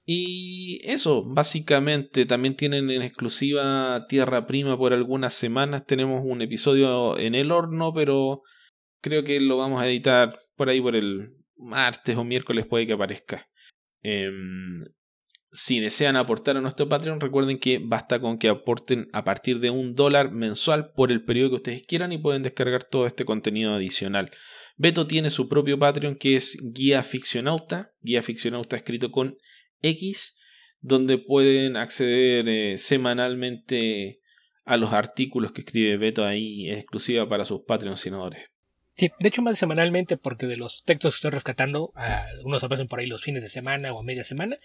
Y 0.05 0.79
eso, 0.85 1.25
básicamente 1.25 2.25
también 2.25 2.55
tienen 2.55 2.89
en 2.89 3.01
exclusiva 3.01 4.05
Tierra 4.07 4.47
Prima 4.47 4.77
por 4.77 4.93
algunas 4.93 5.33
semanas. 5.33 5.85
Tenemos 5.85 6.21
un 6.23 6.41
episodio 6.41 7.19
en 7.19 7.35
el 7.35 7.51
horno, 7.51 7.93
pero 7.93 8.43
creo 9.01 9.25
que 9.25 9.41
lo 9.41 9.57
vamos 9.57 9.81
a 9.81 9.88
editar 9.88 10.39
por 10.55 10.69
ahí 10.69 10.79
por 10.79 10.95
el 10.95 11.33
martes 11.57 12.15
o 12.15 12.23
miércoles 12.23 12.65
puede 12.65 12.88
que 12.88 12.93
aparezca. 12.93 13.45
Em, 14.01 14.83
si 15.52 15.80
desean 15.80 16.15
aportar 16.15 16.56
a 16.56 16.61
nuestro 16.61 16.88
Patreon, 16.88 17.19
recuerden 17.19 17.60
que 17.60 17.80
basta 17.84 18.19
con 18.19 18.38
que 18.38 18.48
aporten 18.48 19.10
a 19.11 19.23
partir 19.23 19.60
de 19.60 19.69
un 19.69 19.94
dólar 19.94 20.32
mensual 20.32 20.91
por 20.94 21.11
el 21.11 21.23
periodo 21.26 21.49
que 21.49 21.56
ustedes 21.56 21.84
quieran 21.84 22.14
y 22.14 22.18
pueden 22.18 22.41
descargar 22.41 22.86
todo 22.86 23.06
este 23.06 23.26
contenido 23.26 23.73
adicional. 23.73 24.32
Beto 24.78 25.07
tiene 25.07 25.30
su 25.30 25.49
propio 25.49 25.78
Patreon 25.78 26.15
que 26.15 26.36
es 26.38 26.57
Guía 26.61 27.03
Ficcionauta, 27.03 27.94
Guía 28.02 28.23
Ficcionauta 28.23 28.78
escrito 28.78 29.11
con 29.11 29.38
X, 29.82 30.38
donde 30.80 31.18
pueden 31.18 31.76
acceder 31.76 32.48
eh, 32.48 32.78
semanalmente 32.78 34.22
a 34.64 34.78
los 34.78 34.94
artículos 34.94 35.52
que 35.52 35.61
escribe 35.61 35.98
Beto 35.98 36.23
ahí, 36.23 36.69
exclusiva 36.69 37.28
para 37.28 37.44
sus 37.44 37.61
patrocinadores. 37.68 38.51
Sí, 38.95 39.09
de 39.19 39.27
hecho 39.30 39.41
más 39.41 39.57
semanalmente 39.57 40.18
porque 40.18 40.47
de 40.47 40.57
los 40.57 40.84
textos 40.84 41.13
que 41.13 41.18
estoy 41.18 41.31
rescatando, 41.31 41.93
algunos 41.95 42.63
aparecen 42.63 42.88
por 42.88 42.99
ahí 42.99 43.07
los 43.07 43.23
fines 43.23 43.41
de 43.41 43.49
semana 43.49 43.93
o 43.93 43.99
a 43.99 44.03
media 44.03 44.23
semana 44.23 44.57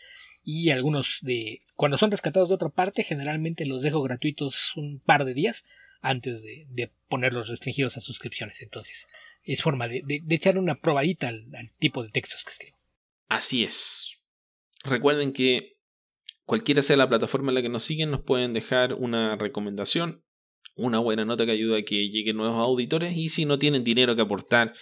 y 0.43 0.70
algunos 0.70 1.19
de 1.23 1.62
cuando 1.74 1.97
son 1.97 2.11
rescatados 2.11 2.48
de 2.48 2.55
otra 2.55 2.69
parte 2.69 3.03
generalmente 3.03 3.66
los 3.66 3.82
dejo 3.82 4.03
gratuitos 4.03 4.77
un 4.77 5.01
par 5.01 5.24
de 5.24 5.35
días 5.35 5.65
antes 6.01 6.43
de, 6.43 6.90
ponerlos 7.09 7.48
restringidos 7.48 7.97
a 7.97 8.01
suscripciones. 8.01 8.62
Entonces, 8.62 9.07
es 9.44 9.62
forma 9.62 9.89
de, 9.89 10.03
de, 10.05 10.35
echar 10.35 10.59
una 10.59 10.81
probadita 10.81 11.28
al, 11.28 11.47
tipo 11.78 12.03
de 12.03 12.11
textos 12.11 12.44
que 12.44 12.51
escribo. 12.51 12.77
Así 13.28 13.65
es. 13.65 14.16
Recuerden 14.85 15.32
que 15.32 15.77
cualquiera 16.44 16.82
sea 16.82 16.97
la 16.97 17.09
plataforma 17.09 17.51
en 17.51 17.57
la 17.57 17.62
que 17.62 17.69
nos 17.69 17.82
siguen, 17.82 18.11
nos 18.11 18.23
pueden 18.23 18.53
dejar 18.53 18.94
una 18.94 19.36
recomendación, 19.36 20.23
una 20.77 20.98
buena 20.98 21.24
nota 21.24 21.47
que 21.47 21.53
ayuda 21.53 21.78
a 21.78 21.82
que 21.82 22.09
lleguen 22.09 22.36
nuevos 22.36 22.59
auditores 22.61 23.16
y 23.16 23.28
si 23.28 23.44
no 23.44 23.59
tienen 23.59 23.82
dinero 23.82 24.15
que 24.15 24.23
aportar 24.23 24.74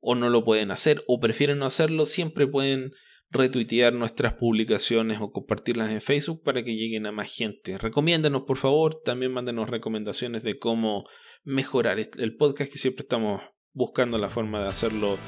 o 0.00 0.14
no 0.14 0.28
lo 0.28 0.44
pueden 0.44 0.70
hacer 0.70 1.02
o 1.06 1.18
prefieren 1.20 1.58
no 1.58 1.66
hacerlo, 1.66 2.04
siempre 2.04 2.46
pueden 2.46 2.92
retuitear 3.30 3.92
nuestras 3.92 4.34
publicaciones 4.34 5.18
o 5.20 5.32
compartirlas 5.32 5.90
en 5.90 6.00
Facebook 6.00 6.42
para 6.44 6.62
que 6.62 6.76
lleguen 6.76 7.06
a 7.06 7.12
más 7.12 7.32
gente. 7.32 7.78
Recomiéndanos 7.78 8.42
por 8.42 8.56
favor, 8.56 9.00
también 9.04 9.32
mándenos 9.32 9.68
recomendaciones 9.68 10.42
de 10.42 10.58
cómo 10.58 11.04
mejorar 11.44 11.98
el 11.98 12.36
podcast 12.36 12.70
que 12.70 12.78
siempre 12.78 13.02
estamos 13.02 13.42
buscando 13.72 14.18
la 14.18 14.30
forma 14.30 14.62
de 14.62 14.68
hacerlo 14.68 15.18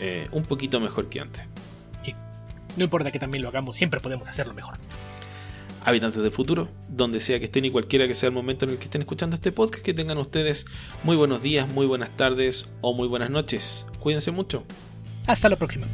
eh, 0.00 0.28
un 0.32 0.42
poquito 0.42 0.80
mejor 0.80 1.08
que 1.08 1.20
antes. 1.20 1.44
No 2.76 2.84
importa 2.84 3.10
que 3.10 3.18
también 3.18 3.42
lo 3.42 3.48
hagamos, 3.48 3.76
siempre 3.76 3.98
podemos 3.98 4.28
hacerlo 4.28 4.54
mejor. 4.54 4.78
Habitantes 5.88 6.22
del 6.22 6.32
futuro, 6.32 6.68
donde 6.90 7.18
sea 7.18 7.38
que 7.38 7.46
estén 7.46 7.64
y 7.64 7.70
cualquiera 7.70 8.06
que 8.06 8.12
sea 8.12 8.28
el 8.28 8.34
momento 8.34 8.66
en 8.66 8.72
el 8.72 8.76
que 8.76 8.84
estén 8.84 9.00
escuchando 9.00 9.36
este 9.36 9.52
podcast, 9.52 9.82
que 9.82 9.94
tengan 9.94 10.18
ustedes 10.18 10.66
muy 11.02 11.16
buenos 11.16 11.40
días, 11.40 11.72
muy 11.72 11.86
buenas 11.86 12.10
tardes 12.10 12.68
o 12.82 12.92
muy 12.92 13.08
buenas 13.08 13.30
noches. 13.30 13.86
Cuídense 13.98 14.30
mucho. 14.30 14.64
Hasta 15.26 15.48
la 15.48 15.56
próxima. 15.56 15.86